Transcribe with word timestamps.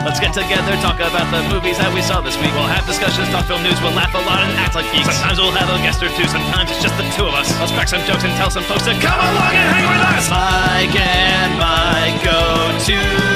Let's 0.00 0.18
get 0.18 0.32
together, 0.32 0.72
talk 0.80 0.96
about 0.96 1.28
the 1.28 1.44
movies 1.52 1.76
that 1.76 1.92
we 1.92 2.00
saw 2.00 2.24
this 2.24 2.32
week. 2.40 2.48
We'll 2.56 2.64
have 2.64 2.88
discussions, 2.88 3.28
talk 3.28 3.44
film 3.44 3.62
news, 3.62 3.76
we'll 3.84 3.92
laugh 3.92 4.16
a 4.16 4.22
lot 4.24 4.40
and 4.40 4.48
act 4.56 4.74
like 4.74 4.88
geeks. 4.96 5.04
Sometimes 5.12 5.36
we'll 5.36 5.52
have 5.52 5.68
a 5.68 5.76
guest 5.84 6.00
or 6.00 6.08
two, 6.16 6.24
sometimes 6.24 6.72
it's 6.72 6.80
just 6.80 6.96
the 6.96 7.04
two 7.12 7.28
of 7.28 7.36
us. 7.36 7.52
Let's 7.60 7.70
crack 7.70 7.88
some 7.92 8.00
jokes 8.08 8.24
and 8.24 8.32
tell 8.40 8.48
some 8.48 8.64
folks 8.64 8.88
to 8.88 8.96
come 8.96 9.20
along 9.20 9.52
and 9.52 9.68
hang 9.76 9.84
with 9.92 10.00
us. 10.00 10.24
Mike 10.32 10.96
and 10.96 11.52
Mike 11.60 12.16
go 12.24 12.40
to 12.88 13.29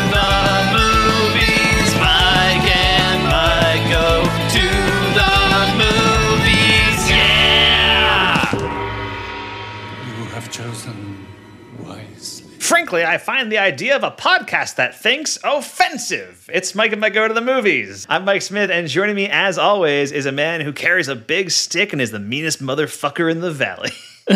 Frankly, 12.75 13.05
I 13.05 13.19
find 13.19 13.53
the 13.53 13.59
idea 13.59 13.95
of 13.95 14.03
a 14.03 14.11
podcast 14.11 14.75
that 14.75 15.01
thinks 15.01 15.39
offensive. 15.45 16.51
It's 16.53 16.75
Mike 16.75 16.91
and 16.91 17.01
Mike 17.01 17.15
Go 17.15 17.29
to 17.29 17.33
the 17.33 17.41
Movies. 17.41 18.05
I'm 18.09 18.25
Mike 18.25 18.43
Smith, 18.43 18.69
and 18.69 18.89
joining 18.89 19.15
me, 19.15 19.29
as 19.29 19.59
always, 19.59 20.11
is 20.11 20.27
a 20.27 20.33
man 20.33 20.61
who 20.61 20.73
carries 20.73 21.07
a 21.07 21.15
big 21.15 21.53
stick 21.53 21.93
and 21.93 22.03
is 22.03 22.11
the 22.11 22.19
meanest 22.19 22.61
motherfucker 22.61 23.31
in 23.31 23.43
the 23.43 23.53
valley. 23.53 23.93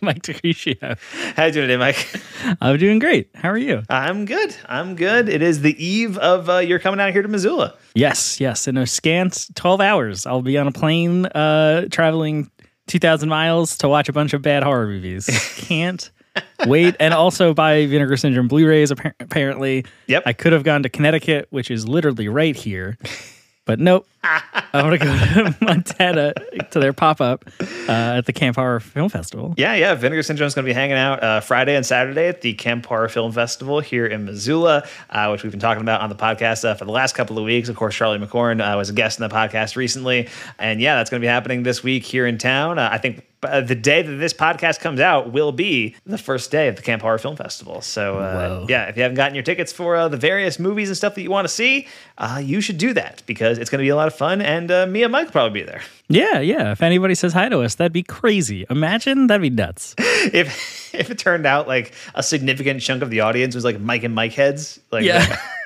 Mike 0.00 0.22
Takushia. 0.22 0.98
How 1.36 1.42
are 1.42 1.46
you 1.48 1.52
doing 1.52 1.68
today, 1.68 1.76
Mike? 1.76 2.22
I'm 2.62 2.78
doing 2.78 2.98
great. 2.98 3.28
How 3.34 3.50
are 3.50 3.58
you? 3.58 3.82
I'm 3.90 4.24
good. 4.24 4.56
I'm 4.64 4.96
good. 4.96 5.28
It 5.28 5.42
is 5.42 5.60
the 5.60 5.76
eve 5.84 6.16
of 6.16 6.48
uh, 6.48 6.56
you're 6.56 6.78
coming 6.78 7.00
out 7.00 7.12
here 7.12 7.20
to 7.20 7.28
Missoula. 7.28 7.74
Yes, 7.94 8.40
yes. 8.40 8.66
In 8.66 8.78
a 8.78 8.86
scant 8.86 9.50
12 9.56 9.78
hours, 9.82 10.24
I'll 10.24 10.40
be 10.40 10.56
on 10.56 10.68
a 10.68 10.72
plane 10.72 11.26
uh, 11.26 11.86
traveling 11.90 12.50
2,000 12.86 13.28
miles 13.28 13.76
to 13.76 13.90
watch 13.90 14.08
a 14.08 14.12
bunch 14.14 14.32
of 14.32 14.40
bad 14.40 14.62
horror 14.62 14.86
movies. 14.86 15.28
Can't 15.58 16.10
wait. 16.66 16.96
And 17.00 17.14
also 17.14 17.54
buy 17.54 17.86
Vinegar 17.86 18.16
Syndrome 18.16 18.48
Blu 18.48 18.66
rays, 18.66 18.90
apparently. 18.90 19.84
Yep. 20.06 20.22
I 20.26 20.32
could 20.32 20.52
have 20.52 20.64
gone 20.64 20.82
to 20.82 20.88
Connecticut, 20.88 21.46
which 21.50 21.70
is 21.70 21.86
literally 21.86 22.28
right 22.28 22.56
here. 22.56 22.96
But 23.64 23.78
nope. 23.78 24.08
I'm 24.24 24.86
going 24.86 24.98
to 24.98 25.04
go 25.04 25.12
to 25.12 25.56
Montana 25.60 26.32
to 26.70 26.80
their 26.80 26.92
pop 26.92 27.20
up 27.20 27.44
uh, 27.60 28.16
at 28.18 28.26
the 28.26 28.32
Camp 28.32 28.56
Horror 28.56 28.80
Film 28.80 29.08
Festival. 29.08 29.54
Yeah, 29.56 29.74
yeah. 29.74 29.94
Vinegar 29.94 30.22
Syndrome 30.22 30.46
is 30.46 30.54
going 30.54 30.64
to 30.64 30.68
be 30.68 30.74
hanging 30.74 30.96
out 30.96 31.22
uh, 31.22 31.40
Friday 31.40 31.76
and 31.76 31.84
Saturday 31.84 32.28
at 32.28 32.40
the 32.40 32.54
Camp 32.54 32.86
Horror 32.86 33.08
Film 33.08 33.30
Festival 33.32 33.80
here 33.80 34.06
in 34.06 34.24
Missoula, 34.24 34.86
uh, 35.10 35.28
which 35.28 35.42
we've 35.42 35.52
been 35.52 35.60
talking 35.60 35.82
about 35.82 36.00
on 36.00 36.08
the 36.08 36.16
podcast 36.16 36.64
uh, 36.64 36.74
for 36.74 36.84
the 36.84 36.92
last 36.92 37.14
couple 37.14 37.38
of 37.38 37.44
weeks. 37.44 37.68
Of 37.68 37.76
course, 37.76 37.94
Charlie 37.94 38.18
McCorn 38.18 38.60
uh, 38.60 38.76
was 38.76 38.90
a 38.90 38.92
guest 38.92 39.20
in 39.20 39.28
the 39.28 39.34
podcast 39.34 39.76
recently. 39.76 40.28
And 40.58 40.80
yeah, 40.80 40.96
that's 40.96 41.10
going 41.10 41.20
to 41.20 41.24
be 41.24 41.30
happening 41.30 41.62
this 41.62 41.82
week 41.82 42.04
here 42.04 42.26
in 42.26 42.38
town. 42.38 42.78
Uh, 42.78 42.88
I 42.90 42.98
think 42.98 43.26
uh, 43.42 43.60
the 43.60 43.74
day 43.74 44.02
that 44.02 44.16
this 44.16 44.32
podcast 44.32 44.80
comes 44.80 45.00
out 45.00 45.32
will 45.32 45.52
be 45.52 45.94
the 46.06 46.18
first 46.18 46.50
day 46.50 46.68
of 46.68 46.76
the 46.76 46.82
Camp 46.82 47.02
Horror 47.02 47.18
Film 47.18 47.36
Festival. 47.36 47.80
So, 47.80 48.18
uh, 48.18 48.66
yeah, 48.68 48.84
if 48.84 48.96
you 48.96 49.02
haven't 49.02 49.16
gotten 49.16 49.34
your 49.34 49.44
tickets 49.44 49.72
for 49.72 49.96
uh, 49.96 50.08
the 50.08 50.16
various 50.16 50.58
movies 50.58 50.88
and 50.88 50.96
stuff 50.96 51.14
that 51.14 51.22
you 51.22 51.30
want 51.30 51.46
to 51.46 51.52
see, 51.52 51.88
uh, 52.18 52.40
you 52.42 52.60
should 52.60 52.78
do 52.78 52.92
that 52.94 53.22
because 53.26 53.58
it's 53.58 53.70
going 53.70 53.78
to 53.80 53.84
be 53.84 53.88
a 53.88 53.96
lot 53.96 54.06
of 54.06 54.14
fun. 54.14 54.40
And 54.40 54.70
uh, 54.70 54.86
me 54.86 55.02
and 55.02 55.12
Mike 55.12 55.26
will 55.26 55.32
probably 55.32 55.60
be 55.60 55.66
there. 55.66 55.82
Yeah, 56.08 56.40
yeah. 56.40 56.72
If 56.72 56.82
anybody 56.82 57.14
says 57.14 57.32
hi 57.32 57.48
to 57.48 57.60
us, 57.60 57.76
that'd 57.76 57.92
be 57.92 58.02
crazy. 58.02 58.66
Imagine 58.70 59.26
that'd 59.28 59.42
be 59.42 59.50
nuts. 59.50 59.94
if 59.98 60.94
if 60.94 61.10
it 61.10 61.18
turned 61.18 61.46
out 61.46 61.66
like 61.66 61.94
a 62.14 62.22
significant 62.22 62.80
chunk 62.82 63.02
of 63.02 63.10
the 63.10 63.20
audience 63.20 63.54
was 63.54 63.64
like 63.64 63.80
Mike 63.80 64.04
and 64.04 64.14
Mike 64.14 64.34
heads, 64.34 64.78
like 64.90 65.04
Yeah. 65.04 65.38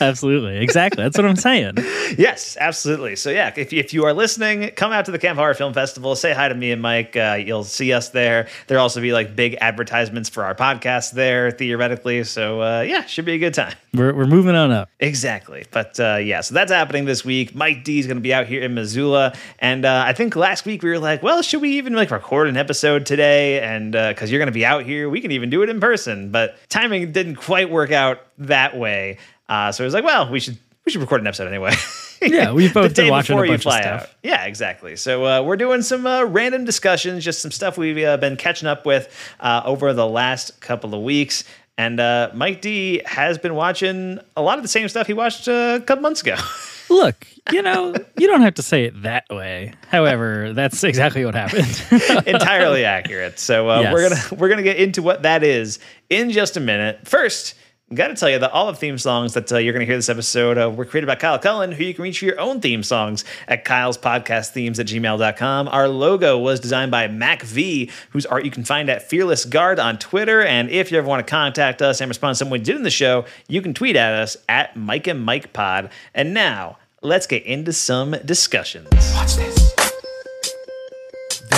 Absolutely. 0.00 0.58
Exactly. 0.58 1.02
That's 1.02 1.16
what 1.16 1.26
I'm 1.26 1.36
saying. 1.36 1.74
yes, 2.18 2.56
absolutely. 2.60 3.16
So 3.16 3.30
yeah, 3.30 3.52
if 3.56 3.72
if 3.72 3.92
you 3.92 4.04
are 4.04 4.12
listening, 4.12 4.70
come 4.70 4.92
out 4.92 5.04
to 5.06 5.10
the 5.10 5.18
Camp 5.18 5.38
Horror 5.38 5.54
Film 5.54 5.72
Festival. 5.72 6.16
Say 6.16 6.32
hi 6.32 6.48
to 6.48 6.54
me 6.54 6.72
and 6.72 6.80
Mike. 6.80 7.16
Uh, 7.16 7.38
you'll 7.44 7.64
see 7.64 7.92
us 7.92 8.10
there. 8.10 8.48
There'll 8.66 8.82
also 8.82 9.00
be 9.00 9.12
like 9.12 9.36
big 9.36 9.56
advertisements 9.60 10.28
for 10.28 10.44
our 10.44 10.54
podcast 10.54 11.12
there 11.12 11.50
theoretically. 11.50 12.24
So 12.24 12.62
uh, 12.62 12.80
yeah, 12.82 13.04
should 13.04 13.24
be 13.24 13.32
a 13.32 13.38
good 13.38 13.54
time. 13.54 13.74
We're, 13.94 14.14
we're 14.14 14.26
moving 14.26 14.54
on 14.54 14.70
up. 14.70 14.88
Exactly. 15.00 15.66
But 15.70 15.98
uh, 16.00 16.16
yeah, 16.16 16.40
so 16.40 16.54
that's 16.54 16.72
happening 16.72 17.04
this 17.04 17.24
week. 17.24 17.54
Mike 17.54 17.84
D 17.84 17.98
is 17.98 18.06
going 18.06 18.16
to 18.16 18.22
be 18.22 18.32
out 18.32 18.46
here 18.46 18.62
in 18.62 18.74
Missoula. 18.74 19.34
And 19.58 19.84
uh, 19.84 20.04
I 20.06 20.12
think 20.12 20.34
last 20.34 20.64
week 20.64 20.82
we 20.82 20.90
were 20.90 20.98
like, 20.98 21.22
well, 21.22 21.42
should 21.42 21.60
we 21.60 21.76
even 21.76 21.94
like 21.94 22.10
record 22.10 22.48
an 22.48 22.56
episode 22.56 23.06
today? 23.06 23.60
And 23.60 23.92
because 23.92 24.30
you're 24.30 24.38
going 24.38 24.46
to 24.46 24.52
be 24.52 24.64
out 24.64 24.84
here, 24.84 25.08
we 25.08 25.20
can 25.20 25.30
even 25.30 25.50
do 25.50 25.62
it 25.62 25.68
in 25.68 25.80
person. 25.80 26.30
But 26.30 26.56
timing 26.68 27.12
didn't 27.12 27.36
quite 27.36 27.70
work 27.70 27.92
out 27.92 28.20
that 28.38 28.76
way. 28.76 29.18
Uh, 29.52 29.70
so 29.70 29.84
I 29.84 29.86
was 29.86 29.92
like, 29.94 30.04
well, 30.04 30.30
we 30.30 30.40
should 30.40 30.56
we 30.86 30.92
should 30.92 31.00
record 31.02 31.20
an 31.20 31.26
episode 31.26 31.48
anyway. 31.48 31.72
Yeah, 32.24 32.52
we've 32.52 32.72
both 32.80 32.94
been 32.94 33.10
watching 33.10 33.36
a 33.36 33.42
you 33.42 33.48
bunch 33.48 33.66
of 33.66 33.72
stuff. 33.72 34.02
out. 34.04 34.08
Yeah, 34.22 34.44
exactly. 34.44 34.94
So 34.94 35.26
uh, 35.26 35.42
we're 35.42 35.56
doing 35.56 35.82
some 35.82 36.06
uh, 36.06 36.22
random 36.22 36.64
discussions, 36.64 37.24
just 37.24 37.42
some 37.42 37.50
stuff 37.50 37.76
we've 37.76 37.98
uh, 37.98 38.16
been 38.16 38.36
catching 38.36 38.68
up 38.68 38.86
with 38.86 39.12
uh, 39.40 39.62
over 39.64 39.92
the 39.92 40.06
last 40.06 40.60
couple 40.60 40.94
of 40.94 41.02
weeks. 41.02 41.42
And 41.76 41.98
uh, 41.98 42.30
Mike 42.32 42.60
D 42.60 43.02
has 43.06 43.38
been 43.38 43.56
watching 43.56 44.20
a 44.36 44.40
lot 44.42 44.56
of 44.56 44.62
the 44.62 44.68
same 44.68 44.88
stuff 44.88 45.08
he 45.08 45.14
watched 45.14 45.48
uh, 45.48 45.80
a 45.82 45.84
couple 45.84 46.02
months 46.02 46.20
ago. 46.22 46.36
Look, 46.90 47.26
you 47.50 47.60
know, 47.60 47.92
you 48.16 48.28
don't 48.28 48.42
have 48.42 48.54
to 48.54 48.62
say 48.62 48.84
it 48.84 49.02
that 49.02 49.24
way. 49.28 49.72
However, 49.88 50.52
that's 50.52 50.84
exactly 50.84 51.24
what 51.24 51.34
happened. 51.34 51.82
Entirely 52.28 52.84
accurate. 52.84 53.40
So 53.40 53.68
uh, 53.68 53.80
Yes. 53.80 53.92
we're 53.92 54.08
gonna 54.08 54.40
we're 54.40 54.48
gonna 54.48 54.62
get 54.62 54.76
into 54.76 55.02
what 55.02 55.22
that 55.22 55.42
is 55.42 55.80
in 56.08 56.30
just 56.30 56.56
a 56.56 56.60
minute. 56.60 57.08
First. 57.08 57.54
Got 57.94 58.08
to 58.08 58.14
tell 58.14 58.30
you 58.30 58.38
that 58.38 58.52
all 58.52 58.68
of 58.68 58.76
the 58.76 58.80
theme 58.80 58.96
songs 58.96 59.34
that 59.34 59.52
uh, 59.52 59.58
you're 59.58 59.74
going 59.74 59.80
to 59.80 59.86
hear 59.86 59.96
this 59.96 60.08
episode 60.08 60.76
were 60.76 60.84
created 60.84 61.06
by 61.06 61.14
Kyle 61.14 61.38
Cullen, 61.38 61.72
who 61.72 61.84
you 61.84 61.92
can 61.92 62.04
reach 62.04 62.20
for 62.20 62.24
your 62.24 62.40
own 62.40 62.60
theme 62.60 62.82
songs 62.82 63.24
at 63.48 63.64
Kyle's 63.64 63.98
Podcast 63.98 64.50
Themes 64.50 64.80
at 64.80 64.86
gmail.com. 64.86 65.68
Our 65.68 65.88
logo 65.88 66.38
was 66.38 66.58
designed 66.58 66.90
by 66.90 67.08
Mac 67.08 67.42
V, 67.42 67.90
whose 68.10 68.24
art 68.24 68.44
you 68.46 68.50
can 68.50 68.64
find 68.64 68.88
at 68.88 69.02
Fearless 69.02 69.44
Guard 69.44 69.78
on 69.78 69.98
Twitter. 69.98 70.40
And 70.42 70.70
if 70.70 70.90
you 70.90 70.96
ever 70.96 71.06
want 71.06 71.26
to 71.26 71.30
contact 71.30 71.82
us 71.82 72.00
and 72.00 72.08
respond 72.08 72.36
to 72.36 72.38
something 72.38 72.52
we 72.52 72.60
did 72.60 72.76
in 72.76 72.82
the 72.82 72.90
show, 72.90 73.26
you 73.46 73.60
can 73.60 73.74
tweet 73.74 73.96
at 73.96 74.14
us 74.14 74.38
at 74.48 74.74
Mike 74.74 75.06
and 75.06 75.22
Mike 75.22 75.52
Pod. 75.52 75.90
And 76.14 76.32
now, 76.32 76.78
let's 77.02 77.26
get 77.26 77.42
into 77.44 77.74
some 77.74 78.12
discussions. 78.24 78.88
Watch 79.14 79.34
this. 79.34 79.71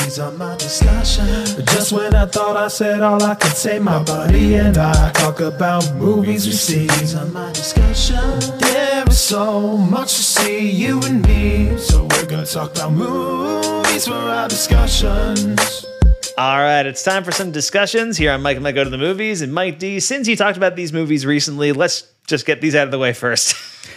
These 0.02 0.18
are 0.18 0.32
my 0.32 0.56
discussions. 0.56 1.54
Just 1.72 1.92
when 1.92 2.14
I 2.14 2.26
thought 2.26 2.56
I 2.56 2.68
said 2.68 3.02
all 3.02 3.22
I 3.22 3.34
could 3.34 3.56
say, 3.56 3.78
my 3.78 4.02
buddy 4.02 4.54
and 4.56 4.76
I 4.76 5.12
talk 5.12 5.40
about 5.40 5.94
movies 5.94 6.46
we 6.46 6.52
see. 6.52 6.86
These 6.86 7.14
are 7.14 7.26
my 7.26 7.52
discussions. 7.52 8.50
There 8.58 9.04
is 9.08 9.18
so 9.18 9.76
much 9.76 10.14
to 10.14 10.22
see, 10.22 10.70
you 10.70 11.00
and 11.02 11.26
me. 11.26 11.76
So 11.78 12.02
we're 12.10 12.26
gonna 12.26 12.46
talk 12.46 12.72
about 12.72 12.92
movies 12.92 14.06
for 14.06 14.14
our 14.14 14.48
discussions. 14.48 15.86
All 16.36 16.58
right, 16.58 16.84
it's 16.84 17.04
time 17.04 17.22
for 17.22 17.30
some 17.30 17.52
discussions 17.52 18.16
here 18.16 18.32
on 18.32 18.42
Mike 18.42 18.56
and 18.56 18.64
Mike 18.64 18.74
Go 18.74 18.82
to 18.82 18.90
the 18.90 18.98
Movies. 18.98 19.40
And 19.40 19.54
Mike 19.54 19.78
D, 19.78 20.00
since 20.00 20.26
you 20.26 20.34
talked 20.34 20.56
about 20.56 20.74
these 20.74 20.92
movies 20.92 21.24
recently, 21.24 21.70
let's 21.70 22.10
just 22.26 22.44
get 22.44 22.60
these 22.60 22.74
out 22.74 22.86
of 22.86 22.90
the 22.90 22.98
way 22.98 23.12
first. 23.12 23.54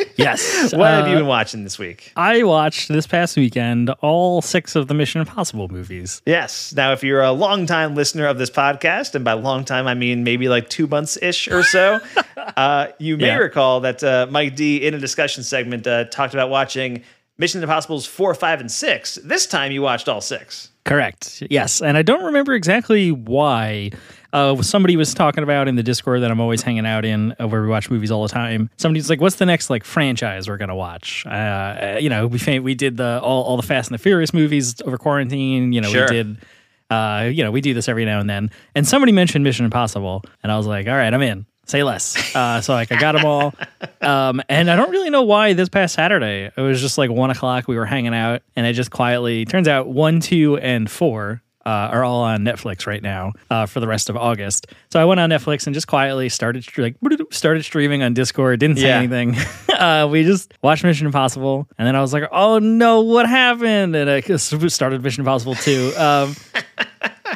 yes. 0.17 0.71
what 0.75 0.87
have 0.91 1.07
you 1.07 1.15
uh, 1.15 1.19
been 1.19 1.25
watching 1.27 1.63
this 1.63 1.79
week? 1.79 2.11
I 2.15 2.43
watched 2.43 2.89
this 2.89 3.07
past 3.07 3.37
weekend 3.37 3.89
all 4.01 4.43
six 4.43 4.75
of 4.75 4.87
the 4.87 4.93
Mission 4.93 5.19
Impossible 5.21 5.67
movies. 5.69 6.21
Yes. 6.27 6.75
Now, 6.75 6.91
if 6.93 7.03
you're 7.03 7.23
a 7.23 7.31
longtime 7.31 7.95
listener 7.95 8.27
of 8.27 8.37
this 8.37 8.51
podcast, 8.51 9.15
and 9.15 9.25
by 9.25 9.33
long 9.33 9.65
time 9.65 9.87
I 9.87 9.95
mean 9.95 10.23
maybe 10.23 10.47
like 10.47 10.69
two 10.69 10.85
months 10.85 11.17
ish 11.19 11.47
or 11.47 11.63
so, 11.63 11.99
uh, 12.55 12.89
you 12.99 13.17
may 13.17 13.27
Yeah. 13.27 13.37
recall 13.37 13.79
that 13.79 14.03
uh, 14.03 14.27
Mike 14.29 14.55
D 14.55 14.85
in 14.85 14.93
a 14.93 14.99
discussion 14.99 15.43
segment 15.43 15.87
uh, 15.87 16.03
talked 16.05 16.35
about 16.35 16.51
watching 16.51 17.01
Mission 17.37 17.61
Impossibles 17.61 18.05
four, 18.05 18.33
five, 18.33 18.59
and 18.59 18.71
six. 18.71 19.15
This 19.23 19.45
time 19.45 19.71
you 19.71 19.81
watched 19.81 20.09
all 20.09 20.21
six. 20.21 20.71
Correct. 20.85 21.43
Yes. 21.49 21.81
And 21.81 21.97
I 21.97 22.01
don't 22.01 22.23
remember 22.23 22.53
exactly 22.53 23.11
why. 23.11 23.91
Uh, 24.33 24.61
somebody 24.61 24.95
was 24.97 25.13
talking 25.13 25.43
about 25.43 25.67
in 25.67 25.75
the 25.75 25.83
Discord 25.83 26.21
that 26.21 26.31
I'm 26.31 26.39
always 26.39 26.61
hanging 26.61 26.85
out 26.85 27.05
in, 27.05 27.33
uh, 27.39 27.47
where 27.47 27.61
we 27.61 27.67
watch 27.67 27.89
movies 27.89 28.11
all 28.11 28.23
the 28.23 28.29
time. 28.33 28.69
Somebody's 28.77 29.09
like, 29.09 29.21
"What's 29.21 29.35
the 29.37 29.45
next 29.45 29.69
like 29.69 29.83
franchise 29.83 30.47
we're 30.49 30.57
gonna 30.57 30.75
watch?" 30.75 31.25
Uh, 31.25 31.97
you 31.99 32.09
know, 32.09 32.27
we 32.27 32.59
we 32.59 32.73
did 32.75 32.97
the 32.97 33.19
all, 33.21 33.43
all 33.43 33.57
the 33.57 33.63
Fast 33.63 33.89
and 33.89 33.97
the 33.97 34.01
Furious 34.01 34.33
movies 34.33 34.75
over 34.85 34.97
quarantine. 34.97 35.71
You 35.73 35.81
know, 35.81 35.89
Sure. 35.89 36.05
we 36.07 36.11
did. 36.11 36.37
Uh, 36.89 37.29
you 37.33 37.43
know, 37.43 37.51
we 37.51 37.59
do 37.61 37.73
this 37.73 37.89
every 37.89 38.05
now 38.05 38.19
and 38.19 38.29
then. 38.29 38.49
And 38.75 38.87
somebody 38.87 39.11
mentioned 39.11 39.43
Mission 39.43 39.65
Impossible, 39.65 40.23
and 40.43 40.51
I 40.51 40.57
was 40.57 40.67
like, 40.67 40.87
"All 40.87 40.93
right, 40.95 41.13
I'm 41.13 41.21
in." 41.21 41.45
Say 41.67 41.83
less. 41.83 42.33
Uh, 42.35 42.61
so 42.61 42.73
like 42.73 42.91
I 42.91 42.99
got 42.99 43.11
them 43.11 43.25
all, 43.25 43.53
um, 44.01 44.41
and 44.47 44.71
I 44.71 44.75
don't 44.77 44.89
really 44.89 45.09
know 45.09 45.23
why. 45.23 45.51
This 45.53 45.67
past 45.69 45.95
Saturday, 45.95 46.49
it 46.55 46.61
was 46.61 46.79
just 46.81 46.97
like 46.97 47.09
one 47.11 47.29
o'clock. 47.29 47.67
We 47.67 47.75
were 47.75 47.85
hanging 47.85 48.13
out, 48.15 48.41
and 48.55 48.65
it 48.65 48.73
just 48.73 48.89
quietly 48.91 49.43
turns 49.45 49.67
out 49.67 49.87
one, 49.89 50.21
two, 50.21 50.57
and 50.57 50.89
four 50.89 51.41
uh, 51.65 51.69
are 51.91 52.05
all 52.05 52.21
on 52.23 52.45
Netflix 52.45 52.87
right 52.87 53.03
now 53.03 53.33
uh, 53.49 53.65
for 53.65 53.81
the 53.81 53.87
rest 53.87 54.09
of 54.09 54.15
August. 54.15 54.67
So 54.93 55.01
I 55.01 55.03
went 55.03 55.19
on 55.19 55.29
Netflix 55.29 55.67
and 55.67 55.73
just 55.73 55.87
quietly 55.87 56.29
started 56.29 56.65
like 56.77 56.95
started 57.31 57.63
streaming 57.63 58.01
on 58.01 58.13
Discord. 58.13 58.61
Didn't 58.61 58.77
say 58.77 58.87
Yeah. 58.87 58.99
anything. 58.99 59.35
uh, 59.77 60.07
we 60.09 60.23
just 60.23 60.53
watched 60.61 60.85
Mission 60.85 61.05
Impossible, 61.05 61.67
and 61.77 61.85
then 61.85 61.97
I 61.97 62.01
was 62.01 62.13
like, 62.13 62.23
"Oh 62.31 62.59
no, 62.59 63.01
what 63.01 63.27
happened?" 63.27 63.93
And 63.93 64.09
I 64.09 64.21
started 64.21 65.03
Mission 65.03 65.19
Impossible 65.21 65.55
two. 65.55 65.91
Um, 65.97 66.33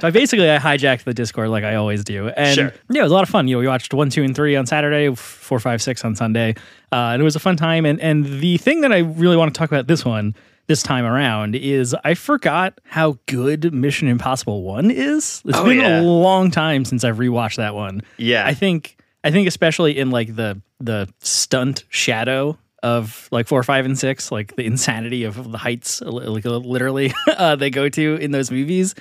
so 0.02 0.08
I 0.08 0.12
basically 0.12 0.50
I 0.50 0.58
hijacked 0.58 1.04
the 1.04 1.14
Discord 1.14 1.50
like 1.50 1.64
I 1.64 1.76
always 1.76 2.04
do, 2.04 2.28
and 2.30 2.56
Sure. 2.56 2.74
yeah, 2.90 3.02
it 3.02 3.04
was 3.04 3.12
a 3.12 3.16
lot 3.16 3.24
of 3.24 3.30
fun. 3.30 3.48
You 3.48 3.56
know, 3.56 3.60
we 3.60 3.68
watched 3.68 3.94
one, 3.94 4.10
two, 4.10 4.24
and 4.24 4.36
three 4.36 4.56
on 4.56 4.66
Saturday, 4.66 5.14
four, 5.16 5.60
five, 5.60 5.82
six 5.82 6.04
on 6.04 6.16
Sunday, 6.16 6.56
uh, 6.92 6.96
and 7.14 7.22
it 7.22 7.24
was 7.24 7.36
a 7.36 7.40
fun 7.40 7.56
time. 7.56 7.86
And 7.86 8.02
and 8.02 8.26
the 8.26 8.58
thing 8.58 8.82
that 8.82 8.92
I 8.92 9.00
really 9.00 9.38
want 9.38 9.54
to 9.54 9.58
talk 9.58 9.72
about 9.72 9.88
this 9.88 10.04
one 10.04 10.36
this 10.68 10.84
time 10.84 11.06
around 11.06 11.56
is 11.56 11.96
I 12.04 12.14
forgot 12.16 12.80
how 12.86 13.18
good 13.26 13.74
Mission 13.74 14.08
Impossible 14.08 14.64
One 14.64 14.90
is. 14.92 15.42
It's 15.46 15.58
Oh, 15.58 15.66
been 15.66 15.80
yeah. 15.80 16.00
a 16.00 16.04
long 16.04 16.50
time 16.52 16.86
since 16.86 17.04
I've 17.04 17.18
rewatched 17.18 17.58
that 17.58 17.76
one. 17.76 18.02
Yeah. 18.18 18.46
I 18.46 18.54
think 18.54 18.98
I 19.24 19.32
think 19.32 19.48
especially 19.48 19.98
in 19.98 20.10
like 20.12 20.36
the 20.36 20.62
the 20.80 21.08
stunt 21.20 21.84
shadow 21.90 22.58
of 22.84 23.28
like 23.32 23.48
four, 23.48 23.62
five, 23.62 23.86
and 23.86 23.98
six, 24.00 24.32
like 24.32 24.56
the 24.56 24.66
insanity 24.66 25.24
of 25.26 25.52
the 25.52 25.58
heights, 25.60 26.02
like 26.02 26.44
literally 26.46 27.14
uh, 27.28 27.56
they 27.56 27.70
go 27.70 27.88
to 27.90 28.16
in 28.16 28.32
those 28.32 28.50
movies. 28.50 28.96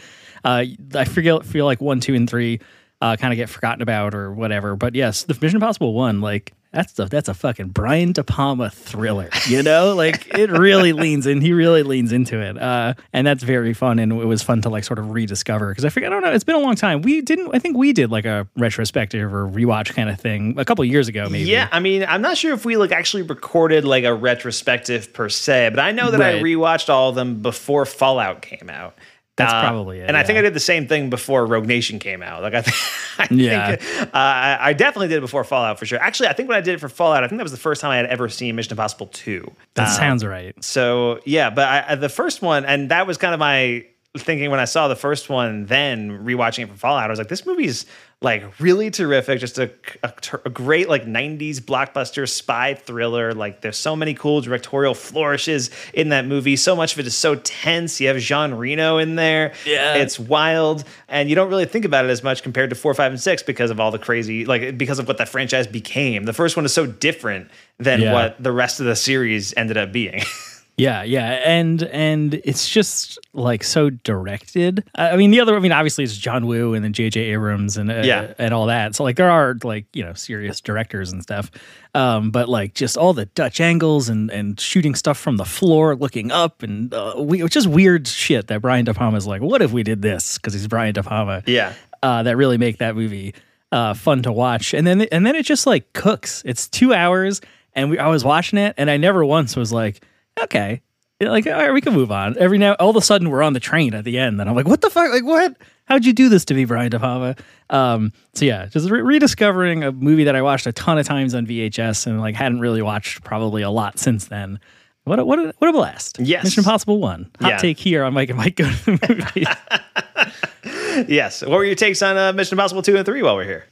Uh, 0.45 0.65
I 0.95 1.05
feel 1.05 1.41
feel 1.41 1.65
like 1.65 1.81
one, 1.81 2.01
two, 2.01 2.15
and 2.15 2.29
three 2.29 2.61
uh, 3.01 3.17
kind 3.17 3.33
of 3.33 3.37
get 3.37 3.49
forgotten 3.49 3.83
about 3.83 4.15
or 4.15 4.33
whatever. 4.33 4.77
But 4.77 4.95
yes, 4.95 5.25
the 5.25 5.35
Mission 5.35 5.57
Impossible 5.57 5.95
one, 5.95 6.21
like 6.21 6.53
that's 6.73 6.93
the, 6.93 7.07
that's 7.07 7.29
a 7.29 7.35
fucking 7.35 7.69
Brian 7.71 8.13
De 8.13 8.23
Palma 8.23 8.71
thriller, 8.71 9.29
you 9.49 9.61
know? 9.63 9.95
like 9.95 10.39
it 10.39 10.51
really 10.51 10.93
leans 11.05 11.27
in. 11.27 11.41
He 11.41 11.53
really 11.53 11.83
leans 11.83 12.13
into 12.13 12.39
it, 12.39 12.57
uh, 12.59 12.95
and 13.13 13.27
that's 13.27 13.43
very 13.43 13.73
fun. 13.73 13.99
And 13.99 14.13
it 14.13 14.27
was 14.27 14.43
fun 14.43 14.61
to 14.63 14.69
like 14.69 14.85
sort 14.85 14.99
of 14.99 15.11
rediscover 15.11 15.71
because 15.71 15.85
I 15.85 15.89
forget. 15.89 16.13
I 16.13 16.15
don't 16.15 16.23
know. 16.23 16.33
It's 16.33 16.45
been 16.45 16.57
a 16.57 16.61
long 16.61 16.77
time. 16.77 17.03
We 17.03 17.23
didn't. 17.23 17.55
I 17.55 17.59
think 17.59 17.77
we 17.77 17.93
did 17.93 18.11
like 18.11 18.27
a 18.27 18.47
retrospective 18.57 19.33
or 19.33 19.49
rewatch 19.49 19.95
kind 19.95 20.11
of 20.11 20.21
thing 20.21 20.59
a 20.59 20.65
couple 20.65 20.85
years 20.85 21.09
ago, 21.09 21.29
maybe. 21.29 21.51
Yeah, 21.51 21.69
I 21.73 21.81
mean, 21.81 22.05
I'm 22.07 22.23
not 22.23 22.37
sure 22.37 22.53
if 22.53 22.65
we 22.65 22.77
like 22.77 22.93
actually 22.93 23.23
recorded 23.23 23.85
like 23.85 24.05
a 24.05 24.15
retrospective 24.15 25.13
per 25.13 25.29
se, 25.29 25.71
but 25.71 25.81
I 25.81 25.93
know 25.93 26.11
that 26.11 26.21
I 26.21 26.35
rewatched 26.35 26.89
all 26.89 27.09
of 27.09 27.15
them 27.15 27.41
before 27.43 27.87
Fallout 27.87 28.43
came 28.43 28.69
out. 28.69 28.95
That's 29.41 29.53
Uh, 29.53 29.61
probably 29.63 30.01
it, 30.01 30.07
And 30.09 30.17
I 30.17 30.23
think. 30.23 30.39
I 30.39 30.43
did 30.43 30.55
the 30.55 30.61
same 30.61 30.87
thing 30.87 31.11
before 31.11 31.45
Rogue 31.47 31.67
Nation 31.67 31.99
came 31.99 32.23
out. 32.23 32.43
Like 32.43 32.55
I, 32.55 32.61
th- 32.63 32.77
I 33.19 33.27
Yeah. 33.31 33.77
think 33.77 34.15
uh, 34.15 34.19
I, 34.61 34.73
definitely 34.73 35.09
did 35.09 35.19
it 35.19 35.21
before 35.23 35.45
Fallout 35.45 35.79
for 35.79 35.87
sure. 35.87 35.99
Actually, 35.99 36.29
I 36.29 36.33
think 36.33 36.49
when 36.49 36.57
I 36.57 36.61
did 36.61 36.75
it 36.75 36.81
for 36.81 36.89
Fallout, 36.89 37.25
I 37.25 37.29
think 37.29 37.39
that 37.39 37.43
was 37.45 37.53
the 37.53 37.59
first 37.59 37.81
time 37.81 37.91
I 37.91 37.97
had 37.97 38.07
ever 38.07 38.29
seen 38.29 38.57
Mission 38.57 38.73
Impossible 38.73 39.07
Two. 39.09 39.51
That 39.75 39.87
sounds 39.87 40.25
right. 40.25 40.55
So 40.65 41.21
yeah, 41.25 41.51
but 41.51 41.67
I, 41.69 41.85
I- 41.89 41.95
the 41.97 42.09
first 42.09 42.43
one, 42.43 42.65
and 42.65 42.91
that 42.91 43.07
was 43.07 43.19
kind 43.19 43.35
of 43.35 43.41
my 43.41 43.85
thinking 44.19 44.51
when 44.51 44.61
I 44.61 44.65
saw 44.65 44.89
the 44.89 44.97
first 44.97 45.29
one. 45.29 45.67
Then 45.67 46.25
rewatching 46.25 46.65
it 46.65 46.69
for 46.69 46.77
Fallout, 46.77 47.05
I 47.05 47.09
was 47.09 47.19
like, 47.19 47.29
this 47.29 47.47
movie's 47.47 47.87
like 48.23 48.61
really 48.61 48.91
terrific. 48.91 49.39
Just 49.41 49.59
a, 49.59 49.71
a, 50.03 50.12
a 50.45 50.51
great 50.51 50.89
like 50.89 51.05
'90s 51.07 51.59
blockbuster 51.61 52.29
spy 52.29 52.75
thriller. 52.75 53.33
Like 53.33 53.61
there's 53.61 53.79
so 53.79 53.95
many 53.95 54.12
cool 54.15 54.41
directorial 54.41 54.95
flourishes 54.95 55.71
in 55.95 56.09
that 56.11 56.27
movie. 56.27 56.57
So 56.57 56.75
much 56.75 56.93
of 56.95 56.99
it 56.99 57.07
is 57.07 57.15
so 57.15 57.37
tense. 57.37 58.01
You 58.01 58.09
have 58.09 58.19
Jean 58.19 58.55
Reno 58.55 58.99
in 58.99 59.15
there. 59.15 59.55
Yeah. 59.65 59.95
it's 59.95 60.19
wild, 60.19 60.85
and 61.09 61.29
you 61.31 61.37
don't 61.37 61.49
really 61.49 61.65
think 61.67 61.85
about 61.85 62.05
it 62.05 62.11
as 62.11 62.23
much 62.25 62.43
compared 62.43 62.71
to 62.71 62.77
four, 62.77 62.93
five, 62.95 63.13
and 63.13 63.21
six 63.21 63.43
because 63.45 63.71
of 63.71 63.79
all 63.79 63.91
the 63.93 63.99
crazy 63.99 64.45
like 64.45 64.77
because 64.77 64.99
of 64.99 65.06
what 65.09 65.19
that 65.19 65.29
franchise 65.29 65.67
became. 65.69 66.25
The 66.25 66.33
first 66.35 66.56
one 66.56 66.65
is 66.67 66.75
so 66.75 66.85
different 66.85 67.49
than 67.79 68.01
Yeah. 68.03 68.13
what 68.13 68.43
the 68.43 68.53
rest 68.53 68.81
of 68.81 68.87
the 68.87 68.97
series 68.97 69.55
ended 69.56 69.77
up 69.79 69.93
being. 69.93 70.23
Yeah, 70.81 71.03
yeah, 71.03 71.41
and 71.44 71.82
and 71.85 72.35
it's 72.44 72.69
just 72.69 73.19
like 73.32 73.62
so 73.65 73.91
directed. 73.91 74.85
I 74.94 75.17
mean, 75.17 75.31
the 75.31 75.41
other, 75.41 75.55
I 75.56 75.59
mean, 75.61 75.73
obviously 75.73 76.05
it's 76.05 76.17
John 76.17 76.47
Woo 76.47 76.75
and 76.75 76.85
then 76.85 76.93
J.J. 76.93 77.21
Abrams 77.21 77.77
and 77.77 77.91
uh, 77.91 78.03
Yeah. 78.05 78.32
and 78.38 78.55
all 78.55 78.67
that. 78.67 78.94
So 78.94 79.05
like 79.05 79.17
there 79.17 79.31
are 79.31 79.56
like 79.62 79.85
you 79.93 80.03
know 80.05 80.15
serious 80.15 80.61
directors 80.61 81.12
and 81.12 81.23
stuff, 81.23 81.50
um, 81.94 82.31
but 82.31 82.49
like 82.49 82.75
just 82.75 82.97
all 82.97 83.12
the 83.12 83.27
Dutch 83.27 83.61
angles 83.61 84.09
and 84.09 84.31
and 84.31 84.59
shooting 84.59 84.94
stuff 84.94 85.19
from 85.19 85.37
the 85.37 85.44
floor, 85.44 85.94
looking 85.97 86.31
up, 86.32 86.62
and 86.62 86.93
uh, 86.94 87.15
we 87.19 87.47
just 87.49 87.67
weird 87.67 88.09
shit 88.09 88.47
that 88.49 88.62
Brian 88.62 88.85
De 88.85 88.94
Palma's 88.94 89.27
like, 89.27 89.43
what 89.43 89.62
if 89.62 89.73
we 89.73 89.82
did 89.82 90.03
this? 90.03 90.38
Because 90.38 90.55
he's 90.55 90.67
Brian 90.69 90.94
De 90.94 91.03
Palma. 91.03 91.43
Yeah. 91.47 91.75
uh, 92.03 92.23
that 92.23 92.37
really 92.37 92.56
make 92.59 92.79
that 92.79 92.97
movie 92.97 93.35
uh, 93.73 93.94
fun 93.94 94.23
to 94.23 94.32
watch. 94.32 94.73
And 94.75 94.87
then 94.87 95.03
and 95.12 95.27
then 95.27 95.35
it 95.37 95.44
just 95.44 95.67
like 95.67 95.93
cooks. 95.93 96.43
It's 96.47 96.69
two 96.69 96.94
hours, 96.94 97.41
and 97.75 97.91
we, 97.91 97.99
I 97.99 98.09
was 98.09 98.25
watching 98.25 98.59
it, 98.59 98.75
and 98.79 98.91
I 98.91 98.97
never 98.97 99.25
once 99.25 99.56
was 99.56 99.73
like, 99.73 100.03
okay, 100.45 100.81
like 101.21 101.47
all 101.47 101.53
right, 101.53 101.73
we 101.73 101.81
can 101.81 101.93
move 101.95 102.11
on. 102.11 102.37
Every 102.39 102.59
now, 102.59 102.75
all 102.75 102.91
of 102.91 102.97
a 102.97 103.01
sudden, 103.03 103.31
we're 103.31 103.43
on 103.43 103.53
the 103.53 103.61
train 103.61 103.95
at 103.95 104.05
the 104.05 104.19
end, 104.19 104.41
and 104.41 104.49
I'm 104.49 104.57
like, 104.57 104.67
what 104.67 104.81
the 104.81 104.91
fuck? 104.91 105.11
Like 105.11 105.25
what? 105.25 105.57
How'd 105.87 106.05
you 106.05 106.13
do 106.13 106.29
this 106.29 106.45
to 106.47 106.55
me, 106.55 106.65
Brian 106.65 106.91
De 106.91 107.01
Palma? 107.01 107.35
Um, 107.69 108.13
so 108.35 108.45
yeah, 108.45 108.67
just 108.67 108.89
re- 108.91 109.03
rediscovering 109.03 109.83
a 109.83 109.91
movie 109.93 110.25
that 110.25 110.37
I 110.37 110.43
watched 110.43 110.67
a 110.67 110.73
ton 110.73 110.99
of 110.99 111.07
times 111.07 111.35
on 111.35 111.47
VHS 111.47 112.07
and 112.07 112.21
like 112.21 112.35
hadn't 112.37 112.61
really 112.61 112.81
watched 112.83 113.25
probably 113.25 113.63
a 113.63 113.71
lot 113.71 113.99
since 113.99 114.27
then. 114.27 114.61
What 115.05 115.19
a, 115.19 115.25
what 115.25 115.39
a, 115.39 115.53
what 115.59 115.69
a 115.69 115.73
blast! 115.73 116.19
Yes. 116.21 116.45
Mission 116.45 116.61
Impossible 116.61 117.01
One. 117.01 117.31
Hot 117.41 117.49
Yeah. 117.51 117.57
take 117.59 117.79
here 117.79 118.05
on 118.05 118.15
Mike 118.15 118.29
and 118.29 118.39
Mike 118.39 118.55
go 118.57 118.71
to 118.71 118.85
the 118.97 119.25
movies. 119.35 119.47
Yes. 121.09 121.41
What 121.43 121.53
were 121.53 121.65
your 121.65 121.77
takes 121.77 122.03
on 122.03 122.19
uh, 122.19 122.33
Mission 122.33 122.59
Impossible 122.59 122.83
2 122.83 122.97
and 122.97 123.07
3 123.07 123.23
while 123.23 123.37
we're 123.37 123.45
here? 123.45 123.65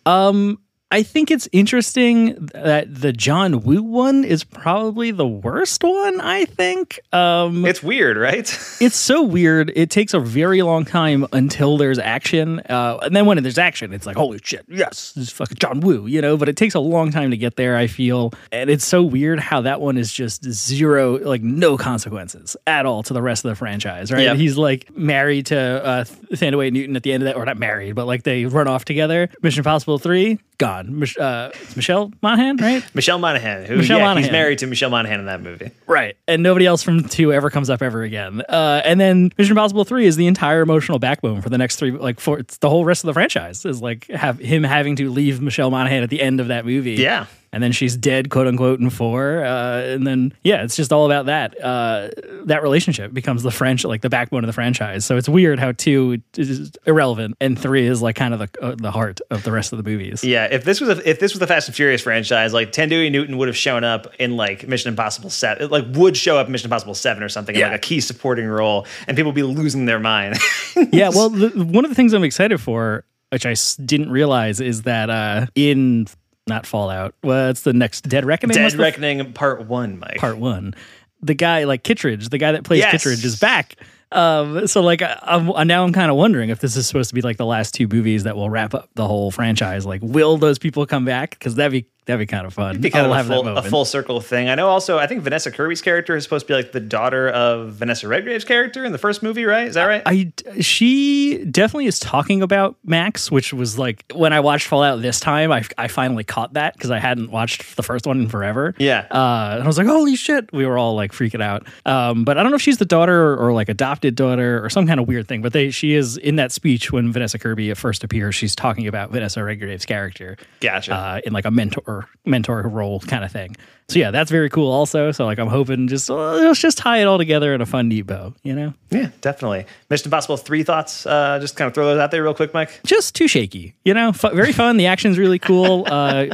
I 0.90 1.02
think 1.02 1.30
it's 1.30 1.46
interesting 1.52 2.48
that 2.54 2.86
the 2.88 3.12
John 3.12 3.60
Woo 3.60 3.82
one 3.82 4.24
is 4.24 4.42
probably 4.42 5.10
the 5.10 5.26
worst 5.26 5.84
one. 5.84 6.20
I 6.20 6.46
think 6.46 6.98
um, 7.12 7.66
it's 7.66 7.82
weird, 7.82 8.16
right? 8.16 8.38
it's 8.80 8.96
so 8.96 9.22
weird. 9.22 9.70
It 9.76 9.90
takes 9.90 10.14
a 10.14 10.20
very 10.20 10.62
long 10.62 10.86
time 10.86 11.26
until 11.32 11.76
there's 11.76 11.98
action, 11.98 12.60
uh, 12.60 12.98
and 13.02 13.14
then 13.14 13.26
when 13.26 13.42
there's 13.42 13.58
action, 13.58 13.92
it's 13.92 14.06
like 14.06 14.16
holy 14.16 14.40
shit, 14.42 14.64
yes, 14.68 15.12
this 15.12 15.24
is 15.24 15.30
fucking 15.30 15.58
John 15.58 15.80
Woo, 15.80 16.06
you 16.06 16.22
know. 16.22 16.38
But 16.38 16.48
it 16.48 16.56
takes 16.56 16.74
a 16.74 16.80
long 16.80 17.10
time 17.10 17.32
to 17.32 17.36
get 17.36 17.56
there. 17.56 17.76
I 17.76 17.86
feel, 17.86 18.32
and 18.50 18.70
it's 18.70 18.86
so 18.86 19.02
weird 19.02 19.40
how 19.40 19.60
that 19.62 19.82
one 19.82 19.98
is 19.98 20.10
just 20.10 20.42
zero, 20.44 21.18
like 21.18 21.42
no 21.42 21.76
consequences 21.76 22.56
at 22.66 22.86
all 22.86 23.02
to 23.02 23.12
the 23.12 23.22
rest 23.22 23.44
of 23.44 23.50
the 23.50 23.56
franchise. 23.56 24.10
Right? 24.10 24.22
Yep. 24.22 24.36
He's 24.36 24.56
like 24.56 24.96
married 24.96 25.46
to 25.46 25.58
uh, 25.58 26.04
Thandiwe 26.04 26.72
Newton 26.72 26.96
at 26.96 27.02
the 27.02 27.12
end 27.12 27.24
of 27.24 27.26
that, 27.26 27.36
or 27.36 27.44
not 27.44 27.58
married, 27.58 27.94
but 27.94 28.06
like 28.06 28.22
they 28.22 28.46
run 28.46 28.68
off 28.68 28.86
together. 28.86 29.28
Mission 29.42 29.60
Impossible 29.60 29.98
three 29.98 30.38
gone. 30.58 30.77
Mich- 30.86 31.18
uh, 31.18 31.50
it's 31.54 31.76
Michelle 31.76 32.12
Monaghan, 32.22 32.56
right? 32.56 32.84
Michelle 32.94 33.18
Monaghan, 33.18 33.64
who 33.64 33.76
Michelle 33.76 33.98
yeah, 33.98 34.16
he's 34.16 34.30
married 34.30 34.58
to 34.58 34.66
Michelle 34.66 34.90
Monaghan 34.90 35.20
in 35.20 35.26
that 35.26 35.42
movie. 35.42 35.70
Right. 35.86 36.16
And 36.26 36.42
nobody 36.42 36.66
else 36.66 36.82
from 36.82 37.04
two 37.04 37.32
ever 37.32 37.50
comes 37.50 37.70
up 37.70 37.82
ever 37.82 38.02
again. 38.02 38.42
Uh, 38.48 38.82
and 38.84 39.00
then 39.00 39.30
Mission 39.38 39.52
Impossible 39.52 39.84
3 39.84 40.06
is 40.06 40.16
the 40.16 40.26
entire 40.26 40.62
emotional 40.62 40.98
backbone 40.98 41.42
for 41.42 41.50
the 41.50 41.58
next 41.58 41.76
three, 41.76 41.90
like, 41.90 42.20
for 42.20 42.38
it's 42.38 42.58
the 42.58 42.68
whole 42.70 42.84
rest 42.84 43.04
of 43.04 43.06
the 43.06 43.14
franchise 43.14 43.64
is 43.64 43.80
like 43.82 44.06
have 44.08 44.38
him 44.38 44.62
having 44.64 44.96
to 44.96 45.10
leave 45.10 45.40
Michelle 45.40 45.70
Monaghan 45.70 46.02
at 46.02 46.10
the 46.10 46.20
end 46.20 46.40
of 46.40 46.48
that 46.48 46.64
movie. 46.64 46.94
Yeah. 46.94 47.26
And 47.52 47.62
then 47.62 47.72
she's 47.72 47.96
dead, 47.96 48.28
quote 48.30 48.46
unquote, 48.46 48.78
in 48.78 48.90
four. 48.90 49.42
Uh, 49.44 49.80
and 49.80 50.06
then, 50.06 50.34
yeah, 50.42 50.62
it's 50.64 50.76
just 50.76 50.92
all 50.92 51.06
about 51.06 51.26
that. 51.26 51.58
Uh, 51.62 52.10
that 52.44 52.62
relationship 52.62 53.14
becomes 53.14 53.42
the 53.42 53.50
French, 53.50 53.84
like 53.84 54.02
the 54.02 54.10
backbone 54.10 54.44
of 54.44 54.48
the 54.48 54.52
franchise. 54.52 55.04
So 55.06 55.16
it's 55.16 55.28
weird 55.28 55.58
how 55.58 55.72
two 55.72 56.18
is 56.36 56.72
irrelevant 56.86 57.36
and 57.40 57.58
three 57.58 57.86
is 57.86 58.02
like 58.02 58.16
kind 58.16 58.34
of 58.34 58.40
the, 58.40 58.50
uh, 58.62 58.74
the 58.76 58.90
heart 58.90 59.20
of 59.30 59.44
the 59.44 59.52
rest 59.52 59.72
of 59.72 59.82
the 59.82 59.88
movies. 59.88 60.22
Yeah, 60.22 60.44
if 60.50 60.64
this 60.64 60.80
was 60.80 60.90
a, 60.90 61.08
if 61.08 61.20
this 61.20 61.32
was 61.32 61.38
the 61.40 61.46
Fast 61.46 61.68
and 61.68 61.74
Furious 61.74 62.02
franchise, 62.02 62.52
like 62.52 62.72
Thandiwe 62.72 63.10
Newton 63.10 63.38
would 63.38 63.48
have 63.48 63.56
shown 63.56 63.82
up 63.82 64.06
in 64.18 64.36
like 64.36 64.68
Mission 64.68 64.90
Impossible 64.90 65.30
Seven, 65.30 65.70
like 65.70 65.84
would 65.92 66.16
show 66.18 66.36
up 66.38 66.46
in 66.46 66.52
Mission 66.52 66.66
Impossible 66.66 66.94
Seven 66.94 67.22
or 67.22 67.28
something, 67.30 67.54
in 67.54 67.60
Yeah. 67.60 67.68
like 67.68 67.76
a 67.76 67.80
key 67.80 68.00
supporting 68.00 68.46
role, 68.46 68.86
and 69.06 69.16
people 69.16 69.30
would 69.32 69.36
be 69.36 69.42
losing 69.42 69.86
their 69.86 69.98
mind. 70.00 70.36
yeah, 70.92 71.08
well, 71.08 71.30
the, 71.30 71.48
one 71.64 71.84
of 71.84 71.90
the 71.90 71.94
things 71.94 72.12
I'm 72.12 72.24
excited 72.24 72.60
for, 72.60 73.04
which 73.30 73.46
I 73.46 73.52
s- 73.52 73.76
didn't 73.76 74.10
realize, 74.10 74.60
is 74.60 74.82
that 74.82 75.08
uh, 75.08 75.46
in 75.54 76.06
not 76.48 76.66
Fallout, 76.66 77.14
well, 77.22 77.50
it's 77.50 77.62
the 77.62 77.72
next 77.72 78.02
Dead 78.08 78.24
Reckoning. 78.24 78.54
Dead 78.56 78.74
Reckoning 78.74 79.32
Part 79.32 79.66
One, 79.66 79.98
Mike. 79.98 80.16
part 80.18 80.38
one. 80.38 80.74
The 81.22 81.34
guy 81.34 81.64
like 81.64 81.82
Kittredge, 81.82 82.28
the 82.28 82.38
guy 82.38 82.52
that 82.52 82.64
plays 82.64 82.80
Yes. 82.80 82.92
Kittredge, 82.92 83.24
is 83.24 83.38
back. 83.38 83.76
Um, 84.10 84.66
so 84.66 84.80
like 84.80 85.02
I, 85.02 85.18
I'm, 85.22 85.66
now 85.66 85.84
I'm 85.84 85.92
kind 85.92 86.10
of 86.10 86.16
wondering 86.16 86.48
if 86.48 86.60
this 86.60 86.76
is 86.76 86.86
supposed 86.86 87.10
to 87.10 87.14
be 87.14 87.20
like 87.20 87.36
the 87.36 87.44
last 87.44 87.74
two 87.74 87.86
movies 87.88 88.24
that 88.24 88.36
will 88.36 88.48
wrap 88.48 88.72
up 88.72 88.88
the 88.94 89.06
whole 89.06 89.30
franchise. 89.30 89.84
Like, 89.84 90.00
will 90.02 90.38
those 90.38 90.58
people 90.58 90.86
come 90.86 91.04
back? 91.04 91.30
Because 91.30 91.56
that'd 91.56 91.72
be 91.72 91.86
that'd 92.08 92.18
be 92.18 92.26
kind 92.26 92.46
of 92.46 92.54
fun. 92.54 92.80
be 92.80 92.88
kind 92.90 93.06
I'll 93.06 93.12
of 93.12 93.30
a 93.30 93.34
full, 93.34 93.48
a 93.58 93.62
full 93.62 93.84
circle 93.84 94.20
thing. 94.22 94.48
I 94.48 94.54
know. 94.54 94.68
Also, 94.68 94.98
I 94.98 95.06
think 95.06 95.22
Vanessa 95.22 95.50
Kirby's 95.50 95.82
character 95.82 96.16
is 96.16 96.24
supposed 96.24 96.46
to 96.46 96.50
be 96.52 96.54
like 96.54 96.72
the 96.72 96.80
daughter 96.80 97.28
of 97.28 97.74
Vanessa 97.74 98.08
Redgrave's 98.08 98.44
character 98.44 98.84
in 98.84 98.92
the 98.92 98.98
first 98.98 99.22
movie, 99.22 99.44
right? 99.44 99.68
Is 99.68 99.74
that 99.74 99.84
right? 99.84 100.02
I 100.06 100.32
she 100.60 101.44
definitely 101.44 101.86
is 101.86 101.98
talking 101.98 102.40
about 102.40 102.76
Max, 102.82 103.30
which 103.30 103.52
was 103.52 103.78
like 103.78 104.10
when 104.14 104.32
I 104.32 104.40
watched 104.40 104.66
Fallout 104.66 105.02
this 105.02 105.20
time, 105.20 105.52
I, 105.52 105.64
I 105.76 105.88
finally 105.88 106.24
caught 106.24 106.54
that 106.54 106.74
because 106.74 106.90
I 106.90 106.98
hadn't 106.98 107.30
watched 107.30 107.76
the 107.76 107.82
first 107.82 108.06
one 108.06 108.20
in 108.20 108.28
forever. 108.28 108.74
Yeah. 108.78 109.06
uh, 109.10 109.54
and 109.54 109.62
I 109.62 109.66
was 109.66 109.76
like, 109.76 109.86
holy 109.86 110.16
shit! 110.16 110.50
We 110.52 110.64
were 110.64 110.78
all 110.78 110.94
like 110.94 111.12
freaking 111.12 111.42
out. 111.42 111.66
Um, 111.84 112.24
but 112.24 112.38
I 112.38 112.42
don't 112.42 112.50
know 112.50 112.56
if 112.56 112.62
she's 112.62 112.78
the 112.78 112.86
daughter 112.86 113.36
or, 113.36 113.52
like 113.52 113.68
adopted 113.68 114.14
daughter 114.14 114.64
or 114.64 114.70
some 114.70 114.86
kind 114.86 114.98
of 114.98 115.08
weird 115.08 115.28
thing. 115.28 115.42
But 115.42 115.52
they 115.52 115.70
she 115.70 115.94
is 115.94 116.16
in 116.16 116.36
that 116.36 116.52
speech 116.52 116.90
when 116.90 117.12
Vanessa 117.12 117.38
Kirby 117.38 117.74
first 117.74 118.02
appears. 118.02 118.34
She's 118.34 118.54
talking 118.56 118.86
about 118.86 119.10
Vanessa 119.10 119.40
Redgrave's 119.40 119.84
character. 119.84 120.38
Gotcha. 120.60 120.94
Uh, 120.94 121.20
in 121.24 121.32
like 121.34 121.44
a 121.44 121.50
mentor 121.50 121.97
mentor 122.24 122.62
role 122.62 123.00
kind 123.00 123.24
of 123.24 123.32
thing. 123.32 123.56
So 123.88 123.98
yeah, 123.98 124.10
that's 124.10 124.30
very 124.30 124.50
cool. 124.50 124.70
Also, 124.70 125.12
so 125.12 125.24
like 125.24 125.38
I'm 125.38 125.48
hoping 125.48 125.88
just 125.88 126.10
uh, 126.10 126.34
let's 126.34 126.60
just 126.60 126.76
tie 126.76 126.98
it 126.98 127.04
all 127.04 127.16
together 127.16 127.54
in 127.54 127.62
a 127.62 127.66
fun 127.66 127.88
neat 127.88 128.02
bow. 128.02 128.34
You 128.42 128.54
know. 128.54 128.74
yeah, 128.90 129.08
definitely. 129.22 129.64
Mission 129.88 130.08
Impossible 130.08 130.36
Three 130.36 130.62
thoughts. 130.62 131.06
Uh, 131.06 131.38
just 131.40 131.56
kind 131.56 131.68
of 131.68 131.74
throw 131.74 131.86
those 131.86 131.98
out 131.98 132.10
there 132.10 132.22
real 132.22 132.34
quick, 132.34 132.52
Mike. 132.52 132.80
just 132.84 133.14
too 133.14 133.28
shaky. 133.28 133.74
You 133.84 133.94
know, 133.94 134.12
Fu 134.12 134.28
very 134.30 134.52
fun. 134.52 134.76
The 134.76 134.86
action's 134.86 135.18
really 135.18 135.38
cool. 135.38 135.86
Uh, 135.86 136.26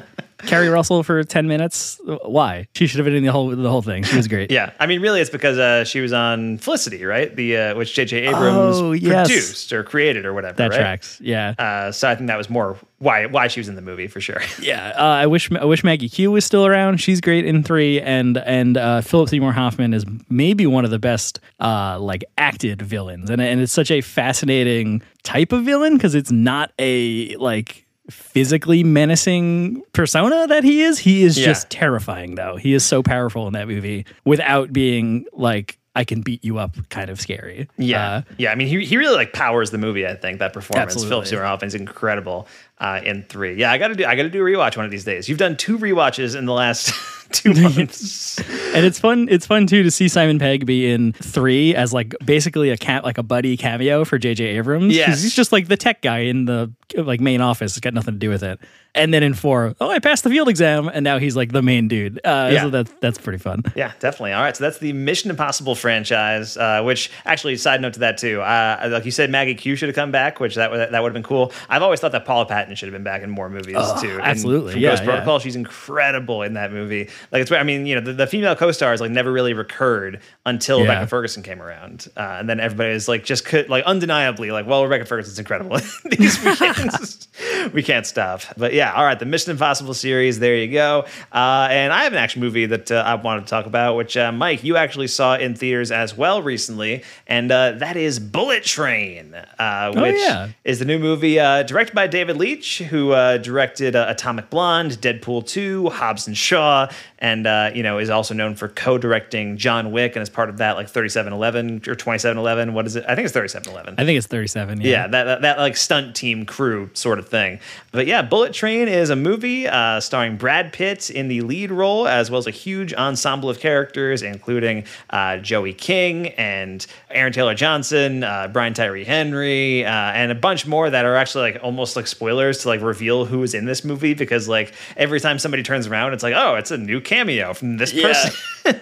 Keri 0.47 0.69
Russell 0.69 1.03
for 1.03 1.23
ten 1.25 1.47
minutes. 1.49 2.01
Why? 2.25 2.69
She 2.75 2.87
should 2.87 2.99
have 2.99 3.05
been 3.05 3.15
in 3.15 3.25
the 3.25 3.33
whole 3.33 3.49
the 3.51 3.69
whole 3.71 3.83
thing. 3.83 4.03
She 4.05 4.17
was 4.17 4.29
great. 4.29 4.51
Yeah, 4.51 4.73
I 4.79 4.87
mean, 4.87 5.01
really, 5.01 5.21
it's 5.21 5.31
because 5.31 5.59
uh, 5.59 5.85
she 5.85 6.01
was 6.01 6.13
on 6.13 6.59
Felicity, 6.59 7.05
right? 7.05 7.35
The 7.35 7.57
uh, 7.57 7.75
which 7.77 7.95
J.J. 7.95 8.27
Abrams 8.27 8.77
Oh, 8.77 8.93
yes. 8.93 9.27
produced 9.29 9.73
or 9.73 9.83
created 9.85 10.25
or 10.27 10.35
whatever. 10.35 10.57
that 10.57 10.71
right? 10.71 10.77
tracks. 10.79 11.21
Yeah, 11.21 11.55
Uh, 11.59 11.93
so 11.93 12.09
I 12.09 12.15
think 12.15 12.29
that 12.29 12.39
was 12.39 12.49
more 12.51 12.77
why 12.99 13.27
why 13.27 13.49
she 13.49 13.61
was 13.61 13.69
in 13.69 13.75
the 13.75 13.83
movie 13.83 14.07
for 14.07 14.21
sure. 14.21 14.41
yeah. 14.61 14.93
Uh, 14.97 15.03
I 15.03 15.27
wish 15.27 15.51
I 15.53 15.65
wish 15.65 15.83
Maggie 15.85 16.09
Q 16.09 16.31
was 16.31 16.45
still 16.45 16.67
around. 16.67 16.99
She's 16.99 17.21
great 17.21 17.45
in 17.45 17.63
three, 17.63 18.01
and 18.01 18.39
and 18.39 18.77
uh, 18.77 19.01
Philip 19.01 19.29
Seymour 19.29 19.53
Hoffman 19.53 19.93
is 19.95 20.05
maybe 20.29 20.67
one 20.67 20.85
of 20.85 20.91
the 20.91 20.99
best 20.99 21.41
uh, 21.61 21.99
like 22.01 22.25
acted 22.39 22.81
villains, 22.83 23.31
and 23.31 23.41
and 23.43 23.61
it's 23.61 23.73
such 23.73 23.91
a 23.91 24.01
fascinating 24.01 25.03
type 25.23 25.53
of 25.53 25.65
villain 25.65 25.97
because 25.97 26.15
it's 26.15 26.31
not 26.31 26.73
a 26.79 27.35
like 27.37 27.84
physically 28.11 28.85
menacing 28.85 29.83
persona 29.93 30.47
that 30.49 30.65
he 30.65 30.83
is. 30.83 30.99
He 30.99 31.23
is 31.25 31.39
Yeah. 31.39 31.47
just 31.47 31.71
terrifying, 31.71 32.35
though. 32.35 32.57
He 32.57 32.75
is 32.75 32.85
so 32.85 33.03
powerful 33.03 33.47
in 33.47 33.53
that 33.55 33.69
movie 33.69 34.07
without 34.25 34.73
being 34.73 35.25
like 35.33 35.79
I 35.97 36.03
can 36.03 36.23
beat 36.23 36.45
you 36.45 36.59
up 36.59 36.75
kind 36.91 37.09
of 37.09 37.21
scary. 37.21 37.69
Yeah, 37.79 38.07
Uh, 38.17 38.23
yeah. 38.37 38.51
I 38.51 38.57
mean, 38.57 38.67
he, 38.67 38.85
he 38.85 38.97
really 38.97 39.15
like 39.15 39.33
powers 39.33 39.71
the 39.71 39.79
movie. 39.79 40.05
I 40.05 40.17
think 40.17 40.41
that 40.41 40.53
performance, 40.53 40.95
Philip 40.95 41.05
Absolutely. 41.07 41.27
Seymour 41.29 41.45
Hoffman's 41.45 41.75
incredible 41.77 42.49
uh, 42.79 43.01
in 43.05 43.23
three. 43.23 43.55
Yeah, 43.55 43.71
I 43.71 43.79
got 43.79 43.89
to 43.89 43.95
do 43.95 44.05
I 44.05 44.17
got 44.17 44.25
to 44.25 44.29
do 44.29 44.43
a 44.45 44.45
rewatch 44.45 44.77
one 44.77 44.85
of 44.85 44.91
these 44.91 45.05
days. 45.05 45.29
You've 45.29 45.39
done 45.39 45.57
two 45.57 45.79
rewatches 45.79 46.35
in 46.37 46.47
the 46.47 46.53
last 46.53 46.93
two 47.35 47.53
months. 47.63 48.39
and 48.39 48.87
it's 48.87 48.99
fun. 48.99 49.29
It's 49.31 49.47
fun 49.47 49.67
too 49.67 49.83
to 49.83 49.91
see 49.91 50.09
Simon 50.09 50.39
Pegg 50.39 50.65
be 50.65 50.91
in 50.91 51.13
three 51.13 51.75
as 51.75 51.93
like 51.93 52.15
basically 52.25 52.71
a 52.71 52.77
cat 52.77 53.05
like 53.05 53.19
a 53.19 53.23
buddy 53.23 53.57
cameo 53.57 54.05
for 54.05 54.17
J.J. 54.19 54.45
Abrams. 54.45 54.95
Yes. 54.97 55.23
he's 55.23 55.35
just 55.35 55.53
like 55.53 55.69
the 55.69 55.77
tech 55.77 56.01
guy 56.01 56.21
in 56.21 56.47
the 56.47 56.73
like 56.97 57.21
main 57.21 57.41
office. 57.41 57.73
It's 57.73 57.81
got 57.81 57.95
nothing 57.95 58.15
to 58.15 58.19
do 58.19 58.31
with 58.31 58.43
it. 58.43 58.59
And 58.97 59.13
then 59.13 59.23
in 59.23 59.35
four, 59.35 59.75
oh, 59.81 59.91
I 59.91 59.99
passed 59.99 60.23
the 60.25 60.31
field 60.31 60.49
exam, 60.49 60.89
and 60.89 61.03
now 61.03 61.19
he's 61.19 61.35
like 61.35 61.51
the 61.53 61.63
main 61.63 61.89
dude. 61.89 62.19
Uh, 62.25 62.51
Yeah. 62.53 62.63
So 62.63 62.71
that's 62.71 62.93
that's 63.01 63.19
pretty 63.19 63.39
fun. 63.39 63.63
Yeah, 63.75 63.93
definitely. 63.99 64.33
All 64.33 64.43
right, 64.43 64.57
so 64.57 64.63
that's 64.63 64.79
the 64.79 64.93
Mission 64.93 65.31
Impossible 65.31 65.75
franchise. 65.75 66.57
Uh, 66.57 66.83
which 66.83 67.11
actually, 67.27 67.57
side 67.57 67.81
note 67.81 67.95
to 67.95 68.01
that 68.01 68.19
too, 68.19 68.41
uh, 68.41 68.89
like 68.93 69.05
you 69.05 69.11
said, 69.11 69.31
Maggie 69.31 69.55
Q 69.55 69.75
should 69.77 69.89
have 69.89 69.97
come 69.97 70.13
back, 70.13 70.39
which 70.39 70.55
that 70.55 70.71
would 70.71 70.93
that 70.93 71.03
would 71.03 71.09
have 71.09 71.15
been 71.15 71.23
cool. 71.25 71.53
I've 71.69 71.83
always 71.83 71.99
thought 72.01 72.13
that 72.13 72.25
Paula 72.25 72.47
Patton 72.47 72.75
should 72.77 72.87
have 72.87 72.93
been 72.93 73.03
back 73.03 73.23
in 73.23 73.31
more 73.31 73.49
movies 73.51 73.77
too. 74.01 74.21
Absolutely. 74.23 74.79
Yeah, 74.79 74.91
Ghost 74.91 75.03
yeah. 75.03 75.09
Protocol, 75.09 75.39
she's 75.41 75.57
incredible 75.57 76.43
in 76.43 76.55
that 76.55 76.73
movie. 76.73 77.09
Like 77.33 77.43
it's, 77.43 77.51
I 77.51 77.63
mean, 77.65 77.87
you 77.87 77.97
know, 77.97 78.01
the, 78.01 78.13
the 78.13 78.27
female 78.27 78.55
co-stars 78.55 79.01
like 79.01 79.11
never 79.11 79.33
really 79.33 79.55
recurred 79.55 80.21
until 80.47 80.79
Yeah. 80.79 80.85
Rebecca 80.85 81.07
Ferguson 81.09 81.43
came 81.43 81.61
around, 81.61 82.07
uh, 82.17 82.37
and 82.39 82.49
then 82.49 82.61
everybody 82.61 82.91
is 82.93 83.09
like 83.09 83.25
just 83.25 83.45
could 83.45 83.69
like 83.69 83.85
undeniably 83.85 84.53
like, 84.53 84.67
well, 84.67 84.85
Rebecca 84.85 85.05
Ferguson's 85.05 85.39
incredible. 85.39 85.79
These 86.11 86.43
we 86.45 86.55
can't, 86.55 87.29
we 87.73 87.83
can't 87.83 88.07
stop. 88.07 88.43
But 88.57 88.73
yeah, 88.75 88.84
all 88.93 89.05
right, 89.05 89.19
the 89.19 89.25
Mission 89.25 89.53
Impossible 89.53 89.95
series. 89.95 90.39
There 90.39 90.57
you 90.57 90.73
go. 90.73 91.07
Uh, 91.33 91.69
and 91.71 91.93
I 91.93 92.05
have 92.05 92.13
an 92.13 92.19
action 92.19 92.41
movie 92.41 92.67
that 92.67 92.91
uh, 92.91 93.03
I 93.07 93.15
wanted 93.15 93.43
to 93.43 93.47
talk 93.47 93.67
about, 93.67 93.97
which 93.97 94.17
uh, 94.17 94.33
Mike, 94.33 94.65
you 94.65 94.77
actually 94.77 95.09
saw 95.09 95.37
in 95.37 95.55
theaters 95.55 95.91
as 95.91 96.17
well 96.17 96.43
recently, 96.43 97.03
and 97.27 97.51
uh, 97.51 97.73
that 97.73 97.97
is 97.97 98.19
Bullet 98.19 98.65
Train, 98.65 99.35
uh, 99.35 99.93
which 99.95 100.17
yeah. 100.19 100.49
is 100.65 100.79
the 100.79 100.85
new 100.85 100.99
movie 100.99 101.39
uh, 101.39 101.63
directed 101.63 101.95
by 101.95 102.07
David 102.07 102.37
Leitch, 102.37 102.79
who 102.79 103.13
uh, 103.13 103.39
directed 103.39 103.95
uh, 103.97 104.07
Atomic 104.09 104.51
Blonde, 104.51 104.93
Deadpool 104.93 105.47
2, 105.47 105.91
Hobbs 105.91 106.27
and 106.27 106.37
Shaw, 106.37 106.89
and 107.19 107.47
uh, 107.47 107.71
you 107.75 107.83
know 107.83 107.99
is 107.99 108.11
also 108.11 108.35
known 108.35 108.55
for 108.55 108.69
co-directing 108.69 109.57
John 109.57 109.93
Wick 109.93 110.17
and 110.17 110.23
as 110.23 110.31
part 110.31 110.49
of 110.49 110.59
that 110.59 110.77
like 110.77 110.89
3711 110.89 111.91
or 111.91 111.95
2711. 111.95 112.75
What 112.75 112.87
is 112.87 112.97
it? 112.97 113.05
I 113.09 113.15
think 113.15 113.27
it's 113.27 113.33
3711. 113.33 113.95
I 113.99 114.05
think 114.05 114.19
it's 114.19 114.27
thirty-seven. 114.27 114.81
Yeah. 114.81 114.91
Yeah, 114.91 115.07
that, 115.09 115.25
that 115.25 115.43
that 115.43 115.59
like 115.59 115.77
stunt 115.77 116.15
team 116.15 116.47
crew 116.47 116.91
sort 116.95 117.19
of 117.19 117.29
thing. 117.29 117.61
But 117.93 118.07
yeah, 118.07 118.23
Bullet 118.23 118.53
Train 118.53 118.74
is 118.83 119.11
a 119.11 119.17
movie 119.17 119.69
uh, 119.69 120.01
starring 120.01 120.37
Brad 120.37 120.73
Pitt 120.73 121.11
in 121.11 121.29
the 121.29 121.41
lead 121.43 121.71
role, 121.71 122.07
as 122.09 122.31
well 122.31 122.39
as 122.39 122.47
a 122.47 122.51
huge 122.51 122.93
ensemble 122.95 123.49
of 123.49 123.61
characters, 123.61 124.23
including 124.23 124.85
uh, 125.11 125.39
Joey 125.39 125.73
King 125.73 126.29
and 126.31 126.87
Aaron 127.11 127.33
Taylor 127.33 127.55
Johnson, 127.55 128.25
uh, 128.25 128.49
Brian 128.49 128.75
Tyree 128.75 129.05
Henry, 129.05 129.85
uh, 129.85 129.91
and 129.91 130.33
a 130.33 130.35
bunch 130.35 130.67
more 130.67 130.91
that 130.91 131.05
are 131.05 131.17
actually 131.17 131.53
like 131.53 131.63
almost 131.63 131.97
like 131.97 132.07
spoilers 132.07 132.59
to 132.63 132.69
like 132.69 132.81
reveal 132.81 133.25
who 133.25 133.43
is 133.43 133.55
in 133.55 133.65
this 133.65 133.85
movie 133.85 134.15
because 134.15 134.49
like 134.49 134.75
every 134.97 135.21
time 135.21 135.39
somebody 135.39 135.63
turns 135.63 135.87
around, 135.87 136.13
it's 136.13 136.23
like, 136.23 136.35
oh, 136.37 136.57
it's 136.57 136.71
a 136.71 136.79
new 136.79 137.01
cameo 137.01 137.55
from 137.55 137.77
this 137.77 137.93
person. 137.93 138.33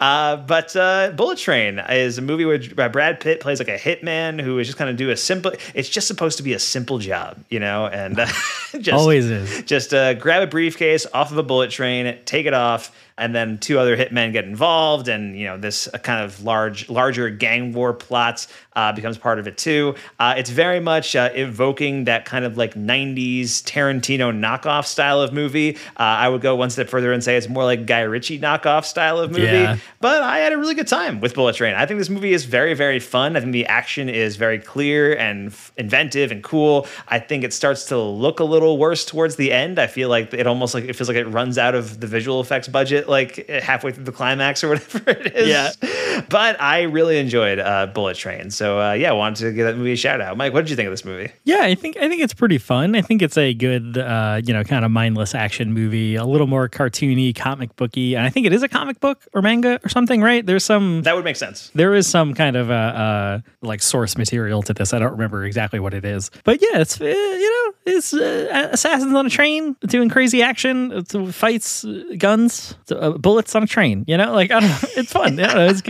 Uh, 0.00 0.36
but 0.36 0.74
uh, 0.76 1.10
Bullet 1.12 1.38
Train 1.38 1.78
is 1.78 2.18
a 2.18 2.22
movie 2.22 2.44
where 2.44 2.58
Brad 2.88 3.20
Pitt 3.20 3.40
plays 3.40 3.58
like 3.58 3.68
a 3.68 3.78
hitman 3.78 4.40
who 4.40 4.58
is 4.58 4.66
just 4.66 4.78
kind 4.78 4.90
of 4.90 4.96
do 4.96 5.10
a 5.10 5.16
simple. 5.16 5.52
It's 5.74 5.88
just 5.88 6.06
supposed 6.06 6.36
to 6.38 6.42
be 6.42 6.52
a 6.52 6.58
simple 6.58 6.98
job, 6.98 7.38
you 7.50 7.60
know, 7.60 7.86
and 7.86 8.18
uh, 8.18 8.26
just 8.96 9.02
Always 9.02 9.30
is. 9.30 9.62
just 9.64 9.94
uh, 9.94 10.14
grab 10.14 10.42
a 10.42 10.46
briefcase 10.46 11.06
off 11.12 11.30
of 11.30 11.38
a 11.38 11.42
bullet 11.42 11.70
train, 11.70 12.18
take 12.24 12.46
it 12.46 12.54
off, 12.54 12.94
and 13.18 13.34
then 13.34 13.58
two 13.58 13.78
other 13.78 13.96
hitmen 13.96 14.32
get 14.32 14.44
involved, 14.44 15.08
and 15.08 15.38
you 15.38 15.46
know 15.46 15.56
this 15.56 15.88
uh, 15.92 15.98
kind 15.98 16.24
of 16.24 16.42
large, 16.42 16.88
larger 16.88 17.30
gang 17.30 17.72
war 17.72 17.92
plot 17.92 18.46
uh, 18.74 18.92
becomes 18.92 19.16
part 19.16 19.38
of 19.38 19.46
it 19.46 19.56
too. 19.56 19.94
Uh, 20.20 20.34
it's 20.36 20.50
very 20.50 20.80
much 20.80 21.16
uh, 21.16 21.30
evoking 21.34 22.04
that 22.04 22.24
kind 22.24 22.44
of 22.44 22.56
like 22.56 22.74
'90s 22.74 23.62
Tarantino 23.62 24.36
knockoff 24.36 24.84
style 24.86 25.20
of 25.20 25.32
movie. 25.32 25.76
Uh, 25.96 26.02
I 26.02 26.28
would 26.28 26.42
go 26.42 26.54
one 26.56 26.70
step 26.70 26.88
further 26.88 27.12
and 27.12 27.24
say 27.24 27.36
it's 27.36 27.48
more 27.48 27.64
like 27.64 27.86
Guy 27.86 28.00
Ritchie 28.00 28.38
knockoff 28.38 28.84
style 28.84 29.18
of 29.18 29.30
movie. 29.30 29.44
Yeah. 29.44 29.78
But 30.00 30.22
I 30.22 30.38
had 30.38 30.52
a 30.52 30.58
really 30.58 30.74
good 30.74 30.88
time 30.88 31.20
with 31.20 31.34
Bullet 31.34 31.56
Train. 31.56 31.74
I 31.74 31.86
think 31.86 31.98
this 31.98 32.10
movie 32.10 32.32
is 32.32 32.44
very, 32.44 32.74
very 32.74 33.00
fun. 33.00 33.36
I 33.36 33.40
think 33.40 33.52
the 33.52 33.66
action 33.66 34.08
is 34.08 34.36
very 34.36 34.58
clear 34.58 35.16
and 35.16 35.48
f- 35.48 35.72
inventive 35.76 36.30
and 36.30 36.42
cool. 36.42 36.86
I 37.08 37.18
think 37.18 37.44
it 37.44 37.54
starts 37.54 37.86
to 37.86 37.98
look 37.98 38.40
a 38.40 38.44
little 38.44 38.76
worse 38.76 39.04
towards 39.04 39.36
the 39.36 39.52
end. 39.52 39.78
I 39.78 39.86
feel 39.86 40.10
like 40.10 40.34
it 40.34 40.46
almost 40.46 40.74
like 40.74 40.84
it 40.84 40.94
feels 40.94 41.08
like 41.08 41.16
it 41.16 41.26
runs 41.26 41.56
out 41.56 41.74
of 41.74 42.00
the 42.00 42.06
visual 42.06 42.40
effects 42.40 42.68
budget 42.68 43.05
like 43.08 43.48
halfway 43.48 43.92
through 43.92 44.04
the 44.04 44.12
climax 44.12 44.62
or 44.64 44.68
whatever 44.70 45.10
it 45.10 45.34
is. 45.34 45.48
Yeah. 45.48 46.22
But 46.28 46.60
I 46.60 46.82
really 46.82 47.18
enjoyed 47.18 47.58
uh, 47.58 47.86
Bullet 47.86 48.16
Train. 48.16 48.50
So 48.50 48.80
uh, 48.80 48.92
yeah, 48.92 49.10
I 49.10 49.12
wanted 49.12 49.44
to 49.44 49.52
give 49.52 49.66
that 49.66 49.76
movie 49.76 49.92
a 49.92 49.96
shout 49.96 50.20
out. 50.20 50.36
Mike, 50.36 50.52
what 50.52 50.62
did 50.62 50.70
you 50.70 50.76
think 50.76 50.86
of 50.86 50.92
this 50.92 51.04
movie? 51.04 51.32
Yeah, 51.44 51.60
I 51.62 51.74
think 51.74 51.96
I 51.96 52.08
think 52.08 52.22
it's 52.22 52.34
pretty 52.34 52.58
fun. 52.58 52.94
I 52.94 53.02
think 53.02 53.22
it's 53.22 53.36
a 53.36 53.54
good, 53.54 53.98
uh, 53.98 54.40
you 54.44 54.52
know, 54.52 54.64
kind 54.64 54.84
of 54.84 54.90
mindless 54.90 55.34
action 55.34 55.72
movie, 55.72 56.14
a 56.16 56.24
little 56.24 56.46
more 56.46 56.68
cartoony, 56.68 57.34
comic 57.34 57.74
booky, 57.76 58.14
and 58.16 58.26
I 58.26 58.30
think 58.30 58.46
it 58.46 58.52
is 58.52 58.62
a 58.62 58.68
comic 58.68 59.00
book 59.00 59.26
or 59.34 59.42
manga 59.42 59.80
or 59.84 59.88
something, 59.88 60.22
right? 60.22 60.44
There's 60.44 60.64
some 60.64 61.02
That 61.02 61.14
would 61.14 61.24
make 61.24 61.36
sense. 61.36 61.70
there 61.74 61.94
is 61.94 62.06
some 62.06 62.34
kind 62.34 62.56
of 62.56 62.70
uh, 62.70 62.74
uh 62.74 63.40
like 63.62 63.82
source 63.82 64.16
material 64.16 64.62
to 64.62 64.74
this. 64.74 64.92
I 64.94 64.98
don't 64.98 65.12
remember 65.12 65.44
exactly 65.44 65.80
what 65.80 65.94
it 65.94 66.04
is, 66.04 66.30
but 66.44 66.60
yeah, 66.62 66.80
it's 66.80 67.00
uh, 67.00 67.04
you 67.04 67.50
know 67.50 67.74
it's 67.86 68.14
uh, 68.14 68.68
assassins 68.72 69.14
on 69.14 69.26
a 69.26 69.30
train 69.30 69.76
doing 69.86 70.08
crazy 70.08 70.42
action, 70.42 70.92
it's, 70.92 71.14
fights, 71.36 71.84
guns, 72.18 72.74
uh, 72.96 73.10
bullets 73.18 73.54
on 73.54 73.62
a 73.62 73.66
train. 73.66 74.04
You 74.06 74.16
know, 74.16 74.32
like 74.32 74.50
I 74.50 74.60
don't 74.60 74.68
know, 74.68 74.78
it's 74.96 75.12
fun. 75.12 75.38
I 75.40 75.54
know, 75.54 75.66
it's 75.66 75.82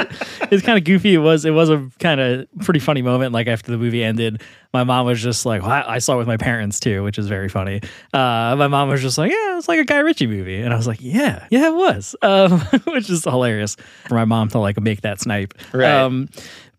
it's 0.51 0.65
kind 0.65 0.79
of 0.79 0.85
goofy. 0.85 1.15
It 1.15 1.19
was 1.19 1.45
it 1.45 1.51
was 1.53 1.71
a 1.71 1.89
kind 2.01 2.21
of 2.21 2.47
pretty 2.61 2.81
funny 2.81 3.03
moment. 3.03 3.33
Like 3.33 3.47
after 3.47 3.71
the 3.73 3.79
movie 3.79 4.03
ended, 4.05 4.43
my 4.73 4.85
mom 4.85 5.07
was 5.07 5.23
just 5.23 5.47
like, 5.47 5.63
well, 5.63 5.71
I 5.71 5.97
I 5.97 5.99
saw 5.99 6.15
it 6.15 6.19
with 6.19 6.27
my 6.27 6.37
parents 6.37 6.81
too, 6.81 7.03
which 7.03 7.19
is 7.19 7.29
very 7.29 7.49
funny. 7.49 7.81
Uh, 8.13 8.55
my 8.59 8.69
mom 8.69 8.89
was 8.89 9.01
just 9.03 9.19
like, 9.19 9.31
yeah, 9.31 9.59
it's 9.59 9.69
like 9.69 9.79
a 9.81 9.85
Guy 9.85 9.99
Ritchie 9.99 10.27
movie, 10.27 10.61
and 10.61 10.73
I 10.73 10.77
was 10.77 10.87
like, 10.87 10.99
yeah, 11.01 11.47
yeah, 11.51 11.69
it 11.69 11.75
was, 11.75 12.15
um, 12.23 12.61
which 12.87 13.09
is 13.11 13.25
hilarious 13.25 13.77
for 14.09 14.15
my 14.15 14.25
mom 14.25 14.49
to 14.51 14.59
like 14.59 14.81
make 14.81 15.03
that 15.03 15.21
snipe. 15.21 15.55
Right. 15.73 15.91
Um, 15.91 16.29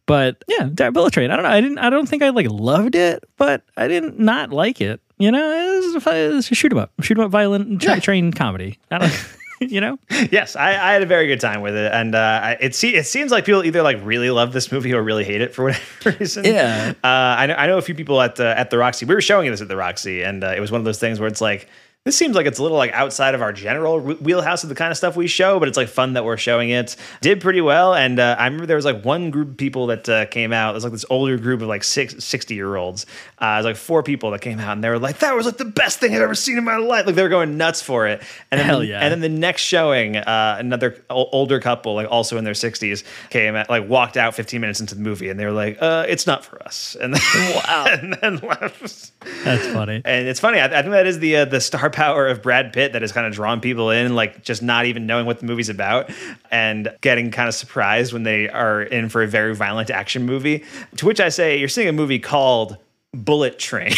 but 0.06 0.44
yeah, 0.48 0.68
Bullet 0.92 1.12
Train. 1.12 1.32
I 1.32 1.36
don't 1.36 1.44
know. 1.44 1.50
I 1.50 1.60
didn't. 1.60 1.80
I 1.80 1.90
don't 1.90 2.08
think 2.08 2.24
I 2.24 2.30
like 2.30 2.48
loved 2.50 2.96
it, 2.96 3.26
but 3.38 3.64
I 3.76 3.90
didn't 3.90 4.18
not 4.20 4.52
like 4.52 4.80
it. 4.80 5.02
You 5.20 5.32
know, 5.32 5.52
it 5.52 5.96
was, 5.96 6.06
it 6.08 6.34
was 6.36 6.52
a 6.52 6.56
shoot 6.56 6.72
'em 6.72 6.78
up, 6.78 6.92
shoot 7.02 7.18
'em 7.18 7.26
up, 7.26 7.32
violent 7.32 7.82
tra- 7.82 7.96
Yeah. 7.96 8.00
train 8.00 8.32
comedy. 8.32 8.78
I 8.92 9.00
don't. 9.00 9.12
you 9.62 9.82
know. 9.82 10.00
yes, 10.10 10.56
I, 10.56 10.70
I 10.70 10.94
had 10.94 11.02
a 11.04 11.06
very 11.06 11.28
good 11.28 11.40
time 11.40 11.62
with 11.62 11.76
it, 11.76 11.92
and 11.92 12.14
uh, 12.16 12.56
it 12.60 12.76
se- 12.76 12.96
it 12.96 13.06
seems 13.06 13.32
like 13.32 13.46
people 13.46 13.64
either 13.64 13.82
like 13.82 14.00
really 14.04 14.30
love 14.30 14.54
this 14.54 14.72
movie 14.72 14.94
or 14.94 15.02
really 15.02 15.24
hate 15.24 15.42
it 15.42 15.54
for 15.54 15.64
whatever 15.66 16.18
reason. 16.20 16.46
Yeah. 16.46 16.94
uh, 17.04 17.08
I 17.08 17.46
know 17.48 17.56
I 17.56 17.68
know 17.68 17.78
a 17.78 17.82
few 17.82 17.96
people 17.96 18.22
at 18.22 18.36
the 18.36 18.58
at 18.58 18.70
the 18.70 18.78
Roxy. 18.78 19.06
We 19.06 19.16
were 19.16 19.22
showing 19.22 19.50
this 19.50 19.62
at 19.62 19.68
the 19.68 19.78
Roxy, 19.78 20.24
and 20.24 20.44
uh, 20.44 20.54
it 20.56 20.60
was 20.60 20.72
one 20.72 20.80
of 20.80 20.86
those 20.86 21.00
things 21.00 21.20
where 21.20 21.28
it's 21.28 21.42
like. 21.42 21.68
This 22.08 22.16
seems 22.16 22.38
like 22.38 22.46
it's 22.46 22.58
a 22.58 22.64
little 22.64 22.78
like 22.78 22.94
outside 22.94 23.36
of 23.36 23.42
our 23.42 23.52
general 23.52 24.00
wheelhouse 24.00 24.64
of 24.64 24.70
the 24.70 24.76
kind 24.76 24.92
of 24.92 24.98
stuff 24.98 25.18
we 25.18 25.28
show, 25.28 25.60
but 25.60 25.68
it's 25.68 25.76
like 25.76 25.90
fun 25.90 26.14
that 26.14 26.24
we're 26.24 26.38
showing 26.38 26.70
it. 26.70 26.96
Did 27.20 27.42
pretty 27.42 27.60
well, 27.60 27.94
and 27.94 28.18
uh, 28.18 28.38
I 28.40 28.46
remember 28.46 28.66
there 28.66 28.78
was 28.78 28.86
like 28.86 29.04
one 29.04 29.30
group 29.30 29.50
of 29.50 29.58
people 29.58 29.88
that 29.88 30.08
uh, 30.08 30.26
came 30.28 30.54
out. 30.54 30.70
It 30.72 30.76
was 30.76 30.86
like 30.86 30.94
this 30.94 31.04
older 31.10 31.38
group 31.38 31.62
of 31.62 31.68
like 31.68 31.84
six, 31.84 32.24
60 32.24 32.56
year 32.56 32.78
olds. 32.78 33.06
Uh, 33.42 33.46
it 33.46 33.58
was 33.58 33.66
like 33.66 33.76
four 33.76 34.04
people 34.04 34.32
that 34.32 34.40
came 34.40 34.58
out, 34.58 34.72
and 34.72 34.82
they 34.82 34.88
were 34.88 35.00
like, 35.00 35.20
"That 35.20 35.36
was 35.36 35.46
like 35.46 35.58
the 35.58 35.66
best 35.66 36.00
thing 36.00 36.16
I've 36.16 36.22
ever 36.22 36.34
seen 36.34 36.58
in 36.58 36.64
my 36.64 36.78
life." 36.78 37.06
Like 37.06 37.16
they 37.16 37.24
were 37.24 37.28
going 37.28 37.58
nuts 37.58 37.82
for 37.82 38.08
it. 38.08 38.22
And 38.52 38.60
then, 38.60 38.68
Hell 38.68 38.86
yeah. 38.86 39.02
And 39.02 39.12
then 39.12 39.20
the 39.20 39.28
next 39.28 39.64
showing, 39.64 40.16
uh, 40.16 40.56
another 40.60 41.04
o- 41.10 41.28
older 41.34 41.60
couple, 41.60 41.94
like 41.96 42.10
also 42.10 42.38
in 42.38 42.46
their 42.46 42.54
60s, 42.54 43.04
came 43.30 43.58
at, 43.58 43.70
like 43.70 43.90
walked 43.90 44.16
out 44.16 44.34
15 44.34 44.62
minutes 44.62 44.80
into 44.80 44.96
the 44.96 45.02
movie, 45.02 45.28
and 45.28 45.38
they 45.38 45.46
were 45.46 45.52
like, 45.52 45.78
uh, 45.82 46.06
"It's 46.08 46.26
not 46.26 46.46
for 46.46 46.64
us," 46.64 46.96
and 47.02 47.14
then, 47.14 47.56
wow, 47.56 47.86
and 47.90 48.18
then 48.22 48.38
left. 48.38 49.12
That's 49.44 49.68
funny. 49.68 50.02
And 50.06 50.26
it's 50.26 50.40
funny. 50.40 50.62
I, 50.62 50.68
I 50.68 50.82
think 50.82 50.92
that 50.92 51.06
is 51.06 51.20
the 51.20 51.36
uh, 51.36 51.46
the 51.46 51.60
star 51.60 51.90
power 51.98 52.28
of 52.28 52.44
Brad 52.44 52.74
Pitt 52.74 52.94
that 52.94 53.02
has 53.02 53.12
kind 53.12 53.26
of 53.26 53.34
drawn 53.34 53.60
people 53.60 53.90
in, 53.90 54.14
like 54.14 54.44
just 54.44 54.62
not 54.62 54.86
even 54.86 55.08
knowing 55.08 55.26
what 55.26 55.40
the 55.40 55.48
movie's 55.48 55.68
about, 55.68 56.12
and 56.52 56.96
getting 57.02 57.32
kind 57.32 57.50
of 57.50 57.56
surprised 57.56 58.14
when 58.14 58.22
they 58.22 58.48
are 58.50 58.84
in 58.84 59.10
for 59.10 59.24
a 59.24 59.28
very 59.28 59.56
violent 59.56 59.90
action 59.90 60.24
movie. 60.24 60.64
To 60.98 61.08
which 61.08 61.20
I 61.20 61.30
say, 61.30 61.58
you're 61.58 61.68
seeing 61.68 61.88
a 61.88 61.94
movie 61.94 62.20
called 62.20 62.78
Bullet 63.14 63.58
Train. 63.58 63.94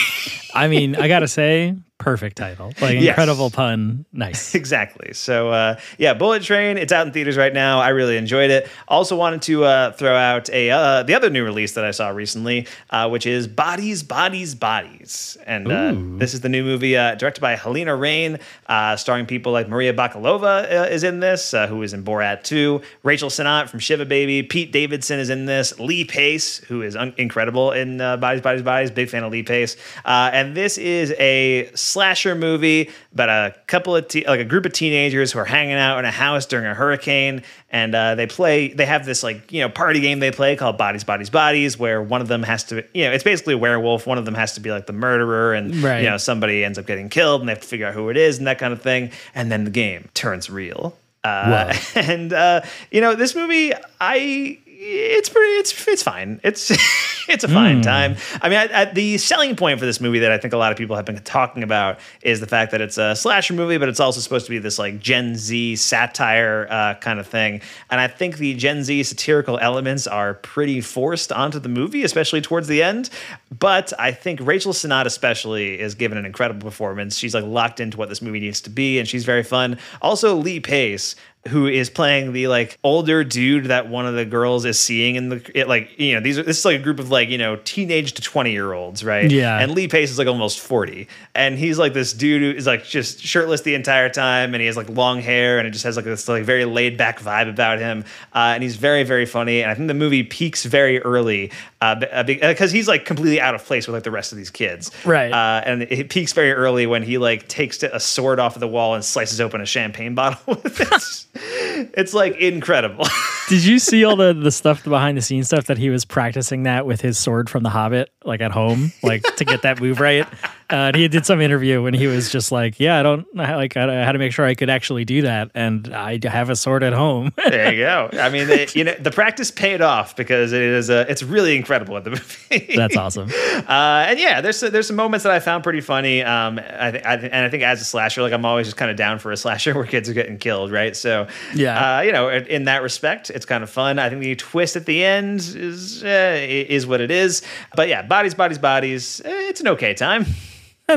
I 0.56 0.70
mean, 0.70 0.96
I 0.96 1.10
gotta 1.10 1.28
say, 1.28 1.76
perfect 2.00 2.38
title. 2.38 2.74
Like 2.82 2.96
Yes. 2.96 3.10
incredible 3.10 3.52
pun. 3.52 4.06
Nice. 4.12 4.56
Exactly. 4.60 5.14
So 5.14 5.50
uh, 5.52 5.80
yeah, 5.98 6.14
Bullet 6.16 6.42
Train. 6.44 6.78
It's 6.78 6.92
out 6.92 7.06
in 7.06 7.14
theaters 7.14 7.38
right 7.38 7.54
now. 7.54 7.80
I 7.80 7.90
really 7.90 8.18
enjoyed 8.18 8.50
it. 8.52 8.68
Also 8.88 9.16
wanted 9.16 9.42
to 9.44 9.64
uh, 9.66 9.92
throw 9.94 10.16
out 10.16 10.50
a 10.50 10.72
uh, 10.72 11.04
the 11.04 11.14
other 11.14 11.30
new 11.30 11.44
release 11.44 11.74
that 11.74 11.86
I 11.86 11.92
saw 11.92 12.10
recently, 12.10 12.68
uh, 12.90 13.08
which 13.10 13.26
is 13.28 13.48
Bodies, 13.48 14.02
Bodies, 14.04 14.56
Bodies, 14.56 15.38
and 15.46 15.72
uh, 15.72 15.94
this 16.20 16.34
is 16.34 16.42
the 16.42 16.50
new 16.50 16.64
movie 16.64 16.98
uh, 16.98 17.16
directed 17.16 17.42
by 17.42 17.56
Halina 17.56 17.98
Reijn, 17.98 18.42
uh, 18.68 18.96
starring 18.96 19.26
people 19.26 19.52
like 19.52 19.68
Maria 19.70 19.94
Bakalova 19.94 20.64
uh, 20.64 20.88
is 20.90 21.04
in 21.04 21.20
this, 21.20 21.54
uh, 21.54 21.68
who 21.68 21.82
is 21.84 21.94
in 21.94 22.04
Borat 22.04 22.44
2. 22.44 22.82
Rachel 23.04 23.30
Sennott 23.30 23.70
from 23.70 23.80
Shiva 23.80 24.06
Baby. 24.06 24.42
Pete 24.44 24.72
Davidson 24.72 25.20
is 25.20 25.30
in 25.30 25.46
this. 25.46 25.78
Lee 25.80 26.06
Pace, 26.06 26.60
who 26.60 26.82
is 26.82 26.96
un- 26.96 27.14
incredible 27.18 27.72
in 27.72 28.00
uh, 28.02 28.18
Bodies, 28.18 28.42
Bodies, 28.42 28.62
Bodies. 28.64 28.92
Big 28.92 29.10
fan 29.10 29.24
of 29.24 29.32
Lee 29.32 29.44
Pace. 29.44 29.76
Uh, 30.06 30.30
and 30.34 30.56
this 30.56 30.78
is 30.78 31.14
a 31.20 31.70
slasher 31.90 32.36
movie 32.36 32.90
about 33.14 33.30
a 33.30 33.56
couple 33.68 33.96
of 33.96 34.08
te- 34.08 34.26
like 34.28 34.40
a 34.40 34.46
group 34.46 34.66
of 34.66 34.74
teenagers 34.74 35.32
who 35.32 35.40
are 35.40 35.46
hanging 35.46 35.76
out 35.76 36.00
in 36.00 36.06
a 36.06 36.12
house 36.12 36.46
during 36.46 36.66
a 36.66 36.74
hurricane, 36.74 37.44
and 37.72 37.94
uh, 37.96 38.16
they 38.16 38.28
play. 38.28 38.70
They 38.74 38.86
have 38.86 39.06
this 39.06 39.24
like 39.24 39.52
you 39.52 39.62
know 39.62 39.70
party 39.70 40.00
game 40.00 40.20
they 40.20 40.32
play 40.32 40.56
called 40.56 40.78
Bodies, 40.78 41.04
Bodies, 41.04 41.30
Bodies, 41.30 41.78
where 41.80 42.02
one 42.02 42.22
of 42.22 42.28
them 42.28 42.44
has 42.44 42.64
to 42.66 42.84
you 42.94 43.06
know 43.06 43.12
it's 43.12 43.24
basically 43.24 43.56
a 43.56 43.58
werewolf. 43.58 44.06
One 44.08 44.18
of 44.18 44.26
them 44.26 44.36
has 44.36 44.54
to 44.56 44.60
be 44.60 44.72
like 44.72 44.86
the 44.86 44.94
murderer, 44.94 45.54
and 45.54 45.76
Right. 45.84 46.04
you 46.04 46.10
know 46.10 46.18
somebody 46.18 46.64
ends 46.64 46.78
up 46.78 46.86
getting 46.86 47.10
killed, 47.10 47.42
and 47.42 47.50
they 47.50 47.54
have 47.54 47.62
to 47.62 47.68
figure 47.68 47.88
out 47.88 47.94
who 47.94 48.10
it 48.10 48.18
is 48.18 48.38
and 48.38 48.48
that 48.48 48.60
kind 48.60 48.74
of 48.74 48.82
thing. 48.82 49.12
And 49.36 49.52
then 49.52 49.64
the 49.66 49.72
game 49.72 50.10
turns 50.14 50.50
real. 50.50 50.96
Uh, 51.24 51.76
and 51.96 52.32
uh, 52.32 52.62
you 52.92 53.02
know 53.02 53.16
this 53.16 53.36
movie, 53.36 53.74
I 54.00 54.58
it's 54.82 55.28
pretty 55.28 55.52
it's 55.54 55.88
it's 55.88 56.04
fine. 56.04 56.40
It's 56.42 56.72
it's 57.28 57.44
a 57.44 57.50
fine 57.50 57.82
time. 57.82 58.16
I 58.42 58.48
mean, 58.48 58.58
I, 58.58 58.82
I, 58.82 58.86
the 58.86 59.18
selling 59.18 59.58
point 59.58 59.78
for 59.78 59.86
this 59.86 60.00
movie 60.00 60.20
that 60.20 60.32
I 60.32 60.38
think 60.38 60.54
a 60.54 60.58
lot 60.58 60.72
of 60.72 60.78
people 60.78 60.96
have 60.96 61.04
been 61.04 61.18
talking 61.24 61.64
about 61.64 62.00
is 62.22 62.40
the 62.40 62.48
fact 62.48 62.72
that 62.72 62.80
it's 62.80 62.98
a 62.98 63.14
slasher 63.14 63.54
movie, 63.54 63.78
but 63.78 63.90
it's 63.90 64.00
also 64.00 64.22
supposed 64.22 64.46
to 64.46 64.52
be 64.52 64.58
this 64.58 64.80
like 64.80 65.00
Gen 65.00 65.36
Z 65.36 65.76
satire 65.76 66.68
uh, 66.70 66.94
kind 66.96 67.20
of 67.20 67.28
thing. 67.28 67.62
And 67.90 68.00
I 68.00 68.08
think 68.08 68.38
the 68.38 68.54
Gen 68.54 68.84
Z 68.86 69.04
satirical 69.04 69.58
elements 69.60 70.08
are 70.08 70.36
pretty 70.36 70.80
forced 70.80 71.34
onto 71.34 71.60
the 71.60 71.70
movie, 71.70 72.04
especially 72.04 72.40
towards 72.40 72.70
the 72.70 72.82
end. 72.82 73.10
But 73.58 73.92
I 74.00 74.14
think 74.14 74.40
Rachel 74.42 74.72
Sennott 74.72 75.06
especially 75.06 75.78
is 75.78 75.94
given 75.94 76.18
an 76.18 76.26
incredible 76.26 76.62
performance. 76.62 77.18
She's 77.18 77.36
like 77.36 77.44
locked 77.44 77.82
into 77.82 77.98
what 77.98 78.08
this 78.08 78.22
movie 78.22 78.40
needs 78.40 78.62
to 78.62 78.70
be, 78.70 78.98
and 78.98 79.08
she's 79.08 79.26
very 79.26 79.44
fun. 79.44 79.78
Also, 80.02 80.36
Lee 80.36 80.62
Pace 80.62 81.16
who 81.48 81.68
is 81.68 81.90
playing 81.90 82.34
the 82.34 82.48
like 82.48 82.78
older 82.84 83.24
dude 83.24 83.66
that 83.66 83.88
one 83.88 84.06
of 84.06 84.14
the 84.14 84.26
girls 84.26 84.66
is 84.66 84.78
seeing 84.78 85.16
in 85.16 85.30
the 85.30 85.52
it, 85.56 85.70
like 85.70 85.98
you 85.98 86.14
know 86.14 86.20
these 86.20 86.38
are 86.38 86.44
this 86.44 86.60
is 86.60 86.66
like 86.66 86.80
a 86.80 86.84
group 86.84 87.00
of 87.00 87.10
like 87.10 87.30
you 87.30 87.38
know 87.38 87.56
teenage 87.64 88.14
to 88.14 88.22
20 88.22 88.52
year 88.52 88.74
olds 88.74 89.06
right? 89.06 89.32
Yeah. 89.32 89.58
and 89.58 89.72
lee 89.74 89.88
pace 89.88 90.12
is 90.12 90.18
like 90.18 90.28
almost 90.28 90.60
40 90.60 91.08
and 91.36 91.58
he's 91.58 91.80
like 91.80 91.94
this 91.94 92.12
dude 92.12 92.42
who 92.42 92.52
is 92.52 92.68
like 92.68 92.84
just 92.84 93.22
shirtless 93.22 93.62
the 93.62 93.74
entire 93.74 94.10
time 94.10 94.54
and 94.54 94.60
he 94.60 94.68
has 94.68 94.76
like 94.76 94.90
long 94.90 95.22
hair 95.22 95.60
and 95.60 95.68
it 95.68 95.72
just 95.72 95.86
has 95.86 95.96
like 95.96 96.06
this 96.06 96.28
like 96.28 96.44
very 96.44 96.66
laid 96.66 96.98
back 96.98 97.20
vibe 97.20 97.50
about 97.50 97.80
him. 97.80 98.04
Uh, 98.36 98.52
and 98.54 98.62
he's 98.62 98.76
very 98.76 99.04
very 99.04 99.26
funny. 99.26 99.62
And 99.62 99.72
i 99.72 99.76
think 99.76 99.88
the 99.88 99.94
movie 99.94 100.24
peaks 100.24 100.66
very 100.66 101.00
early 101.04 101.52
uh, 101.82 102.24
because 102.24 102.72
he's 102.72 102.88
like 102.88 103.06
completely 103.06 103.40
out 103.40 103.56
of 103.56 103.64
place 103.64 103.88
with 103.88 103.94
like 103.94 104.04
the 104.04 104.12
rest 104.12 104.32
of 104.34 104.38
these 104.38 104.50
kids 104.50 104.92
Right. 105.06 105.32
uh, 105.32 105.62
and 105.66 105.84
it 105.84 106.10
peaks 106.10 106.34
very 106.34 106.52
early 106.52 106.86
when 106.88 107.04
he 107.04 107.18
like 107.18 107.48
takes 107.48 107.82
a 107.84 108.00
sword 108.00 108.40
off 108.40 108.56
of 108.56 108.60
the 108.60 108.68
wall 108.68 108.96
and 108.96 109.06
slices 109.06 109.40
open 109.40 109.62
a 109.62 109.66
champagne 109.66 110.14
bottle 110.16 110.56
with 110.62 110.82
it. 110.82 111.90
it's 111.98 112.14
like 112.14 112.36
incredible. 112.38 113.06
Did 113.50 113.64
you 113.64 113.80
see 113.80 114.04
all 114.04 114.16
the 114.16 114.34
the 114.34 114.52
stuff, 114.52 114.84
the 114.84 114.90
behind 114.90 115.18
the 115.18 115.22
scenes 115.22 115.48
stuff 115.48 115.66
that 115.66 115.78
he 115.78 115.90
was 115.90 116.06
practicing 116.06 116.64
that 116.64 116.86
with 116.86 117.02
his 117.02 117.18
sword 117.18 117.50
from 117.50 117.64
The 117.64 117.70
Hobbit, 117.70 118.10
like 118.24 118.42
at 118.42 118.52
home, 118.52 118.92
like 119.02 119.24
to 119.38 119.46
get 119.46 119.62
that 119.64 119.80
move 119.82 120.00
right? 120.00 120.28
Uh, 120.72 120.76
and 120.76 120.96
he 120.96 121.08
did 121.08 121.26
some 121.26 121.42
interview 121.42 121.82
when 121.82 121.94
he 121.96 122.06
was 122.08 122.32
just 122.32 122.52
like, 122.52 122.80
"Yeah, 122.80 123.00
I 123.00 123.04
don't 123.04 123.26
like 123.36 123.76
I 123.76 123.92
had 124.06 124.12
to 124.12 124.20
make 124.20 124.32
sure 124.34 124.46
I 124.46 124.54
could 124.54 124.70
actually 124.70 125.04
do 125.04 125.24
that, 125.24 125.50
and 125.56 125.94
I 125.96 126.20
have 126.24 126.50
a 126.52 126.56
sword 126.56 126.84
at 126.84 126.94
home." 126.94 127.34
there 127.50 127.74
you 127.74 127.80
go. 127.80 128.10
I 128.14 128.30
mean, 128.30 128.48
it, 128.50 128.76
you 128.76 128.84
know, 128.84 128.94
the 129.00 129.10
practice 129.12 129.50
paid 129.50 129.82
off 129.82 130.16
because 130.16 130.54
it 130.54 130.62
is 130.62 130.90
uh, 130.92 131.06
it's 131.10 131.24
really 131.24 131.56
incredible 131.56 131.98
at 131.98 132.04
the 132.04 132.10
movie. 132.52 132.76
That's 132.76 132.96
awesome. 132.96 133.30
Uh, 133.68 134.06
and 134.10 134.20
yeah, 134.20 134.42
there's 134.42 134.60
there's 134.60 134.86
some 134.88 134.96
moments 134.96 135.24
that 135.24 135.32
I 135.34 135.40
found 135.40 135.64
pretty 135.64 135.82
funny. 135.82 136.22
Um, 136.24 136.60
I, 136.60 136.92
th- 136.92 137.04
I 137.04 137.18
th- 137.18 137.32
and 137.34 137.46
I 137.46 137.50
think 137.50 137.64
as 137.64 137.82
a 137.82 137.86
slasher, 137.86 138.22
like 138.22 138.34
I'm 138.34 138.46
always 138.46 138.68
just 138.68 138.78
kind 138.78 138.92
of 138.92 138.98
down 138.98 139.18
for 139.18 139.32
a 139.32 139.38
slasher 139.38 139.74
where 139.76 139.86
kids 139.86 140.08
are 140.08 140.14
getting 140.14 140.38
killed, 140.38 140.72
right? 140.72 140.96
So 140.96 141.28
Yeah. 141.56 141.98
uh, 141.98 142.02
you 142.02 142.12
know, 142.12 142.30
in, 142.30 142.46
in 142.46 142.64
that 142.66 142.84
respect, 142.84 143.32
it's 143.32 143.46
kind 143.46 143.64
of 143.64 143.70
fun. 143.72 143.98
I 143.98 144.10
think 144.10 144.22
the 144.22 144.36
twist 144.36 144.76
at 144.76 144.86
the 144.86 145.04
end 145.04 145.40
is 145.40 146.04
uh, 146.04 146.38
is 146.48 146.86
what 146.86 147.02
it 147.02 147.10
is. 147.10 147.42
But 147.76 147.88
yeah, 147.88 148.04
bodies, 148.04 148.36
bodies, 148.36 148.60
bodies. 148.60 149.20
eh, 149.26 149.50
It's 149.50 149.62
an 149.62 149.68
okay 149.70 149.96
time. 149.96 150.26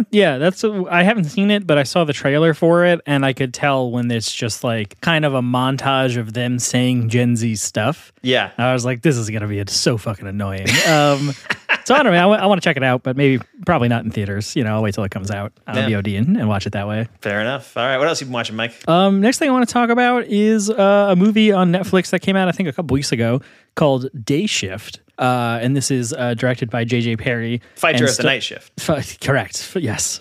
Yeah, 0.11 0.38
that's 0.38 0.64
I 0.64 1.02
haven't 1.02 1.25
seen 1.25 1.50
it, 1.50 1.66
but 1.66 1.78
I 1.78 1.82
saw 1.84 2.04
the 2.04 2.12
trailer 2.12 2.54
for 2.54 2.84
it, 2.84 3.00
and 3.06 3.25
I 3.25 3.32
could 3.32 3.52
tell 3.54 3.90
when 3.90 4.11
it's 4.11 4.32
just 4.32 4.62
like 4.64 5.00
kind 5.00 5.25
of 5.25 5.34
a 5.34 5.42
montage 5.42 6.16
of 6.18 6.32
them 6.32 6.59
saying 6.59 7.09
Gen 7.09 7.37
Z 7.37 7.57
stuff. 7.57 8.12
Yeah. 8.22 8.50
I 8.59 8.72
was 8.72 8.85
like, 8.85 9.02
this 9.02 9.16
is 9.16 9.31
gonna 9.31 9.48
be 9.48 9.62
so 9.68 9.98
fucking 9.98 10.26
annoying. 10.26 10.68
Um, 10.88 11.33
so 11.85 11.94
I 11.94 12.02
don't 12.02 12.12
know. 12.12 12.33
I 12.33 12.46
want 12.46 12.61
to 12.61 12.64
check 12.64 12.76
it 12.76 12.83
out, 12.85 13.02
but 13.02 13.16
maybe 13.16 13.42
probably 13.66 13.88
not 13.88 14.05
in 14.05 14.11
theaters. 14.11 14.55
You 14.57 14.64
know, 14.64 14.74
I'll 14.74 14.83
wait 14.83 14.94
till 14.94 15.05
it 15.05 15.11
comes 15.11 15.31
out 15.31 15.52
on 15.66 15.76
Yeah. 15.76 15.88
VOD 16.00 16.18
and, 16.18 16.37
and 16.37 16.48
watch 16.48 16.66
it 16.66 16.72
that 16.74 16.87
way. 16.88 17.09
Fair 17.20 17.40
enough. 17.40 17.76
All 17.76 17.85
right. 17.85 17.98
What 17.98 18.09
else 18.09 18.20
you 18.20 18.26
been 18.26 18.35
watching, 18.35 18.57
Mike? 18.57 18.87
Um, 18.88 19.20
next 19.20 19.38
thing 19.38 19.48
I 19.48 19.52
want 19.52 19.68
to 19.68 19.72
talk 19.72 19.90
about 19.90 20.24
is 20.26 20.70
uh, 20.70 21.07
a 21.11 21.16
movie 21.16 21.52
on 21.52 21.72
Netflix 21.72 22.11
that 22.11 22.20
came 22.20 22.37
out, 22.37 22.48
I 22.48 22.52
think, 22.52 22.68
a 22.68 22.72
couple 22.72 22.94
weeks 22.94 23.12
ago 23.12 23.40
called 23.74 24.09
Day 24.24 24.46
Shift. 24.46 25.00
Uh, 25.22 25.61
and 25.62 25.76
this 25.76 25.92
is 25.92 26.12
uh, 26.12 26.35
directed 26.35 26.68
by 26.68 26.82
J.J. 26.82 27.16
Perry. 27.16 27.62
Fighter 27.76 28.04
and 28.04 28.11
at 28.11 28.16
the 28.16 28.24
night 28.24 28.42
shift. 28.42 28.72
F- 28.88 29.20
correct. 29.20 29.76
Yes. 29.76 30.18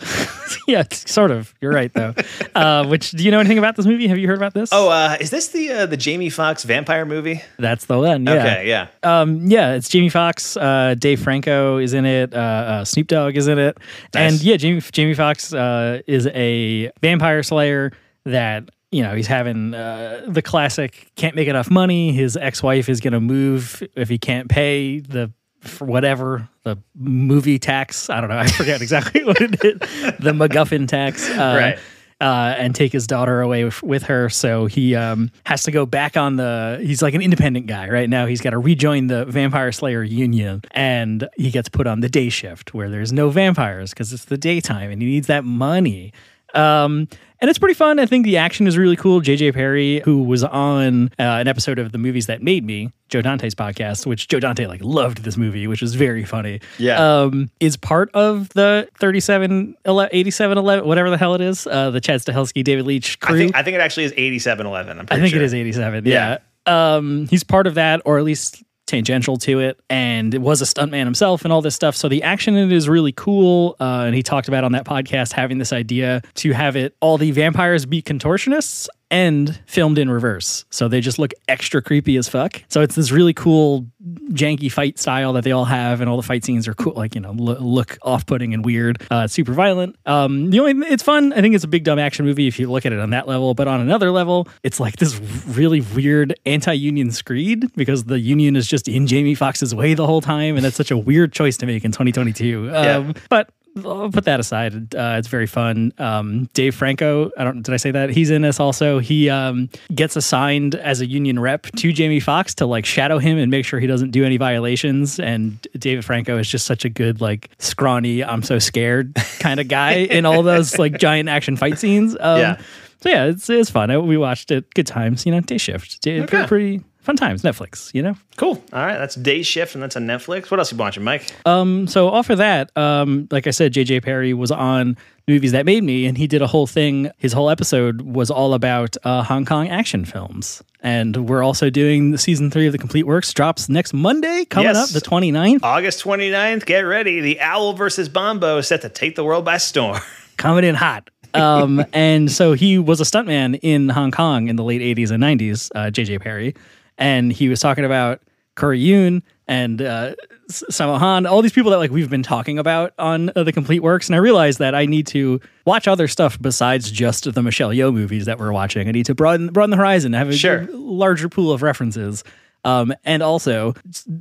yeah, 0.68 0.84
sort 0.92 1.32
of. 1.32 1.56
You're 1.60 1.74
right, 1.74 1.92
though. 1.92 2.14
uh, 2.56 2.86
which, 2.86 3.10
do 3.10 3.24
you 3.24 3.32
know 3.32 3.40
anything 3.40 3.58
about 3.58 3.76
this 3.76 3.88
movie? 3.88 4.08
Have 4.08 4.20
you 4.20 4.28
heard 4.28 4.38
about 4.38 4.54
this? 4.54 4.70
Oh, 4.72 4.90
uh, 4.90 5.18
is 5.20 5.32
this 5.32 5.48
the 5.48 5.72
uh, 5.72 5.86
the 5.88 5.98
Jamie 5.98 6.30
Foxx 6.30 6.64
vampire 6.64 7.06
movie? 7.06 7.42
that's 7.58 7.86
the 7.86 7.98
one. 7.98 8.26
Yeah. 8.26 8.34
Okay, 8.34 8.68
yeah. 8.68 8.88
Um, 9.02 9.48
yeah, 9.48 9.74
it's 9.74 9.90
Jamie 9.90 10.10
Foxx. 10.10 10.56
Uh, 10.56 10.94
Dave 11.00 11.20
Franco 11.20 11.78
is 11.78 11.96
in 11.96 12.06
it. 12.06 12.36
Uh, 12.36 12.38
uh, 12.38 12.86
Snoop 12.86 13.08
Dogg 13.08 13.36
is 13.36 13.48
in 13.48 13.58
it. 13.58 13.80
Nice. 14.14 14.34
And 14.34 14.44
yeah, 14.44 14.58
Jamie 14.58 14.82
Jamie 14.82 15.16
Foxx 15.16 15.52
uh, 15.52 16.02
is 16.06 16.28
a 16.28 16.92
vampire 17.02 17.42
slayer 17.42 17.92
that 18.26 18.70
you 18.92 19.02
know 19.02 19.16
he's 19.16 19.28
having 19.28 19.74
uh, 19.74 20.26
the 20.28 20.42
classic 20.42 21.12
can't 21.16 21.36
make 21.36 21.48
enough 21.48 21.70
money. 21.72 22.12
His 22.12 22.36
ex 22.38 22.62
wife 22.62 22.90
is 22.90 23.00
going 23.00 23.14
to 23.14 23.20
move 23.22 23.82
if 23.96 24.10
he 24.10 24.18
can't 24.18 24.50
pay 24.50 25.00
the 25.00 25.32
for 25.62 25.86
whatever 25.86 26.50
the 26.64 26.78
movie 26.96 27.60
tax. 27.60 28.10
I 28.10 28.20
don't 28.20 28.30
know. 28.30 28.38
I 28.38 28.48
forget 28.48 28.82
exactly 28.82 29.24
what 29.24 29.40
it 29.40 29.64
is. 29.64 29.80
The 30.20 30.32
MacGuffin 30.34 30.88
tax. 30.88 31.30
Uh, 31.30 31.34
Right. 31.58 31.80
uh, 32.20 32.56
and 32.58 32.76
take 32.76 32.92
his 32.92 33.08
daughter 33.08 33.42
away 33.42 33.64
with, 33.64 33.82
with 33.82 34.04
her. 34.04 34.30
So 34.30 34.66
he 34.68 34.96
um, 34.96 35.32
has 35.46 35.64
to 35.64 35.72
go 35.72 35.86
back 35.88 36.18
on 36.18 36.36
the. 36.36 36.80
He's 36.82 37.02
like 37.02 37.14
an 37.14 37.22
independent 37.22 37.66
guy 37.68 37.90
right 37.90 38.10
now. 38.10 38.26
He's 38.26 38.42
got 38.42 38.52
to 38.52 38.60
rejoin 38.60 39.08
the 39.08 39.26
Vampire 39.26 39.72
Slayer 39.72 40.04
Union, 40.04 40.62
and 40.72 41.28
he 41.38 41.50
gets 41.52 41.70
put 41.70 41.88
on 41.88 42.00
the 42.02 42.10
day 42.10 42.30
shift 42.30 42.74
where 42.74 42.90
there's 42.90 43.12
no 43.14 43.30
vampires 43.30 43.92
because 43.92 44.12
it's 44.14 44.26
the 44.26 44.38
daytime, 44.38 44.92
and 44.92 45.02
he 45.02 45.08
needs 45.08 45.28
that 45.28 45.46
money. 45.46 46.12
Um, 46.54 47.08
and 47.42 47.50
it's 47.50 47.58
pretty 47.58 47.74
fun. 47.74 47.98
I 47.98 48.06
think 48.06 48.24
the 48.24 48.38
action 48.38 48.68
is 48.68 48.78
really 48.78 48.96
cool. 48.96 49.20
JJ 49.20 49.56
Perry, 49.56 50.02
who 50.02 50.24
was 50.24 50.44
on 50.44 51.08
uh, 51.18 51.24
an 51.24 51.48
episode 51.48 51.80
of 51.80 51.92
the 51.92 51.98
movies 51.98 52.28
that 52.28 52.44
made 52.44 52.64
me, 52.64 52.92
Joe 53.10 53.22
Dante's 53.22 53.56
podcast, 53.56 54.06
which 54.06 54.28
Joe 54.28 54.40
Dante 54.40 54.68
like 54.68 54.82
loved 54.84 55.24
this 55.24 55.38
movie, 55.38 55.66
which 55.66 55.82
is 55.82 55.96
very 55.96 56.24
funny. 56.24 56.62
Yeah. 56.78 57.22
Um, 57.22 57.50
is 57.60 57.78
part 57.78 58.12
of 58.14 58.50
the 58.50 58.88
37, 59.00 59.76
87, 59.86 60.58
11, 60.58 60.88
whatever 60.88 61.10
the 61.10 61.18
hell 61.18 61.34
it 61.34 61.42
is, 61.42 61.66
uh, 61.66 61.90
the 61.90 62.00
Chad 62.00 62.22
Stahelski, 62.22 62.64
David 62.64 62.86
Leitch 62.86 63.20
crew. 63.20 63.36
I 63.36 63.40
think 63.40 63.56
I 63.56 63.64
think 63.64 63.76
it 63.76 63.82
actually 63.82 64.04
is 64.04 64.14
eighty 64.18 64.38
seven 64.38 64.68
eleven. 64.68 65.00
I'm 65.00 65.08
I 65.10 65.16
think 65.16 65.30
sure. 65.30 65.42
it 65.42 65.46
is 65.46 65.54
87. 65.56 66.06
Yeah. 66.06 66.38
Um, 66.68 67.28
he's 67.28 67.44
part 67.44 67.66
of 67.66 67.74
that, 67.74 68.04
or 68.06 68.20
at 68.20 68.24
least 68.24 68.64
tangential 68.92 69.38
to 69.38 69.60
it, 69.60 69.80
and 69.90 70.34
it 70.34 70.42
was 70.42 70.62
a 70.62 70.66
stuntman 70.66 71.06
himself 71.06 71.44
and 71.44 71.52
all 71.52 71.62
this 71.62 71.76
stuff. 71.76 71.96
So 71.96 72.08
the 72.10 72.24
action 72.24 72.56
in 72.56 72.72
it 72.72 72.76
is 72.76 72.88
really 72.88 73.14
cool. 73.14 73.76
Uh, 73.80 74.04
and 74.06 74.16
he 74.16 74.22
talked 74.22 74.48
about 74.48 74.64
on 74.64 74.74
that 74.74 74.86
podcast 74.86 75.32
having 75.32 75.58
this 75.58 75.74
idea 75.74 76.22
to 76.36 76.52
have 76.52 76.76
it 76.76 76.96
all 77.00 77.18
the 77.18 77.32
vampires 77.32 77.86
be 77.86 78.02
contortionists 78.02 78.88
and 79.12 79.60
filmed 79.68 79.98
in 80.00 80.10
reverse. 80.10 80.66
So 80.70 80.88
they 80.88 81.02
just 81.02 81.20
look 81.20 81.34
extra 81.48 81.82
creepy 81.82 82.16
as 82.18 82.28
fuck. 82.30 82.64
So 82.70 82.82
it's 82.82 82.96
this 82.96 83.12
really 83.12 83.34
cool, 83.34 83.86
janky 84.30 84.72
fight 84.72 84.98
style 84.98 85.34
that 85.34 85.44
they 85.44 85.52
all 85.52 85.66
have, 85.66 86.00
and 86.02 86.10
all 86.10 86.16
the 86.18 86.24
fight 86.24 86.46
scenes 86.46 86.68
are 86.68 86.74
cool, 86.74 86.94
like, 86.94 87.14
you 87.14 87.22
know, 87.22 87.34
lo- 87.34 87.60
look 87.60 87.98
off 88.02 88.26
putting 88.26 88.54
and 88.54 88.66
weird. 88.66 89.04
Uh, 89.12 89.28
super 89.28 89.52
violent. 89.54 89.98
Um, 90.06 90.50
the 90.50 90.62
only, 90.62 90.88
it's 90.88 91.04
fun. 91.04 91.34
I 91.34 91.42
think 91.42 91.54
it's 91.54 91.66
a 91.66 91.68
big, 91.68 91.84
dumb 91.84 92.00
action 92.00 92.26
movie 92.26 92.48
if 92.48 92.58
you 92.58 92.72
look 92.72 92.86
at 92.86 92.94
it 92.94 93.00
on 93.00 93.10
that 93.10 93.28
level. 93.28 93.54
But 93.54 93.68
on 93.68 93.82
another 93.82 94.12
level, 94.12 94.48
it's 94.64 94.80
like 94.80 94.96
this 94.96 95.20
really 95.46 95.82
weird 95.82 96.34
anti 96.46 96.74
union 96.74 97.12
screed 97.12 97.72
because 97.76 98.06
the 98.06 98.20
union 98.20 98.56
is 98.56 98.66
just 98.66 98.88
in 98.88 99.08
Jamie 99.08 99.36
Foxx's 99.36 99.76
way 99.76 99.94
the 99.94 100.08
whole 100.08 100.22
time. 100.22 100.56
And 100.56 100.64
that's 100.64 100.78
such 100.78 100.90
a 100.92 100.98
weird 100.98 101.34
choice 101.34 101.58
to 101.58 101.66
make 101.66 101.84
in 101.84 101.92
2022. 101.92 102.72
Um, 102.74 103.14
But 103.30 103.50
I'll 103.86 104.10
put 104.10 104.26
that 104.26 104.40
aside. 104.40 104.94
Uh, 104.94 105.16
it's 105.18 105.28
very 105.28 105.48
fun. 105.48 105.94
Um, 105.98 106.50
Dave 106.54 106.76
Franco, 106.76 107.32
I 107.38 107.44
don't 107.44 107.62
did 107.62 107.74
I 107.74 107.78
say 107.78 107.92
that? 107.92 108.10
He's 108.10 108.30
in 108.30 108.42
this 108.42 108.60
also. 108.60 109.00
He 109.00 109.30
um, 109.30 109.70
gets 109.96 110.16
assigned 110.16 110.76
as 110.76 111.00
a 111.02 111.06
union 111.06 111.40
rep 111.40 111.64
to 111.78 111.94
Jamie 111.94 112.20
Foxx 112.20 112.54
to 112.56 112.66
like 112.66 112.86
shadow 112.86 113.18
him 113.18 113.38
and 113.38 113.50
make 113.50 113.66
sure 113.66 113.80
he 113.80 113.88
doesn't 113.88 114.12
do 114.12 114.26
any 114.26 114.38
violations. 114.38 115.20
And 115.20 115.66
David 115.78 116.04
Franco 116.04 116.38
is 116.38 116.50
just 116.50 116.66
such 116.66 116.84
a 116.84 116.90
good 116.90 117.22
like 117.22 117.50
scrawny, 117.60 118.24
I'm 118.24 118.44
so 118.44 118.60
scared 118.60 119.16
kind 119.40 119.60
of 119.60 119.68
guy 119.68 119.92
in 120.10 120.26
all 120.26 120.44
those 120.44 120.78
like 120.78 120.98
giant 120.98 121.30
action 121.30 121.56
fight 121.56 121.80
scenes. 121.80 122.16
Um, 122.20 122.40
Yeah. 122.40 122.62
So 123.02 123.10
yeah, 123.10 123.26
it's 123.26 123.50
it's 123.50 123.70
fun. 123.72 123.90
I, 123.90 123.98
we 123.98 124.16
watched 124.16 124.52
it. 124.52 124.72
Good 124.76 124.86
times. 124.86 125.26
You 125.26 125.32
know, 125.32 125.40
day 125.40 125.58
shift. 125.58 126.02
Day, 126.02 126.22
Okay. 126.22 126.46
Pretty 126.46 126.82
fun 127.02 127.16
times. 127.18 127.42
Netflix. 127.44 127.94
You 127.94 128.02
know. 128.04 128.16
Cool. 128.38 128.64
All 128.74 128.86
right, 128.86 128.98
that's 128.98 129.16
Day 129.16 129.42
Shift, 129.44 129.76
and 129.76 129.84
that's 129.84 129.96
on 129.96 130.06
Netflix. 130.08 130.50
What 130.52 130.60
else 130.60 130.72
you 130.72 130.78
watching, 130.78 131.04
Mike? 131.04 131.34
Um, 131.46 131.88
so 131.88 132.08
off 132.10 132.30
of 132.30 132.38
that, 132.40 132.76
um, 132.78 133.28
like 133.32 133.48
I 133.48 133.52
said, 133.52 133.74
JJ 133.74 134.04
Perry 134.04 134.34
was 134.34 134.52
on 134.52 134.98
Movies 135.28 135.52
That 135.52 135.66
Made 135.66 135.84
Me, 135.84 136.06
and 136.06 136.18
he 136.18 136.28
did 136.28 136.42
a 136.42 136.48
whole 136.48 136.68
thing. 136.68 137.12
His 137.18 137.34
whole 137.34 137.50
episode 137.50 138.02
was 138.02 138.32
all 138.32 138.54
about 138.54 138.96
uh, 139.04 139.24
Hong 139.24 139.46
Kong 139.46 139.68
action 139.70 140.06
films. 140.06 140.64
And 140.84 141.30
we're 141.30 141.44
also 141.44 141.70
doing 141.70 142.10
the 142.10 142.18
season 142.18 142.50
three 142.50 142.66
of 142.66 142.72
the 142.72 142.80
Complete 142.80 143.04
Works 143.06 143.32
drops 143.34 143.70
next 143.70 143.94
Monday, 143.94 144.46
coming 144.46 144.70
Yes. 144.74 144.78
up 144.96 145.02
the 145.04 145.08
29th. 145.08 145.60
August 145.62 146.04
29th, 146.04 146.66
get 146.66 146.80
ready. 146.80 147.22
The 147.22 147.40
Owl 147.40 147.74
versus 147.74 148.10
Bombo 148.10 148.58
is 148.58 148.68
set 148.68 148.82
to 148.82 148.90
take 148.90 149.16
the 149.16 149.24
world 149.24 149.46
by 149.46 149.58
storm. 149.58 150.00
coming 150.38 150.64
in 150.64 150.74
hot. 150.74 151.12
Um, 151.36 151.86
and 151.94 152.32
so 152.32 152.54
he 152.54 152.80
was 152.80 153.00
a 153.00 153.04
stuntman 153.04 153.60
in 153.62 153.90
Hong 153.90 154.10
Kong 154.10 154.48
in 154.48 154.56
the 154.56 154.64
late 154.64 154.82
80s 154.82 155.12
and 155.12 155.22
90s, 155.22 155.70
uh, 155.76 155.92
JJ 155.92 156.20
Perry. 156.20 156.56
And 157.02 157.34
he 157.34 157.50
was 157.50 157.60
talking 157.60 157.84
about 157.84 158.22
Corey 158.56 158.80
Yuen 158.80 159.24
and 159.48 159.82
uh, 159.82 160.14
S- 160.50 160.64
Sammo 160.72 160.98
Han, 161.00 161.26
all 161.26 161.42
these 161.42 161.52
people 161.52 161.72
that 161.72 161.78
like 161.78 161.92
we've 161.92 162.10
been 162.10 162.24
talking 162.24 162.60
about 162.60 162.94
on 163.00 163.32
uh, 163.36 163.44
the 163.44 163.52
Complete 163.52 163.82
Works. 163.82 164.08
And 164.08 164.16
I 164.16 164.20
realized 164.20 164.60
that 164.60 164.76
I 164.76 164.86
need 164.86 165.08
to 165.08 165.42
watch 165.66 165.88
other 165.88 166.08
stuff 166.08 166.40
besides 166.40 166.92
just 166.92 167.34
the 167.34 167.42
Michelle 167.42 167.70
Yeoh 167.72 167.94
movies 167.94 168.26
that 168.28 168.38
we're 168.40 168.52
watching. 168.54 168.88
I 168.88 168.92
need 168.92 169.08
to 169.08 169.16
broaden, 169.16 169.48
broaden 169.48 169.72
the 169.72 169.78
horizon, 169.78 170.14
have 170.14 170.30
a 170.30 170.34
Sure. 170.38 170.68
larger 170.72 171.28
pool 171.28 171.52
of 171.52 171.62
references. 171.64 172.24
Um, 172.64 172.94
and 173.04 173.24
also, 173.24 173.74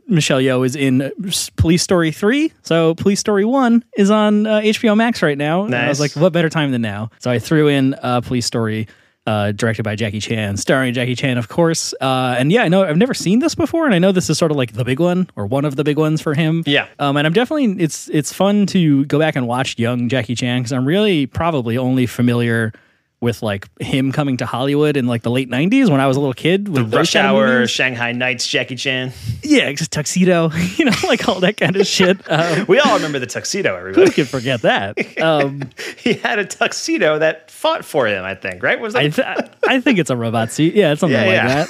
Michelle 0.08 0.38
Yeoh 0.40 0.64
is 0.64 0.74
in 0.74 1.12
Police 1.56 1.82
Story 1.82 2.10
3. 2.10 2.50
So, 2.62 2.94
Police 2.94 3.20
Story 3.20 3.44
1 3.44 3.84
is 3.98 4.10
on 4.10 4.46
uh, 4.46 4.60
HBO 4.60 4.96
Max 4.96 5.22
right 5.22 5.36
now. 5.36 5.64
And 5.64 5.74
I 5.74 5.88
was 5.90 6.00
like, 6.00 6.12
what 6.16 6.32
better 6.32 6.48
time 6.48 6.72
than 6.72 6.80
now? 6.80 7.10
So, 7.18 7.30
I 7.30 7.38
threw 7.38 7.68
in 7.68 7.92
uh, 8.02 8.22
Police 8.22 8.46
Story, 8.46 8.88
uh, 9.26 9.52
directed 9.52 9.82
by 9.82 9.94
Jackie 9.94 10.20
Chan, 10.20 10.56
starring 10.56 10.94
Jackie 10.94 11.14
Chan, 11.14 11.38
of 11.38 11.48
course. 11.48 11.94
Uh, 12.00 12.36
and 12.38 12.50
yeah, 12.50 12.62
I 12.62 12.68
know 12.68 12.84
I've 12.84 12.96
never 12.96 13.14
seen 13.14 13.38
this 13.38 13.54
before. 13.54 13.84
And 13.84 13.94
I 13.94 13.98
know 13.98 14.12
this 14.12 14.30
is 14.30 14.38
sort 14.38 14.50
of 14.50 14.56
like 14.56 14.72
the 14.72 14.84
big 14.84 15.00
one 15.00 15.28
or 15.36 15.46
one 15.46 15.64
of 15.64 15.76
the 15.76 15.84
big 15.84 15.98
ones 15.98 16.20
for 16.20 16.34
him. 16.34 16.62
Yeah. 16.66 16.86
Um, 16.98 17.16
and 17.16 17.26
I'm 17.26 17.32
definitely, 17.32 17.82
it's, 17.82 18.08
it's 18.10 18.32
fun 18.32 18.66
to 18.66 19.04
go 19.06 19.18
back 19.18 19.36
and 19.36 19.46
watch 19.46 19.78
young 19.78 20.08
Jackie 20.08 20.34
Chan 20.34 20.60
because 20.60 20.72
I'm 20.72 20.86
really 20.86 21.26
probably 21.26 21.76
only 21.76 22.06
familiar 22.06 22.72
with 23.20 23.42
like 23.42 23.68
him 23.80 24.12
coming 24.12 24.38
to 24.38 24.46
Hollywood 24.46 24.96
in 24.96 25.06
like 25.06 25.22
the 25.22 25.30
late 25.30 25.50
90s 25.50 25.90
when 25.90 26.00
I 26.00 26.06
was 26.06 26.16
a 26.16 26.20
little 26.20 26.32
kid. 26.32 26.68
With 26.68 26.90
those 26.90 26.98
Rush 27.00 27.16
Hour, 27.16 27.46
movies. 27.48 27.70
Shanghai 27.70 28.12
Nights, 28.12 28.46
Jackie 28.46 28.76
Chan. 28.76 29.12
Yeah, 29.42 29.70
just 29.72 29.92
tuxedo, 29.92 30.50
you 30.76 30.86
know, 30.86 30.92
like 31.06 31.28
all 31.28 31.40
that 31.40 31.56
kind 31.58 31.76
of 31.76 31.86
shit. 31.86 32.18
Um, 32.30 32.64
We 32.66 32.78
all 32.78 32.94
remember 32.96 33.18
the 33.18 33.26
tuxedo, 33.26 33.72
who 33.72 33.76
everybody. 33.78 34.10
could 34.12 34.28
forget 34.28 34.62
that? 34.62 34.96
Um, 35.20 35.68
he 35.98 36.14
had 36.14 36.38
a 36.38 36.44
tuxedo 36.46 37.18
that 37.18 37.50
fought 37.50 37.84
for 37.84 38.06
him, 38.06 38.24
I 38.24 38.34
think, 38.34 38.62
right? 38.62 38.80
Was 38.80 38.94
that 38.94 39.00
I, 39.02 39.08
th- 39.10 39.48
I 39.68 39.80
think 39.80 39.98
it's 39.98 40.08
a 40.08 40.16
robot 40.16 40.50
suit. 40.50 40.74
Yeah, 40.74 40.92
it's 40.92 41.00
something 41.00 41.18
Yeah, 41.20 41.26
like 41.26 41.34
yeah. 41.34 41.64
that. 41.66 41.68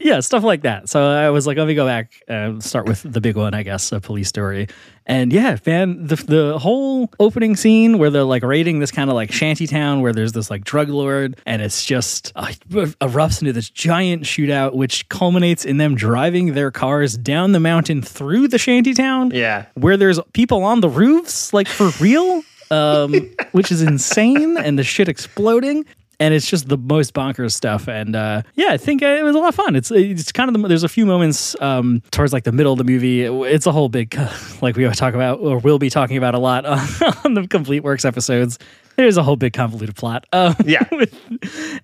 Yeah, 0.00 0.20
stuff 0.20 0.42
like 0.42 0.62
that. 0.62 0.88
So 0.88 1.02
I 1.10 1.28
was 1.30 1.46
like, 1.46 1.58
let 1.58 1.66
me 1.66 1.74
go 1.74 1.84
back 1.86 2.14
and 2.26 2.64
start 2.64 2.86
with 2.86 3.02
the 3.02 3.20
big 3.20 3.36
one, 3.36 3.52
I 3.52 3.62
guess, 3.62 3.92
a 3.92 4.00
police 4.00 4.28
story. 4.28 4.66
And 5.06 5.32
yeah, 5.32 5.56
man, 5.66 6.06
the 6.06 6.16
the 6.16 6.58
whole 6.58 7.10
opening 7.18 7.54
scene 7.56 7.98
where 7.98 8.10
they're 8.10 8.22
like 8.24 8.42
raiding 8.42 8.78
this 8.78 8.90
kind 8.90 9.10
of 9.10 9.14
like 9.14 9.30
shanty 9.32 9.66
town 9.66 10.00
where 10.00 10.12
there's 10.12 10.32
this 10.32 10.50
like 10.50 10.64
drug 10.64 10.88
lord, 10.88 11.36
and 11.46 11.60
it's 11.60 11.84
just 11.84 12.32
uh, 12.36 12.46
erupts 12.70 13.40
into 13.40 13.52
this 13.52 13.68
giant 13.68 14.22
shootout, 14.22 14.74
which 14.74 15.08
culminates 15.08 15.64
in 15.64 15.76
them 15.78 15.96
driving 15.96 16.54
their 16.54 16.70
cars 16.70 17.16
down 17.16 17.52
the 17.52 17.60
mountain 17.60 18.02
through 18.02 18.48
the 18.48 18.58
shanty 18.58 18.94
town. 18.94 19.32
Yeah. 19.32 19.66
where 19.74 19.96
there's 19.96 20.18
people 20.32 20.62
on 20.64 20.80
the 20.80 20.88
roofs, 20.88 21.52
like 21.52 21.66
for 21.68 21.90
real, 22.00 22.42
um, 22.70 23.12
which 23.52 23.70
is 23.72 23.82
insane, 23.82 24.56
and 24.56 24.78
the 24.78 24.84
shit 24.84 25.08
exploding. 25.08 25.84
And 26.20 26.34
it's 26.34 26.46
just 26.46 26.68
the 26.68 26.76
most 26.76 27.14
bonkers 27.14 27.52
stuff, 27.52 27.88
and 27.88 28.14
uh, 28.14 28.42
yeah, 28.54 28.68
I 28.72 28.76
think 28.76 29.02
uh, 29.02 29.06
it 29.06 29.22
was 29.22 29.34
a 29.34 29.38
lot 29.38 29.48
of 29.48 29.54
fun. 29.54 29.74
It's 29.74 29.90
it's 29.90 30.30
kind 30.32 30.54
of 30.54 30.60
the, 30.62 30.68
there's 30.68 30.82
a 30.84 30.88
few 30.88 31.06
moments 31.06 31.56
um, 31.62 32.02
towards 32.10 32.32
like 32.34 32.44
the 32.44 32.52
middle 32.52 32.72
of 32.72 32.78
the 32.78 32.84
movie. 32.84 33.22
It's 33.22 33.64
a 33.66 33.72
whole 33.72 33.88
big 33.88 34.14
like 34.60 34.76
we 34.76 34.86
talk 34.90 35.14
about 35.14 35.40
or 35.40 35.58
will 35.60 35.78
be 35.78 35.88
talking 35.88 36.18
about 36.18 36.34
a 36.34 36.38
lot 36.38 36.66
on, 36.66 36.78
on 37.24 37.32
the 37.34 37.48
Complete 37.48 37.80
Works 37.82 38.04
episodes. 38.04 38.58
There's 38.96 39.16
a 39.16 39.22
whole 39.22 39.36
big 39.36 39.54
convoluted 39.54 39.96
plot. 39.96 40.26
Um, 40.34 40.54
Yeah. 40.66 40.84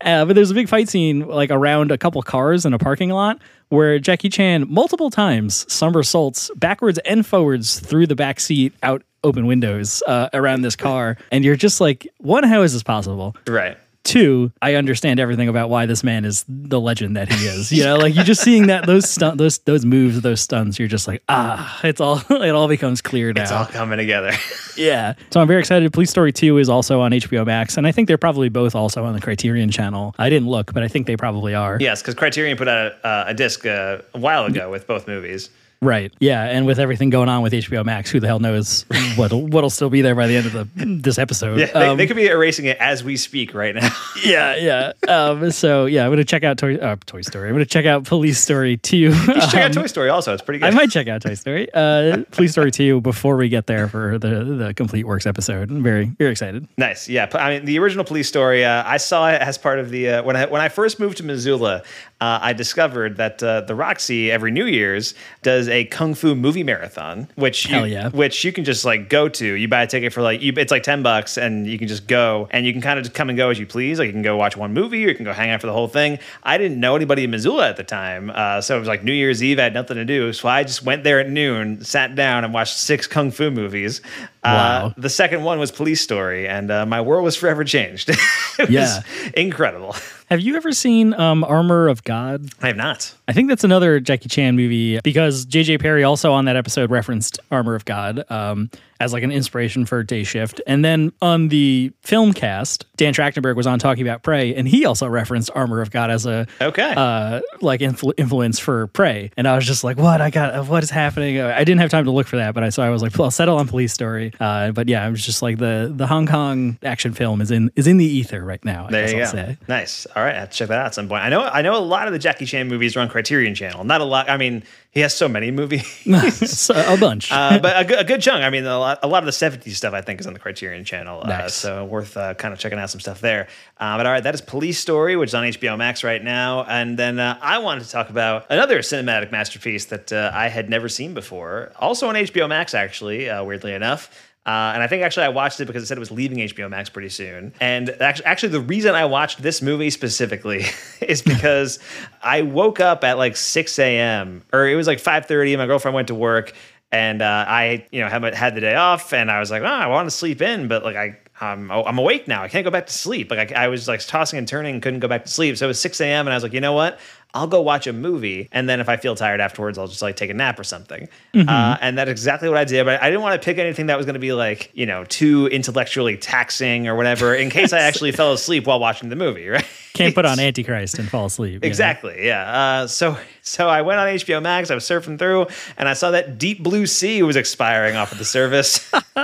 uh, 0.03 0.25
but 0.27 0.35
there's 0.35 0.51
a 0.51 0.55
big 0.55 0.69
fight 0.69 0.91
scene 0.91 1.21
like 1.27 1.51
around 1.51 1.91
a 1.91 1.97
couple 1.97 2.21
cars 2.23 2.67
in 2.67 2.75
a 2.75 2.79
parking 2.79 3.09
lot 3.09 3.41
where 3.71 3.99
Jackie 3.99 4.29
Chan 4.29 4.67
multiple 4.69 5.09
times 5.09 5.65
somersaults 5.73 6.51
backwards 6.57 6.99
and 7.07 7.25
forwards 7.27 7.81
through 7.81 8.07
the 8.07 8.17
back 8.17 8.41
seat 8.41 8.75
out 8.83 9.03
open 9.25 9.47
windows 9.47 10.03
uh, 10.07 10.29
around 10.35 10.61
this 10.63 10.77
car, 10.77 11.17
and 11.33 11.45
you're 11.45 11.57
just 11.57 11.81
like, 11.81 12.07
one, 12.19 12.45
how 12.45 12.63
is 12.63 12.73
this 12.75 12.83
possible? 12.83 13.35
right? 13.49 13.77
Two, 14.07 14.53
I 14.63 14.75
understand 14.75 15.19
everything 15.19 15.49
about 15.49 15.69
why 15.69 15.87
this 15.87 16.05
man 16.05 16.25
is 16.25 16.45
the 16.49 16.81
legend 16.81 17.17
that 17.17 17.31
he 17.31 17.47
is. 17.47 17.73
You 17.73 17.83
know, 17.83 17.97
like 17.97 18.15
you're 18.15 18.23
just 18.25 18.41
seeing 18.41 18.69
that 18.69 18.87
those 18.87 19.11
stunt, 19.11 19.37
those 19.39 19.59
those 19.59 19.85
moves, 19.85 20.21
those 20.21 20.41
stunts, 20.41 20.79
you're 20.79 20.87
just 20.87 21.09
like, 21.09 21.25
ah, 21.29 21.81
it's 21.83 22.01
all 22.01 22.23
it 22.31 22.51
all 22.55 22.69
becomes 22.69 23.01
clear 23.01 23.33
now. 23.33 23.43
It's 23.43 23.51
all 23.51 23.67
coming 23.67 23.99
together. 23.99 24.33
Yeah. 24.77 25.15
So 25.31 25.41
I'm 25.41 25.47
very 25.47 25.61
excited. 25.61 25.91
Police 25.95 26.11
Story 26.11 26.33
2 26.33 26.59
is 26.59 26.69
also 26.69 27.01
on 27.01 27.11
HBO 27.11 27.47
Max, 27.47 27.79
and 27.79 27.87
I 27.87 27.93
think 27.93 28.09
they're 28.09 28.19
probably 28.19 28.51
both 28.51 28.75
also 28.75 29.07
on 29.07 29.15
the 29.15 29.23
Criterion 29.23 29.71
channel. 29.71 30.15
I 30.19 30.29
didn't 30.29 30.49
look, 30.49 30.75
but 30.75 30.83
I 30.83 30.89
think 30.89 31.07
they 31.07 31.17
probably 31.17 31.55
are. 31.55 31.79
yes, 31.81 32.03
because 32.03 32.15
Criterion 32.15 32.59
put 32.59 32.69
out 32.69 32.93
a, 33.03 33.07
uh, 33.07 33.25
a 33.29 33.33
disc 33.33 33.65
uh, 33.65 34.03
a 34.13 34.19
while 34.19 34.45
ago 34.45 34.71
with 34.71 34.87
both 34.87 35.09
movies. 35.09 35.49
Right. 35.87 36.13
Yeah. 36.19 36.43
And 36.43 36.67
with 36.67 36.81
everything 36.81 37.11
going 37.11 37.29
on 37.29 37.43
with 37.43 37.53
HBO 37.53 37.85
Max, 37.85 38.11
who 38.11 38.19
the 38.19 38.27
hell 38.27 38.41
knows 38.41 38.85
what'll, 39.17 39.47
what'll 39.47 39.71
still 39.71 39.89
be 39.89 40.03
there 40.03 40.15
by 40.17 40.27
the 40.27 40.37
end 40.37 40.47
of 40.47 40.53
the 40.53 40.69
this 40.85 41.17
episode. 41.19 41.61
Yeah, 41.61 41.67
they, 41.67 41.87
Um, 41.87 41.97
they 41.97 42.07
could 42.09 42.17
be 42.17 42.27
erasing 42.27 42.65
it 42.67 42.77
as 42.79 43.05
we 43.05 43.17
speak 43.17 43.55
right 43.55 43.75
now. 43.75 43.89
yeah. 44.25 44.57
Yeah. 44.57 44.93
Um, 45.09 45.51
so, 45.53 45.87
yeah, 45.87 46.03
I'm 46.05 46.09
going 46.09 46.19
to 46.19 46.25
check 46.25 46.43
out 46.43 46.59
Toy, 46.59 46.75
uh, 46.77 46.97
Toy 47.07 47.21
Story. 47.21 47.49
I'm 47.49 47.55
going 47.55 47.65
to 47.65 47.71
check 47.71 47.87
out 47.87 48.05
Police 48.05 48.41
Story 48.41 48.77
2. 48.79 48.97
You 48.97 49.13
should 49.15 49.35
check 49.43 49.55
out 49.55 49.67
Um, 49.67 49.73
Toy 49.73 49.87
Story 49.87 50.09
also. 50.09 50.33
It's 50.33 50.43
pretty 50.43 50.59
good. 50.59 50.67
I 50.67 50.71
might 50.71 50.91
check 50.91 51.07
out 51.07 51.23
Toy 51.23 51.35
Story. 51.35 51.69
Uh, 51.73 52.25
Police 52.33 52.53
Story 52.53 52.73
2 52.73 53.01
before 53.01 53.37
we 53.37 53.49
get 53.49 53.67
there 53.67 53.87
for 53.89 54.19
the, 54.19 54.45
the 54.45 54.75
Complete 54.75 55.07
Works 55.07 55.27
episode. 55.27 55.71
I'm 55.71 55.83
very, 55.83 56.07
very 56.07 56.33
excited. 56.33 56.67
Nice, 56.77 57.09
yeah. 57.09 57.29
I 57.35 57.51
mean, 57.51 57.65
the 57.65 57.79
original 57.79 58.05
police 58.05 58.27
story. 58.29 58.65
Uh, 58.65 58.83
I 58.85 58.97
saw 58.97 59.31
it 59.31 59.41
as 59.41 59.57
part 59.59 59.79
of 59.79 59.91
the 59.91 60.09
uh, 60.09 60.23
when 60.25 60.35
I 60.37 60.47
when 60.47 60.61
I 60.61 60.69
first 60.69 60.99
moved 60.99 61.19
to 61.19 61.23
Missoula. 61.25 61.83
Uh, 62.21 62.39
I 62.41 62.53
discovered 62.55 63.19
that 63.19 63.43
uh, 63.43 63.61
the 63.61 63.75
Roxy 63.75 64.31
every 64.31 64.51
New 64.51 64.65
Year's 64.65 65.15
does 65.43 65.69
a 65.69 65.76
kung 65.85 66.15
fu 66.15 66.35
movie 66.35 66.63
marathon, 66.65 67.29
which 67.37 67.69
you, 67.69 67.85
yeah. 67.85 68.09
which 68.11 68.45
you 68.45 68.53
can 68.53 68.65
just 68.65 68.85
like 68.85 69.09
go 69.09 69.29
to. 69.29 69.47
You 69.55 69.69
buy 69.69 69.83
a 69.83 69.87
ticket 69.87 70.13
for 70.13 70.23
like 70.23 70.41
you, 70.43 70.53
it's 70.57 70.71
like 70.73 70.83
ten 70.83 71.03
bucks, 71.03 71.37
and 71.37 71.67
you 71.67 71.79
can 71.79 71.89
just 71.89 72.07
go 72.07 72.49
and 72.51 72.65
you 72.65 72.73
can 72.73 72.81
kind 72.83 72.99
of 72.99 73.05
just 73.05 73.15
come 73.15 73.29
and 73.29 73.37
go 73.37 73.51
as 73.51 73.59
you 73.59 73.67
please. 73.67 73.99
Like 73.99 74.07
you 74.07 74.13
can 74.13 74.23
go 74.23 74.37
watch 74.37 74.57
one 74.57 74.73
movie, 74.73 75.05
or 75.05 75.09
you 75.09 75.15
can 75.15 75.25
go 75.25 75.33
hang 75.33 75.51
out 75.51 75.61
for 75.61 75.67
the 75.67 75.73
whole 75.73 75.89
thing. 75.89 76.19
I 76.43 76.59
didn't 76.59 76.81
know 76.81 76.97
anybody 76.97 77.25
in 77.25 77.31
Missoula 77.31 77.69
at 77.69 77.77
the 77.77 77.85
time, 77.85 78.31
uh, 78.35 78.61
so 78.61 78.77
it 78.77 78.79
was 78.79 78.89
like 78.89 79.05
New 79.05 79.13
Year's 79.13 79.43
Eve. 79.43 79.59
I 79.59 79.63
had 79.65 79.75
nothing 79.75 79.97
to 79.97 80.05
do, 80.05 80.33
so 80.33 80.49
I 80.49 80.63
just 80.65 80.83
went 80.83 81.05
there 81.05 81.21
at 81.21 81.29
noon, 81.29 81.85
sat 81.85 82.15
down, 82.15 82.45
and 82.45 82.55
watched 82.55 82.77
six 82.79 83.07
kung 83.07 83.31
fu 83.31 83.51
movies. 83.51 84.01
Wow. 84.45 84.87
Uh, 84.87 84.93
the 84.97 85.11
second 85.11 85.43
one 85.43 85.59
was 85.59 85.73
Police 85.73 86.01
Story, 86.01 86.47
and 86.47 86.71
uh, 86.71 86.87
my 86.87 87.01
world 87.01 87.25
was 87.25 87.35
forever 87.37 87.65
changed. 87.65 88.09
it 88.59 88.71
Yeah. 88.71 88.81
was 88.83 89.31
incredible. 89.35 89.97
Have 90.29 90.41
you 90.41 90.57
ever 90.57 90.73
seen 90.73 91.15
um, 91.15 91.45
Armor 91.45 91.89
of 91.89 92.03
God? 92.03 92.49
I 92.61 92.67
have 92.67 92.77
not. 92.77 93.15
I 93.29 93.33
think 93.33 93.49
that's 93.49 93.63
another 93.63 94.01
Jackie 94.01 94.29
Chan 94.29 94.57
movie 94.57 94.99
because 95.05 95.47
JJ 95.47 95.81
Perry 95.81 96.03
also 96.03 96.33
on 96.33 96.47
that 96.47 96.57
episode 96.57 96.91
referenced 96.91 97.39
Armor 97.53 97.77
of 97.77 97.85
God 97.85 98.25
um, 98.29 98.69
as 99.01 99.13
like 99.13 99.23
an 99.23 99.31
inspiration 99.33 99.85
for 99.87 100.03
Day 100.03 100.25
Shift. 100.25 100.61
And 100.67 100.85
then 100.85 101.13
on 101.23 101.49
the 101.49 101.93
film 102.03 102.33
cast, 102.33 102.85
Dan 102.97 103.13
Trachtenberg 103.15 103.57
was 103.57 103.67
on 103.67 103.79
talking 103.79 104.07
about 104.07 104.23
Prey, 104.23 104.55
and 104.55 104.67
he 104.69 104.85
also 104.87 105.07
referenced 105.07 105.51
Armor 105.55 105.81
of 105.83 105.91
God 105.91 106.11
as 106.11 106.27
a 106.27 106.47
Okay. 106.61 106.95
uh, 106.97 107.41
like 107.61 107.81
influ- 107.81 108.15
influence 108.17 108.59
for 108.59 108.87
Prey. 108.89 109.31
And 109.37 109.47
I 109.47 109.55
was 109.57 109.67
just 109.67 109.85
like, 109.85 109.97
what? 109.99 110.21
I 110.21 110.31
got 110.31 110.67
what 110.69 110.83
is 110.83 110.91
happening? 110.91 111.41
I 111.41 111.59
didn't 111.65 111.81
have 111.81 111.91
time 111.91 112.05
to 112.07 112.11
look 112.11 112.27
for 112.27 112.37
that, 112.37 112.55
but 112.55 112.63
I 112.65 112.69
so 112.71 112.83
I 112.83 112.91
was 112.91 113.03
like, 113.03 113.17
well, 113.19 113.25
I'll 113.27 113.31
settle 113.31 113.59
on 113.59 113.69
Police 113.69 113.93
Story. 113.93 114.33
Uh, 114.41 114.73
but 114.73 114.89
yeah, 114.89 115.05
I 115.05 115.09
was 115.11 115.25
just 115.25 115.43
like 115.43 115.59
the 115.59 115.93
the 115.95 116.07
Hong 116.07 116.27
Kong 116.27 116.79
action 116.83 117.13
film 117.13 117.41
is 117.41 117.51
in 117.51 117.71
is 117.77 117.87
in 117.87 117.97
the 117.97 118.05
ether 118.05 118.45
right 118.45 118.65
now. 118.65 118.87
I 118.87 118.91
there 118.91 119.11
you 119.11 119.17
I'll 119.19 119.25
go. 119.25 119.31
say. 119.33 119.59
Nice. 119.69 120.07
All 120.17 120.23
right, 120.23 120.35
I 120.35 120.41
have 120.41 120.51
to 120.51 120.57
check 120.57 120.69
that 120.69 120.79
out 120.79 120.87
at 120.87 120.95
some 120.95 121.09
point. 121.09 121.23
I 121.23 121.29
know. 121.29 121.43
I 121.43 121.63
know 121.63 121.77
a 121.77 121.81
lot 121.85 122.07
of 122.07 122.13
the 122.13 122.19
Jackie 122.19 122.47
Chan 122.47 122.69
movies 122.69 122.97
are 122.97 123.01
on 123.01 123.09
Criterion 123.09 123.55
Channel. 123.55 123.85
Not 123.85 124.01
a 124.01 124.05
lot. 124.05 124.29
I 124.31 124.37
mean, 124.37 124.63
he 124.97 125.03
has 125.03 125.15
so 125.15 125.29
many 125.29 125.51
movies, 125.51 125.85
a 126.07 126.97
bunch. 126.97 127.31
uh, 127.31 127.59
but 127.59 127.79
a 127.79 127.85
good, 127.85 127.99
a 127.99 128.05
good 128.05 128.23
chunk. 128.23 128.43
I 128.43 128.49
mean, 128.49 128.65
a 128.65 128.79
lot, 128.79 128.99
a 129.03 129.07
lot 129.07 129.23
of 129.23 129.27
the 129.27 129.31
'70s 129.31 129.75
stuff 129.75 129.93
I 129.93 130.01
think 130.01 130.21
is 130.21 130.27
on 130.27 130.33
the 130.33 130.39
Criterion 130.39 130.87
Channel. 130.87 131.21
Uh, 131.23 131.49
so 131.49 131.85
worth 131.85 132.17
uh, 132.17 132.33
kind 132.33 132.55
of 132.55 132.59
checking 132.59 132.79
out 132.79 132.89
some 132.89 133.01
stuff 133.01 133.21
there. 133.21 133.47
Uh, 133.77 133.99
but 133.99 134.07
all 134.07 134.13
right, 134.13 134.23
that 134.23 134.35
is 134.35 134.41
Police 134.41 134.79
Story, 134.79 135.15
which 135.15 135.29
is 135.29 135.35
on 135.35 135.45
HBO 135.45 135.77
Max 135.77 136.03
right 136.03 136.25
now. 136.25 136.65
And 136.65 136.99
then 136.99 137.19
uh, 137.19 137.39
I 137.43 137.59
wanted 137.59 137.85
to 137.85 137.91
talk 137.91 138.09
about 138.09 138.47
another 138.49 138.79
cinematic 138.79 139.31
masterpiece 139.31 139.85
that 139.87 140.15
uh, 140.15 140.31
I 140.33 140.49
had 140.49 140.71
never 140.71 140.89
seen 140.89 141.13
before, 141.13 141.73
also 141.79 142.09
on 142.09 142.15
HBO 142.15 142.49
Max, 142.49 142.73
actually. 142.73 143.29
Uh, 143.29 143.45
weirdly 143.45 143.75
enough. 143.75 144.11
Uh, 144.47 144.71
and 144.75 144.83
I 144.83 144.87
think 144.87 145.03
actually 145.03 145.25
I 145.25 145.31
watched 145.31 145.61
it 145.61 145.65
because 145.65 145.83
it 145.83 145.87
said 145.87 145.97
it 145.97 146.01
was 146.01 146.13
leaving 146.13 146.39
HBO 146.39 146.71
Max 146.71 146.89
pretty 146.89 147.09
soon. 147.09 147.53
And 147.61 147.91
actually, 148.01 148.27
actually 148.27 148.49
the 148.51 148.61
reason 148.61 148.95
I 148.95 149.05
watched 149.05 149.43
this 149.43 149.61
movie 149.61 149.91
specifically 149.91 150.65
is 151.01 151.21
because 151.21 151.81
I 152.23 152.43
woke 152.43 152.79
up 152.79 153.03
at 153.03 153.19
like 153.19 153.37
6 153.37 153.79
a.m. 153.81 154.45
or 154.53 154.69
it 154.69 154.77
was 154.77 154.87
like 154.87 154.99
5:30. 154.99 155.59
My 155.59 155.67
girlfriend 155.67 155.97
went 155.97 156.09
to 156.09 156.15
work, 156.15 156.53
and 156.93 157.23
uh, 157.23 157.45
I, 157.49 157.87
you 157.91 158.01
know, 158.01 158.09
had, 158.09 158.23
had 158.35 158.55
the 158.55 158.61
day 158.61 158.77
off, 158.77 159.13
and 159.13 159.31
I 159.33 159.41
was 159.41 159.51
like, 159.51 159.63
oh, 159.63 159.67
I 159.67 159.89
want 159.89 160.07
to 160.07 160.11
sleep 160.11 160.41
in, 160.41 160.69
but 160.69 160.85
like 160.85 160.97
I. 160.97 161.19
Um, 161.41 161.71
I'm 161.71 161.99
awake 161.99 162.27
now. 162.27 162.43
I 162.43 162.49
can't 162.49 162.65
go 162.65 162.71
back 162.71 162.87
to 162.87 162.93
sleep. 162.93 163.31
Like 163.31 163.53
I, 163.53 163.65
I 163.65 163.69
was 163.69 163.87
like 163.87 164.05
tossing 164.07 164.39
and 164.39 164.49
turning, 164.49 164.81
couldn't 164.81 165.01
go 165.01 165.09
back 165.09 165.25
to 165.25 165.31
sleep. 165.31 165.57
So 165.59 165.67
it 165.67 165.69
was 165.69 165.81
6 165.81 166.01
a.m. 166.01 166.27
and 166.27 166.33
I 166.33 166.37
was 166.37 166.43
like, 166.43 166.53
you 166.55 166.61
know 166.61 166.73
what? 166.73 166.99
I'll 167.35 167.47
go 167.47 167.61
watch 167.61 167.87
a 167.87 167.93
movie, 167.93 168.49
and 168.51 168.67
then 168.67 168.81
if 168.81 168.89
I 168.89 168.97
feel 168.97 169.15
tired 169.15 169.43
afterwards, 169.43 169.77
I'll 169.77 169.89
just 169.89 170.01
like 170.01 170.17
take 170.17 170.31
a 170.31 170.35
nap 170.35 170.59
or 170.59 170.65
something. 170.65 171.07
Uh, 171.35 171.77
and 171.83 171.99
that's 171.99 172.09
exactly 172.11 172.49
what 172.49 172.57
I 172.57 172.65
did. 172.65 172.87
But 172.87 173.03
I 173.03 173.11
didn't 173.11 173.21
want 173.21 173.39
to 173.41 173.45
pick 173.45 173.59
anything 173.59 173.87
that 173.87 173.99
was 173.99 174.07
going 174.07 174.15
to 174.15 174.21
be 174.21 174.33
like 174.33 174.71
you 174.73 174.87
know 174.87 175.05
too 175.05 175.47
intellectually 175.49 176.17
taxing 176.17 176.89
or 176.89 176.95
whatever, 176.97 177.35
in 177.35 177.51
case 177.51 177.75
I 177.75 177.81
actually 177.81 178.13
fell 178.13 178.33
asleep 178.33 178.67
while 178.67 178.81
watching 178.81 179.11
the 179.11 179.17
movie. 179.17 179.49
Right? 179.57 179.67
Can't 179.97 180.15
put 180.15 180.25
on 180.27 180.39
Antichrist 180.39 180.99
and 180.99 181.09
fall 181.09 181.27
asleep. 181.27 181.55
you 181.55 181.59
know? 181.61 181.67
Exactly. 181.67 182.27
Yeah. 182.27 182.51
Uh, 182.83 182.87
so 182.87 183.17
so 183.43 183.69
I 183.69 183.83
went 183.83 184.01
on 184.01 184.09
HBO 184.09 184.43
Max. 184.43 184.71
I 184.71 184.75
was 184.75 184.85
surfing 184.85 185.19
through, 185.19 185.47
and 185.77 185.89
I 185.89 185.95
saw 185.95 186.11
that 186.13 186.39
Deep 186.39 186.63
Blue 186.63 186.87
Sea 186.87 187.23
was 187.23 187.37
expiring 187.37 187.97
off 187.97 188.13
of 188.13 188.19
the 188.19 188.25
service, 188.25 188.91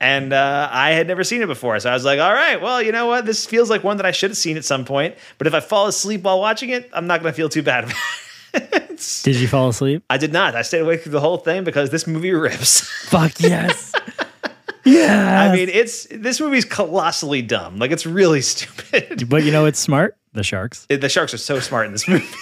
and 0.00 0.32
uh, 0.32 0.68
I 0.70 0.90
had 0.90 1.06
never 1.06 1.24
seen 1.24 1.42
it 1.42 1.46
before. 1.46 1.78
So 1.80 1.90
I 1.90 1.94
was 1.94 2.04
like, 2.04 2.20
all 2.20 2.32
right, 2.32 2.60
well, 2.60 2.82
you 2.82 2.92
know 2.92 3.06
what? 3.06 3.26
This 3.26 3.46
feels 3.46 3.70
like 3.70 3.84
one 3.84 3.96
that 3.98 4.06
I 4.06 4.10
should 4.12 4.30
have 4.30 4.36
seen 4.36 4.56
at 4.56 4.64
some 4.64 4.84
point. 4.84 5.14
But 5.38 5.46
if 5.46 5.54
I 5.54 5.60
fall 5.60 5.86
asleep 5.86 6.22
while 6.22 6.40
watching 6.40 6.70
it, 6.70 6.88
I'm 6.92 7.06
not 7.06 7.22
going 7.22 7.32
to 7.32 7.36
feel 7.36 7.48
too 7.48 7.62
bad. 7.62 7.84
about 7.84 7.96
it. 8.54 9.20
Did 9.22 9.36
you 9.36 9.46
fall 9.46 9.68
asleep? 9.68 10.02
I 10.10 10.16
did 10.18 10.32
not. 10.32 10.54
I 10.56 10.62
stayed 10.62 10.80
awake 10.80 11.02
through 11.02 11.12
the 11.12 11.20
whole 11.20 11.38
thing 11.38 11.62
because 11.64 11.90
this 11.90 12.06
movie 12.06 12.32
rips. 12.32 12.80
Fuck 13.08 13.40
yes. 13.40 13.92
yeah. 14.92 15.40
I 15.50 15.54
mean, 15.54 15.68
it's 15.68 16.06
this 16.10 16.40
movie's 16.40 16.64
colossally 16.64 17.42
dumb. 17.42 17.78
Like 17.78 17.90
it's 17.90 18.06
really 18.06 18.40
stupid. 18.52 19.28
but 19.28 19.42
you 19.44 19.52
know 19.52 19.66
it's 19.66 19.78
smart. 19.78 20.16
The 20.32 20.42
sharks. 20.42 20.86
the 20.88 21.08
sharks 21.08 21.32
are 21.34 21.38
so 21.38 21.58
smart 21.60 21.86
in 21.86 21.92
this 21.92 22.06
movie. 22.08 22.26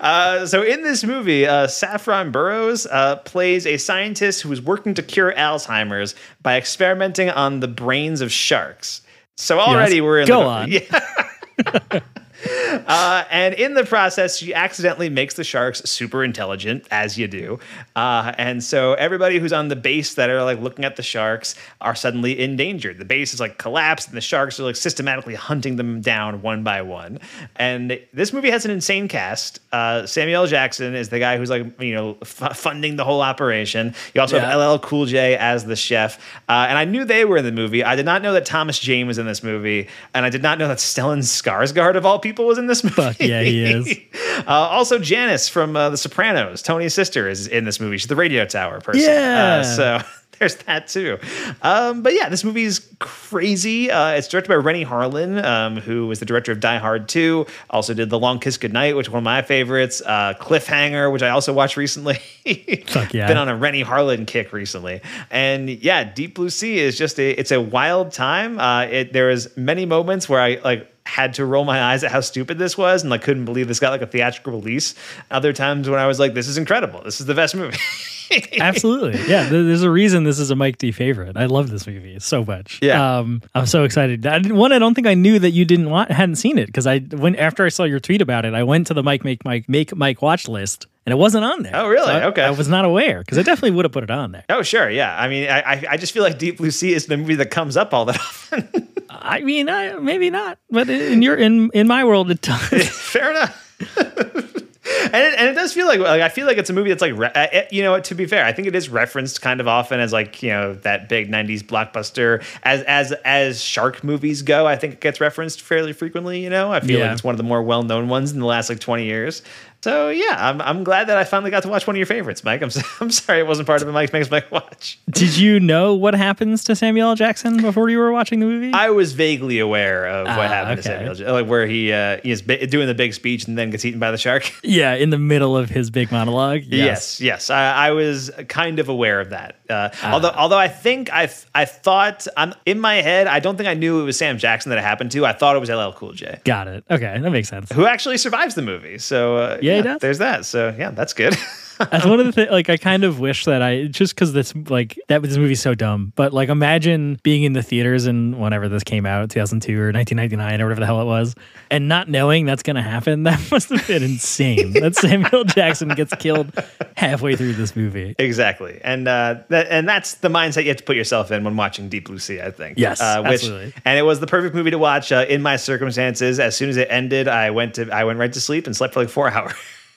Uh, 0.00 0.44
so 0.46 0.62
in 0.62 0.82
this 0.82 1.02
movie, 1.04 1.46
uh, 1.46 1.66
Saffron 1.66 2.30
Burrows 2.30 2.86
uh, 2.86 3.16
plays 3.16 3.66
a 3.66 3.76
scientist 3.76 4.42
who 4.42 4.52
is 4.52 4.60
working 4.60 4.94
to 4.94 5.02
cure 5.02 5.32
Alzheimer's 5.32 6.14
by 6.42 6.56
experimenting 6.58 7.30
on 7.30 7.60
the 7.60 7.68
brains 7.68 8.20
of 8.20 8.30
sharks. 8.30 9.02
So 9.36 9.58
already 9.58 9.96
Yes. 9.96 10.02
we're 10.02 10.20
in 10.20 10.28
Go 10.28 10.40
the, 10.40 10.46
on. 10.46 10.70
Yeah. 10.72 12.00
Uh, 12.86 13.24
and 13.30 13.54
in 13.54 13.74
the 13.74 13.84
process, 13.84 14.36
she 14.36 14.52
accidentally 14.52 15.08
makes 15.08 15.34
the 15.34 15.42
sharks 15.44 15.80
super 15.88 16.22
intelligent, 16.22 16.86
as 16.90 17.16
you 17.18 17.26
do. 17.26 17.58
Uh, 17.96 18.32
and 18.38 18.62
so 18.62 18.92
everybody 18.94 19.38
who's 19.38 19.52
on 19.52 19.68
the 19.68 19.76
base 19.76 20.14
that 20.14 20.28
are 20.30 20.42
like 20.44 20.60
looking 20.60 20.84
at 20.84 20.96
the 20.96 21.02
sharks 21.02 21.54
are 21.80 21.94
suddenly 21.94 22.38
endangered. 22.38 22.98
The 22.98 23.04
base 23.06 23.32
is 23.32 23.40
like 23.40 23.56
collapsed, 23.58 24.08
and 24.08 24.16
the 24.16 24.20
sharks 24.20 24.60
are 24.60 24.64
like 24.64 24.76
systematically 24.76 25.34
hunting 25.34 25.76
them 25.76 26.00
down 26.02 26.42
one 26.42 26.62
by 26.64 26.82
one. 26.82 27.18
And 27.56 27.98
this 28.12 28.32
movie 28.32 28.50
has 28.50 28.64
an 28.66 28.70
insane 28.70 29.08
cast. 29.08 29.58
Uh, 29.72 30.06
Samuel 30.06 30.46
Jackson 30.46 30.94
is 30.94 31.08
the 31.08 31.18
guy 31.18 31.38
who's 31.38 31.48
like 31.50 31.80
you 31.80 31.94
know 31.94 32.18
f- 32.22 32.56
funding 32.58 32.96
the 32.96 33.04
whole 33.04 33.22
operation. 33.22 33.94
You 34.14 34.20
also 34.20 34.36
Yeah. 34.36 34.50
have 34.50 34.60
LL 34.60 34.78
Cool 34.80 35.06
J 35.06 35.36
as 35.36 35.64
the 35.64 35.76
chef, 35.76 36.18
uh, 36.48 36.66
and 36.68 36.76
I 36.76 36.84
knew 36.84 37.04
they 37.06 37.24
were 37.24 37.38
in 37.38 37.44
the 37.44 37.52
movie. 37.52 37.82
I 37.82 37.96
did 37.96 38.04
not 38.06 38.20
know 38.22 38.34
that 38.34 38.44
Thomas 38.44 38.78
Jane 38.78 39.06
was 39.06 39.16
in 39.18 39.24
this 39.26 39.42
movie, 39.42 39.88
and 40.14 40.26
I 40.26 40.30
did 40.30 40.42
not 40.42 40.58
know 40.58 40.68
that 40.68 40.78
Stellan 40.78 41.20
Skarsgård 41.20 41.96
of 41.96 42.04
all 42.04 42.18
people 42.18 42.35
was 42.44 42.58
in 42.58 42.66
this 42.66 42.84
movie. 42.84 42.94
Fuck 42.96 43.20
yeah, 43.20 43.42
he 43.42 43.64
is. 43.64 43.98
uh, 44.46 44.50
also, 44.50 44.98
Janice 44.98 45.48
from 45.48 45.76
uh, 45.76 45.90
The 45.90 45.96
Sopranos, 45.96 46.62
Tony's 46.62 46.94
sister, 46.94 47.28
is 47.28 47.46
in 47.46 47.64
this 47.64 47.80
movie. 47.80 47.96
She's 47.96 48.08
the 48.08 48.16
radio 48.16 48.44
tower 48.44 48.80
person. 48.80 49.02
Yeah. 49.02 49.58
Uh, 49.60 49.62
so. 49.64 50.00
There's 50.38 50.56
that 50.56 50.88
too, 50.88 51.18
um, 51.62 52.02
but 52.02 52.12
yeah, 52.12 52.28
this 52.28 52.44
movie 52.44 52.64
is 52.64 52.86
crazy. 52.98 53.90
Uh, 53.90 54.10
it's 54.10 54.28
directed 54.28 54.48
by 54.48 54.56
Renny 54.56 54.84
Harlin, 54.84 55.42
um, 55.42 55.78
who 55.78 56.06
was 56.08 56.20
the 56.20 56.26
director 56.26 56.52
of 56.52 56.60
Die 56.60 56.76
Hard 56.76 57.08
2. 57.08 57.46
Also 57.70 57.94
did 57.94 58.10
The 58.10 58.18
Long 58.18 58.38
Kiss 58.38 58.58
Goodnight, 58.58 58.96
which 58.96 59.06
is 59.06 59.10
one 59.10 59.20
of 59.20 59.24
my 59.24 59.40
favorites. 59.40 60.02
Uh, 60.04 60.34
Cliffhanger, 60.38 61.10
which 61.10 61.22
I 61.22 61.30
also 61.30 61.54
watched 61.54 61.78
recently. 61.78 62.16
Fuck 62.86 63.14
yeah. 63.14 63.28
Been 63.28 63.38
on 63.38 63.48
a 63.48 63.56
Renny 63.56 63.82
Harlin 63.82 64.26
kick 64.26 64.52
recently, 64.52 65.00
and 65.30 65.70
yeah, 65.70 66.04
Deep 66.04 66.34
Blue 66.34 66.50
Sea 66.50 66.80
is 66.80 66.98
just 66.98 67.18
a 67.18 67.30
it's 67.30 67.52
a 67.52 67.60
wild 67.60 68.12
time. 68.12 68.58
Uh, 68.58 68.82
it 68.82 69.14
there 69.14 69.30
is 69.30 69.56
many 69.56 69.86
moments 69.86 70.28
where 70.28 70.40
I 70.40 70.56
like 70.62 70.92
had 71.06 71.34
to 71.34 71.44
roll 71.44 71.64
my 71.64 71.80
eyes 71.82 72.02
at 72.04 72.10
how 72.10 72.20
stupid 72.20 72.58
this 72.58 72.76
was 72.76 73.02
and 73.02 73.10
like 73.10 73.22
couldn't 73.22 73.44
believe 73.44 73.68
this 73.68 73.78
got 73.80 73.90
like 73.90 74.02
a 74.02 74.06
theatrical 74.06 74.52
release. 74.54 74.94
Other 75.30 75.52
times 75.52 75.88
when 75.88 75.98
I 76.00 76.06
was 76.06 76.18
like, 76.18 76.34
this 76.34 76.48
is 76.48 76.58
incredible. 76.58 77.00
This 77.04 77.20
is 77.20 77.26
the 77.26 77.34
best 77.34 77.54
movie. 77.54 77.76
Absolutely. 78.60 79.20
Yeah. 79.28 79.48
There's 79.48 79.82
a 79.82 79.90
reason 79.90 80.24
this 80.24 80.38
is 80.38 80.50
a 80.50 80.56
Mike 80.56 80.78
D 80.78 80.90
favorite. 80.92 81.36
I 81.36 81.46
love 81.46 81.70
this 81.70 81.86
movie 81.86 82.18
so 82.18 82.44
much. 82.44 82.80
Yeah. 82.82 83.18
Um, 83.18 83.40
I'm 83.54 83.66
so 83.66 83.84
excited. 83.84 84.26
I 84.26 84.40
one, 84.48 84.72
I 84.72 84.78
don't 84.78 84.94
think 84.94 85.06
I 85.06 85.14
knew 85.14 85.38
that 85.38 85.50
you 85.50 85.64
didn't 85.64 85.90
want, 85.90 86.10
hadn't 86.10 86.36
seen 86.36 86.58
it 86.58 86.66
because 86.66 86.86
I, 86.86 86.98
when, 86.98 87.36
after 87.36 87.64
I 87.64 87.68
saw 87.68 87.84
your 87.84 88.00
tweet 88.00 88.20
about 88.20 88.44
it, 88.44 88.52
I 88.54 88.64
went 88.64 88.88
to 88.88 88.94
the 88.94 89.02
Mike 89.02 89.24
Make 89.24 89.44
Mike 89.44 89.68
Make 89.68 89.94
Mike 89.94 90.22
watch 90.22 90.48
list 90.48 90.86
and 91.06 91.12
it 91.12 91.16
wasn't 91.16 91.44
on 91.44 91.62
there. 91.62 91.72
Oh, 91.76 91.88
really? 91.88 92.06
So 92.06 92.12
I- 92.12 92.24
Okay. 92.26 92.42
I 92.42 92.50
was 92.50 92.68
not 92.68 92.84
aware 92.84 93.20
because 93.20 93.38
I 93.38 93.42
definitely 93.42 93.70
would 93.76 93.84
have 93.84 93.92
put 93.92 94.02
it 94.02 94.10
on 94.10 94.32
there. 94.32 94.44
oh, 94.48 94.62
sure. 94.62 94.90
Yeah. 94.90 95.16
I 95.16 95.28
mean, 95.28 95.48
I, 95.48 95.60
I, 95.60 95.84
I 95.90 95.96
just 95.96 96.12
feel 96.12 96.24
like 96.24 96.38
Deep 96.38 96.56
Blue 96.58 96.72
Sea 96.72 96.94
is 96.94 97.06
the 97.06 97.16
movie 97.16 97.36
that 97.36 97.52
comes 97.52 97.76
up 97.76 97.94
all 97.94 98.06
that 98.06 98.16
often. 98.20 98.88
I 99.20 99.40
mean, 99.40 99.68
I, 99.68 99.94
maybe 99.94 100.30
not, 100.30 100.58
but 100.70 100.88
in 100.88 101.22
your, 101.22 101.36
in, 101.36 101.70
in 101.74 101.86
my 101.86 102.04
world, 102.04 102.30
it 102.30 102.40
does. 102.42 102.88
Fair 102.88 103.30
enough. 103.30 103.62
and, 103.96 105.14
it, 105.14 105.34
and 105.38 105.48
it 105.48 105.54
does 105.54 105.72
feel 105.72 105.86
like, 105.86 105.98
like 106.00 106.22
I 106.22 106.28
feel 106.28 106.46
like 106.46 106.58
it's 106.58 106.70
a 106.70 106.72
movie 106.72 106.90
that's 106.90 107.02
like 107.02 107.16
re- 107.16 107.30
uh, 107.34 107.62
you 107.70 107.82
know 107.82 108.00
to 108.00 108.14
be 108.14 108.24
fair 108.24 108.44
I 108.44 108.52
think 108.52 108.68
it 108.68 108.74
is 108.74 108.88
referenced 108.88 109.42
kind 109.42 109.60
of 109.60 109.68
often 109.68 110.00
as 110.00 110.12
like 110.12 110.42
you 110.42 110.50
know 110.50 110.74
that 110.76 111.08
big 111.08 111.30
90s 111.30 111.62
blockbuster 111.62 112.42
as 112.62 112.82
as 112.82 113.12
as 113.24 113.60
shark 113.60 114.02
movies 114.04 114.42
go 114.42 114.66
I 114.66 114.76
think 114.76 114.94
it 114.94 115.00
gets 115.00 115.20
referenced 115.20 115.60
fairly 115.60 115.92
frequently 115.92 116.42
you 116.42 116.48
know 116.50 116.72
I 116.72 116.80
feel 116.80 116.98
Yeah. 117.00 117.06
like 117.06 117.12
it's 117.14 117.24
one 117.24 117.34
of 117.34 117.38
the 117.38 117.44
more 117.44 117.62
well-known 117.62 118.08
ones 118.08 118.32
in 118.32 118.38
the 118.40 118.46
last 118.46 118.70
like 118.70 118.78
20 118.78 119.04
years 119.04 119.42
so 119.86 120.08
yeah 120.08 120.36
I'm, 120.48 120.60
I'm 120.60 120.84
glad 120.84 121.06
that 121.08 121.16
I 121.16 121.24
finally 121.24 121.50
got 121.50 121.62
to 121.62 121.68
watch 121.68 121.86
one 121.86 121.94
of 121.96 121.98
your 121.98 122.06
favorites 122.06 122.42
Mike 122.44 122.62
I'm, 122.62 122.70
so, 122.70 122.80
I'm 123.00 123.10
sorry 123.10 123.40
it 123.40 123.46
wasn't 123.46 123.66
part 123.66 123.80
of 123.82 123.86
the 123.86 123.92
Mike 123.92 124.12
Makes 124.12 124.30
Mike 124.30 124.50
Watch 124.50 124.98
Did 125.10 125.36
you 125.36 125.60
know 125.60 125.94
what 125.94 126.14
happens 126.14 126.64
to 126.64 126.74
Samuel 126.76 127.10
L. 127.10 127.14
Jackson 127.16 127.60
before 127.62 127.88
you 127.88 127.98
were 127.98 128.12
watching 128.12 128.40
the 128.40 128.46
movie? 128.46 128.72
I 128.72 128.90
was 128.90 129.12
vaguely 129.12 129.58
aware 129.58 130.06
of 130.06 130.26
what 130.26 130.46
Ah, 130.46 130.48
happened 130.48 130.76
to. 130.78 130.82
Samuel 130.82 131.14
J- 131.14 131.30
like 131.30 131.46
where 131.46 131.66
he 131.66 131.92
uh, 131.92 132.18
is 132.24 132.42
doing 132.42 132.86
the 132.86 132.94
big 132.94 133.14
speech 133.14 133.46
and 133.46 133.56
then 133.56 133.70
gets 133.70 133.84
eaten 133.84 134.00
by 134.00 134.10
the 134.10 134.18
shark 134.18 134.52
yeah, 134.62 134.94
in 134.94 135.10
the 135.10 135.18
middle 135.18 135.56
of 135.56 135.70
his 135.70 135.90
big 135.90 136.10
monologue. 136.12 136.62
Yes, 136.66 137.20
yes, 137.20 137.50
I, 137.50 137.88
I 137.88 137.90
was 137.92 138.30
kind 138.48 138.78
of 138.78 138.88
aware 138.88 139.20
of 139.20 139.30
that. 139.30 139.56
Uh, 139.70 139.90
Ah. 140.02 140.12
although, 140.12 140.30
although 140.36 140.58
I 140.58 140.68
think 140.68 141.12
I, 141.12 141.28
I 141.54 141.64
thought 141.64 142.26
I'm 142.36 142.54
in 142.66 142.78
my 142.80 142.96
head. 142.96 143.26
I 143.26 143.40
don't 143.40 143.56
think 143.56 143.68
I 143.68 143.74
knew 143.74 144.00
it 144.00 144.04
was 144.04 144.16
Sam 144.18 144.38
Jackson 144.38 144.70
that 144.70 144.78
it 144.78 144.82
happened 144.82 145.10
to. 145.12 145.24
I 145.26 145.32
thought 145.32 145.54
it 145.56 145.58
was 145.60 145.70
LL 145.70 145.92
Cool 145.96 146.12
J, 146.12 146.40
Got 146.44 146.68
it. 146.68 146.84
Okay, 146.90 147.18
that 147.20 147.30
makes 147.30 147.48
sense. 147.48 147.70
who 147.72 147.86
actually 147.86 148.18
survives 148.18 148.54
the 148.54 148.62
movie. 148.62 148.98
So 148.98 149.36
uh, 149.36 149.58
Yeah, 149.62 149.75
does. 149.82 150.00
there's 150.00 150.18
that. 150.18 150.44
So 150.44 150.74
yeah, 150.76 150.90
that's 150.90 151.12
good. 151.12 151.34
That's 151.78 152.06
one 152.06 152.20
of 152.20 152.26
the 152.26 152.32
things. 152.32 152.50
Like, 152.50 152.68
I 152.70 152.76
kind 152.76 153.04
of 153.04 153.20
wish 153.20 153.44
that 153.44 153.62
I 153.62 153.84
just 153.86 154.14
because 154.14 154.32
this 154.32 154.54
like 154.68 154.98
that 155.08 155.22
this 155.22 155.36
movie's 155.36 155.60
so 155.60 155.74
dumb. 155.74 156.12
But 156.16 156.32
like, 156.32 156.48
imagine 156.48 157.18
being 157.22 157.42
in 157.42 157.52
the 157.52 157.62
theaters 157.62 158.06
and 158.06 158.40
whenever 158.40 158.68
this 158.68 158.82
came 158.82 159.06
out, 159.06 159.30
2002 159.30 159.72
or 159.72 159.92
1999 159.92 160.60
or 160.60 160.64
whatever 160.66 160.80
the 160.80 160.86
hell 160.86 161.00
it 161.00 161.04
was, 161.04 161.34
and 161.70 161.88
not 161.88 162.08
knowing 162.08 162.46
that's 162.46 162.62
gonna 162.62 162.82
happen. 162.82 163.24
That 163.36 163.40
must 163.50 163.70
have 163.70 163.86
been 163.86 164.02
insane. 164.02 164.72
that 164.74 164.94
Samuel 164.96 165.44
Jackson 165.44 165.88
gets 165.90 166.14
killed 166.14 166.52
halfway 166.96 167.34
through 167.36 167.54
this 167.54 167.74
movie. 167.74 168.14
exactly, 168.18 168.80
and 168.84 169.06
uh, 169.08 169.36
that, 169.48 169.66
and 169.68 169.88
that's 169.88 170.14
the 170.14 170.28
mindset 170.28 170.62
you 170.62 170.68
have 170.68 170.76
to 170.78 170.84
put 170.84 170.96
yourself 170.96 171.30
in 171.32 171.44
when 171.44 171.56
watching 171.56 171.88
Deep 171.88 172.06
Blue 172.06 172.18
Sea. 172.18 172.40
I 172.40 172.50
think. 172.50 172.78
Yes, 172.78 173.00
uh, 173.00 173.20
which, 173.22 173.34
absolutely. 173.42 173.74
And 173.84 173.98
it 173.98 174.02
was 174.02 174.20
the 174.20 174.26
perfect 174.26 174.54
movie 174.54 174.70
to 174.70 174.78
watch 174.78 175.12
uh, 175.12 175.26
in 175.28 175.42
my 175.42 175.56
circumstances. 175.56 176.38
As 176.38 176.56
soon 176.56 176.68
as 176.70 176.76
it 176.76 176.88
ended, 176.90 177.28
I 177.28 177.50
went 177.50 177.74
to 177.74 177.90
I 177.90 178.04
went 178.04 178.18
right 178.18 178.32
to 178.32 178.40
sleep 178.40 178.66
and 178.66 178.76
slept 178.76 178.94
for 178.94 179.00
like 179.00 179.08
four 179.10 179.28
hours. 179.32 179.54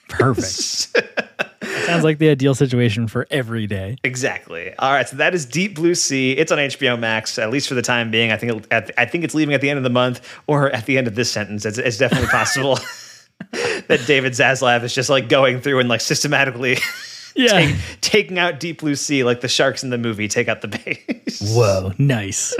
Perfect. 0.08 1.29
Sounds 1.86 2.04
like 2.04 2.18
the 2.18 2.28
ideal 2.28 2.54
situation 2.54 3.08
for 3.08 3.26
every 3.30 3.66
day. 3.66 3.96
Exactly. 4.04 4.74
All 4.78 4.92
right, 4.92 5.08
so 5.08 5.16
that 5.16 5.34
is 5.34 5.46
Deep 5.46 5.74
Blue 5.74 5.94
Sea. 5.94 6.32
It's 6.32 6.52
on 6.52 6.58
HBO 6.58 6.98
Max, 6.98 7.38
at 7.38 7.50
least 7.50 7.68
for 7.68 7.74
the 7.74 7.82
time 7.82 8.10
being. 8.10 8.32
I 8.32 8.36
think 8.36 8.66
it, 8.70 8.90
I 8.96 9.04
think 9.04 9.24
it's 9.24 9.34
leaving 9.34 9.54
at 9.54 9.60
the 9.60 9.70
end 9.70 9.78
of 9.78 9.82
the 9.82 9.90
month 9.90 10.20
or 10.46 10.70
at 10.70 10.86
the 10.86 10.98
end 10.98 11.06
of 11.06 11.14
this 11.14 11.30
sentence. 11.30 11.64
It's, 11.64 11.78
it's 11.78 11.98
definitely 11.98 12.28
possible 12.28 12.78
that 13.88 14.04
David 14.06 14.32
Zaslav 14.32 14.84
is 14.84 14.94
just 14.94 15.10
like 15.10 15.28
going 15.28 15.60
through 15.60 15.80
and 15.80 15.88
like 15.88 16.00
systematically 16.00 16.78
Yeah. 17.44 17.48
take- 17.52 17.76
taking 18.00 18.38
out 18.38 18.60
Deep 18.60 18.80
Blue 18.80 18.94
Sea 18.94 19.24
like 19.24 19.40
the 19.40 19.48
sharks 19.48 19.82
in 19.82 19.90
the 19.90 19.98
movie 19.98 20.28
take 20.28 20.48
out 20.48 20.60
the 20.62 20.68
base. 20.68 21.40
Whoa, 21.54 21.92
nice. 21.98 22.56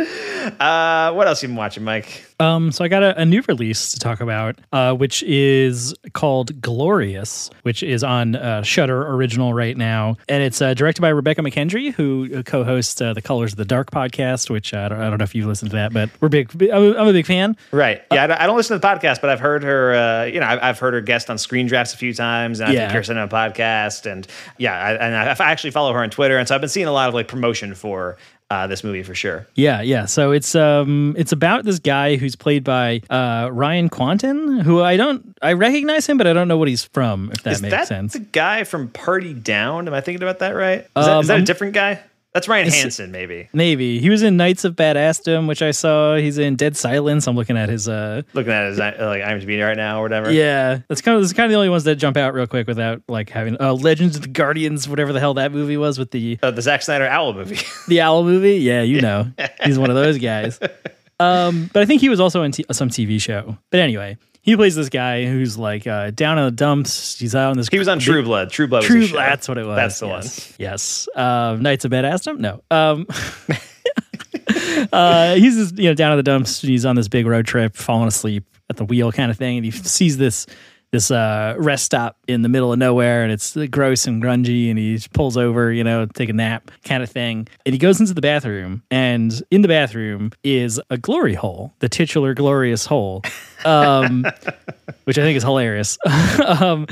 Uh, 0.59 1.12
what 1.12 1.27
else 1.27 1.43
you 1.43 1.49
been 1.49 1.57
watching, 1.57 1.85
Mike? 1.85 2.27
Um, 2.40 2.73
so 2.73 2.83
I 2.85 2.88
got 2.88 3.03
a, 3.03 3.21
a 3.21 3.25
new 3.27 3.43
release 3.49 3.93
to 3.93 3.99
talk 3.99 4.21
about, 4.21 4.59
uh, 4.73 4.95
which 4.95 5.23
is 5.25 5.95
called 6.14 6.61
Glorious, 6.62 7.51
which 7.62 7.83
is 7.83 8.03
on 8.03 8.35
uh, 8.37 8.62
Shudder 8.62 9.09
original 9.14 9.53
right 9.53 9.77
now, 9.77 10.16
and 10.29 10.43
it's 10.43 10.62
uh, 10.62 10.73
directed 10.73 11.03
by 11.03 11.11
Rebekah 11.11 11.43
McKendry, 11.43 11.93
who 11.93 12.43
co-hosts 12.45 12.99
uh, 13.03 13.12
the 13.12 13.21
Colors 13.21 13.53
of 13.53 13.59
the 13.59 13.64
Dark 13.66 13.90
podcast. 13.90 14.49
Which 14.49 14.73
uh, 14.73 14.79
I, 14.79 14.88
don't, 14.88 15.01
I 15.01 15.11
don't 15.11 15.19
know 15.19 15.25
if 15.25 15.35
you've 15.35 15.47
listened 15.47 15.71
to 15.73 15.77
that, 15.77 15.93
but 15.93 16.09
we're 16.21 16.31
big. 16.31 16.51
I'm 16.62 16.71
a, 16.95 16.97
I'm 16.97 17.09
a 17.09 17.12
big 17.12 17.27
fan. 17.27 17.57
Right. 17.73 18.03
Yeah, 18.11 18.25
I 18.25 18.27
don't, 18.27 18.40
I 18.40 18.47
don't 18.47 18.57
listen 18.57 18.75
to 18.75 18.79
the 18.81 18.87
podcast, 18.87 19.21
but 19.21 19.29
I've 19.29 19.40
heard 19.40 19.62
her. 19.62 19.95
Uh, 19.95 20.25
you 20.25 20.40
know, 20.40 20.47
I've, 20.47 20.59
I've 20.62 20.79
heard 20.79 20.95
her 20.95 21.01
guest 21.03 21.29
on 21.29 21.37
Screen 21.37 21.66
Drafts 21.66 21.93
a 21.93 21.99
few 21.99 22.14
times, 22.14 22.61
and 22.61 22.71
I 22.71 22.73
Yeah. 22.73 22.81
think 22.81 22.93
Kirsten 22.93 23.19
on 23.19 23.25
a 23.25 23.29
podcast, 23.29 24.11
and 24.11 24.27
yeah, 24.57 24.69
I, 24.72 24.92
and 24.94 25.14
I, 25.16 25.44
I 25.44 25.50
actually 25.50 25.70
follow 25.70 25.92
her 25.92 26.02
on 26.02 26.11
Twitter, 26.11 26.37
and 26.38 26.46
so 26.48 26.54
I've 26.54 26.61
been 26.61 26.70
seeing 26.70 26.87
a 26.87 26.92
lot 26.92 27.09
of 27.09 27.14
like 27.14 27.28
promotion 27.28 27.74
for 27.74 28.16
uh, 28.50 28.66
this 28.66 28.83
movie 28.83 29.02
for 29.04 29.14
sure. 29.14 29.46
Yeah, 29.54 29.80
yeah. 29.80 30.06
So 30.06 30.33
it's 30.33 30.54
um 30.56 31.14
it's 31.16 31.30
about 31.30 31.64
this 31.64 31.78
guy 31.78 32.16
who's 32.16 32.35
played 32.35 32.64
by 32.64 33.00
uh 33.09 33.48
Ryan 33.52 33.88
Kwanten, 33.88 34.62
who 34.62 34.83
I 34.83 34.96
don't 34.96 35.37
I 35.40 35.52
recognize 35.52 36.06
him, 36.06 36.18
but 36.18 36.26
I 36.26 36.33
don't 36.33 36.48
know 36.48 36.56
what 36.56 36.66
he's 36.68 36.85
from, 36.85 37.30
if 37.33 37.42
that 37.44 37.52
Is 37.52 37.62
makes 37.62 37.70
that 37.72 37.87
sense. 37.87 38.12
the 38.14 38.18
guy 38.18 38.64
from 38.64 38.88
Party 38.88 39.35
Down? 39.35 39.87
Am 39.87 39.94
I 39.94 40.00
thinking 40.00 40.22
about 40.22 40.40
that 40.40 40.50
right? 40.50 40.80
Is, 40.80 40.87
that, 40.94 41.09
Um, 41.09 41.20
is 41.20 41.28
that 41.28 41.40
a 41.40 41.44
different 41.44 41.74
guy? 41.74 42.00
That's 42.33 42.47
Ryan 42.47 42.69
Is- 42.69 42.81
Hansen, 42.81 43.11
maybe. 43.11 43.49
Maybe. 43.53 43.99
He 43.99 44.09
was 44.09 44.23
in 44.23 44.37
Knights 44.37 44.64
of 44.64 44.77
Badassdom, 44.77 45.49
which 45.49 45.62
I 45.62 45.73
saw. 45.73 46.14
He's 46.16 46.38
in 46.38 46.55
Dead 46.55 46.77
Silence. 46.77 47.27
I'm 47.27 47.35
looking 47.35 47.57
at 47.57 47.69
his 47.69 47.88
uh 47.88 48.23
Looking 48.35 48.53
at 48.53 48.69
his 48.69 48.79
uh, 48.79 48.95
like 49.01 49.23
IMDb 49.23 49.61
right 49.66 49.77
now 49.77 49.99
or 49.99 50.03
whatever. 50.03 50.31
yeah. 50.31 50.79
That's 50.88 51.01
kind 51.01 51.16
of 51.16 51.23
that's 51.23 51.33
kind 51.33 51.47
of 51.47 51.51
the 51.51 51.57
only 51.57 51.69
ones 51.71 51.85
that 51.85 51.97
jump 51.97 52.16
out 52.16 52.33
real 52.35 52.47
quick 52.47 52.66
without 52.69 53.03
like 53.09 53.31
having 53.31 53.57
uh 53.61 53.73
Legends 53.75 54.14
of 54.16 54.23
the 54.23 54.29
Guardians, 54.29 54.88
whatever 54.88 55.12
the 55.12 55.19
hell 55.21 55.35
that 55.35 55.51
movie 55.51 55.77
was 55.77 55.99
with 55.99 56.12
the 56.12 56.38
Uh, 56.43 56.53
the 56.53 56.62
Zack 56.62 56.83
Snyder 56.83 57.07
Owl 57.09 57.33
movie. 57.35 57.59
the 57.88 58.01
owl 58.01 58.23
movie. 58.23 58.59
Yeah, 58.59 58.83
you 58.83 59.01
know. 59.01 59.31
He's 59.64 59.79
one 59.79 59.90
of 59.90 59.97
those 59.97 60.19
guys. 60.19 60.59
Um, 61.19 61.69
but 61.75 61.83
I 61.83 61.85
think 61.85 62.01
he 62.01 62.09
was 62.09 62.19
also 62.19 62.43
in 62.45 62.53
t- 62.53 62.64
some 62.73 62.88
TV 62.88 63.21
show. 63.21 63.59
But 63.69 63.81
anyway, 63.81 64.16
he 64.50 64.56
plays 64.56 64.74
this 64.74 64.88
guy 64.88 65.26
who's 65.26 65.56
like 65.56 65.86
uh, 65.86 66.10
down 66.10 66.36
in 66.36 66.44
the 66.44 66.50
dumps. 66.50 67.16
He's 67.20 67.36
out 67.36 67.50
on 67.52 67.56
this. 67.56 67.68
he 67.68 67.78
was 67.78 67.86
on 67.86 68.00
True 68.00 68.24
Blood. 68.24 68.50
True 68.50 68.66
Blood. 68.66 68.82
True, 68.82 69.06
that's 69.06 69.48
what 69.48 69.58
it 69.58 69.64
was. 69.64 69.76
That's 69.76 70.00
the 70.00 70.08
yes. 70.08 70.48
one. 70.48 70.56
Yes. 70.58 71.08
Um, 71.14 71.62
Knights 71.62 71.84
of 71.84 71.92
Badassdom? 71.92 72.38
No. 72.38 72.60
Um, 72.68 73.06
uh, 74.92 75.36
he's 75.36 75.54
just, 75.54 75.78
you 75.78 75.88
know 75.88 75.94
down 75.94 76.10
in 76.10 76.16
the 76.16 76.24
dumps. 76.24 76.60
He's 76.60 76.84
on 76.84 76.96
this 76.96 77.06
big 77.06 77.26
road 77.26 77.46
trip, 77.46 77.76
falling 77.76 78.08
asleep 78.08 78.44
at 78.68 78.76
the 78.76 78.84
wheel, 78.84 79.12
kind 79.12 79.30
of 79.30 79.36
thing, 79.36 79.58
and 79.58 79.64
he 79.64 79.70
sees 79.70 80.18
this 80.18 80.46
this 80.92 81.11
uh, 81.11 81.55
rest 81.59 81.85
stop 81.85 82.16
in 82.26 82.42
the 82.42 82.48
middle 82.48 82.72
of 82.72 82.79
nowhere, 82.79 83.22
and 83.22 83.33
it's 83.33 83.57
gross 83.70 84.07
and 84.07 84.22
grungy, 84.22 84.70
and 84.70 84.79
he 84.79 85.00
pulls 85.12 85.37
over, 85.37 85.72
you 85.72 85.85
know, 85.85 86.07
take 86.07 86.29
a 86.29 86.33
nap, 86.33 86.70
kind 86.85 87.03
of 87.03 87.11
thing, 87.11 87.46
and 87.64 87.72
he 87.72 87.79
goes 87.79 88.00
into 88.00 88.14
the 88.14 88.20
bathroom, 88.20 88.83
and 88.90 89.42
in 89.50 89.62
the 89.62 89.68
bathroom 89.68 90.33
is 90.42 90.81
a 90.90 90.98
glory 90.98 91.35
hole, 91.35 91.72
the 91.79 91.88
titular 91.88 92.35
glorious 92.35 92.87
hole. 92.87 93.22
Um, 93.64 94.24
which 95.05 95.18
I 95.18 95.22
think 95.22 95.37
is 95.37 95.42
hilarious. 95.42 95.98
um, 96.46 96.87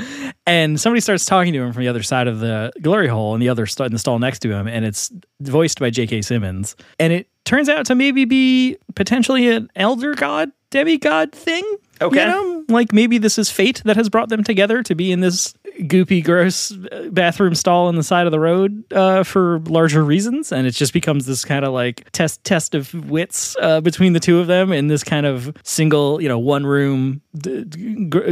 and 0.45 0.79
somebody 0.79 0.99
starts 0.99 1.25
talking 1.25 1.53
to 1.53 1.61
him 1.61 1.73
from 1.73 1.83
the 1.83 1.87
other 1.87 2.03
side 2.03 2.27
of 2.27 2.39
the 2.39 2.71
glory 2.81 3.07
hole 3.07 3.33
in 3.33 3.39
the 3.39 3.49
other 3.49 3.65
st- 3.65 3.87
in 3.87 3.93
the 3.93 3.99
stall 3.99 4.19
next 4.19 4.39
to 4.39 4.51
him, 4.51 4.67
and 4.67 4.85
it's 4.85 5.11
voiced 5.39 5.79
by 5.79 5.89
J.K. 5.89 6.21
Simmons. 6.23 6.75
And 6.99 7.13
it 7.13 7.27
turns 7.45 7.69
out 7.69 7.85
to 7.87 7.95
maybe 7.95 8.25
be 8.25 8.77
potentially 8.95 9.49
an 9.49 9.71
elder 9.75 10.15
god, 10.15 10.51
demigod 10.69 11.31
thing. 11.31 11.63
Okay. 12.01 12.21
You 12.21 12.27
know, 12.27 12.58
like 12.69 12.93
maybe 12.93 13.17
this 13.17 13.37
is 13.37 13.49
fate 13.49 13.81
that 13.85 13.95
has 13.95 14.09
brought 14.09 14.29
them 14.29 14.43
together 14.43 14.83
to 14.83 14.95
be 14.95 15.11
in 15.11 15.19
this 15.19 15.53
goopy, 15.81 16.23
gross 16.23 16.71
uh, 16.71 17.09
bathroom 17.11 17.55
stall 17.55 17.87
on 17.87 17.95
the 17.95 18.03
side 18.03 18.25
of 18.25 18.31
the 18.31 18.39
road 18.39 18.83
uh, 18.93 19.23
for 19.23 19.59
larger 19.65 20.03
reasons, 20.03 20.51
and 20.51 20.67
it 20.67 20.71
just 20.71 20.93
becomes 20.93 21.25
this 21.25 21.45
kind 21.45 21.65
of 21.65 21.73
like 21.73 22.09
test 22.11 22.43
test 22.43 22.75
of 22.75 22.93
wits 23.09 23.55
uh, 23.61 23.81
between 23.81 24.13
the 24.13 24.19
two 24.19 24.39
of 24.39 24.47
them 24.47 24.71
in 24.71 24.87
this 24.87 25.03
kind 25.03 25.25
of 25.25 25.55
single, 25.63 26.21
you 26.21 26.27
know, 26.27 26.39
one 26.39 26.65
room 26.65 27.21
d- 27.37 27.63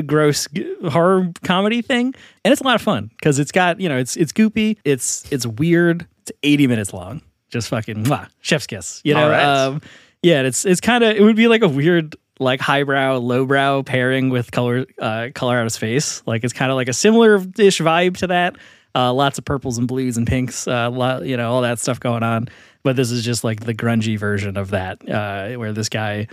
gross 0.01 0.47
g- 0.53 0.75
horror 0.89 1.31
comedy 1.43 1.81
thing, 1.81 2.13
and 2.43 2.51
it's 2.51 2.61
a 2.61 2.65
lot 2.65 2.75
of 2.75 2.81
fun 2.81 3.09
because 3.17 3.39
it's 3.39 3.51
got 3.51 3.79
you 3.79 3.89
know 3.89 3.97
it's 3.97 4.15
it's 4.15 4.31
goopy, 4.31 4.77
it's 4.83 5.29
it's 5.31 5.45
weird, 5.45 6.05
it's 6.21 6.31
eighty 6.43 6.67
minutes 6.67 6.93
long, 6.93 7.21
just 7.49 7.69
fucking 7.69 8.03
mwah, 8.03 8.27
chef's 8.41 8.67
kiss, 8.67 9.01
you 9.03 9.13
know. 9.13 9.29
Right. 9.29 9.43
Um, 9.43 9.81
yeah, 10.23 10.41
it's 10.41 10.65
it's 10.65 10.81
kind 10.81 11.03
of 11.03 11.15
it 11.15 11.21
would 11.21 11.35
be 11.35 11.47
like 11.47 11.61
a 11.61 11.67
weird 11.67 12.15
like 12.39 12.59
highbrow 12.59 13.17
lowbrow 13.17 13.83
pairing 13.83 14.29
with 14.29 14.51
color 14.51 14.85
uh 14.99 15.29
color 15.33 15.57
out 15.57 15.65
of 15.65 15.71
space 15.71 16.21
like 16.27 16.43
it's 16.43 16.53
kind 16.53 16.71
of 16.71 16.75
like 16.75 16.87
a 16.87 16.93
similar 16.93 17.35
ish 17.57 17.79
vibe 17.79 18.17
to 18.17 18.27
that. 18.27 18.55
Uh 18.95 19.13
lots 19.13 19.37
of 19.37 19.45
purples 19.45 19.77
and 19.77 19.87
blues 19.87 20.17
and 20.17 20.27
pinks 20.27 20.67
uh 20.67 20.89
lot, 20.89 21.25
you 21.25 21.37
know 21.37 21.51
all 21.51 21.61
that 21.61 21.79
stuff 21.79 21.99
going 21.99 22.23
on. 22.23 22.47
But 22.83 22.95
this 22.95 23.11
is 23.11 23.23
just 23.23 23.43
like 23.43 23.61
the 23.61 23.73
grungy 23.73 24.17
version 24.17 24.57
of 24.57 24.71
that 24.71 25.07
uh 25.09 25.53
where 25.53 25.73
this 25.73 25.89
guy 25.89 26.27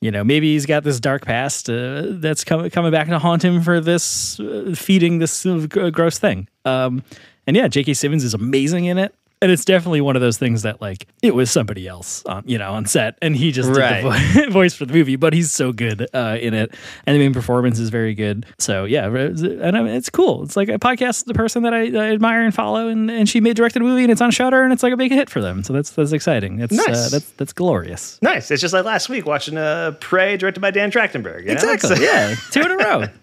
you 0.00 0.10
know 0.10 0.22
maybe 0.24 0.52
he's 0.52 0.66
got 0.66 0.84
this 0.84 1.00
dark 1.00 1.24
past 1.24 1.68
uh, 1.68 2.02
that's 2.06 2.44
coming 2.44 2.70
coming 2.70 2.92
back 2.92 3.08
to 3.08 3.18
haunt 3.18 3.44
him 3.44 3.62
for 3.62 3.80
this 3.80 4.38
uh, 4.40 4.72
feeding 4.76 5.18
this 5.18 5.44
gross 5.68 6.18
thing. 6.18 6.48
Um 6.64 7.02
and 7.46 7.56
yeah 7.56 7.68
j.k 7.68 7.94
simmons 7.94 8.24
is 8.24 8.34
amazing 8.34 8.84
in 8.84 8.98
it 8.98 9.14
and 9.40 9.50
it's 9.50 9.64
definitely 9.64 10.00
one 10.00 10.16
of 10.16 10.22
those 10.22 10.38
things 10.38 10.62
that 10.62 10.80
like 10.80 11.06
it 11.22 11.34
was 11.34 11.50
somebody 11.50 11.86
else 11.86 12.24
on 12.26 12.42
you 12.46 12.58
know 12.58 12.72
on 12.72 12.86
set 12.86 13.16
and 13.22 13.36
he 13.36 13.52
just 13.52 13.72
did 13.72 13.76
the 13.76 14.40
vo- 14.44 14.50
voice 14.50 14.74
for 14.74 14.86
the 14.86 14.92
movie 14.92 15.16
but 15.16 15.32
he's 15.32 15.52
so 15.52 15.72
good 15.72 16.06
uh, 16.14 16.36
in 16.40 16.54
it. 16.54 16.74
And 17.06 17.14
the 17.14 17.18
main 17.18 17.32
performance 17.32 17.78
is 17.78 17.90
very 17.90 18.14
good. 18.14 18.46
So 18.58 18.84
yeah 18.84 19.06
and 19.06 19.76
I 19.76 19.82
mean, 19.82 19.94
it's 19.94 20.10
cool. 20.10 20.42
It's 20.42 20.56
like 20.56 20.68
a 20.68 20.78
podcast 20.78 21.24
the 21.24 21.34
person 21.34 21.62
that 21.62 21.74
I, 21.74 21.82
I 21.86 22.12
admire 22.12 22.42
and 22.42 22.54
follow 22.54 22.88
and, 22.88 23.10
and 23.10 23.28
she 23.28 23.40
made 23.40 23.56
directed 23.56 23.82
a 23.82 23.84
movie 23.84 24.02
and 24.02 24.12
it's 24.12 24.20
on 24.20 24.30
Shudder 24.30 24.62
and 24.62 24.72
it's 24.72 24.82
like 24.82 24.92
a 24.92 24.96
big 24.96 25.12
hit 25.12 25.30
for 25.30 25.40
them. 25.40 25.62
So 25.62 25.72
that's 25.72 25.90
that's 25.90 26.12
exciting. 26.12 26.56
That's 26.56 26.78
uh, 26.78 27.08
that's 27.10 27.30
that's 27.32 27.52
glorious. 27.52 28.20
Nice. 28.22 28.50
It's 28.50 28.60
just 28.60 28.74
like 28.74 28.84
last 28.84 29.08
week 29.08 29.26
watching 29.26 29.56
uh, 29.56 29.92
Prey 30.00 30.36
directed 30.36 30.60
by 30.60 30.70
Dan 30.70 30.90
Trachtenberg. 30.90 31.40
you 31.42 31.46
know? 31.48 31.72
exactly. 31.72 32.04
Yeah. 32.04 32.34
Two 32.50 32.60
in 32.60 32.70
a 32.70 32.76
row 32.76 33.04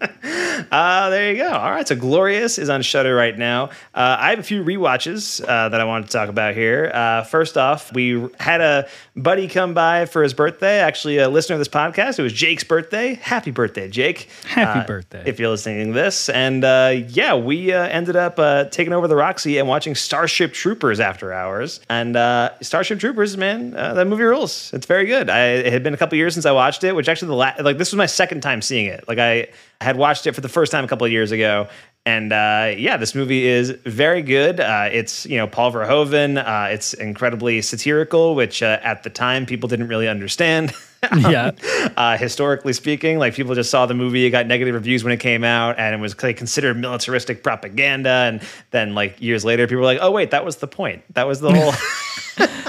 Uh, 0.72 1.10
there 1.10 1.30
you 1.32 1.38
go. 1.38 1.48
All 1.52 1.70
right. 1.70 1.86
So 1.86 1.96
Glorious 1.96 2.58
is 2.58 2.68
on 2.68 2.82
Shudder 2.82 3.14
right 3.14 3.36
now. 3.36 3.66
Uh, 3.94 4.16
I 4.18 4.30
have 4.30 4.38
a 4.38 4.42
few 4.42 4.62
rewatches 4.64 5.42
uh, 5.46 5.68
that 5.68 5.80
I 5.80 5.84
wanted 5.84 6.06
to 6.06 6.12
talk 6.12 6.28
about 6.28 6.54
here. 6.54 6.90
Uh, 6.92 7.22
first 7.24 7.56
off, 7.56 7.92
we 7.94 8.28
had 8.38 8.60
a 8.60 8.88
buddy 9.16 9.48
come 9.48 9.74
by 9.74 10.06
for 10.06 10.22
his 10.22 10.34
birthday. 10.34 10.78
Actually, 10.80 11.18
a 11.18 11.28
listener 11.28 11.54
of 11.54 11.60
this 11.60 11.68
podcast. 11.68 12.18
It 12.18 12.22
was 12.22 12.32
Jake's 12.32 12.64
birthday. 12.64 13.14
Happy 13.14 13.50
birthday, 13.50 13.88
Jake! 13.88 14.28
Happy 14.46 14.80
Uh, 14.80 14.86
birthday. 14.86 15.22
If 15.26 15.38
you're 15.38 15.48
listening 15.50 15.88
to 15.88 15.92
this, 15.92 16.28
and 16.28 16.64
uh, 16.64 16.94
yeah, 17.08 17.34
we 17.34 17.72
uh, 17.72 17.82
ended 17.86 18.16
up 18.16 18.38
uh, 18.38 18.64
taking 18.64 18.92
over 18.92 19.08
the 19.08 19.16
Roxy 19.16 19.58
and 19.58 19.68
watching 19.68 19.94
Starship 19.94 20.52
Troopers 20.52 21.00
after 21.00 21.32
hours. 21.32 21.80
And 21.88 22.16
uh, 22.16 22.50
Starship 22.60 22.98
Troopers, 23.00 23.36
man, 23.36 23.74
uh, 23.76 23.94
that 23.94 24.06
movie 24.06 24.24
rules. 24.24 24.72
It's 24.74 24.86
very 24.86 25.06
good. 25.06 25.30
I, 25.30 25.46
it 25.46 25.72
had 25.72 25.82
been 25.82 25.94
a 25.94 25.98
couple 25.98 26.16
years 26.18 26.34
since 26.34 26.46
I 26.46 26.52
watched 26.52 26.84
it, 26.84 26.94
which 26.94 27.08
actually 27.08 27.28
the 27.28 27.34
la- 27.34 27.54
like 27.60 27.78
this 27.78 27.92
was 27.92 27.96
my 27.96 28.06
second 28.06 28.40
time 28.42 28.60
seeing 28.62 28.86
it. 28.86 29.04
Like 29.08 29.18
I 29.18 29.48
had 29.80 29.96
watched 29.96 30.26
it 30.26 30.32
for 30.34 30.40
the 30.40 30.45
first 30.48 30.72
time 30.72 30.84
a 30.84 30.88
couple 30.88 31.04
of 31.04 31.12
years 31.12 31.32
ago. 31.32 31.68
And 32.06 32.32
uh, 32.32 32.72
yeah, 32.78 32.96
this 32.96 33.16
movie 33.16 33.46
is 33.46 33.70
very 33.84 34.22
good. 34.22 34.60
Uh, 34.60 34.88
it's 34.92 35.26
you 35.26 35.36
know 35.36 35.48
Paul 35.48 35.72
Verhoeven. 35.72 36.38
Uh, 36.38 36.70
it's 36.70 36.94
incredibly 36.94 37.60
satirical, 37.62 38.36
which 38.36 38.62
uh, 38.62 38.78
at 38.82 39.02
the 39.02 39.10
time 39.10 39.44
people 39.44 39.68
didn't 39.68 39.88
really 39.88 40.08
understand. 40.08 40.72
yeah 41.16 41.50
uh, 41.96 42.16
historically 42.16 42.72
speaking. 42.72 43.18
Like 43.18 43.34
people 43.34 43.54
just 43.54 43.70
saw 43.70 43.86
the 43.86 43.94
movie, 43.94 44.24
it 44.24 44.30
got 44.30 44.46
negative 44.46 44.74
reviews 44.74 45.04
when 45.04 45.12
it 45.12 45.20
came 45.20 45.44
out, 45.44 45.78
and 45.78 45.94
it 45.94 45.98
was 45.98 46.20
like, 46.22 46.36
considered 46.36 46.76
militaristic 46.76 47.42
propaganda. 47.42 48.08
And 48.08 48.42
then 48.70 48.94
like 48.94 49.20
years 49.20 49.44
later, 49.44 49.66
people 49.66 49.78
were 49.80 49.84
like, 49.84 49.98
"Oh 50.00 50.12
wait, 50.12 50.30
that 50.30 50.44
was 50.44 50.56
the 50.56 50.68
point. 50.68 51.02
That 51.14 51.26
was 51.26 51.40
the 51.40 51.52
whole." 51.52 51.72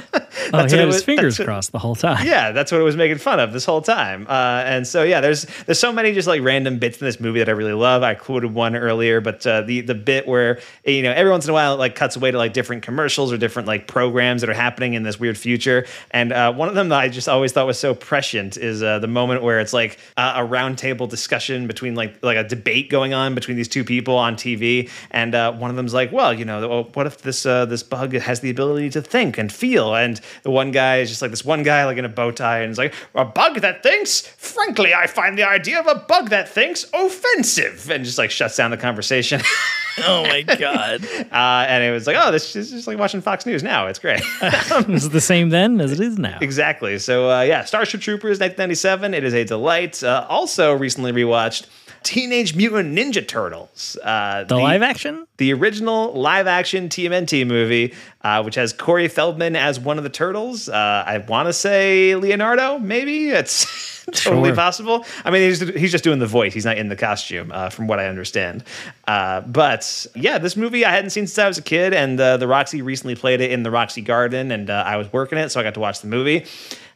oh 0.54 0.60
he 0.60 0.66
it 0.66 0.72
had 0.72 0.86
was- 0.86 0.96
his 0.96 1.04
fingers 1.04 1.40
what- 1.40 1.46
crossed 1.46 1.72
the 1.72 1.80
whole 1.80 1.96
time 1.96 2.26
yeah, 2.26 2.52
that's 2.52 2.72
what 2.72 2.82
it 2.82 2.84
was 2.84 2.96
making 2.96 3.18
fun 3.18 3.40
of 3.40 3.54
this 3.54 3.66
whole 3.66 3.82
time. 3.82 4.26
Uh, 4.28 4.64
and 4.66 4.88
so 4.88 5.04
yeah, 5.04 5.22
there's 5.22 5.46
there's 5.66 5.80
so 5.80 5.92
many 5.92 6.14
just 6.14 6.28
like 6.28 6.42
random 6.42 6.78
bits 6.80 7.00
in 7.00 7.06
this 7.06 7.20
movie 7.20 7.40
that 7.40 7.50
I 7.50 7.54
really 7.54 7.74
love. 7.74 8.04
I 8.04 8.16
quoted 8.16 8.54
one 8.54 8.76
earlier, 8.76 9.22
but 9.22 9.46
uh, 9.46 9.62
the 9.62 9.82
the 9.82 9.96
bit 9.96 10.28
where 10.28 10.60
you 10.86 11.02
know 11.04 11.12
every 11.12 11.32
once 11.32 11.46
in 11.46 11.52
a 11.52 11.54
while 11.54 11.74
it 11.76 11.78
like 11.78 11.96
cuts 11.96 12.16
away 12.16 12.32
to 12.32 12.38
like 12.38 12.54
different 12.54 12.84
commercials 12.84 13.32
or 13.32 13.38
different 13.38 13.68
like 13.68 13.88
programs 13.88 14.42
that 14.42 14.50
are 14.50 14.54
happening 14.54 14.94
in 14.94 15.04
this 15.04 15.20
weird 15.20 15.38
future. 15.38 15.86
And 16.12 16.32
uh, 16.32 16.54
one 16.54 16.70
of 16.70 16.76
them 16.76 16.90
that 16.90 17.00
I 17.00 17.10
just 17.10 17.30
always 17.30 17.52
thought 17.52 17.68
was 17.68 17.80
so 17.80 17.94
prescient 17.94 18.58
is 18.58 18.82
uh, 18.84 19.00
the 19.00 19.08
moment 19.08 19.44
where 19.44 19.60
it's 19.60 19.74
like 19.74 19.98
uh, 20.18 20.34
a 20.38 20.48
roundtable 20.48 21.08
discussion 21.10 21.68
between 21.68 21.96
like 21.96 22.22
like 22.24 22.38
a 22.38 22.44
debate 22.48 22.90
going 22.90 23.14
on 23.14 23.36
between 23.36 23.58
these 23.58 23.68
two 23.68 23.84
people 23.84 24.16
on 24.16 24.36
TV, 24.36 24.90
and 25.12 25.36
uh, 25.36 25.52
one 25.54 25.70
of 25.70 25.76
them's 25.76 25.94
like, 25.94 26.12
well, 26.12 26.34
you 26.34 26.46
know, 26.46 26.84
what 26.94 27.06
if 27.08 27.22
this 27.22 27.46
uh, 27.46 27.66
this 27.66 27.84
bug 27.84 28.14
has 28.14 28.40
the 28.42 28.50
ability 28.50 28.90
to 28.92 29.02
think 29.02 29.38
and 29.38 29.52
feel? 29.52 29.96
And 29.96 30.20
the 30.48 30.52
one 30.52 30.72
guy 30.72 31.00
is 31.00 31.10
just 31.10 31.22
like 31.22 31.30
this 31.30 31.44
one 31.44 31.62
guy 31.62 31.84
like 31.84 31.98
in 31.98 32.06
a 32.06 32.10
bow 32.10 32.32
tie 32.32 32.60
and 32.60 32.72
is 32.72 32.78
like, 32.78 32.94
a 33.16 33.26
bug 33.26 33.60
that 33.60 33.84
thinks? 33.84 34.22
Frankly, 34.22 34.94
I 34.94 35.06
find 35.06 35.38
the 35.38 35.44
idea 35.44 35.78
of 35.78 35.88
a 35.88 35.96
bug 35.96 36.30
that 36.30 36.48
thinks 36.48 36.86
offensive, 36.94 37.92
and 37.92 38.06
just 38.06 38.18
like 38.18 38.32
shuts 38.32 38.56
down 38.56 38.72
the 38.72 38.78
conversation. 38.78 39.42
oh 40.06 40.24
my 40.24 40.44
god 40.44 41.04
uh, 41.34 41.66
and 41.68 41.84
it 41.84 41.92
was 41.92 42.08
like, 42.08 42.16
oh, 42.18 42.32
this 42.32 42.56
is 42.56 42.72
just 42.72 42.88
like 42.88 42.98
watching 42.98 43.20
Fox 43.20 43.46
News 43.46 43.62
now. 43.62 43.88
It's 43.88 44.00
great. 44.00 44.22
it's 44.42 45.10
the 45.10 45.20
same 45.20 45.50
then 45.50 45.82
as 45.82 45.92
it 45.92 46.00
is 46.00 46.18
now 46.18 46.38
Exactly. 46.40 46.98
So 46.98 47.30
uh, 47.30 47.42
yeah, 47.42 47.66
Starship 47.66 48.00
Troopers, 48.00 48.40
1997. 48.40 49.14
It 49.14 49.26
is 49.26 49.34
a 49.34 49.44
delight. 49.44 50.02
Uh, 50.02 50.26
also, 50.30 50.72
recently 50.72 51.12
rewatched 51.12 51.66
Teenage 52.08 52.56
Mutant 52.56 52.98
Ninja 52.98 53.28
Turtles. 53.28 53.98
Uh, 54.02 54.46
the 54.46 54.56
live 54.56 54.82
action 54.82 55.28
the 55.36 55.52
original 55.54 56.14
live 56.14 56.48
action 56.48 56.88
TMNT 56.88 57.46
movie, 57.46 57.94
uh, 58.22 58.42
which 58.44 58.56
has 58.56 58.72
Corey 58.72 59.10
Feldman 59.10 59.58
as 59.58 59.78
one 59.78 59.98
of 59.98 60.06
the 60.06 60.10
turtles. 60.10 60.70
Uh, 60.70 61.04
I 61.06 61.18
want 61.20 61.48
to 61.48 61.54
say 61.54 62.16
Leonardo, 62.16 62.80
maybe 62.80 63.30
it's 63.30 64.06
totally 64.14 64.50
Sure. 64.50 64.56
possible. 64.56 65.06
I 65.26 65.32
mean, 65.32 65.42
he's, 65.50 65.60
he's 65.76 65.92
just 65.92 66.04
doing 66.06 66.20
the 66.20 66.26
voice. 66.28 66.54
He's 66.54 66.64
not 66.66 66.78
in 66.78 66.88
the 66.88 66.96
costume, 66.96 67.52
uh, 67.52 67.70
from 67.70 67.88
what 67.88 68.00
I 68.00 68.08
understand. 68.08 68.64
Uh, 69.06 69.42
but 69.42 70.08
yeah, 70.16 70.38
this 70.38 70.56
movie 70.56 70.86
I 70.86 70.92
hadn't 70.92 71.10
seen 71.10 71.28
since 71.28 71.38
I 71.38 71.48
was 71.50 71.58
a 71.58 71.62
kid, 71.62 71.94
and 71.94 72.18
uh, 72.20 72.38
the 72.38 72.48
Roxy 72.48 72.82
recently 72.82 73.16
played 73.16 73.42
it 73.42 73.52
in 73.52 73.64
the 73.64 73.70
Roxy 73.70 74.02
Garden, 74.02 74.52
and 74.52 74.70
uh, 74.70 74.84
I 74.88 74.96
was 74.96 75.12
working 75.12 75.38
it, 75.38 75.50
so 75.50 75.60
I 75.60 75.64
got 75.64 75.74
to 75.74 75.82
watch 75.82 76.00
the 76.00 76.08
movie. 76.08 76.46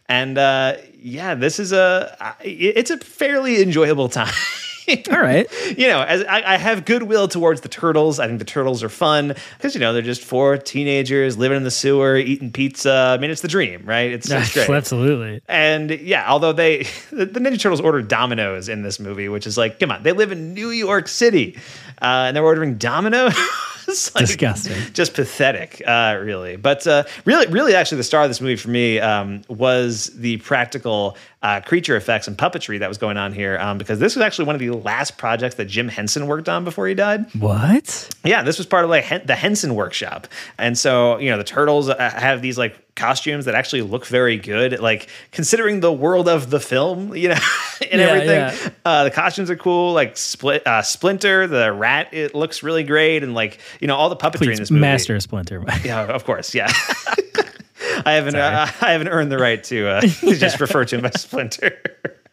And 0.09 0.37
uh, 0.37 0.77
yeah, 1.01 1.35
this 1.35 1.59
is 1.59 1.73
a 1.73 2.35
it's 2.43 2.89
a 2.91 2.97
fairly 2.97 3.61
enjoyable 3.61 4.09
time. 4.21 4.33
All 4.87 5.21
right. 5.21 5.47
you 5.77 5.87
know, 5.87 6.01
as 6.01 6.23
I, 6.23 6.53
I 6.53 6.57
have 6.57 6.85
goodwill 6.85 7.27
towards 7.27 7.61
the 7.61 7.69
turtles. 7.69 8.19
I 8.19 8.27
think 8.27 8.39
the 8.39 8.45
turtles 8.45 8.83
are 8.83 8.89
fun 8.89 9.35
because 9.57 9.73
you 9.73 9.79
know 9.79 9.93
they're 9.93 10.01
just 10.01 10.23
four 10.23 10.57
teenagers 10.57 11.37
living 11.37 11.57
in 11.57 11.63
the 11.63 11.71
sewer, 11.71 12.17
eating 12.17 12.51
pizza. 12.51 13.15
I 13.17 13.21
mean, 13.21 13.31
it's 13.31 13.41
the 13.41 13.47
dream, 13.47 13.83
right? 13.85 14.11
It's, 14.11 14.29
it's 14.29 14.53
great. 14.53 14.69
Absolutely. 14.69 15.41
And 15.47 15.91
yeah, 15.91 16.29
although 16.29 16.53
they 16.53 16.83
the 17.11 17.25
Ninja 17.25 17.59
Turtles 17.59 17.81
ordered 17.81 18.07
Domino's 18.07 18.69
in 18.69 18.81
this 18.81 18.99
movie, 18.99 19.29
which 19.29 19.47
is 19.47 19.57
like, 19.57 19.79
come 19.79 19.91
on, 19.91 20.03
they 20.03 20.11
live 20.11 20.31
in 20.31 20.53
New 20.53 20.69
York 20.69 21.07
City, 21.07 21.57
uh, 22.01 22.25
and 22.27 22.35
they're 22.35 22.45
ordering 22.45 22.75
Domino's. 22.77 23.35
Like 24.15 24.25
Disgusting. 24.27 24.93
just 24.93 25.15
pathetic, 25.15 25.81
uh, 25.85 26.17
really. 26.21 26.55
But 26.55 26.87
uh, 26.87 27.03
really, 27.25 27.47
really, 27.47 27.75
actually, 27.75 27.97
the 27.97 28.05
star 28.05 28.23
of 28.23 28.29
this 28.29 28.39
movie 28.39 28.55
for 28.55 28.69
me 28.69 29.01
um, 29.01 29.41
was 29.49 30.07
the 30.15 30.37
practical 30.37 31.17
uh, 31.41 31.59
creature 31.59 31.97
effects 31.97 32.25
and 32.25 32.37
puppetry 32.37 32.79
that 32.79 32.87
was 32.87 32.97
going 32.97 33.17
on 33.17 33.33
here, 33.33 33.57
um, 33.59 33.77
because 33.77 33.99
this 33.99 34.15
was 34.15 34.23
actually 34.23 34.45
one 34.45 34.55
of 34.55 34.59
the 34.59 34.69
last 34.69 35.17
projects 35.17 35.55
that 35.55 35.65
Jim 35.65 35.89
Henson 35.89 36.27
worked 36.27 36.47
on 36.47 36.63
before 36.63 36.87
he 36.87 36.93
died. 36.93 37.25
What? 37.35 38.09
Yeah, 38.23 38.43
this 38.43 38.57
was 38.57 38.65
part 38.65 38.85
of 38.85 38.89
like 38.89 39.03
Hen- 39.03 39.23
the 39.25 39.35
Henson 39.35 39.75
workshop, 39.75 40.27
and 40.57 40.77
so 40.77 41.17
you 41.17 41.29
know 41.29 41.37
the 41.37 41.43
turtles 41.43 41.89
uh, 41.89 41.97
have 42.11 42.41
these 42.41 42.57
like 42.57 42.90
costumes 42.95 43.45
that 43.45 43.55
actually 43.55 43.81
look 43.81 44.05
very 44.05 44.37
good, 44.37 44.79
like 44.79 45.07
considering 45.31 45.79
the 45.79 45.91
world 45.93 46.27
of 46.27 46.49
the 46.49 46.59
film, 46.59 47.15
you 47.15 47.29
know, 47.29 47.35
and 47.91 47.99
Yeah, 48.01 48.07
everything. 48.07 48.29
yeah. 48.29 48.69
Uh, 48.85 49.03
the 49.05 49.11
costumes 49.11 49.49
are 49.49 49.55
cool. 49.55 49.93
Like 49.93 50.17
split 50.17 50.65
uh, 50.67 50.81
Splinter, 50.81 51.47
the 51.47 51.71
rat, 51.71 52.09
it 52.13 52.35
looks 52.35 52.63
really 52.63 52.83
great, 52.83 53.23
and 53.23 53.33
like 53.33 53.59
you 53.79 53.87
know 53.87 53.95
all 53.95 54.09
the 54.09 54.15
puppetry 54.17 54.51
in 54.53 54.57
this 54.59 54.71
movie. 54.71 54.81
Master 54.81 55.19
Splinter. 55.19 55.63
Yeah, 55.83 56.03
of 56.05 56.25
course. 56.25 56.53
Yeah. 56.53 56.71
I 58.05 58.13
haven't. 58.13 58.35
Uh, 58.35 58.67
I 58.81 58.91
haven't 58.91 59.09
earned 59.09 59.31
the 59.31 59.37
right 59.37 59.63
to 59.65 59.87
uh, 59.87 60.01
just 60.01 60.59
refer 60.59 60.85
to 60.85 60.97
him 60.97 61.05
as 61.05 61.21
Splinter. 61.21 61.77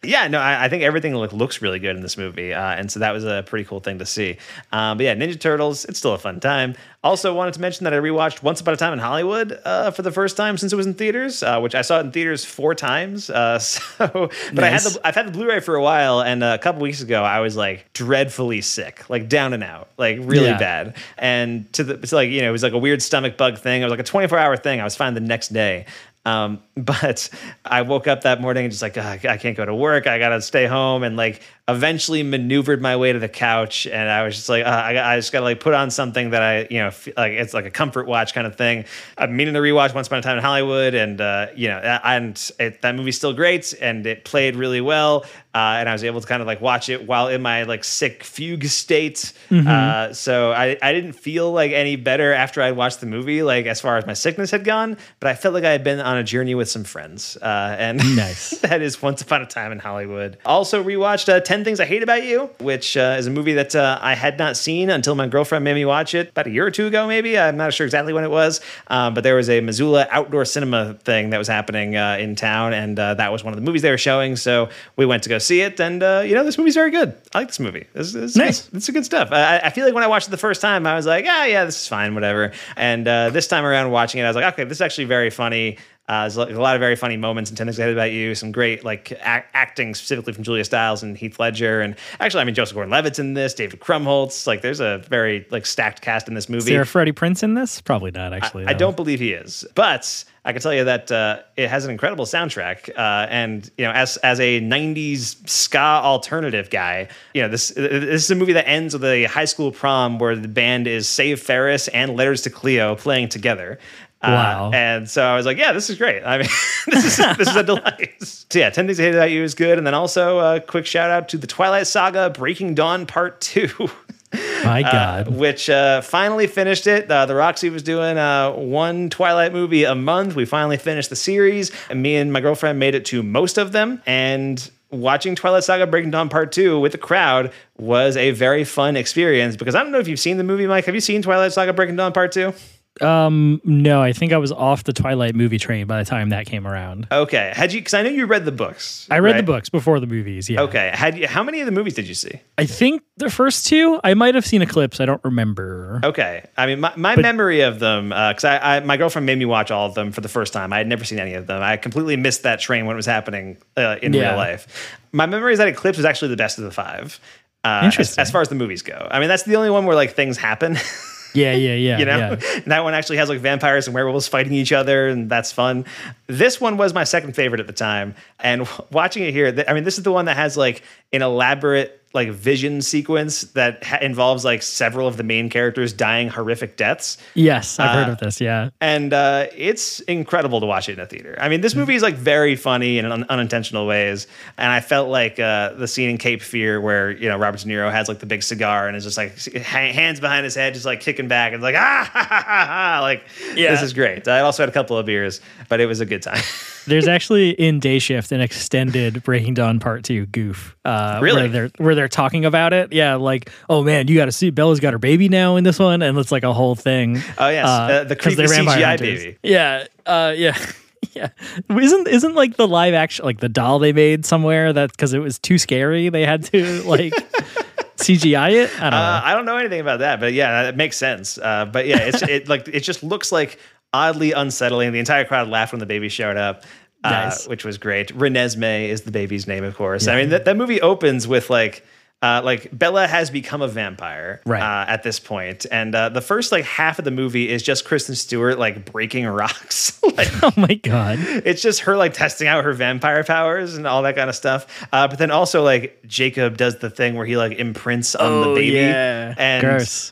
Yeah, 0.03 0.27
no, 0.27 0.39
I, 0.39 0.65
I 0.65 0.69
think 0.69 0.83
everything 0.83 1.15
look, 1.15 1.33
looks 1.33 1.61
really 1.61 1.79
good 1.79 1.95
in 1.95 2.01
this 2.01 2.17
movie, 2.17 2.53
uh, 2.53 2.61
and 2.75 2.89
so 2.91 2.99
that 3.01 3.11
was 3.11 3.25
a 3.25 3.43
pretty 3.45 3.65
cool 3.65 3.79
thing 3.81 3.99
to 3.99 4.05
see. 4.05 4.37
Um, 4.71 4.97
but 4.97 5.03
yeah, 5.03 5.15
Ninja 5.15 5.39
Turtles, 5.39 5.83
it's 5.85 5.99
still 5.99 6.13
a 6.13 6.17
fun 6.17 6.39
time. 6.39 6.75
Also, 7.03 7.33
wanted 7.33 7.53
to 7.53 7.61
mention 7.61 7.83
that 7.85 7.93
I 7.93 7.97
rewatched 7.97 8.41
Once 8.43 8.59
Upon 8.61 8.73
a 8.73 8.77
Time 8.77 8.93
in 8.93 8.99
Hollywood 8.99 9.57
uh, 9.65 9.91
for 9.91 10.01
the 10.01 10.11
first 10.11 10.35
time 10.37 10.57
since 10.57 10.71
it 10.73 10.75
was 10.75 10.85
in 10.85 10.93
theaters, 10.93 11.43
uh, 11.43 11.59
which 11.59 11.75
I 11.75 11.81
saw 11.81 11.97
it 11.99 12.05
in 12.05 12.11
theaters 12.11 12.43
four 12.45 12.75
times. 12.75 13.29
Uh, 13.29 13.59
so, 13.59 14.29
but 14.53 14.63
I 14.63 14.69
had 14.69 14.81
the, 14.81 14.99
I've 15.03 15.15
had 15.15 15.27
the 15.27 15.31
Blu-ray 15.31 15.59
for 15.61 15.75
a 15.75 15.81
while, 15.81 16.21
and 16.21 16.43
a 16.43 16.57
couple 16.57 16.81
weeks 16.81 17.01
ago 17.01 17.23
I 17.23 17.39
was 17.41 17.55
like 17.57 17.91
dreadfully 17.93 18.61
sick, 18.61 19.09
like 19.09 19.27
down 19.29 19.53
and 19.53 19.63
out, 19.63 19.89
like 19.97 20.17
really 20.21 20.47
Yeah. 20.47 20.57
bad. 20.59 20.95
And 21.17 21.71
to 21.73 21.83
the 21.83 21.93
it's 21.95 22.11
like 22.13 22.29
you 22.29 22.41
know 22.41 22.49
it 22.49 22.51
was 22.51 22.63
like 22.63 22.73
a 22.73 22.77
weird 22.77 23.01
stomach 23.01 23.37
bug 23.37 23.57
thing. 23.57 23.81
It 23.81 23.85
was 23.85 23.91
like 23.91 23.99
a 23.99 24.03
24 24.03 24.37
hour 24.37 24.55
thing. 24.57 24.79
I 24.79 24.83
was 24.85 24.95
fine 24.95 25.13
the 25.13 25.19
next 25.21 25.49
day. 25.49 25.85
Um, 26.25 26.61
but 26.85 27.29
I 27.65 27.81
woke 27.81 28.07
up 28.07 28.21
that 28.21 28.41
morning 28.41 28.65
and 28.65 28.71
just 28.71 28.81
like 28.81 28.97
"Ugh, 28.97 29.25
I 29.25 29.37
can't 29.37 29.57
go 29.57 29.65
to 29.65 29.75
work. 29.75 30.07
I 30.07 30.19
gotta 30.19 30.41
stay 30.41 30.65
home 30.65 31.03
and 31.03 31.17
like 31.17 31.41
eventually 31.67 32.23
maneuvered 32.23 32.81
my 32.81 32.95
way 32.95 33.13
to 33.13 33.19
the 33.19 33.29
couch 33.29 33.85
and 33.85 34.09
I 34.09 34.23
was 34.23 34.35
just 34.35 34.49
like 34.49 34.65
uh, 34.65 34.69
I, 34.69 35.13
I 35.13 35.17
just 35.17 35.31
gotta 35.31 35.45
like 35.45 35.59
put 35.59 35.73
on 35.73 35.91
something 35.91 36.31
that 36.31 36.41
I 36.41 36.67
you 36.69 36.79
know 36.79 36.87
f- 36.87 37.09
like 37.17 37.33
it's 37.33 37.53
like 37.53 37.65
a 37.65 37.71
comfort 37.71 38.07
watch 38.07 38.33
kind 38.33 38.47
of 38.47 38.55
thing. 38.55 38.85
I'm 39.17 39.35
meaning 39.35 39.53
to 39.55 39.59
rewatch 39.59 39.93
Once 39.93 40.07
Upon 40.07 40.19
a 40.19 40.21
Time 40.21 40.37
in 40.37 40.43
Hollywood 40.43 40.93
and 40.93 41.19
uh, 41.19 41.47
you 41.55 41.67
know 41.67 41.77
and 41.77 42.51
it, 42.59 42.81
that 42.81 42.95
movie's 42.95 43.17
still 43.17 43.33
great 43.33 43.73
and 43.81 44.05
it 44.05 44.23
played 44.25 44.55
really 44.55 44.81
well 44.81 45.25
uh, 45.53 45.77
and 45.79 45.89
I 45.89 45.93
was 45.93 46.03
able 46.03 46.21
to 46.21 46.27
kind 46.27 46.41
of 46.41 46.47
like 46.47 46.61
watch 46.61 46.89
it 46.89 47.07
while 47.07 47.27
in 47.27 47.41
my 47.41 47.63
like 47.63 47.83
sick 47.83 48.23
fugue 48.23 48.65
state. 48.65 49.33
Uh, 49.67 50.13
so 50.13 50.51
I, 50.51 50.77
I 50.81 50.93
didn't 50.93 51.13
feel 51.13 51.51
like 51.51 51.71
any 51.71 51.95
better 51.95 52.31
after 52.33 52.61
I 52.61 52.71
watched 52.71 52.99
the 52.99 53.07
movie, 53.07 53.41
like 53.41 53.65
as 53.65 53.81
far 53.81 53.97
as 53.97 54.05
my 54.05 54.13
sickness 54.13 54.51
had 54.51 54.63
gone, 54.63 54.95
but 55.19 55.27
I 55.27 55.33
felt 55.33 55.55
like 55.55 55.63
I 55.63 55.71
had 55.71 55.83
been 55.83 55.99
on 55.99 56.17
a 56.17 56.23
journey 56.23 56.53
with 56.53 56.68
some 56.69 56.83
friends. 56.83 57.37
Uh, 57.41 57.75
and 57.77 57.97
Nice. 58.15 58.51
that 58.59 58.81
is 58.81 59.01
Once 59.01 59.21
Upon 59.21 59.41
a 59.41 59.45
Time 59.45 59.71
in 59.71 59.79
Hollywood. 59.79 60.37
Also 60.45 60.83
rewatched 60.83 61.29
uh, 61.29 61.39
10 61.39 61.63
Things 61.63 61.79
I 61.79 61.85
Hate 61.85 62.03
About 62.03 62.23
You, 62.23 62.49
which 62.59 62.95
uh, 62.97 63.15
is 63.17 63.27
a 63.27 63.29
movie 63.29 63.53
that 63.53 63.75
uh, 63.75 63.99
I 64.01 64.13
had 64.15 64.37
not 64.37 64.57
seen 64.57 64.89
until 64.89 65.15
my 65.15 65.27
girlfriend 65.27 65.63
made 65.63 65.73
me 65.73 65.85
watch 65.85 66.13
it 66.13 66.29
about 66.29 66.47
a 66.47 66.49
year 66.51 66.65
or 66.65 66.71
two 66.71 66.87
ago, 66.87 67.07
maybe. 67.07 67.37
I'm 67.37 67.57
not 67.57 67.73
sure 67.73 67.85
exactly 67.85 68.13
when 68.13 68.23
it 68.23 68.31
was. 68.31 68.61
Um, 68.87 69.13
but 69.13 69.23
there 69.23 69.35
was 69.35 69.49
a 69.49 69.61
Missoula 69.61 70.07
outdoor 70.11 70.45
cinema 70.45 70.93
thing 71.03 71.29
that 71.31 71.37
was 71.37 71.47
happening 71.47 71.95
uh, 71.95 72.17
in 72.19 72.35
town, 72.35 72.73
and 72.73 72.97
uh, 72.99 73.13
that 73.15 73.31
was 73.31 73.43
one 73.43 73.53
of 73.53 73.59
the 73.59 73.65
movies 73.65 73.81
they 73.81 73.91
were 73.91 73.97
showing. 73.97 74.35
So 74.35 74.69
we 74.95 75.05
went 75.05 75.23
to 75.23 75.29
go 75.29 75.37
see 75.39 75.61
it, 75.61 75.79
and 75.79 76.01
uh, 76.03 76.23
you 76.25 76.35
know, 76.35 76.43
this 76.43 76.57
movie's 76.57 76.75
very 76.75 76.91
good. 76.91 77.15
I 77.33 77.39
like 77.39 77.47
this 77.47 77.59
movie. 77.59 77.85
It's, 77.95 78.13
it's 78.13 78.35
Nice. 78.35 78.67
It's, 78.67 78.87
it's 78.87 78.89
good 78.89 79.05
stuff. 79.05 79.29
I, 79.31 79.59
I 79.59 79.69
feel 79.69 79.85
like 79.85 79.93
when 79.93 80.03
I 80.03 80.07
watched 80.07 80.27
it 80.27 80.31
the 80.31 80.37
first 80.37 80.61
time, 80.61 80.85
I 80.87 80.95
was 80.95 81.05
like, 81.05 81.25
ah, 81.27 81.45
yeah, 81.45 81.65
this 81.65 81.81
is 81.81 81.87
fine, 81.87 82.13
whatever. 82.15 82.51
And 82.75 83.07
uh, 83.07 83.29
this 83.29 83.47
time 83.47 83.65
around 83.65 83.91
watching 83.91 84.19
it, 84.21 84.23
I 84.23 84.27
was 84.27 84.35
like, 84.35 84.53
okay, 84.53 84.63
this 84.63 84.77
is 84.77 84.81
actually 84.81 85.05
very 85.05 85.29
funny. 85.29 85.77
Uh, 86.09 86.27
there's 86.27 86.37
a 86.37 86.59
lot 86.59 86.75
of 86.75 86.79
very 86.79 86.95
funny 86.95 87.17
moments 87.17 87.51
in 87.51 87.55
10 87.55 87.67
Things 87.67 87.79
I 87.79 87.83
Hate 87.83 87.91
About 87.93 88.11
You. 88.11 88.33
Some 88.33 88.51
great 88.51 88.83
like 88.83 89.11
ac- 89.11 89.45
acting 89.53 89.93
specifically 89.93 90.33
from 90.33 90.43
Julia 90.43 90.65
Stiles 90.65 91.03
and 91.03 91.15
Heath 91.15 91.39
Ledger. 91.39 91.81
And 91.81 91.95
actually, 92.19 92.41
I 92.41 92.45
mean, 92.45 92.55
Joseph 92.55 92.73
Gordon-Levitt's 92.73 93.19
in 93.19 93.35
this, 93.35 93.53
David 93.53 93.79
Krumholtz. 93.79 94.47
Like 94.47 94.61
there's 94.61 94.79
a 94.79 94.97
very 95.07 95.45
like 95.51 95.67
stacked 95.67 96.01
cast 96.01 96.27
in 96.27 96.33
this 96.33 96.49
movie. 96.49 96.57
Is 96.57 96.65
there 96.65 96.81
a 96.81 96.85
Freddie 96.85 97.11
Prinze 97.11 97.43
in 97.43 97.53
this? 97.53 97.79
Probably 97.79 98.09
not, 98.09 98.33
actually. 98.33 98.65
I 98.65 98.71
no. 98.71 98.79
don't 98.79 98.95
believe 98.95 99.19
he 99.19 99.33
is, 99.33 99.67
but 99.75 100.25
I 100.45 100.51
can 100.51 100.63
tell 100.63 100.73
you 100.73 100.85
that 100.85 101.11
uh, 101.11 101.41
it 101.57 101.69
has 101.69 101.85
an 101.85 101.91
incredible 101.91 102.25
soundtrack. 102.25 102.89
Uh, 102.97 103.27
and 103.29 103.69
you 103.77 103.85
know, 103.85 103.91
as 103.91 104.17
as 104.17 104.39
a 104.39 104.59
'90s 104.61 105.47
ska 105.47 105.77
alternative 105.77 106.71
guy, 106.71 107.07
you 107.35 107.43
know, 107.43 107.49
this 107.49 107.69
this 107.69 108.23
is 108.23 108.31
a 108.31 108.35
movie 108.35 108.53
that 108.53 108.67
ends 108.67 108.93
with 108.93 109.03
a 109.03 109.25
high 109.25 109.45
school 109.45 109.71
prom 109.71 110.17
where 110.17 110.35
the 110.35 110.47
band 110.47 110.87
is 110.87 111.07
Save 111.07 111.39
Ferris 111.39 111.87
and 111.89 112.15
Letters 112.15 112.41
to 112.43 112.49
Cleo 112.49 112.95
playing 112.95 113.29
together. 113.29 113.77
Uh, 114.21 114.27
Wow. 114.31 114.71
and 114.73 115.09
so 115.09 115.23
I 115.23 115.35
was 115.35 115.45
like, 115.45 115.57
yeah, 115.57 115.71
this 115.71 115.89
is 115.89 115.97
great. 115.97 116.23
I 116.23 116.39
mean, 116.39 116.47
this 116.87 117.05
is 117.05 117.17
this 117.37 117.47
is 117.49 117.55
a 117.55 117.63
delight. 117.63 118.15
So 118.21 118.59
yeah, 118.59 118.69
10 118.69 118.85
Things 118.87 118.99
I 118.99 119.03
Hate 119.03 119.15
About 119.15 119.31
You 119.31 119.43
is 119.43 119.55
good. 119.55 119.77
And 119.77 119.87
then 119.87 119.93
also 119.93 120.39
a 120.39 120.59
quick 120.59 120.85
shout 120.85 121.09
out 121.09 121.29
to 121.29 121.37
the 121.37 121.47
Twilight 121.47 121.87
Saga 121.87 122.29
Breaking 122.29 122.75
Dawn 122.75 123.05
Part 123.05 123.39
2. 123.41 123.69
My 124.63 124.83
God. 124.83 125.29
which 125.29 125.69
uh, 125.71 126.01
finally 126.01 126.45
finished 126.47 126.85
it. 126.85 127.09
Uh, 127.09 127.25
the 127.25 127.33
Roxy 127.33 127.69
was 127.71 127.81
doing 127.81 128.17
uh, 128.17 128.51
one 128.51 129.09
Twilight 129.09 129.53
movie 129.53 129.85
a 129.85 129.95
month. 129.95 130.35
We 130.35 130.45
finally 130.45 130.77
finished 130.77 131.09
the 131.09 131.15
series, 131.15 131.71
and 131.89 132.01
me 132.03 132.15
and 132.17 132.31
my 132.31 132.39
girlfriend 132.39 132.77
made 132.77 132.93
it 132.93 133.05
to 133.05 133.23
most 133.23 133.57
of 133.57 133.71
them. 133.71 134.03
And 134.05 134.69
watching 134.91 135.33
Twilight 135.33 135.63
Saga 135.63 135.87
Breaking 135.87 136.11
Dawn 136.11 136.29
Part 136.29 136.51
Two 136.51 136.79
with 136.79 136.91
the 136.91 136.97
crowd 136.99 137.51
was 137.79 138.17
a 138.17 138.29
very 138.31 138.65
fun 138.65 138.95
experience. 138.97 139.55
Because 139.55 139.73
I 139.73 139.81
don't 139.81 139.91
know 139.91 139.99
if 139.99 140.07
you've 140.07 140.19
seen 140.19 140.37
the 140.37 140.43
movie, 140.43 140.67
Mike. 140.67 140.85
Have 140.85 140.93
you 140.93 141.01
seen 141.01 141.21
Twilight 141.23 141.53
Saga 141.53 141.73
Breaking 141.73 141.95
Dawn 141.95 142.11
Part 142.13 142.31
Two? 142.31 142.53
Um, 143.01 143.61
no, 143.63 144.01
I 144.01 144.13
think 144.13 144.33
I 144.33 144.37
was 144.37 144.51
off 144.51 144.83
the 144.83 144.93
Twilight 144.93 145.35
movie 145.35 145.57
train 145.57 145.87
by 145.87 145.99
the 146.01 146.09
time 146.09 146.29
that 146.29 146.45
came 146.45 146.67
around. 146.67 147.07
Okay, 147.11 147.51
had 147.55 147.71
you? 147.73 147.79
Because 147.81 147.93
I 147.93 148.01
know 148.03 148.09
you 148.09 148.25
read 148.25 148.45
the 148.45 148.51
books. 148.51 149.07
I 149.09 149.19
read 149.19 149.31
right? 149.31 149.37
the 149.37 149.43
books 149.43 149.69
before 149.69 149.99
the 149.99 150.07
movies. 150.07 150.49
Yeah. 150.49 150.61
Okay, 150.61 150.91
had 150.93 151.17
you? 151.17 151.27
How 151.27 151.43
many 151.43 151.59
of 151.61 151.65
the 151.65 151.71
movies 151.71 151.93
did 151.93 152.07
you 152.07 152.13
see? 152.13 152.39
I 152.57 152.65
think 152.65 153.01
the 153.17 153.29
first 153.29 153.67
two, 153.67 153.99
I 154.03 154.13
might 154.13 154.35
have 154.35 154.45
seen 154.45 154.61
Eclipse. 154.61 154.99
I 154.99 155.05
don't 155.05 155.23
remember. 155.23 156.01
Okay, 156.03 156.45
I 156.57 156.65
mean, 156.65 156.79
my, 156.79 156.93
my 156.95 157.15
memory 157.15 157.61
of 157.61 157.79
them, 157.79 158.09
because 158.09 158.43
I, 158.43 158.77
I 158.77 158.79
my 158.81 158.97
girlfriend 158.97 159.25
made 159.25 159.37
me 159.39 159.45
watch 159.45 159.71
all 159.71 159.87
of 159.87 159.95
them 159.95 160.11
for 160.11 160.21
the 160.21 160.29
first 160.29 160.53
time. 160.53 160.73
I 160.73 160.77
had 160.77 160.87
never 160.87 161.03
seen 161.05 161.19
any 161.19 161.33
of 161.33 161.47
them. 161.47 161.61
I 161.61 161.77
completely 161.77 162.15
missed 162.17 162.43
that 162.43 162.59
train 162.59 162.85
when 162.85 162.95
it 162.95 162.97
was 162.97 163.05
happening 163.05 163.57
uh, 163.77 163.97
in 164.01 164.13
Yeah. 164.13 164.29
real 164.29 164.37
life. 164.37 164.97
My 165.11 165.25
memory 165.25 165.53
is 165.53 165.59
that 165.59 165.67
Eclipse 165.67 165.97
was 165.97 166.05
actually 166.05 166.29
the 166.29 166.37
best 166.37 166.57
of 166.57 166.63
the 166.63 166.71
five. 166.71 167.19
Uh, 167.65 167.79
as, 167.81 167.85
Interesting. 167.85 168.21
as 168.21 168.31
far 168.31 168.41
as 168.41 168.47
the 168.47 168.55
movies 168.55 168.81
go, 168.83 169.07
I 169.11 169.19
mean, 169.19 169.27
that's 169.27 169.43
the 169.43 169.57
only 169.57 169.69
one 169.69 169.85
where 169.85 169.95
like 169.95 170.13
things 170.13 170.37
happen. 170.37 170.77
Yeah, 171.33 171.53
yeah, 171.53 171.73
yeah. 171.73 171.97
you 171.99 172.05
know, 172.05 172.17
yeah. 172.17 172.59
That 172.67 172.83
one 172.83 172.93
actually 172.93 173.17
has 173.17 173.29
like 173.29 173.39
vampires 173.39 173.87
and 173.87 173.93
werewolves 173.93 174.27
fighting 174.27 174.53
each 174.53 174.71
other, 174.71 175.07
and 175.07 175.29
that's 175.29 175.51
fun. 175.51 175.85
This 176.27 176.59
one 176.59 176.77
was 176.77 176.93
my 176.93 177.03
second 177.03 177.33
favorite 177.33 177.59
at 177.59 177.67
the 177.67 177.73
time, 177.73 178.15
and 178.39 178.65
w- 178.65 178.87
watching 178.91 179.23
it 179.23 179.31
here, 179.33 179.63
I 179.67 179.73
mean, 179.73 179.83
this 179.83 179.97
is 179.97 180.03
the 180.03 180.11
one 180.11 180.25
that 180.25 180.35
has 180.37 180.57
like 180.57 180.83
an 181.13 181.21
elaborate 181.21 181.98
like 182.13 182.29
vision 182.31 182.81
sequence 182.81 183.41
that 183.53 183.83
ha- 183.83 183.99
involves 184.01 184.43
like 184.43 184.63
several 184.63 185.07
of 185.07 185.17
the 185.17 185.23
main 185.23 185.47
characters 185.49 185.93
dying 185.93 186.27
horrific 186.27 186.75
deaths. 186.75 187.17
Yes, 187.35 187.79
I've 187.79 187.91
heard 187.91 188.09
Uh, 188.09 188.11
of 188.13 188.17
this. 188.17 188.41
Yeah. 188.41 188.69
and 188.81 189.13
uh, 189.13 189.45
it's 189.55 189.99
incredible 190.01 190.59
to 190.59 190.65
watch 190.65 190.89
it 190.89 190.93
in 190.93 190.99
a 191.01 191.05
theater. 191.05 191.37
I 191.39 191.49
mean, 191.49 191.61
this 191.61 191.75
movie 191.75 191.93
is 191.93 192.01
like 192.01 192.15
very 192.15 192.55
funny 192.55 192.97
in 192.97 193.05
un- 193.05 193.25
unintentional 193.29 193.85
ways, 193.85 194.25
and 194.57 194.71
I 194.71 194.79
felt 194.79 195.09
like 195.09 195.39
uh, 195.39 195.73
the 195.73 195.87
scene 195.87 196.09
in 196.09 196.17
Cape 196.17 196.41
Fear 196.41 196.81
where 196.81 197.11
you 197.11 197.29
know 197.29 197.37
Robert 197.37 197.59
De 197.61 197.67
Niro 197.67 197.91
has 197.91 198.07
like 198.07 198.17
the 198.19 198.25
big 198.25 198.41
cigar 198.41 198.87
and 198.87 198.97
is 198.97 199.03
just 199.03 199.17
like 199.17 199.37
ha- 199.63 199.91
hands 199.93 200.19
behind 200.19 200.45
his 200.45 200.55
head, 200.55 200.73
just 200.73 200.85
like 200.87 201.01
kicking 201.01 201.27
back 201.27 201.53
and 201.53 201.61
like 201.61 201.75
ah 201.77 202.09
ha, 202.11 202.25
ha, 202.27 202.43
ha, 202.45 202.65
ha. 202.65 202.99
like 203.01 203.23
Yeah. 203.55 203.69
this 203.71 203.83
is 203.83 203.93
great. 203.93 204.27
I 204.27 204.39
also 204.39 204.63
had 204.63 204.69
a 204.69 204.73
couple 204.73 204.97
of 204.97 205.05
beers, 205.05 205.41
but 205.67 205.79
it 205.79 205.85
was 205.85 205.99
a 205.99 206.05
good 206.07 206.23
time. 206.23 206.41
There's 206.87 207.07
actually 207.07 207.51
in 207.51 207.79
Day 207.79 207.99
Shift 207.99 208.31
an 208.31 208.41
extended 208.41 209.23
Breaking 209.23 209.53
Dawn 209.53 209.79
Part 209.79 210.03
Two 210.03 210.25
goof. 210.27 210.75
Uh, 210.85 211.19
Really? 211.21 211.41
Where 211.43 211.47
they're 211.49 211.69
where 211.77 211.95
they're 211.95 212.07
talking 212.07 212.45
about 212.45 212.73
it. 212.73 212.91
Yeah, 212.93 213.15
like 213.15 213.51
oh 213.69 213.83
man, 213.83 214.07
you 214.07 214.15
got 214.15 214.25
to 214.25 214.31
see 214.31 214.49
Bella's 214.49 214.79
got 214.79 214.93
her 214.93 214.99
baby 214.99 215.29
now 215.29 215.55
in 215.55 215.63
this 215.63 215.79
one, 215.79 216.01
and 216.01 216.17
it's 216.17 216.31
like 216.31 216.43
a 216.43 216.53
whole 216.53 216.75
thing. 216.75 217.21
Oh, 217.37 217.49
yes. 217.49 217.67
Uh, 217.67 218.03
the 218.05 218.15
'cause 218.15 218.35
creepy 218.35 218.47
CGI 218.51 218.81
hunters. 218.83 218.99
baby. 219.23 219.37
Yeah, 219.43 219.85
uh, 220.05 220.33
yeah. 220.35 220.57
Yeah, 221.13 221.29
isn't 221.69 222.07
isn't 222.09 222.35
like 222.35 222.57
the 222.57 222.67
live 222.67 222.93
action 222.93 223.23
like 223.23 223.39
the 223.39 223.47
doll 223.47 223.79
they 223.79 223.93
made 223.93 224.25
somewhere 224.25 224.73
that 224.73 224.91
because 224.91 225.13
it 225.13 225.19
was 225.19 225.39
too 225.39 225.57
scary 225.57 226.09
they 226.09 226.25
had 226.25 226.43
to 226.51 226.83
like 226.83 227.13
CGI 227.97 228.51
it? 228.51 228.69
I 228.81 228.89
don't 228.89 228.93
Uh, 228.93 229.19
know. 229.19 229.25
I 229.25 229.33
don't 229.33 229.45
know 229.45 229.57
anything 229.57 229.79
about 229.79 229.99
that, 229.99 230.19
but 230.19 230.33
yeah, 230.33 230.67
it 230.67 230.75
makes 230.75 230.97
sense. 230.97 231.37
Uh, 231.37 231.65
but 231.65 231.87
yeah, 231.87 231.99
it's 231.99 232.21
it 232.21 232.49
like 232.49 232.67
it 232.67 232.81
just 232.81 233.01
looks 233.01 233.31
like 233.31 233.59
oddly 233.93 234.31
unsettling. 234.31 234.91
The 234.91 234.99
entire 234.99 235.25
crowd 235.25 235.47
laughed 235.47 235.73
when 235.73 235.79
the 235.79 235.85
baby 235.85 236.09
showed 236.09 236.37
up. 236.37 236.63
Uh, 237.01 237.33
which 237.47 237.63
was 237.63 237.77
great. 237.77 238.09
Renesmee 238.09 238.89
is 238.89 239.03
the 239.03 239.11
baby's 239.11 239.47
name, 239.47 239.63
of 239.63 239.73
course. 239.73 240.09
I 240.09 240.17
mean, 240.17 240.29
that, 240.31 240.43
that 240.43 240.57
movie 240.57 240.81
opens 240.81 241.29
with 241.29 241.49
like 241.49 241.85
uh, 242.21 242.41
like 242.43 242.67
Bella 242.77 243.07
has 243.07 243.29
become 243.29 243.61
a 243.61 243.67
vampire 243.67 244.41
Right. 244.45 244.61
uh, 244.61 244.85
at 244.89 245.03
this 245.03 245.19
point, 245.19 245.65
and 245.71 245.95
uh, 245.95 246.09
the 246.09 246.21
first 246.21 246.51
like 246.51 246.65
half 246.65 246.99
of 246.99 247.05
the 247.05 247.11
movie 247.11 247.47
is 247.49 247.63
just 247.63 247.85
Kristen 247.85 248.15
Stewart 248.15 248.59
like 248.59 248.91
breaking 248.91 249.25
rocks. 249.27 249.97
like 250.03 250.27
Oh 250.43 250.51
my 250.57 250.73
god. 250.73 251.17
it's 251.21 251.61
just 251.61 251.81
her 251.81 251.95
like 251.95 252.13
testing 252.13 252.47
out 252.47 252.63
her 252.65 252.73
vampire 252.73 253.23
powers 253.23 253.75
and 253.75 253.87
all 253.87 254.01
that 254.03 254.15
kind 254.15 254.29
of 254.29 254.35
stuff. 254.35 254.67
Uh, 254.91 255.07
but 255.07 255.17
then 255.19 255.31
also 255.31 255.63
like 255.63 256.01
Jacob 256.07 256.57
does 256.57 256.77
the 256.79 256.89
thing 256.89 257.15
where 257.15 257.25
he 257.25 257.37
like 257.37 257.57
imprints 257.57 258.15
on 258.15 258.29
Oh, 258.31 258.49
the 258.53 258.55
baby, 258.61 258.75
yeah. 258.77 259.33
and 259.37 259.65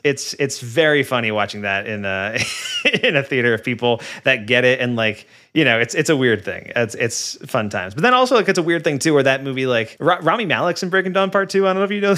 it's 0.04 0.34
it's 0.38 0.60
very 0.60 1.02
funny 1.02 1.30
watching 1.30 1.62
that 1.62 1.86
in 1.86 2.04
a 2.06 2.38
in 3.02 3.16
a 3.16 3.22
theater 3.22 3.52
of 3.54 3.62
people 3.62 4.00
that 4.24 4.46
get 4.46 4.64
it 4.64 4.80
and 4.80 4.96
like 4.96 5.26
you 5.58 5.64
know 5.64 5.78
it's 5.78 5.94
it's 5.94 6.10
a 6.10 6.16
weird 6.16 6.44
thing. 6.44 6.70
It's 6.76 6.94
it's 6.94 7.34
fun 7.46 7.68
times. 7.68 7.94
But 7.94 8.02
then 8.04 8.14
also 8.14 8.34
like 8.36 8.48
it's 8.48 8.58
a 8.58 8.62
weird 8.62 8.84
thing 8.84 8.98
too 8.98 9.12
where 9.14 9.22
that 9.24 9.42
movie 9.42 9.66
like 9.66 9.96
Ra- 9.98 10.20
Rami 10.22 10.46
Malek's 10.46 10.82
in 10.82 10.88
Breaking 10.90 11.12
Dawn 11.12 11.30
Part 11.30 11.50
Two. 11.50 11.66
I 11.66 11.72
don't 11.72 11.80
know 11.80 11.84
if 11.84 11.90
you 11.90 12.00
know 12.00 12.14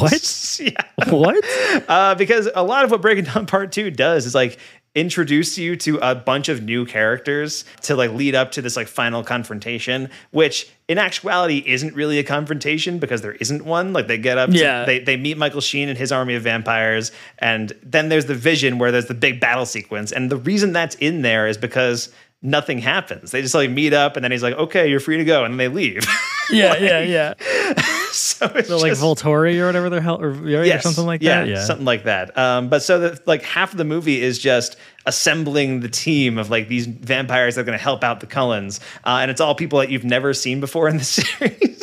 What? 0.00 0.58
yeah 0.60 1.10
What? 1.12 1.44
uh, 1.88 2.14
because 2.14 2.48
a 2.54 2.62
lot 2.62 2.84
of 2.84 2.90
what 2.90 3.02
Breaking 3.02 3.24
Dawn 3.24 3.46
Part 3.46 3.72
Two 3.72 3.90
does 3.90 4.26
is 4.26 4.34
like 4.34 4.58
introduce 4.96 5.56
you 5.56 5.76
to 5.76 5.98
a 5.98 6.16
bunch 6.16 6.48
of 6.48 6.64
new 6.64 6.84
characters 6.84 7.64
to 7.82 7.94
like 7.94 8.10
lead 8.10 8.34
up 8.34 8.50
to 8.50 8.60
this 8.60 8.76
like 8.76 8.88
final 8.88 9.22
confrontation, 9.22 10.10
which 10.32 10.68
in 10.88 10.98
actuality 10.98 11.62
isn't 11.64 11.94
really 11.94 12.18
a 12.18 12.24
confrontation 12.24 12.98
because 12.98 13.22
there 13.22 13.34
isn't 13.34 13.64
one. 13.64 13.92
Like 13.92 14.08
they 14.08 14.18
get 14.18 14.36
up, 14.36 14.50
to- 14.50 14.56
Yeah. 14.58 14.84
they 14.84 14.98
they 14.98 15.16
meet 15.16 15.38
Michael 15.38 15.60
Sheen 15.60 15.88
and 15.88 15.96
his 15.96 16.10
army 16.10 16.34
of 16.34 16.42
vampires, 16.42 17.12
and 17.38 17.72
then 17.84 18.08
there's 18.08 18.26
the 18.26 18.34
vision 18.34 18.78
where 18.78 18.90
there's 18.90 19.06
the 19.06 19.14
big 19.14 19.38
battle 19.38 19.66
sequence, 19.66 20.10
and 20.10 20.28
the 20.30 20.36
reason 20.36 20.72
that's 20.72 20.96
in 20.96 21.22
there 21.22 21.46
is 21.46 21.56
because. 21.56 22.12
Nothing 22.42 22.78
happens. 22.78 23.30
They 23.32 23.42
just 23.42 23.54
like 23.54 23.70
meet 23.70 23.92
up, 23.92 24.16
and 24.16 24.24
then 24.24 24.30
he's 24.32 24.42
like, 24.42 24.54
"Okay, 24.54 24.88
you're 24.88 25.00
free 25.00 25.18
to 25.18 25.24
go," 25.24 25.44
and 25.44 25.52
then 25.52 25.58
they 25.58 25.68
leave. 25.68 26.06
Yeah, 26.52 26.76
yeah, 26.78 27.34
yeah. 27.36 27.96
so 28.12 28.46
it's 28.54 28.68
So 28.68 28.78
like 28.78 28.92
just- 28.92 29.02
Volturi 29.02 29.58
or 29.60 29.66
whatever 29.66 29.90
the 29.90 30.00
hell, 30.00 30.20
or, 30.20 30.30
or 30.30 30.80
something 30.80 31.06
like 31.06 31.22
yeah, 31.22 31.40
that. 31.44 31.48
Yeah, 31.48 31.64
something 31.64 31.86
like 31.86 32.04
that. 32.04 32.36
Um, 32.36 32.68
but 32.68 32.82
so 32.82 32.98
that 33.00 33.26
like 33.26 33.42
half 33.42 33.72
of 33.72 33.78
the 33.78 33.84
movie 33.84 34.20
is 34.22 34.38
just 34.38 34.76
assembling 35.06 35.80
the 35.80 35.88
team 35.88 36.36
of 36.36 36.50
like 36.50 36.68
these 36.68 36.86
vampires 36.86 37.54
that 37.54 37.62
are 37.62 37.64
going 37.64 37.76
to 37.76 37.82
help 37.82 38.04
out 38.04 38.20
the 38.20 38.26
Cullens, 38.26 38.80
uh, 39.04 39.18
and 39.22 39.30
it's 39.30 39.40
all 39.40 39.54
people 39.54 39.78
that 39.78 39.88
you've 39.90 40.04
never 40.04 40.34
seen 40.34 40.60
before 40.60 40.88
in 40.88 40.98
the 40.98 41.04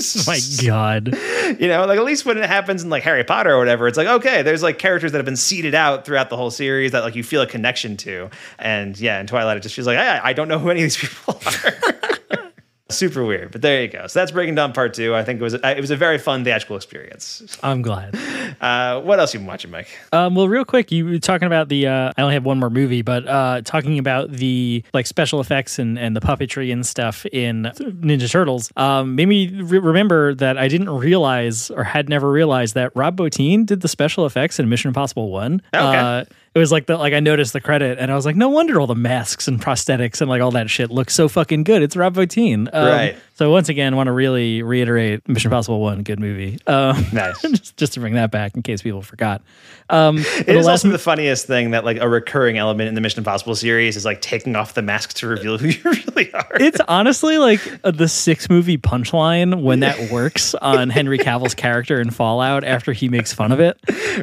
series. 0.02 0.28
my 0.28 0.40
god. 0.68 1.08
you 1.60 1.68
know, 1.68 1.86
like 1.86 1.98
at 1.98 2.06
least 2.06 2.26
when 2.26 2.38
it 2.38 2.46
happens 2.46 2.84
in 2.84 2.90
like 2.90 3.04
Harry 3.04 3.24
Potter 3.24 3.52
or 3.54 3.58
whatever, 3.60 3.88
it's 3.88 3.98
like 3.98 4.08
okay, 4.08 4.42
there's 4.44 4.62
like 4.64 4.78
characters 4.80 5.12
that 5.14 5.18
have 5.18 5.26
been 5.26 5.36
seeded 5.36 5.74
out 5.76 6.06
throughout 6.06 6.30
the 6.30 6.38
whole 6.38 6.52
series 6.52 6.92
that 6.92 7.04
like 7.04 7.16
you 7.16 7.24
feel 7.24 7.42
a 7.42 7.48
connection 7.48 7.98
to, 7.98 8.30
and 8.60 9.00
yeah, 9.00 9.20
in 9.20 9.28
Twilight 9.28 9.58
it 9.58 9.62
just 9.62 9.76
feels 9.76 9.88
like 9.88 9.98
I, 9.98 10.20
I 10.24 10.34
don't 10.34 10.48
know 10.48 10.60
who 10.60 10.70
any 10.70 10.82
of 10.82 10.86
these 10.86 10.98
people 10.98 11.40
are. 11.46 12.47
Super 12.90 13.26
weird, 13.26 13.52
but 13.52 13.62
there 13.62 13.82
you 13.82 13.90
go. 13.90 14.08
So 14.08 14.20
that's 14.20 14.32
Breaking 14.32 14.56
Dawn 14.56 14.72
Part 14.72 14.94
Two. 14.94 15.14
I 15.14 15.24
think 15.24 15.42
it 15.42 15.44
was 15.44 15.56
uh, 15.56 15.74
it 15.76 15.82
was 15.82 15.92
a 15.92 15.98
very 15.98 16.18
fun 16.18 16.46
theatrical 16.46 16.78
experience. 16.78 17.58
I'm 17.64 17.82
glad. 17.82 18.18
Uh, 18.62 19.00
what 19.02 19.20
else 19.20 19.34
you 19.34 19.40
been 19.40 19.46
watching, 19.46 19.70
Mike? 19.70 19.90
Um, 20.12 20.34
well, 20.34 20.48
real 20.48 20.66
quick, 20.66 20.92
you 20.92 21.06
were 21.06 21.20
talking 21.20 21.46
about 21.46 21.70
the. 21.70 21.86
Uh, 21.86 22.12
I 22.18 22.22
only 22.22 22.34
have 22.34 22.46
one 22.46 22.60
more 22.60 22.70
movie, 22.70 23.02
but 23.04 23.28
uh, 23.28 23.62
talking 23.64 24.00
about 24.00 24.32
the 24.32 24.84
like 24.94 25.06
special 25.06 25.40
effects 25.42 25.78
and, 25.78 26.00
and 26.00 26.16
the 26.16 26.22
puppetry 26.22 26.72
and 26.74 26.84
stuff 26.86 27.26
in 27.28 27.64
Ninja 27.64 28.32
Turtles 28.32 28.72
um, 28.78 29.16
made 29.16 29.28
me 29.28 29.50
re- 29.62 29.80
remember 29.80 30.34
that 30.36 30.58
I 30.58 30.70
didn't 30.70 30.90
realize 30.90 31.70
or 31.70 31.84
had 31.84 32.10
never 32.10 32.32
realized 32.32 32.74
that 32.76 32.96
Rob 32.96 33.18
Bottin 33.18 33.66
did 33.66 33.82
the 33.82 33.88
special 33.88 34.26
effects 34.26 34.60
in 34.60 34.70
Mission 34.70 34.88
Impossible 34.88 35.30
One. 35.30 35.62
Okay. 35.76 36.26
It 36.58 36.60
was 36.60 36.72
like 36.72 36.88
the 36.88 36.98
like 36.98 37.14
I 37.14 37.20
noticed 37.20 37.54
the 37.54 37.62
credit 37.62 38.00
and 38.00 38.12
I 38.12 38.16
was 38.16 38.26
like, 38.26 38.36
no 38.36 38.50
wonder 38.50 38.80
all 38.82 38.88
the 38.88 38.96
masks 38.96 39.48
and 39.48 39.62
prosthetics 39.62 40.22
and 40.22 40.28
like 40.30 40.42
all 40.42 40.50
that 40.52 40.72
shit 40.72 40.90
looks 40.90 41.14
so 41.14 41.28
fucking 41.28 41.64
good. 41.66 41.84
It's 41.84 41.96
Rob 41.96 42.16
Bottin. 42.16 42.68
Um, 42.74 42.88
Right. 42.88 43.16
So 43.36 43.52
once 43.52 43.70
again, 43.70 43.96
want 43.96 44.08
to 44.08 44.12
really 44.12 44.64
reiterate 44.64 45.28
Mission 45.30 45.50
Impossible 45.52 45.80
One, 45.80 46.02
good 46.02 46.20
movie. 46.20 46.58
Um, 46.66 47.06
Nice. 47.14 47.40
just, 47.44 47.78
just 47.78 47.94
to 47.94 48.00
bring 48.00 48.16
that 48.16 48.32
back 48.32 48.56
in 48.56 48.64
case 48.64 48.82
people 48.82 49.04
forgot. 49.04 49.44
Um, 49.92 50.18
It 50.18 50.50
is 50.50 50.66
also 50.68 50.90
the 50.90 50.98
funniest 50.98 51.46
thing 51.46 51.70
that 51.72 51.86
like 51.86 51.98
a 51.98 52.10
recurring 52.10 52.58
element 52.58 52.90
in 52.90 52.96
the 52.96 53.02
Mission 53.02 53.20
Impossible 53.20 53.54
series 53.54 53.96
is 53.96 54.06
like 54.06 54.22
taking 54.22 54.56
off 54.56 54.74
the 54.74 54.82
mask 54.82 55.14
to 55.18 55.28
reveal 55.28 55.60
who 55.60 55.68
you 55.68 55.80
really 55.84 56.34
are. 56.34 56.48
it's 56.56 56.80
honestly 56.88 57.38
like 57.38 57.62
uh, 57.84 57.92
the 57.92 58.08
six 58.08 58.50
movie 58.50 58.80
punchline 58.80 59.62
when 59.62 59.82
that 59.82 60.10
works 60.12 60.56
on 60.56 60.90
Henry 60.90 61.20
Cavill's 61.20 61.54
character 61.54 62.02
in 62.02 62.10
Fallout 62.10 62.64
after 62.64 62.92
he 62.94 63.08
makes 63.10 63.32
fun 63.32 63.52
of 63.52 63.60
it. 63.60 63.78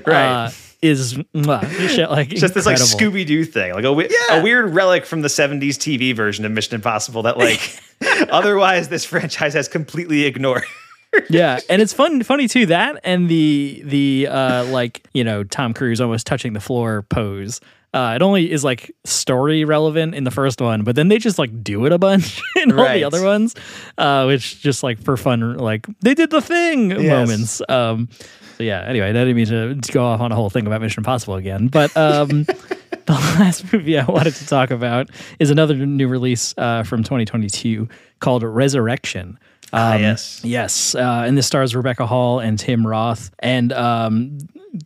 Right. 0.05 0.47
Uh, 0.47 0.51
is 0.85 1.15
mwah, 1.35 2.09
like 2.11 2.29
just 2.29 2.55
this 2.55 2.67
like. 2.67 2.77
Scooby 2.77 3.27
Doo 3.27 3.45
thing, 3.45 3.73
like 3.73 3.85
a, 3.85 3.93
we- 3.93 4.09
a 4.31 4.43
weird 4.43 4.75
relic 4.75 5.07
from 5.07 5.23
the 5.23 5.29
'70s 5.29 5.77
TV 5.77 6.15
version 6.15 6.45
of 6.45 6.53
Mission 6.53 6.75
Impossible 6.75 7.23
that 7.23 7.39
like 7.39 7.79
otherwise 8.31 8.89
this 8.89 9.05
franchise 9.05 9.55
has 9.55 9.67
completely 9.69 10.25
ignored. 10.25 10.65
yeah, 11.31 11.59
and 11.69 11.81
it's 11.81 11.93
fun, 11.93 12.23
funny 12.23 12.49
too. 12.49 12.67
That 12.67 13.01
and 13.05 13.29
the 13.29 13.83
the 13.85 14.29
uh, 14.31 14.65
like 14.67 15.07
you 15.15 15.25
know 15.25 15.45
Tom 15.45 15.73
Cruise 15.75 16.01
almost 16.01 16.27
touching 16.27 16.53
the 16.53 16.61
floor 16.61 17.03
pose. 17.03 17.61
Uh, 17.95 18.15
it 18.17 18.23
only 18.23 18.51
is 18.51 18.65
like 18.65 18.91
story 19.05 19.65
relevant 19.65 20.17
in 20.17 20.25
the 20.25 20.31
first 20.33 20.61
one, 20.61 20.83
but 20.83 20.97
then 20.97 21.07
they 21.07 21.17
just 21.17 21.39
like 21.39 21.63
do 21.63 21.87
it 21.87 21.93
a 21.93 21.99
bunch 21.99 22.43
in 22.57 22.73
all 22.73 22.79
Right. 22.79 22.95
the 22.95 23.05
other 23.05 23.25
ones, 23.25 23.55
uh, 23.99 24.25
which 24.25 24.61
just 24.61 24.83
like 24.83 24.99
for 25.01 25.17
fun, 25.17 25.57
like 25.59 25.87
they 26.01 26.13
did 26.13 26.31
the 26.31 26.41
thing 26.43 26.89
moments. 26.89 27.63
Um, 27.69 28.09
so 28.57 28.63
yeah. 28.65 28.83
Anyway, 28.87 29.09
I 29.09 29.13
didn't 29.13 29.37
mean 29.37 29.47
to, 29.81 29.93
go 29.93 30.05
off 30.05 30.21
on 30.21 30.33
a 30.33 30.35
whole 30.35 30.51
thing 30.51 30.67
about 30.67 30.81
Mission 30.81 31.01
Impossible 31.01 31.35
again, 31.35 31.69
but 31.69 31.95
um, 31.97 32.45
the 33.07 33.13
last 33.39 33.73
movie 33.73 33.99
I 33.99 34.05
wanted 34.05 34.35
to 34.37 34.47
talk 34.47 34.71
about 34.71 35.11
is 35.39 35.51
another 35.51 35.75
new 35.75 36.09
release 36.09 36.55
uh, 36.59 36.83
from 36.83 37.03
2022 37.03 37.89
called 38.21 38.43
Resurrection. 38.43 39.39
Ah, 39.73 39.95
Um, 39.95 40.01
yes. 40.03 40.41
Yes, 40.45 40.95
uh, 40.95 41.25
and 41.27 41.37
this 41.37 41.47
stars 41.47 41.75
Rebecca 41.75 42.07
Hall 42.07 42.39
and 42.39 42.59
Tim 42.59 42.87
Roth, 42.87 43.31
and 43.41 43.73
um, 43.73 44.39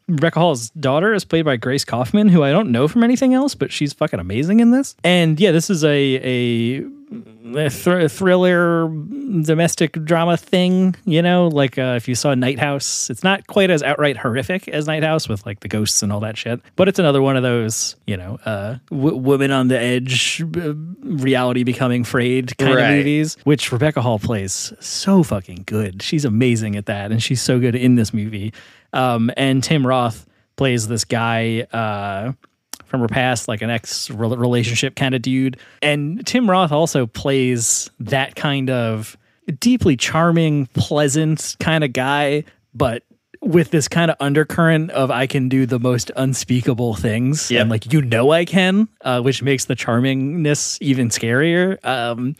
Rebecca 0.07 0.39
Hall's 0.41 0.71
daughter 0.71 1.15
is 1.15 1.25
played 1.25 1.45
by 1.45 1.57
Grace 1.57 1.85
Kaufman, 1.85 2.29
who 2.29 2.43
I 2.43 2.51
don't 2.53 2.71
know 2.71 2.89
from 2.89 3.03
anything 3.05 3.35
else, 3.35 3.55
but 3.55 3.73
she's 3.73 3.93
fucking 3.93 4.21
amazing 4.21 4.61
in 4.61 4.71
this. 4.71 4.95
And 5.03 5.39
yeah, 5.41 5.51
this 5.53 5.71
is 5.71 5.83
a 5.85 5.89
a, 5.89 6.85
a 7.57 7.71
thr- 7.71 8.07
thriller 8.09 8.89
domestic 9.43 9.93
drama 10.05 10.37
thing. 10.37 10.95
You 11.07 11.23
know, 11.23 11.49
like 11.49 11.79
uh, 11.79 11.95
if 11.97 12.07
you 12.09 12.15
saw 12.15 12.35
Night 12.35 12.59
House, 12.59 13.09
it's 13.09 13.23
not 13.25 13.47
quite 13.47 13.71
as 13.71 13.83
outright 13.83 14.17
horrific 14.19 14.69
as 14.69 14.87
Night 14.87 15.03
House 15.05 15.29
with 15.29 15.47
like 15.47 15.61
the 15.61 15.69
ghosts 15.69 16.03
and 16.03 16.13
all 16.13 16.21
that 16.21 16.37
shit, 16.37 16.61
but 16.77 16.89
it's 16.89 16.99
another 16.99 17.23
one 17.23 17.37
of 17.37 17.43
those 17.43 17.97
you 18.07 18.17
know, 18.17 18.39
uh, 18.45 18.77
w- 18.91 19.17
woman 19.17 19.51
on 19.51 19.69
the 19.69 19.79
edge, 19.79 20.43
uh, 20.43 20.75
reality 21.03 21.63
becoming 21.65 22.05
frayed 22.05 22.57
kind 22.59 22.75
Right. 22.75 22.91
of 22.91 22.97
movies 22.99 23.37
which 23.45 23.73
Rebecca 23.73 24.03
Hall 24.03 24.19
plays 24.19 24.73
so 24.81 25.23
fucking 25.23 25.63
good. 25.67 26.03
She's 26.03 26.25
amazing 26.25 26.77
at 26.77 26.87
that, 26.87 27.11
and 27.11 27.23
she's 27.23 27.41
so 27.41 27.59
good 27.59 27.75
in 27.75 27.95
this 27.95 28.13
movie. 28.13 28.53
Um, 28.93 29.31
and 29.37 29.63
Tim 29.63 29.87
Roth 29.87 30.27
plays 30.57 30.89
this 30.89 31.05
guy 31.05 31.61
uh, 31.73 32.33
from 32.85 33.01
her 33.01 33.09
past, 33.09 33.49
like 33.49 33.63
an 33.63 33.71
ex 33.71 34.11
relationship 34.11 34.97
kind 34.97 35.15
of 35.15 35.23
dude. 35.23 35.59
And 35.83 36.27
Tim 36.27 36.49
Roth 36.51 36.73
also 36.73 37.07
plays 37.07 37.91
that 38.01 38.35
kind 38.35 38.71
of 38.71 39.17
deeply 39.61 39.97
charming, 39.97 40.67
pleasant 40.75 41.57
kind 41.61 41.85
of 41.85 41.93
guy, 41.93 42.45
but 42.75 43.03
with 43.41 43.71
this 43.71 43.87
kind 43.87 44.11
of 44.11 44.17
undercurrent 44.19 44.91
of 44.91 45.13
I 45.13 45.29
can 45.29 45.49
do 45.49 45.65
the 45.65 45.79
most 45.79 46.11
unspeakable 46.17 46.95
things 46.97 47.53
Yep. 47.53 47.61
and 47.61 47.71
like 47.71 47.93
you 47.93 48.03
know 48.03 48.33
I 48.33 48.45
can, 48.45 48.89
uh, 49.03 49.21
which 49.21 49.43
makes 49.45 49.67
the 49.67 49.77
charmingness 49.77 50.77
even 50.81 51.09
scarier. 51.09 51.83
Um, 51.87 52.35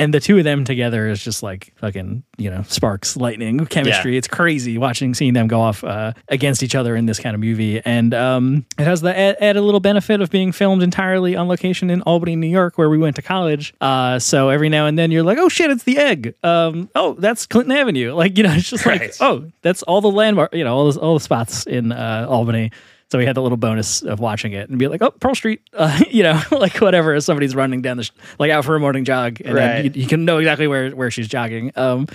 and 0.00 0.14
the 0.14 0.20
two 0.20 0.38
of 0.38 0.44
them 0.44 0.64
together 0.64 1.08
is 1.08 1.22
just 1.22 1.42
like 1.42 1.74
fucking 1.76 2.22
you 2.38 2.50
know 2.50 2.62
sparks, 2.62 3.16
lightning, 3.16 3.66
chemistry. 3.66 4.12
Yeah. 4.12 4.18
It's 4.18 4.28
crazy 4.28 4.78
watching 4.78 5.12
seeing 5.12 5.34
them 5.34 5.46
go 5.46 5.60
off 5.60 5.84
uh, 5.84 6.14
against 6.28 6.62
each 6.62 6.74
other 6.74 6.96
in 6.96 7.04
this 7.04 7.20
kind 7.20 7.34
of 7.34 7.40
movie, 7.40 7.80
and 7.84 8.14
um, 8.14 8.64
it 8.78 8.84
has 8.84 9.02
the 9.02 9.16
add, 9.16 9.36
added 9.40 9.60
little 9.60 9.80
benefit 9.80 10.22
of 10.22 10.30
being 10.30 10.52
filmed 10.52 10.82
entirely 10.82 11.36
on 11.36 11.48
location 11.48 11.90
in 11.90 12.00
Albany, 12.02 12.34
New 12.34 12.46
York, 12.46 12.78
where 12.78 12.88
we 12.88 12.96
went 12.96 13.16
to 13.16 13.22
college. 13.22 13.74
Uh, 13.80 14.18
so 14.18 14.48
every 14.48 14.70
now 14.70 14.86
and 14.86 14.98
then 14.98 15.10
you're 15.10 15.22
like, 15.22 15.38
oh 15.38 15.50
shit, 15.50 15.70
it's 15.70 15.84
the 15.84 15.98
egg. 15.98 16.34
Um, 16.42 16.88
oh, 16.94 17.14
that's 17.14 17.46
Clinton 17.46 17.76
Avenue. 17.76 18.14
Like 18.14 18.38
you 18.38 18.44
know, 18.44 18.52
it's 18.52 18.70
just 18.70 18.86
like 18.86 19.14
oh, 19.20 19.50
that's 19.60 19.82
all 19.82 20.00
the 20.00 20.10
landmark, 20.10 20.54
you 20.54 20.64
know, 20.64 20.74
all 20.74 20.90
the, 20.90 20.98
all 20.98 21.14
the 21.14 21.20
spots 21.20 21.66
in 21.66 21.92
uh, 21.92 22.26
Albany. 22.28 22.70
So 23.10 23.18
we 23.18 23.26
had 23.26 23.34
the 23.36 23.42
little 23.42 23.56
bonus 23.58 24.02
of 24.02 24.20
watching 24.20 24.52
it 24.52 24.70
and 24.70 24.78
be 24.78 24.86
like, 24.86 25.02
oh, 25.02 25.10
Pearl 25.10 25.34
Street, 25.34 25.62
uh, 25.74 26.00
you 26.10 26.22
know, 26.22 26.40
like 26.52 26.76
whatever. 26.78 27.20
Somebody's 27.20 27.54
running 27.56 27.82
down 27.82 27.96
the, 27.96 28.04
sh- 28.04 28.12
like 28.38 28.50
out 28.50 28.64
for 28.64 28.76
a 28.76 28.80
morning 28.80 29.04
jog, 29.04 29.40
and 29.44 29.54
Right. 29.54 29.84
you, 29.96 30.02
you 30.02 30.06
can 30.06 30.24
know 30.24 30.38
exactly 30.38 30.66
where, 30.68 30.90
where 30.90 31.10
she's 31.10 31.26
jogging. 31.28 31.72
Um, 31.76 32.06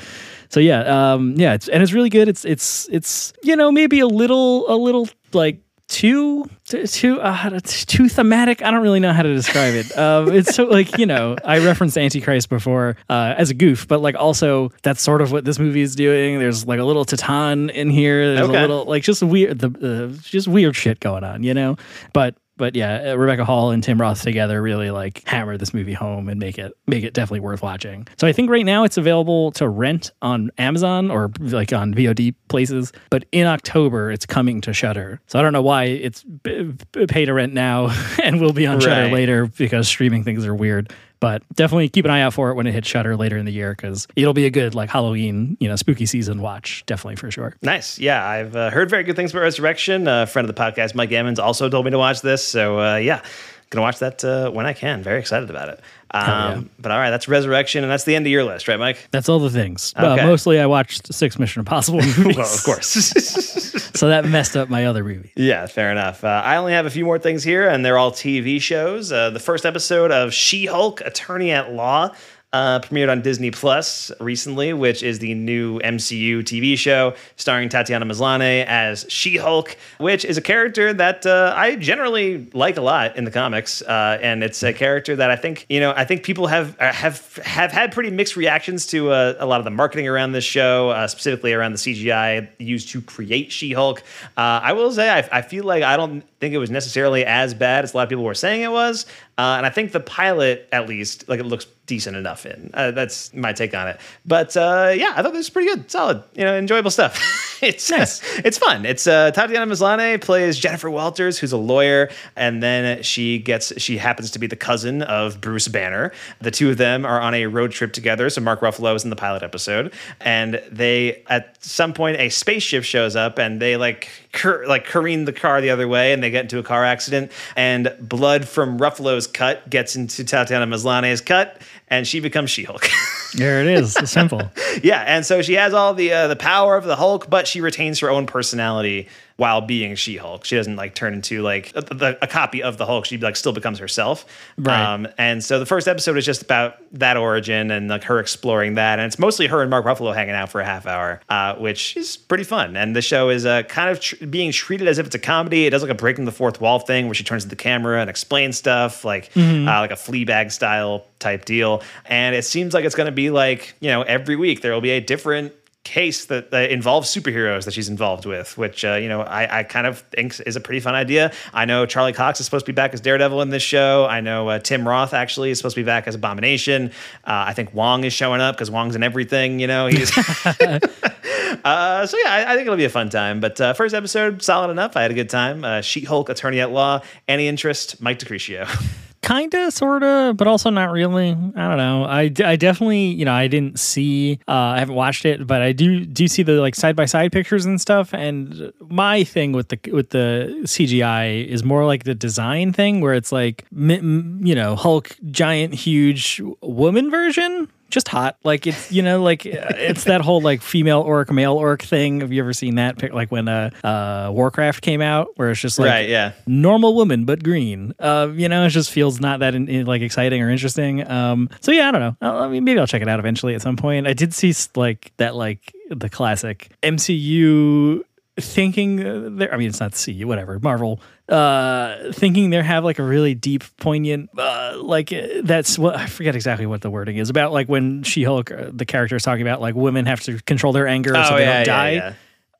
so 0.49 0.59
yeah, 0.59 1.13
um, 1.13 1.33
yeah, 1.37 1.53
it's, 1.53 1.67
and 1.67 1.83
it's 1.83 1.91
really 1.91 2.09
good. 2.09 2.29
It's, 2.29 2.45
it's, 2.45 2.87
it's, 2.89 3.33
you 3.43 3.55
know, 3.57 3.71
maybe 3.71 3.99
a 3.99 4.07
little, 4.07 4.71
a 4.73 4.77
little 4.77 5.09
like 5.33 5.59
too, 5.87 6.49
too, 6.65 6.87
too, 6.87 7.21
uh, 7.21 7.59
too 7.63 8.09
thematic. 8.09 8.61
I 8.63 8.71
don't 8.71 8.81
really 8.81 8.99
know 8.99 9.13
how 9.13 9.21
to 9.23 9.33
describe 9.33 9.73
it. 9.75 9.91
Um, 10.05 10.31
it's 10.31 10.53
so 10.55 10.65
like, 10.65 10.97
you 10.97 11.05
know, 11.05 11.35
I 11.45 11.59
referenced 11.59 11.97
Antichrist 11.97 12.49
before 12.49 12.97
uh, 13.09 13.33
as 13.37 13.49
a 13.49 13.53
goof, 13.53 13.87
but 13.87 14.01
like 14.01 14.15
also 14.15 14.71
that's 14.83 15.01
sort 15.01 15.21
of 15.21 15.31
what 15.31 15.45
this 15.45 15.57
movie 15.57 15.81
is 15.81 15.95
doing. 15.95 16.39
There's 16.39 16.67
like 16.67 16.79
a 16.79 16.83
little 16.83 17.05
Titane 17.05 17.71
in 17.71 17.89
here. 17.89 18.35
There's 18.35 18.49
Okay. 18.49 18.57
a 18.57 18.61
little 18.61 18.85
like 18.85 19.03
just 19.03 19.23
weird, 19.23 19.59
the 19.59 19.69
uh, 20.13 20.21
just 20.21 20.47
weird 20.47 20.75
shit 20.75 20.99
going 20.99 21.23
on, 21.23 21.43
you 21.43 21.53
know. 21.53 21.77
But 22.13 22.35
but 22.57 22.75
yeah, 22.75 23.11
uh, 23.11 23.15
Rebecca 23.15 23.45
Hall 23.45 23.71
and 23.71 23.83
Tim 23.83 23.99
Roth 23.99 24.21
together 24.21 24.61
really 24.61 24.91
like 24.91 25.23
hammer 25.27 25.57
this 25.57 25.73
movie 25.73 25.93
home 25.93 26.29
and 26.29 26.39
make 26.39 26.57
it 26.57 26.73
make 26.87 27.03
it 27.03 27.13
definitely 27.13 27.41
worth 27.41 27.61
watching. 27.61 28.07
So 28.17 28.27
I 28.27 28.33
think 28.33 28.49
right 28.49 28.65
now 28.65 28.83
it's 28.83 28.97
available 28.97 29.51
to 29.53 29.67
rent 29.67 30.11
on 30.21 30.51
Amazon 30.57 31.11
or 31.11 31.31
like 31.39 31.73
on 31.73 31.93
VOD 31.93 32.35
places, 32.47 32.91
but 33.09 33.25
in 33.31 33.47
October 33.47 34.11
it's 34.11 34.25
coming 34.25 34.61
to 34.61 34.73
Shudder. 34.73 35.21
So 35.27 35.39
I 35.39 35.41
don't 35.41 35.53
know 35.53 35.61
why 35.61 35.85
it's 35.85 36.23
b- 36.23 36.73
b- 36.91 37.07
pay 37.07 37.25
to 37.25 37.33
rent 37.33 37.53
now 37.53 37.93
and 38.23 38.39
will 38.39 38.53
be 38.53 38.65
on 38.65 38.79
Shudder 38.79 39.13
later 39.13 39.47
because 39.47 39.87
streaming 39.87 40.23
things 40.23 40.45
are 40.45 40.55
weird. 40.55 40.93
But 41.19 41.43
definitely 41.55 41.89
keep 41.89 42.05
an 42.05 42.11
eye 42.11 42.21
out 42.21 42.33
for 42.33 42.49
it 42.51 42.55
when 42.55 42.67
it 42.67 42.73
hits 42.73 42.87
Shudder 42.87 43.15
later 43.15 43.37
in 43.37 43.45
the 43.45 43.51
year 43.51 43.71
because 43.71 44.07
it'll 44.15 44.33
be 44.33 44.45
a 44.45 44.49
good 44.49 44.75
like 44.75 44.89
Halloween, 44.89 45.57
you 45.59 45.67
know, 45.67 45.75
spooky 45.75 46.05
season 46.05 46.41
watch. 46.41 46.83
Definitely 46.85 47.15
for 47.15 47.31
sure. 47.31 47.55
Nice. 47.61 47.99
Yeah, 47.99 48.25
I've 48.25 48.55
uh, 48.55 48.69
heard 48.69 48.89
very 48.89 49.03
good 49.03 49.15
things 49.15 49.31
about 49.31 49.41
Resurrection. 49.41 50.07
A 50.07 50.27
friend 50.27 50.47
of 50.49 50.55
the 50.55 50.61
podcast, 50.61 50.95
Mike 50.95 51.09
Ammons, 51.11 51.39
also 51.39 51.69
told 51.69 51.85
me 51.85 51.91
to 51.91 51.97
watch 51.97 52.21
this. 52.21 52.45
So, 52.45 52.79
uh, 52.79 52.95
yeah, 52.97 53.21
gonna 53.69 53.81
watch 53.81 53.99
that 53.99 54.23
uh, 54.23 54.51
when 54.51 54.65
I 54.65 54.73
can. 54.73 55.03
Very 55.03 55.19
excited 55.19 55.49
about 55.49 55.69
it. 55.69 55.79
Um, 56.11 56.27
yeah. 56.27 56.61
But 56.79 56.91
all 56.91 56.99
right, 56.99 57.09
that's 57.09 57.27
Resurrection, 57.27 57.83
and 57.83 57.91
that's 57.91 58.03
the 58.03 58.15
end 58.15 58.25
of 58.25 58.31
your 58.31 58.43
list, 58.43 58.67
right, 58.67 58.79
Mike? 58.79 59.07
That's 59.11 59.27
all 59.27 59.39
the 59.39 59.49
things. 59.49 59.93
Okay. 59.97 60.21
Uh, 60.21 60.27
mostly 60.27 60.59
I 60.59 60.65
watched 60.65 61.13
six 61.13 61.37
Mission 61.37 61.59
Impossible 61.61 61.99
movies. 62.17 62.37
Well, 62.37 62.53
of 62.53 62.63
course. 62.63 62.87
so 63.99 64.07
that 64.07 64.25
messed 64.25 64.55
up 64.55 64.69
my 64.69 64.85
other 64.85 65.03
movie. 65.03 65.31
Yeah, 65.35 65.65
fair 65.67 65.91
enough. 65.91 66.23
Uh, 66.23 66.41
I 66.45 66.57
only 66.57 66.73
have 66.73 66.85
a 66.85 66.89
few 66.89 67.05
more 67.05 67.19
things 67.19 67.43
here, 67.43 67.67
and 67.67 67.83
they're 67.83 67.97
all 67.97 68.11
TV 68.11 68.61
shows. 68.61 69.11
Uh, 69.11 69.29
the 69.31 69.39
first 69.39 69.65
episode 69.65 70.11
of 70.11 70.33
She 70.33 70.67
Hulk, 70.67 71.01
Attorney 71.01 71.51
at 71.51 71.73
Law. 71.73 72.13
Uh, 72.55 72.79
premiered 72.79 73.11
on 73.11 73.21
Disney 73.21 73.51
Plus 73.51 74.13
recently, 74.21 74.71
which 74.71 75.03
is 75.03 75.19
the 75.19 75.33
new 75.33 75.77
MCU 75.81 76.39
TV 76.39 76.77
show 76.77 77.13
starring 77.35 77.67
Tatiana 77.67 78.05
Maslany 78.05 78.65
as 78.65 79.05
She 79.09 79.35
Hulk, 79.35 79.75
which 79.97 80.23
is 80.23 80.37
a 80.37 80.41
character 80.41 80.93
that 80.93 81.25
uh, 81.25 81.53
I 81.53 81.75
generally 81.75 82.47
like 82.53 82.77
a 82.77 82.81
lot 82.81 83.17
in 83.17 83.25
the 83.25 83.31
comics, 83.31 83.81
uh, 83.81 84.19
and 84.21 84.41
it's 84.41 84.63
a 84.63 84.71
character 84.71 85.17
that 85.17 85.29
I 85.29 85.35
think 85.35 85.65
you 85.67 85.81
know 85.81 85.93
I 85.97 86.05
think 86.05 86.23
people 86.23 86.47
have 86.47 86.79
uh, 86.79 86.93
have 86.93 87.35
have 87.43 87.73
had 87.73 87.91
pretty 87.91 88.09
mixed 88.09 88.37
reactions 88.37 88.87
to 88.87 89.11
uh, 89.11 89.33
a 89.37 89.45
lot 89.45 89.59
of 89.59 89.65
the 89.65 89.71
marketing 89.71 90.07
around 90.07 90.31
this 90.31 90.45
show, 90.45 90.91
uh, 90.91 91.07
specifically 91.07 91.51
around 91.51 91.73
the 91.73 91.77
CGI 91.77 92.47
used 92.57 92.87
to 92.91 93.01
create 93.01 93.51
She 93.51 93.73
Hulk. 93.73 94.01
I 94.37 94.71
will 94.71 94.93
say 94.93 95.09
I, 95.09 95.27
I 95.39 95.41
feel 95.41 95.65
like 95.65 95.83
I 95.83 95.97
don't 95.97 96.23
think 96.39 96.53
it 96.53 96.59
was 96.59 96.71
necessarily 96.71 97.25
as 97.25 97.53
bad 97.53 97.83
as 97.83 97.93
a 97.93 97.97
lot 97.97 98.03
of 98.03 98.09
people 98.09 98.23
were 98.23 98.33
saying 98.33 98.61
it 98.61 98.71
was, 98.71 99.05
uh, 99.37 99.55
and 99.57 99.65
I 99.65 99.69
think 99.69 99.91
the 99.91 99.99
pilot 99.99 100.67
at 100.71 100.87
least 100.87 101.27
like 101.27 101.39
it 101.39 101.45
looks 101.45 101.67
decent 101.87 102.15
enough 102.17 102.45
in. 102.45 102.71
Uh, 102.73 102.91
that's 102.91 103.33
my 103.33 103.53
take 103.53 103.73
on 103.75 103.87
it. 103.87 103.99
But 104.25 104.55
uh, 104.57 104.93
yeah, 104.95 105.13
I 105.15 105.21
thought 105.21 105.33
this 105.33 105.39
was 105.39 105.49
pretty 105.49 105.69
good, 105.69 105.91
solid, 105.91 106.23
you 106.33 106.43
know, 106.43 106.55
enjoyable 106.55 106.91
stuff. 106.91 107.59
it's 107.61 107.89
Nice. 107.89 108.21
it's 108.45 108.57
fun. 108.57 108.85
It's 108.85 109.07
uh, 109.07 109.31
Tatiana 109.31 109.71
Maslany 109.71 110.19
plays 110.19 110.57
Jennifer 110.57 110.89
Walters, 110.89 111.37
who's 111.37 111.51
a 111.51 111.57
lawyer, 111.57 112.09
and 112.35 112.61
then 112.63 113.03
she 113.03 113.39
gets 113.39 113.79
she 113.79 113.97
happens 113.97 114.31
to 114.31 114.39
be 114.39 114.47
the 114.47 114.55
cousin 114.55 115.01
of 115.03 115.41
Bruce 115.41 115.67
Banner. 115.67 116.11
The 116.41 116.51
two 116.51 116.69
of 116.69 116.77
them 116.77 117.05
are 117.05 117.19
on 117.21 117.33
a 117.33 117.45
road 117.47 117.71
trip 117.71 117.93
together. 117.93 118.29
So 118.29 118.41
Mark 118.41 118.61
Ruffalo 118.61 118.95
is 118.95 119.03
in 119.03 119.09
the 119.09 119.15
pilot 119.15 119.43
episode, 119.43 119.93
and 120.21 120.61
they 120.71 121.23
at 121.27 121.61
some 121.63 121.93
point 121.93 122.17
a 122.19 122.29
spaceship 122.29 122.83
shows 122.83 123.15
up, 123.15 123.37
and 123.37 123.61
they 123.61 123.77
like 123.77 124.09
cur- 124.35 124.67
like 124.67 124.85
careen 124.85 125.25
the 125.25 125.33
car 125.33 125.61
the 125.61 125.71
other 125.71 125.87
way, 125.87 126.13
and 126.13 126.21
they 126.21 126.29
get 126.29 126.43
into 126.43 126.59
a 126.59 126.63
car 126.63 126.85
accident, 126.85 127.31
and 127.55 127.95
blood 127.99 128.47
from 128.47 128.77
Ruffalo's 128.77 129.25
cut 129.25 129.67
gets 129.69 129.95
into 129.95 130.23
Tatiana 130.23 130.67
Maslany's 130.67 131.21
cut, 131.21 131.61
and 131.87 132.05
she 132.07 132.19
becomes 132.19 132.51
She-Hulk. 132.51 132.87
There 133.35 133.59
it 133.59 133.67
is. 133.67 133.93
Simple. 134.09 134.49
Yeah, 134.83 135.01
and 135.01 135.25
so 135.25 135.41
she 135.41 135.53
has 135.53 135.73
all 135.73 135.93
the 135.93 136.11
uh, 136.13 136.27
the 136.27 136.35
power 136.35 136.75
of 136.77 136.83
the 136.85 136.95
Hulk, 136.95 137.29
but 137.29 137.47
she 137.47 137.59
retains 137.61 137.99
her 137.99 138.09
own 138.09 138.27
personality 138.27 139.07
while 139.37 139.59
being 139.59 139.95
She-Hulk. 139.95 140.45
She 140.45 140.55
doesn't 140.55 140.77
like 140.77 140.95
turn 140.95 141.13
into 141.13 141.41
like 141.41 141.71
a, 141.75 141.81
the, 141.81 142.17
a 142.21 142.27
copy 142.27 142.63
of 142.63 142.77
the 142.77 142.85
Hulk. 142.85 143.05
She 143.05 143.17
like 143.17 143.35
still 143.35 143.51
becomes 143.51 143.79
herself. 143.79 144.25
Right. 144.57 144.93
Um, 144.93 145.07
and 145.17 145.43
so 145.43 145.59
the 145.59 145.65
first 145.65 145.87
episode 145.89 146.17
is 146.17 146.25
just 146.25 146.41
about 146.41 146.77
that 146.93 147.17
origin 147.17 147.69
and 147.69 147.89
like 147.89 148.05
her 148.05 148.19
exploring 148.19 148.75
that, 148.75 148.97
and 148.99 149.05
it's 149.07 149.19
mostly 149.19 149.47
her 149.47 149.61
and 149.61 149.69
Mark 149.69 149.85
Ruffalo 149.85 150.15
hanging 150.15 150.35
out 150.35 150.49
for 150.49 150.61
a 150.61 150.65
half 150.65 150.85
hour, 150.85 151.19
uh, 151.27 151.55
which 151.55 151.97
is 151.97 152.15
pretty 152.15 152.45
fun. 152.45 152.77
And 152.77 152.95
the 152.95 153.01
show 153.01 153.29
is 153.29 153.45
uh, 153.45 153.63
kind 153.63 153.89
of 153.89 153.99
tr- 153.99 154.25
being 154.25 154.51
treated 154.53 154.87
as 154.87 154.97
if 154.99 155.05
it's 155.07 155.15
a 155.15 155.19
comedy. 155.19 155.65
It 155.65 155.71
does 155.71 155.81
like 155.81 155.91
a 155.91 155.95
breaking 155.95 156.23
the 156.25 156.31
fourth 156.31 156.61
wall 156.61 156.79
thing 156.79 157.05
where 157.05 157.13
she 157.13 157.23
turns 157.25 157.43
to 157.43 157.49
the 157.49 157.55
camera 157.57 157.99
and 157.99 158.09
explains 158.09 158.57
stuff 158.57 159.03
like 159.03 159.33
Mm-hmm. 159.33 159.67
uh, 159.67 159.79
like 159.81 159.91
a 159.91 159.95
Fleabag 159.95 160.51
style 160.51 161.05
type 161.19 161.45
deal. 161.45 161.81
And 162.05 162.35
it 162.35 162.45
seems 162.45 162.73
like 162.73 162.85
it's 162.85 162.95
going 162.95 163.07
to 163.07 163.11
be 163.11 163.31
like 163.31 163.75
you 163.81 163.89
know 163.89 164.01
every 164.03 164.35
week 164.37 164.61
there 164.61 164.71
will 164.71 164.81
be 164.81 164.91
a 164.91 165.01
different 165.01 165.51
case 165.85 166.25
that, 166.25 166.51
that 166.51 166.71
involves 166.71 167.13
superheroes 167.13 167.63
that 167.63 167.73
she's 167.73 167.87
involved 167.87 168.25
with, 168.25 168.57
which 168.57 168.83
uh, 168.83 168.95
you 168.95 169.07
know 169.07 169.21
I, 169.21 169.59
I 169.59 169.63
kind 169.63 169.87
of 169.87 169.99
think 170.11 170.37
is 170.45 170.57
a 170.57 170.59
pretty 170.59 170.81
fun 170.81 170.95
idea. 170.95 171.31
I 171.53 171.63
know 171.63 171.85
Charlie 171.85 172.11
Cox 172.11 172.41
is 172.41 172.45
supposed 172.45 172.65
to 172.65 172.71
be 172.71 172.75
back 172.75 172.93
as 172.93 172.99
Daredevil 172.99 173.41
in 173.41 173.49
this 173.49 173.63
show. 173.63 174.05
I 174.05 174.19
know 174.19 174.49
uh, 174.49 174.59
Tim 174.59 174.85
Roth 174.85 175.13
actually 175.13 175.51
is 175.51 175.57
supposed 175.57 175.75
to 175.75 175.81
be 175.81 175.85
back 175.85 176.07
as 176.07 176.15
Abomination. 176.15 176.91
Uh, 177.23 177.45
I 177.47 177.53
think 177.53 177.73
Wong 177.73 178.03
is 178.03 178.11
showing 178.11 178.41
up 178.41 178.55
because 178.55 178.69
Wong's 178.69 178.95
in 178.95 179.03
everything. 179.03 179.59
You 179.59 179.67
know 179.67 179.87
he's. 179.87 180.11
Uh, 181.63 182.05
so 182.05 182.17
yeah, 182.17 182.31
I, 182.31 182.51
I 182.51 182.55
think 182.55 182.67
it'll 182.67 182.77
be 182.77 182.85
a 182.85 182.89
fun 182.89 183.09
time. 183.09 183.39
But 183.39 183.59
uh, 183.59 183.73
first 183.73 183.95
episode, 183.95 184.43
solid 184.43 184.69
enough. 184.69 184.95
I 184.95 185.01
had 185.01 185.09
a 185.09 185.15
good 185.15 185.29
time. 185.31 185.63
Uh, 185.63 185.81
She-Hulk, 185.81 186.29
Attorney 186.29 186.59
at 186.59 186.69
Law. 186.69 187.01
Any 187.27 187.47
interest? 187.47 187.99
Mike 188.01 188.19
DeCrucio. 188.19 188.67
Kinda, 189.25 189.71
sorta, 189.71 190.35
but 190.37 190.47
also 190.47 190.69
not 190.69 190.91
really. 190.91 191.31
I 191.31 191.67
don't 191.67 191.77
know. 191.77 192.03
I, 192.03 192.31
I 192.45 192.55
definitely, 192.55 193.07
you 193.07 193.25
know, 193.25 193.33
I 193.33 193.47
didn't 193.47 193.79
see, 193.79 194.39
uh, 194.47 194.51
I 194.51 194.77
haven't 194.77 194.93
watched 194.93 195.25
it, 195.25 195.47
but 195.47 195.63
I 195.63 195.71
do 195.71 196.05
do 196.05 196.27
see 196.27 196.43
the 196.43 196.61
like 196.61 196.75
side 196.75 196.95
by 196.95 197.05
side 197.05 197.31
pictures 197.31 197.65
and 197.65 197.81
stuff. 197.81 198.13
And 198.13 198.71
my 198.87 199.23
thing 199.23 199.51
with 199.51 199.69
the 199.69 199.79
with 199.91 200.11
the 200.11 200.61
CGI 200.65 201.43
is 201.47 201.63
more 201.63 201.85
like 201.85 202.03
the 202.03 202.13
design 202.13 202.71
thing, 202.71 203.01
where 203.01 203.15
it's 203.15 203.31
like, 203.31 203.65
you 203.75 204.53
know, 204.55 204.75
Hulk, 204.75 205.17
giant, 205.31 205.73
huge 205.73 206.39
woman 206.61 207.09
version. 207.09 207.67
Just 207.95 208.09
hot, 208.09 208.35
like 208.43 208.67
it's 208.67 208.91
you 208.91 209.01
know, 209.01 209.23
like 209.23 209.45
it's 209.45 210.03
that 210.03 210.19
whole 210.19 210.41
like 210.41 210.61
female 210.61 210.99
orc, 210.99 211.31
male 211.31 211.53
orc 211.55 211.81
thing. 211.81 212.19
Have 212.19 212.33
you 212.33 212.41
ever 212.41 212.51
seen 212.51 212.75
that? 212.75 213.13
Like 213.13 213.31
when 213.31 213.47
uh, 213.47 213.69
uh, 213.83 214.31
Warcraft 214.33 214.81
came 214.81 215.01
out, 215.01 215.29
where 215.35 215.49
it's 215.49 215.61
just 215.61 215.79
like 215.79 215.89
right? 215.89 216.09
Yeah. 216.09 216.33
normal 216.45 216.93
woman 216.95 217.25
but 217.25 217.43
green 217.43 217.93
uh 217.99 218.29
you 218.33 218.47
know 218.49 218.65
it 218.65 218.69
just 218.69 218.91
feels 218.91 219.19
not 219.19 219.39
that 219.39 219.55
in, 219.55 219.67
in, 219.67 219.85
like 219.85 220.01
exciting 220.01 220.41
or 220.41 220.49
interesting 220.49 221.09
um 221.09 221.49
so 221.61 221.71
yeah 221.71 221.87
i 221.87 221.91
don't 221.91 222.01
know 222.01 222.15
I, 222.21 222.45
I 222.45 222.47
mean 222.49 222.63
maybe 222.63 222.79
i'll 222.79 222.87
check 222.87 223.01
it 223.01 223.07
out 223.07 223.19
eventually 223.19 223.55
at 223.55 223.61
some 223.61 223.77
point 223.77 224.07
i 224.07 224.13
did 224.13 224.33
see 224.33 224.53
like 224.75 225.11
that 225.17 225.35
like 225.35 225.73
the 225.89 226.09
classic 226.09 226.71
mcu 226.83 228.03
thinking 228.37 228.99
uh, 229.05 229.29
there 229.31 229.53
i 229.53 229.57
mean 229.57 229.69
it's 229.69 229.79
not 229.79 229.95
c 229.95 230.25
whatever 230.25 230.59
marvel 230.59 230.99
uh 231.29 232.11
thinking 232.11 232.49
they 232.49 232.61
have 232.61 232.83
like 232.83 232.99
a 232.99 233.03
really 233.03 233.33
deep 233.33 233.63
poignant 233.77 234.29
uh 234.37 234.73
like 234.81 235.13
uh, 235.13 235.25
that's 235.43 235.79
what 235.79 235.95
i 235.95 236.05
forget 236.05 236.35
exactly 236.35 236.65
what 236.65 236.81
the 236.81 236.89
wording 236.89 237.15
is 237.17 237.29
about 237.29 237.53
like 237.53 237.67
when 237.69 238.03
she-hulk 238.03 238.51
uh, 238.51 238.69
the 238.73 238.85
character 238.85 239.15
is 239.15 239.23
talking 239.23 239.41
about 239.41 239.61
like 239.61 239.73
women 239.73 240.05
have 240.05 240.19
to 240.19 240.37
control 240.43 240.73
their 240.73 240.87
anger 240.87 241.13
so 241.13 241.21
Oh, 241.33 241.37
they 241.37 241.43
yeah, 241.43 241.63
don't 241.63 241.67
yeah, 241.67 241.83
die 241.83 241.91
yeah. 241.91 242.13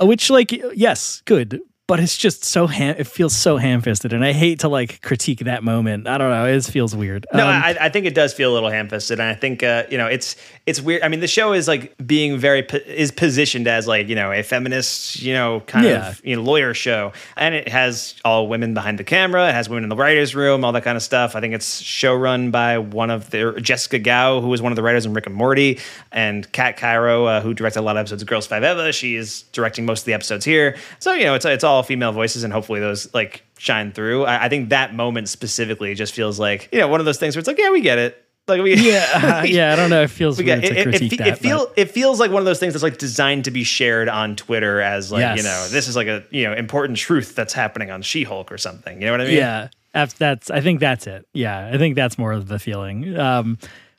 Which 0.05 0.29
like 0.29 0.51
yes 0.75 1.21
good 1.25 1.61
but 1.87 1.99
it's 1.99 2.17
just 2.17 2.43
so 2.43 2.65
ham 2.67 2.95
it 2.97 3.05
feels 3.05 3.35
so 3.35 3.57
ham-fisted 3.57 4.11
and 4.11 4.25
i 4.25 4.31
hate 4.31 4.59
to 4.61 4.67
like 4.69 5.01
critique 5.01 5.39
that 5.41 5.63
moment 5.63 6.07
i 6.07 6.17
don't 6.17 6.31
know 6.31 6.45
it 6.45 6.63
feels 6.63 6.95
weird 6.95 7.25
No, 7.33 7.43
Um, 7.47 7.49
I, 7.63 7.77
I 7.81 7.89
think 7.89 8.05
it 8.05 8.15
does 8.15 8.33
feel 8.33 8.51
a 8.51 8.55
little 8.55 8.69
ham-fisted, 8.69 9.19
and 9.19 9.27
I 9.29 9.35
think 9.35 9.61
uh, 9.63 9.83
you 9.89 9.97
know 9.97 10.07
it's 10.07 10.35
it's 10.65 10.81
weird. 10.81 11.03
I 11.03 11.09
mean, 11.09 11.19
the 11.19 11.27
show 11.27 11.53
is 11.53 11.67
like 11.67 11.93
being 12.07 12.37
very 12.39 12.63
po- 12.63 12.77
is 12.87 13.11
positioned 13.11 13.67
as 13.67 13.87
like 13.87 14.07
you 14.07 14.15
know 14.15 14.31
a 14.31 14.41
feminist, 14.41 15.21
you 15.21 15.33
know, 15.33 15.59
kind 15.67 15.85
Yeah. 15.85 16.09
of 16.09 16.25
you 16.25 16.35
know 16.35 16.41
lawyer 16.41 16.73
show, 16.73 17.11
and 17.37 17.53
it 17.53 17.67
has 17.67 18.15
all 18.25 18.47
women 18.47 18.73
behind 18.73 18.97
the 18.97 19.03
camera. 19.03 19.49
It 19.49 19.53
has 19.53 19.69
women 19.69 19.83
in 19.83 19.89
the 19.89 19.95
writers' 19.95 20.33
room, 20.33 20.65
all 20.65 20.71
that 20.71 20.83
kind 20.83 20.95
of 20.97 21.03
stuff. 21.03 21.35
I 21.35 21.39
think 21.41 21.53
it's 21.53 21.81
show 21.81 22.15
run 22.15 22.49
by 22.49 22.79
one 22.79 23.11
of 23.11 23.29
the 23.29 23.59
Jessica 23.61 23.99
Gao, 23.99 24.41
who 24.41 24.47
was 24.47 24.61
one 24.61 24.71
of 24.71 24.75
the 24.75 24.83
writers 24.83 25.05
in 25.05 25.13
Rick 25.13 25.27
and 25.27 25.35
Morty, 25.35 25.79
and 26.11 26.51
Kat 26.51 26.77
Coiro, 26.77 27.27
uh, 27.27 27.41
who 27.41 27.53
directed 27.53 27.79
a 27.79 27.83
lot 27.83 27.95
of 27.95 27.99
episodes 28.01 28.23
of 28.23 28.27
Girls 28.27 28.47
Five 28.47 28.63
Eva. 28.63 28.91
She 28.91 29.15
is 29.15 29.43
directing 29.51 29.85
most 29.85 30.01
of 30.01 30.05
the 30.05 30.13
episodes 30.13 30.45
here, 30.45 30.77
so 30.99 31.13
you 31.13 31.25
know 31.25 31.35
it's 31.35 31.45
it's 31.45 31.63
all 31.63 31.74
female 31.83 32.11
voices, 32.11 32.43
and 32.43 32.51
hopefully 32.51 32.79
those 32.79 33.13
like 33.13 33.43
shine 33.57 33.91
through. 33.91 34.25
I, 34.25 34.45
I 34.45 34.49
think 34.49 34.69
that 34.69 34.93
moment 34.93 35.29
specifically 35.29 35.93
just 35.95 36.13
feels 36.13 36.39
like 36.39 36.69
you 36.71 36.79
know 36.79 36.87
one 36.87 36.99
of 36.99 37.05
those 37.05 37.17
things 37.17 37.35
where 37.35 37.39
it's 37.39 37.47
like, 37.47 37.59
yeah, 37.59 37.71
we 37.71 37.81
get 37.81 37.97
it. 37.97 38.21
Like 38.47 38.61
we 38.61 38.75
yeah 38.75 39.43
yeah 39.43 39.73
i 39.73 39.75
don't 39.75 39.89
know 39.89 40.03
it 40.03 40.11
feels 40.11 40.37
we 40.37 40.45
weird 40.45 40.63
it. 40.63 40.77
It, 40.77 40.83
critique 40.83 41.13
it, 41.13 41.17
that 41.17 41.27
it 41.29 41.37
feel 41.39 41.73
it 41.75 41.89
feels 41.89 42.19
like 42.19 42.29
one 42.29 42.43
of 42.43 42.45
those 42.45 42.59
things 42.59 42.73
that's 42.73 42.83
like 42.83 42.99
designed 42.99 43.45
to 43.45 43.51
be 43.51 43.63
shared 43.63 44.07
on 44.07 44.35
Twitter 44.35 44.81
as 44.81 45.11
like 45.11 45.35
you 45.37 45.41
know 45.41 45.67
this 45.69 45.87
is 45.87 45.95
like 45.95 46.05
a 46.05 46.23
you 46.29 46.43
know 46.43 46.53
important 46.53 46.99
truth 46.99 47.33
that's 47.33 47.53
happening 47.53 47.89
on 47.89 48.03
She 48.03 48.23
Hulk 48.23 48.51
or 48.51 48.59
something. 48.59 49.01
You 49.01 49.07
know 49.07 49.13
what 49.13 49.21
I 49.21 49.25
mean? 49.25 49.33
yeah 49.37 49.69
that's 49.95 50.51
i 50.51 50.59
think 50.59 50.79
that's 50.79 51.07
it 51.07 51.25
yeah 51.33 51.71
i 51.73 51.77
think 51.77 51.95
that's 51.95 52.17
more 52.17 52.33
of 52.33 52.47
the 52.47 52.59
feeling 52.59 53.17
um 53.17 53.57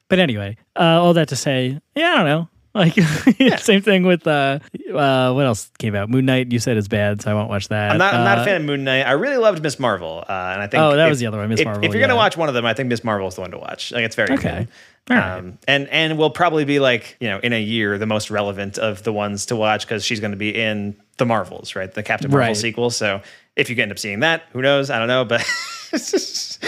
but 0.09 0.19
anyway 0.19 0.57
uh 0.77 1.03
all 1.03 1.15
that 1.15 1.29
to 1.29 1.37
say 1.37 1.81
yeah 1.95 2.13
i 2.13 2.17
don't 2.17 2.27
know 2.27 2.49
like 2.77 2.95
same 3.61 3.83
thing 3.83 4.03
with 4.05 4.27
uh 4.27 4.59
uh 4.95 5.33
what 5.33 5.47
else 5.47 5.71
came 5.79 5.95
out 5.95 6.09
moon 6.11 6.25
knight 6.27 6.53
you 6.53 6.59
said 6.59 6.77
is 6.77 6.89
bad 6.89 7.21
so 7.23 7.31
i 7.31 7.35
won't 7.35 7.49
watch 7.49 7.69
that 7.69 7.93
I'm 7.93 7.99
not, 7.99 8.15
I'm 8.15 8.25
not 8.25 8.39
Uh, 8.39 8.43
a 8.43 8.45
fan 8.45 8.57
of 8.61 8.67
Moon 8.67 8.85
Knight. 8.85 9.03
I 9.07 9.13
really 9.13 9.37
loved 9.39 9.63
Miss 9.63 9.79
Marvel, 9.79 10.25
uh, 10.29 10.33
and 10.53 10.61
I 10.63 10.67
think 10.67 10.81
Oh, 10.83 10.95
that 10.97 11.07
if- 11.07 11.11
was 11.11 11.19
the 11.21 11.27
other 11.27 11.39
one, 11.39 11.49
Miss 11.49 11.61
if, 11.61 11.65
Marvel, 11.65 11.85
If 11.85 11.93
you're 11.93 12.01
gonna 12.01 12.17
watch 12.17 12.37
one 12.37 12.49
of 12.49 12.55
them, 12.55 12.65
I 12.67 12.75
think 12.75 12.89
Miss 12.89 13.03
Marvel 13.03 13.29
is 13.29 13.35
the 13.37 13.41
one 13.41 13.51
to 13.53 13.59
watch. 13.59 13.93
Like 13.93 14.05
it's 14.05 14.15
very 14.17 14.35
Okay. 14.35 14.59
cool. 14.59 14.67
Right. 15.09 15.39
Um, 15.39 15.59
and 15.69 15.89
and 15.89 16.19
will 16.19 16.31
probably 16.31 16.65
be 16.65 16.81
like 16.81 17.17
you 17.21 17.29
know 17.29 17.39
in 17.39 17.53
a 17.53 17.61
year 17.63 17.97
the 17.97 18.07
most 18.07 18.31
relevant 18.31 18.77
of 18.79 19.03
the 19.05 19.13
ones 19.13 19.47
to 19.47 19.57
watch 19.57 19.87
because 19.87 20.05
she's 20.05 20.19
going 20.21 20.33
to 20.33 20.37
be 20.37 20.51
in 20.55 20.97
the 21.19 21.25
Marvels, 21.27 21.77
right? 21.77 21.93
The 21.93 22.03
Captain 22.03 22.31
Marvel 22.31 22.49
Right. 22.49 22.57
sequel. 22.57 22.91
So 22.91 23.23
if 23.55 23.71
you 23.71 23.77
end 23.81 23.93
up 23.93 23.99
seeing 23.99 24.21
that, 24.21 24.43
who 24.53 24.61
knows? 24.63 24.91
I 24.91 24.99
don't 24.99 25.09
know, 25.09 25.25
but 25.25 25.41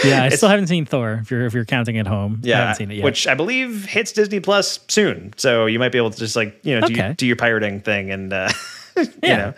Yeah, 0.05 0.23
I 0.23 0.29
still 0.29 0.47
haven't 0.49 0.67
seen 0.67 0.85
Thor. 0.85 1.19
If 1.21 1.29
you're 1.31 1.45
if 1.45 1.53
you're 1.53 1.65
counting 1.65 1.97
at 1.97 2.07
home, 2.07 2.39
yeah, 2.43 2.55
I 2.55 2.59
haven't 2.61 2.75
seen 2.77 2.91
it 2.91 2.95
yet. 2.95 3.03
which 3.03 3.27
I 3.27 3.33
believe 3.35 3.85
hits 3.85 4.13
Disney 4.13 4.39
Plus 4.39 4.79
soon. 4.87 5.33
So 5.35 5.65
you 5.65 5.77
might 5.77 5.91
be 5.91 5.97
able 5.97 6.11
to 6.11 6.17
just 6.17 6.35
like 6.37 6.57
you 6.63 6.79
know 6.79 6.87
do, 6.87 6.93
Okay. 6.93 7.13
do 7.17 7.25
your 7.27 7.35
pirating 7.35 7.81
thing 7.81 8.11
and. 8.11 8.31
Uh, 8.33 8.49
You 8.97 9.07
Yeah. 9.23 9.37
know, 9.37 9.53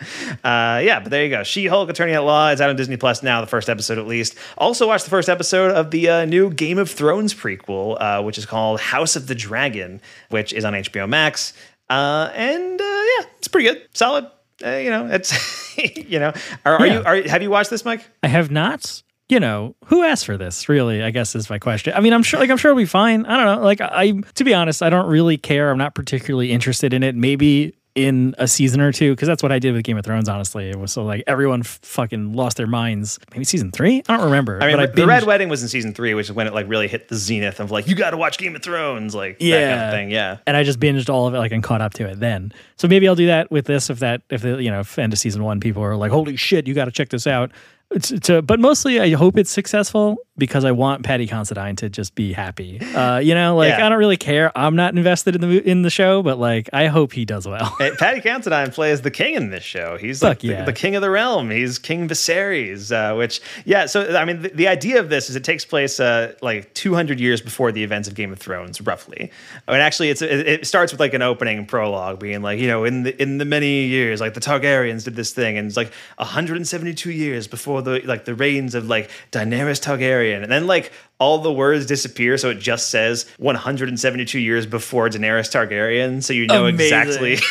uh, 0.48 0.78
yeah, 0.80 1.00
but 1.00 1.10
there 1.10 1.24
you 1.24 1.30
go. 1.30 1.42
She-Hulk: 1.42 1.88
Attorney 1.90 2.12
at 2.12 2.20
Law 2.24 2.50
is 2.50 2.60
out 2.60 2.70
on 2.70 2.76
Disney 2.76 2.96
Plus 2.96 3.22
now. 3.22 3.40
The 3.40 3.46
first 3.46 3.68
episode, 3.68 3.98
at 3.98 4.06
least. 4.06 4.34
Also, 4.58 4.86
watch 4.88 5.04
the 5.04 5.10
first 5.10 5.28
episode 5.28 5.70
of 5.72 5.90
the 5.90 6.08
uh, 6.08 6.24
new 6.24 6.50
Game 6.50 6.78
of 6.78 6.90
Thrones 6.90 7.34
prequel, 7.34 7.96
uh, 8.00 8.22
which 8.22 8.38
is 8.38 8.46
called 8.46 8.80
House 8.80 9.16
of 9.16 9.26
the 9.26 9.34
Dragon, 9.34 10.00
which 10.30 10.52
is 10.52 10.64
on 10.64 10.74
HBO 10.74 11.08
Max. 11.08 11.52
Uh, 11.90 12.30
and 12.34 12.80
uh, 12.80 12.84
yeah, 12.84 13.26
it's 13.38 13.48
pretty 13.48 13.68
good, 13.68 13.82
solid. 13.94 14.26
Uh, 14.64 14.70
you 14.76 14.90
know, 14.90 15.06
it's 15.10 15.76
you 15.96 16.18
know, 16.18 16.32
are, 16.64 16.76
are 16.76 16.86
Yeah. 16.86 16.94
you 16.98 17.04
are, 17.04 17.28
have 17.28 17.42
you 17.42 17.50
watched 17.50 17.70
this, 17.70 17.84
Mike? 17.84 18.08
I 18.22 18.28
have 18.28 18.50
not. 18.50 19.02
You 19.28 19.40
know, 19.40 19.74
who 19.86 20.02
asked 20.04 20.26
for 20.26 20.36
this? 20.36 20.68
Really, 20.68 21.02
I 21.02 21.10
guess 21.10 21.34
is 21.34 21.48
my 21.48 21.58
question. 21.58 21.94
I 21.96 22.00
mean, 22.00 22.12
I'm 22.12 22.22
sure, 22.22 22.38
like, 22.38 22.50
I'm 22.50 22.58
sure 22.58 22.70
it'll 22.72 22.78
be 22.82 22.84
fine. 22.84 23.24
I 23.24 23.36
don't 23.42 23.56
know. 23.56 23.64
Like, 23.64 23.80
I, 23.80 24.12
to 24.34 24.44
be 24.44 24.52
honest, 24.52 24.82
I 24.82 24.90
don't 24.90 25.06
really 25.06 25.38
care. 25.38 25.70
I'm 25.70 25.78
not 25.78 25.94
particularly 25.94 26.52
interested 26.52 26.92
in 26.92 27.02
it. 27.02 27.14
Maybe 27.14 27.74
in 27.94 28.34
a 28.38 28.48
season 28.48 28.80
or 28.80 28.90
two, 28.90 29.12
because 29.12 29.28
that's 29.28 29.42
what 29.42 29.52
I 29.52 29.58
did 29.58 29.74
with 29.74 29.84
Game 29.84 29.98
of 29.98 30.04
Thrones. 30.04 30.28
Honestly, 30.28 30.70
it 30.70 30.78
was 30.78 30.92
so 30.92 31.04
like 31.04 31.22
everyone 31.26 31.60
f- 31.60 31.78
fucking 31.82 32.32
lost 32.32 32.56
their 32.56 32.66
minds. 32.66 33.18
Maybe 33.32 33.44
season 33.44 33.70
three. 33.70 34.02
I 34.08 34.16
don't 34.16 34.24
remember. 34.26 34.62
I 34.62 34.66
mean, 34.68 34.76
but 34.78 34.96
the 34.96 35.06
Red 35.06 35.24
Wedding 35.24 35.48
was 35.50 35.62
in 35.62 35.68
season 35.68 35.92
three, 35.92 36.14
which 36.14 36.26
is 36.30 36.32
when 36.32 36.46
it 36.46 36.54
like 36.54 36.68
really 36.68 36.88
hit 36.88 37.08
the 37.08 37.16
zenith 37.16 37.60
of 37.60 37.70
like 37.70 37.86
you 37.86 37.94
got 37.94 38.10
to 38.10 38.16
watch 38.16 38.38
Game 38.38 38.56
of 38.56 38.62
Thrones, 38.62 39.14
like 39.14 39.38
that 39.38 39.44
kind 39.44 39.50
Yeah. 39.50 39.88
of 39.88 39.92
thing. 39.92 40.10
Yeah, 40.10 40.38
and 40.46 40.56
I 40.56 40.62
just 40.64 40.80
binged 40.80 41.08
all 41.10 41.26
of 41.26 41.34
it, 41.34 41.38
like, 41.38 41.52
and 41.52 41.62
caught 41.62 41.82
up 41.82 41.92
to 41.94 42.06
it 42.08 42.18
then. 42.20 42.52
So 42.76 42.88
maybe 42.88 43.06
I'll 43.06 43.14
do 43.14 43.26
that 43.26 43.50
with 43.50 43.66
this 43.66 43.90
if 43.90 43.98
that, 43.98 44.22
if 44.30 44.42
the, 44.42 44.62
you 44.62 44.70
know, 44.70 44.80
if 44.80 44.98
end 44.98 45.12
of 45.12 45.18
season 45.18 45.42
one, 45.44 45.60
people 45.60 45.82
are 45.82 45.94
like, 45.96 46.10
holy 46.12 46.36
shit, 46.36 46.66
you 46.66 46.74
got 46.74 46.86
to 46.86 46.90
check 46.92 47.10
this 47.10 47.26
out. 47.26 47.50
It's, 47.90 48.08
to, 48.20 48.40
but 48.40 48.58
mostly 48.58 49.00
I 49.00 49.10
hope 49.10 49.36
it's 49.36 49.50
successful 49.50 50.16
because 50.42 50.64
I 50.64 50.72
want 50.72 51.04
Paddy 51.04 51.28
Considine 51.28 51.76
to 51.76 51.88
just 51.88 52.16
be 52.16 52.32
happy. 52.32 52.80
Uh, 52.80 53.18
you 53.18 53.32
know, 53.32 53.54
like 53.54 53.68
Yeah. 53.68 53.86
I 53.86 53.88
don't 53.88 53.98
really 54.00 54.16
care. 54.16 54.50
I'm 54.58 54.74
not 54.74 54.92
invested 54.92 55.36
in 55.36 55.40
the 55.40 55.62
in 55.62 55.82
the 55.82 55.88
show, 55.88 56.20
but 56.20 56.36
like 56.36 56.68
I 56.72 56.88
hope 56.88 57.12
he 57.12 57.24
does 57.24 57.46
well. 57.46 57.66
Hey, 57.78 57.92
Paddy 57.96 58.20
Considine 58.28 58.72
plays 58.72 59.02
the 59.02 59.12
king 59.12 59.34
in 59.34 59.50
this 59.50 59.62
show. 59.62 59.96
He's 59.96 60.18
Fuck 60.18 60.28
like 60.28 60.38
the, 60.40 60.48
yeah. 60.48 60.64
the 60.64 60.72
king 60.72 60.96
of 60.96 61.02
the 61.02 61.10
realm. 61.10 61.48
He's 61.50 61.78
King 61.78 62.08
Viserys, 62.08 62.90
uh, 62.90 63.14
which 63.14 63.40
yeah. 63.64 63.86
So 63.86 64.16
I 64.16 64.24
mean, 64.24 64.42
the, 64.42 64.48
the 64.48 64.66
idea 64.66 64.98
of 64.98 65.10
this 65.10 65.30
is 65.30 65.36
it 65.36 65.44
takes 65.44 65.64
place 65.64 66.00
uh, 66.00 66.34
like 66.42 66.74
200 66.74 67.20
years 67.20 67.40
before 67.40 67.70
the 67.70 67.84
events 67.84 68.08
of 68.08 68.16
Game 68.16 68.32
of 68.32 68.40
Thrones, 68.40 68.80
roughly. 68.80 69.30
And 69.68 69.80
actually, 69.80 70.10
it's 70.10 70.22
it, 70.22 70.48
it 70.48 70.66
starts 70.66 70.90
with 70.90 70.98
like 70.98 71.14
an 71.14 71.22
opening 71.22 71.66
prologue, 71.66 72.18
being 72.18 72.42
like 72.42 72.58
you 72.58 72.66
know 72.66 72.82
in 72.82 73.04
the 73.04 73.22
in 73.22 73.38
the 73.38 73.44
many 73.44 73.84
years 73.84 74.20
like 74.20 74.34
the 74.34 74.40
Targaryens 74.40 75.04
did 75.04 75.14
this 75.14 75.30
thing, 75.30 75.56
and 75.56 75.68
it's 75.68 75.76
like 75.76 75.92
172 76.16 77.12
years 77.12 77.46
before 77.46 77.80
the 77.80 78.00
like 78.00 78.24
the 78.24 78.34
reigns 78.34 78.74
of 78.74 78.88
like 78.88 79.08
Daenerys 79.30 79.80
Targaryen, 79.80 80.31
and 80.40 80.50
then 80.50 80.66
like 80.66 80.92
all 81.18 81.38
the 81.38 81.52
words 81.52 81.84
disappear, 81.84 82.38
so 82.38 82.50
it 82.50 82.58
just 82.60 82.88
says 82.90 83.26
172 83.38 84.38
years 84.38 84.64
before 84.64 85.08
Daenerys 85.08 85.50
Targaryen, 85.50 86.22
so 86.22 86.32
you 86.32 86.46
know 86.46 86.66
Amazing. 86.66 87.00
exactly. 87.00 87.38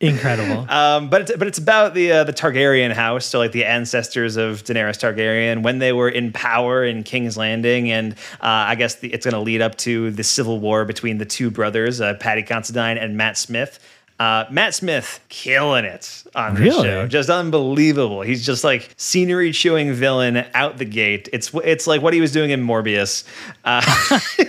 Incredible. 0.00 0.64
Um, 0.70 1.10
but 1.10 1.22
it's, 1.22 1.36
but 1.36 1.48
it's 1.48 1.58
about 1.58 1.92
the 1.92 2.12
uh, 2.12 2.24
the 2.24 2.32
Targaryen 2.32 2.92
house, 2.92 3.26
so 3.26 3.38
like 3.38 3.50
the 3.50 3.64
ancestors 3.64 4.36
of 4.36 4.62
Daenerys 4.62 4.96
Targaryen 4.96 5.64
when 5.64 5.80
they 5.80 5.92
were 5.92 6.08
in 6.08 6.30
power 6.32 6.84
in 6.84 7.02
King's 7.02 7.36
Landing, 7.36 7.90
and 7.90 8.12
uh, 8.40 8.70
I 8.70 8.76
guess 8.76 8.96
the, 8.96 9.12
it's 9.12 9.26
going 9.26 9.34
to 9.34 9.40
lead 9.40 9.60
up 9.60 9.76
to 9.78 10.12
the 10.12 10.22
civil 10.22 10.60
war 10.60 10.84
between 10.84 11.18
the 11.18 11.24
two 11.24 11.50
brothers, 11.50 12.00
uh, 12.00 12.14
Paddy 12.14 12.44
Considine 12.44 12.96
and 12.96 13.16
Matt 13.16 13.36
Smith. 13.36 13.80
Uh, 14.18 14.44
Matt 14.50 14.74
Smith 14.74 15.20
killing 15.28 15.84
it 15.84 16.24
on 16.34 16.54
this 16.54 16.62
Really? 16.64 16.82
show, 16.82 17.06
just 17.06 17.30
unbelievable. 17.30 18.22
He's 18.22 18.44
just 18.44 18.64
like 18.64 18.90
scenery 18.96 19.52
chewing 19.52 19.92
villain 19.92 20.44
out 20.54 20.78
the 20.78 20.84
gate. 20.84 21.28
It's 21.32 21.52
it's 21.64 21.86
like 21.86 22.02
what 22.02 22.14
he 22.14 22.20
was 22.20 22.32
doing 22.32 22.50
in 22.50 22.64
Morbius. 22.66 23.22
Uh, 23.64 23.80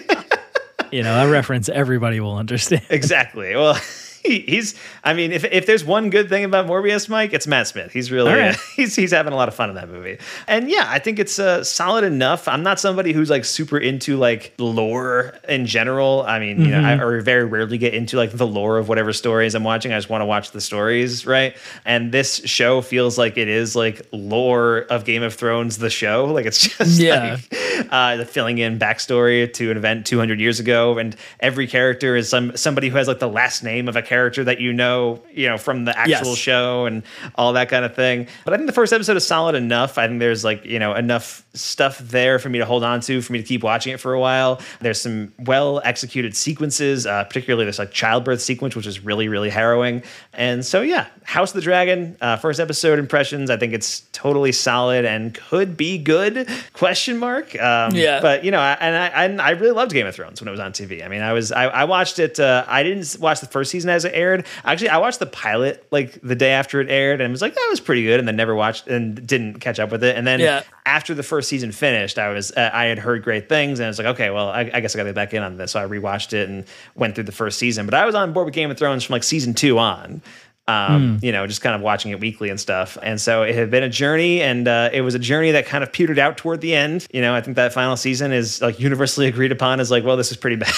you 0.92 1.04
know, 1.04 1.24
a 1.24 1.30
reference 1.30 1.70
everybody 1.70 2.20
will 2.20 2.36
understand. 2.36 2.82
exactly. 2.90 3.56
Well, 3.56 3.80
he's. 4.24 4.76
I 5.04 5.14
mean, 5.14 5.32
if 5.32 5.44
if 5.46 5.66
there's 5.66 5.84
one 5.84 6.10
good 6.10 6.30
thing 6.30 6.44
about 6.44 6.68
Morbius, 6.68 7.10
Mike, 7.10 7.34
it's 7.34 7.48
Matt 7.48 7.68
Smith. 7.68 7.92
He's 7.92 8.12
really 8.12 8.32
All 8.32 8.38
right. 8.38 8.56
he's 8.76 8.96
he's 8.96 9.12
having 9.12 9.34
a 9.34 9.36
lot 9.36 9.48
of 9.48 9.56
fun 9.56 9.70
in 9.70 9.76
that 9.76 9.90
movie. 9.90 10.18
And 10.48 10.70
yeah, 10.70 10.86
I 10.88 11.00
think 11.00 11.20
it's 11.20 11.40
uh, 11.40 11.64
solid 11.64 12.04
enough. 12.04 12.48
I'm 12.48 12.64
not 12.64 12.80
somebody 12.80 13.14
who's 13.14 13.30
like 13.30 13.46
super 13.46 13.78
into 13.78 14.18
like 14.18 14.54
lore 14.58 15.36
in 15.48 15.66
general. 15.66 16.24
I 16.28 16.40
mean, 16.40 16.62
you 16.62 16.72
know, 16.72 16.82
I 16.82 16.98
or 17.00 17.22
very 17.22 17.46
rarely 17.46 17.78
get 17.78 17.94
into 17.94 18.18
like 18.18 18.32
the 18.32 18.48
lore 18.48 18.78
of 18.78 18.90
whatever 18.90 19.14
stories 19.14 19.56
I'm 19.56 19.64
watching. 19.64 19.94
I 19.94 19.98
just 19.98 20.10
want 20.10 20.22
to 20.22 20.26
watch 20.26 20.52
the 20.52 20.62
stories, 20.62 21.26
right? 21.26 21.56
And 21.86 22.12
this 22.12 22.38
show 22.46 22.82
feels 22.82 23.18
like 23.18 23.38
it 23.38 23.48
is 23.48 23.76
like 23.76 24.06
lore 24.12 24.80
of 24.90 25.06
Game 25.06 25.24
of 25.24 25.34
Thrones, 25.34 25.78
the 25.78 25.90
show. 25.90 26.10
Like 26.40 26.46
it's 26.46 26.78
just 26.78 27.00
Yeah. 27.00 27.38
like 27.52 27.88
uh, 27.92 28.18
the 28.18 28.26
filling 28.26 28.58
in 28.60 28.78
backstory 28.80 29.52
to 29.54 29.72
an 29.72 29.78
event 29.78 30.06
200 30.06 30.40
years 30.40 30.60
ago, 30.60 30.98
and 30.98 31.16
every 31.40 31.66
character 31.68 32.16
is 32.16 32.30
some 32.30 32.56
somebody 32.56 32.90
who 32.90 32.98
has 32.98 33.08
like 33.08 33.20
the 33.20 33.28
last 33.28 33.64
name 33.64 33.88
of 33.88 33.96
a 33.96 34.02
character 34.10 34.44
that 34.44 34.60
you 34.60 34.74
know, 34.74 35.22
you 35.32 35.48
know, 35.48 35.58
from 35.58 35.86
the 35.86 35.98
actual 35.98 36.30
Yes. 36.32 36.38
show 36.38 36.86
and 36.88 37.04
all 37.36 37.54
that 37.54 37.70
kind 37.70 37.86
of 37.86 37.96
thing. 37.96 38.28
But 38.44 38.54
I 38.54 38.58
think 38.58 38.68
the 38.68 38.74
first 38.74 38.92
episode 38.92 39.16
is 39.16 39.26
solid 39.26 39.56
enough. 39.56 39.98
I 39.98 40.08
think 40.08 40.20
there's 40.20 40.44
like 40.44 40.66
you 40.66 40.80
know 40.80 40.94
enough 40.96 41.46
stuff 41.54 41.98
there 42.00 42.38
for 42.40 42.48
me 42.50 42.60
to 42.60 42.66
hold 42.66 42.84
on 42.84 43.02
to, 43.02 43.22
for 43.22 43.34
me 43.34 43.40
to 43.40 43.46
keep 43.46 43.64
watching 43.64 43.92
it 43.94 44.00
for 44.00 44.14
a 44.14 44.20
while. 44.20 44.60
There's 44.82 45.02
some 45.02 45.34
well 45.40 45.82
executed 45.84 46.36
sequences, 46.38 47.06
uh, 47.08 47.24
particularly 47.24 47.66
this 47.66 47.80
like 47.80 47.92
childbirth 47.92 48.42
sequence, 48.42 48.76
which 48.76 48.86
is 48.88 49.04
really 49.04 49.28
really 49.28 49.50
harrowing. 49.50 50.04
And 50.34 50.66
so 50.66 50.82
yeah, 50.82 51.08
House 51.24 51.52
of 51.52 51.56
the 51.56 51.62
Dragon, 51.62 52.16
uh, 52.22 52.38
first 52.38 52.60
episode 52.60 53.00
impressions. 53.00 53.50
I 53.50 53.58
think 53.58 53.74
it's 53.74 54.02
totally 54.14 54.52
solid 54.52 55.06
and 55.06 55.34
could 55.34 55.76
be 55.78 55.98
good. 55.98 56.48
Question 56.74 57.18
mark. 57.18 57.60
Um, 57.60 57.96
Yeah. 57.96 58.20
but 58.22 58.44
you 58.44 58.52
know, 58.52 58.60
I, 58.60 58.74
and 58.80 58.96
I 58.96 59.08
and 59.26 59.42
I 59.42 59.52
really 59.52 59.72
loved 59.72 59.92
Game 59.92 60.06
of 60.08 60.14
Thrones 60.16 60.40
when 60.42 60.48
it 60.48 60.52
was 60.52 60.60
on 60.60 60.72
TV. 60.74 61.04
I 61.04 61.08
mean, 61.08 61.22
I 61.22 61.34
was 61.34 61.52
I, 61.52 61.66
I 61.66 61.84
watched 61.86 62.20
it. 62.20 62.40
Uh, 62.40 62.64
I 62.68 62.84
didn't 62.84 63.18
watch 63.20 63.40
the 63.40 63.48
first 63.48 63.72
season 63.72 63.90
as 63.90 64.06
it 64.06 64.12
aired. 64.14 64.46
Actually, 64.66 64.90
I 64.90 64.98
watched 64.98 65.20
the 65.20 65.26
pilot 65.26 65.86
like 65.92 66.20
the 66.22 66.36
day 66.36 66.52
after 66.52 66.80
it 66.82 66.90
aired, 66.90 67.22
and 67.22 67.32
was 67.32 67.42
like, 67.42 67.56
that 67.56 67.68
was 67.70 67.80
pretty 67.80 68.04
good. 68.04 68.20
And 68.20 68.28
then 68.28 68.36
never 68.36 68.54
watched 68.56 68.88
and 68.88 69.26
didn't 69.26 69.60
catch 69.62 69.80
up 69.80 69.92
with 69.92 70.04
it. 70.04 70.16
And 70.16 70.28
then 70.28 70.40
Yeah. 70.40 70.62
after 70.86 71.14
the 71.14 71.24
first 71.24 71.39
season 71.48 71.72
finished, 71.72 72.18
I 72.18 72.30
was 72.30 72.52
uh, 72.52 72.70
I 72.74 72.86
had 72.86 73.00
heard 73.00 73.24
great 73.24 73.48
things, 73.48 73.80
and 73.80 73.86
I 73.86 73.90
was 73.90 73.98
like, 73.98 74.08
okay, 74.08 74.30
well, 74.30 74.50
I, 74.50 74.70
I 74.74 74.80
guess 74.80 74.96
I 74.96 74.98
got 74.98 75.04
to 75.04 75.10
get 75.10 75.16
back 75.16 75.34
in 75.34 75.44
on 75.44 75.58
this. 75.58 75.72
So 75.72 75.80
I 75.80 75.88
rewatched 75.88 76.34
it 76.34 76.50
and 76.50 76.66
went 76.96 77.16
through 77.16 77.26
the 77.26 77.32
first 77.32 77.60
season. 77.60 77.86
But 77.86 77.94
I 77.94 78.06
was 78.06 78.16
on 78.16 78.34
board 78.34 78.46
with 78.46 78.54
Game 78.54 78.72
of 78.72 78.78
Thrones 78.78 79.04
from 79.04 79.14
like 79.14 79.24
season 79.24 79.54
two 79.54 79.80
on. 79.80 80.22
Um, 80.70 81.20
You 81.22 81.32
know, 81.32 81.48
just 81.48 81.62
kind 81.62 81.76
of 81.76 81.82
watching 81.82 82.12
it 82.12 82.20
weekly 82.20 82.50
and 82.50 82.60
stuff. 82.60 82.98
And 83.02 83.20
so 83.20 83.44
it 83.44 83.56
had 83.56 83.72
been 83.72 83.84
a 83.84 83.90
journey, 83.90 84.42
and 84.42 84.68
uh, 84.68 84.90
it 84.94 85.02
was 85.02 85.16
a 85.16 85.20
journey 85.20 85.52
that 85.52 85.66
kind 85.66 85.84
of 85.84 85.92
petered 85.92 86.20
out 86.20 86.38
toward 86.38 86.62
the 86.62 86.76
end. 86.76 87.08
You 87.12 87.22
know, 87.22 87.34
I 87.34 87.42
think 87.42 87.56
that 87.56 87.74
final 87.74 87.98
season 87.98 88.32
is 88.32 88.62
like 88.62 88.80
universally 88.80 89.28
agreed 89.28 89.52
upon 89.52 89.80
as 89.80 89.90
like, 89.90 90.04
well, 90.04 90.18
this 90.18 90.32
is 90.32 90.38
pretty 90.38 90.56
bad. 90.64 90.74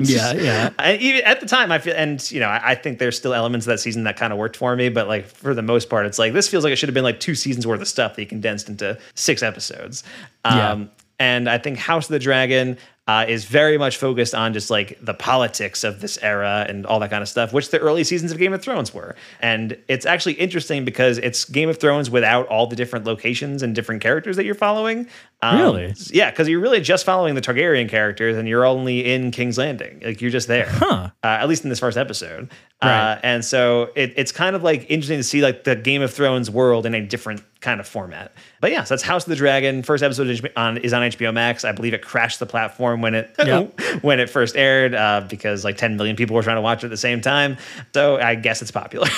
Yeah, 0.00 0.32
yeah. 0.34 0.70
And 0.78 1.00
even 1.00 1.22
at 1.24 1.40
the 1.40 1.46
time, 1.46 1.72
I 1.72 1.78
feel, 1.78 1.94
and 1.96 2.30
you 2.30 2.40
know, 2.40 2.48
I, 2.48 2.72
I 2.72 2.74
think 2.74 2.98
there's 2.98 3.16
still 3.16 3.32
elements 3.32 3.66
of 3.66 3.70
that 3.70 3.78
season 3.78 4.04
that 4.04 4.16
kind 4.18 4.32
of 4.32 4.38
worked 4.38 4.56
for 4.56 4.76
me, 4.76 4.90
but 4.90 5.08
like 5.08 5.26
for 5.26 5.54
the 5.54 5.62
most 5.62 5.88
part, 5.88 6.04
it's 6.04 6.18
like 6.18 6.32
this 6.34 6.46
feels 6.48 6.62
like 6.64 6.72
it 6.72 6.76
should 6.76 6.88
have 6.90 6.94
been 6.94 7.04
like 7.04 7.20
two 7.20 7.34
seasons 7.34 7.66
worth 7.66 7.80
of 7.80 7.88
stuff 7.88 8.14
that 8.16 8.22
you 8.22 8.26
condensed 8.28 8.68
into 8.68 8.98
six 9.14 9.42
episodes. 9.42 10.04
Um, 10.44 10.56
Yeah. 10.58 10.84
And 11.18 11.48
I 11.48 11.56
think 11.58 11.78
House 11.78 12.06
of 12.06 12.12
the 12.12 12.18
Dragon 12.18 12.76
uh, 13.08 13.24
is 13.28 13.44
very 13.44 13.76
much 13.78 13.96
focused 13.96 14.32
on 14.34 14.52
just 14.52 14.70
like 14.70 14.96
the 15.02 15.12
politics 15.14 15.82
of 15.82 16.00
this 16.00 16.18
era 16.22 16.64
and 16.68 16.86
all 16.86 17.00
that 17.00 17.10
kind 17.10 17.20
of 17.22 17.28
stuff, 17.28 17.52
which 17.52 17.70
the 17.70 17.78
early 17.80 18.04
seasons 18.04 18.30
of 18.30 18.38
Game 18.38 18.52
of 18.52 18.62
Thrones 18.62 18.94
were. 18.94 19.16
And 19.40 19.76
it's 19.88 20.06
actually 20.06 20.34
interesting 20.34 20.84
because 20.84 21.18
it's 21.18 21.44
Game 21.44 21.68
of 21.68 21.78
Thrones 21.78 22.10
without 22.10 22.46
all 22.46 22.68
the 22.68 22.76
different 22.76 23.04
locations 23.04 23.62
and 23.62 23.74
different 23.74 24.02
characters 24.02 24.36
that 24.36 24.44
you're 24.44 24.54
following. 24.54 25.08
Um, 25.42 25.58
Really? 25.58 25.94
Yeah, 26.12 26.30
because 26.30 26.48
you're 26.48 26.60
really 26.60 26.80
just 26.80 27.04
following 27.04 27.34
the 27.34 27.40
Targaryen 27.40 27.88
characters 27.88 28.36
and 28.36 28.46
you're 28.46 28.64
only 28.64 29.12
in 29.12 29.32
King's 29.32 29.58
Landing. 29.58 30.00
Like 30.04 30.20
you're 30.20 30.30
just 30.30 30.46
there. 30.46 30.68
Huh. 30.70 31.10
Uh, 31.24 31.26
at 31.26 31.48
least 31.48 31.64
in 31.64 31.70
this 31.70 31.80
first 31.80 31.96
episode. 31.98 32.50
Uh, 32.80 32.86
Right. 32.86 33.20
and 33.22 33.44
so 33.44 33.90
it, 33.96 34.12
it's 34.16 34.32
kind 34.32 34.54
of 34.56 34.62
like 34.64 34.86
interesting 34.90 35.18
to 35.18 35.22
see 35.24 35.40
like 35.42 35.64
the 35.64 35.74
Game 35.76 36.02
of 36.02 36.12
Thrones 36.12 36.50
world 36.50 36.84
in 36.86 36.94
a 36.94 37.00
different 37.04 37.42
kind 37.60 37.78
of 37.80 37.86
format. 37.86 38.32
But 38.60 38.72
yeah, 38.72 38.82
so 38.84 38.94
that's 38.94 39.04
House 39.04 39.24
of 39.24 39.30
the 39.30 39.36
Dragon. 39.36 39.82
First 39.84 40.02
episode 40.02 40.26
is 40.28 40.42
on 40.56 40.78
is 40.78 40.92
on 40.92 41.02
HBO 41.02 41.32
Max. 41.32 41.64
I 41.64 41.70
believe 41.72 41.94
it 41.94 42.02
crashed 42.02 42.40
the 42.40 42.46
platform 42.46 42.91
when 43.00 43.14
it 43.14 43.34
Yep. 43.38 43.80
when 44.02 44.20
it 44.20 44.28
first 44.28 44.56
aired 44.56 44.94
uh, 44.94 45.24
because 45.28 45.64
like 45.64 45.76
10 45.76 45.96
million 45.96 46.16
people 46.16 46.36
were 46.36 46.42
trying 46.42 46.56
to 46.56 46.62
watch 46.62 46.82
it 46.82 46.86
at 46.86 46.90
the 46.90 46.96
same 46.96 47.20
time. 47.20 47.56
So 47.94 48.18
I 48.18 48.34
guess 48.34 48.62
it's 48.62 48.70
popular. 48.70 49.08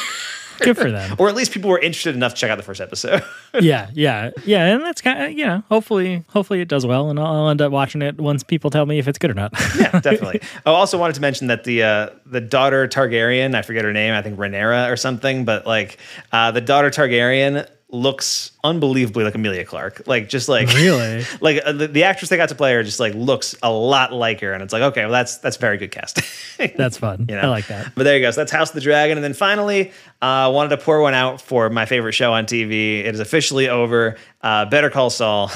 Good 0.60 0.76
for 0.76 0.90
them. 0.90 1.16
or 1.18 1.28
at 1.28 1.34
least 1.34 1.52
people 1.52 1.68
were 1.70 1.80
interested 1.80 2.14
enough 2.14 2.34
to 2.34 2.40
check 2.40 2.50
out 2.50 2.56
the 2.56 2.62
first 2.62 2.80
episode. 2.80 3.24
yeah, 3.60 3.90
yeah, 3.92 4.30
yeah, 4.44 4.66
and 4.66 4.82
that's 4.82 5.00
kind 5.00 5.22
of 5.24 5.32
you 5.32 5.44
know, 5.44 5.64
hopefully, 5.68 6.22
hopefully 6.28 6.60
it 6.60 6.68
does 6.68 6.86
well, 6.86 7.10
and 7.10 7.18
I'll, 7.18 7.26
I'll 7.26 7.48
end 7.48 7.60
up 7.60 7.72
watching 7.72 8.02
it 8.02 8.20
once 8.20 8.44
people 8.44 8.70
tell 8.70 8.86
me 8.86 8.98
if 8.98 9.08
it's 9.08 9.18
good 9.18 9.32
or 9.32 9.34
not. 9.34 9.52
yeah, 9.76 9.98
definitely. 9.98 10.40
I 10.64 10.70
also 10.70 10.96
wanted 10.96 11.14
to 11.14 11.20
mention 11.20 11.48
that 11.48 11.64
the 11.64 11.82
uh, 11.82 12.10
the 12.26 12.40
daughter 12.40 12.86
Targaryen, 12.86 13.54
I 13.54 13.62
forget 13.62 13.84
her 13.84 13.92
name, 13.92 14.14
I 14.14 14.22
think 14.22 14.38
Rhaenyra 14.38 14.90
or 14.92 14.96
something, 14.96 15.44
but 15.44 15.66
like 15.66 15.98
uh, 16.30 16.52
the 16.52 16.60
daughter 16.60 16.90
Targaryen 16.90 17.68
looks 17.94 18.50
unbelievably 18.64 19.24
like 19.24 19.34
Emilia 19.34 19.64
Clarke. 19.64 20.02
Like 20.06 20.28
just 20.28 20.48
like 20.48 20.68
Really? 20.74 21.24
like 21.40 21.62
uh, 21.64 21.72
the, 21.72 21.86
the 21.88 22.04
actress 22.04 22.28
they 22.28 22.36
got 22.36 22.48
to 22.50 22.54
play 22.54 22.72
her 22.74 22.82
just 22.82 23.00
like 23.00 23.14
looks 23.14 23.54
a 23.62 23.70
lot 23.70 24.12
like 24.12 24.40
her, 24.40 24.52
and 24.52 24.62
it's 24.62 24.72
like 24.72 24.82
okay, 24.82 25.02
well 25.02 25.12
that's 25.12 25.38
that's 25.38 25.56
very 25.56 25.78
good 25.78 25.90
casting. 25.90 26.24
That's 26.76 26.98
fun. 26.98 27.26
You 27.28 27.34
know? 27.34 27.42
I 27.42 27.46
like 27.48 27.66
that. 27.66 27.92
But 27.94 28.04
there 28.04 28.16
you 28.16 28.22
go. 28.22 28.30
So 28.30 28.40
that's 28.40 28.52
House 28.52 28.70
of 28.70 28.76
the 28.76 28.80
Dragon. 28.80 29.18
And 29.18 29.24
then 29.24 29.34
finally, 29.34 29.90
uh, 30.22 30.50
wanted 30.54 30.68
to 30.70 30.76
pour 30.76 31.00
one 31.00 31.12
out 31.12 31.40
for 31.40 31.68
my 31.68 31.84
favorite 31.84 32.12
show 32.12 32.32
on 32.32 32.46
TV. 32.46 33.00
It 33.00 33.14
is 33.14 33.20
officially 33.20 33.68
over. 33.68 34.16
Uh, 34.40 34.64
Better 34.66 34.88
Call 34.88 35.10
Saul. 35.10 35.50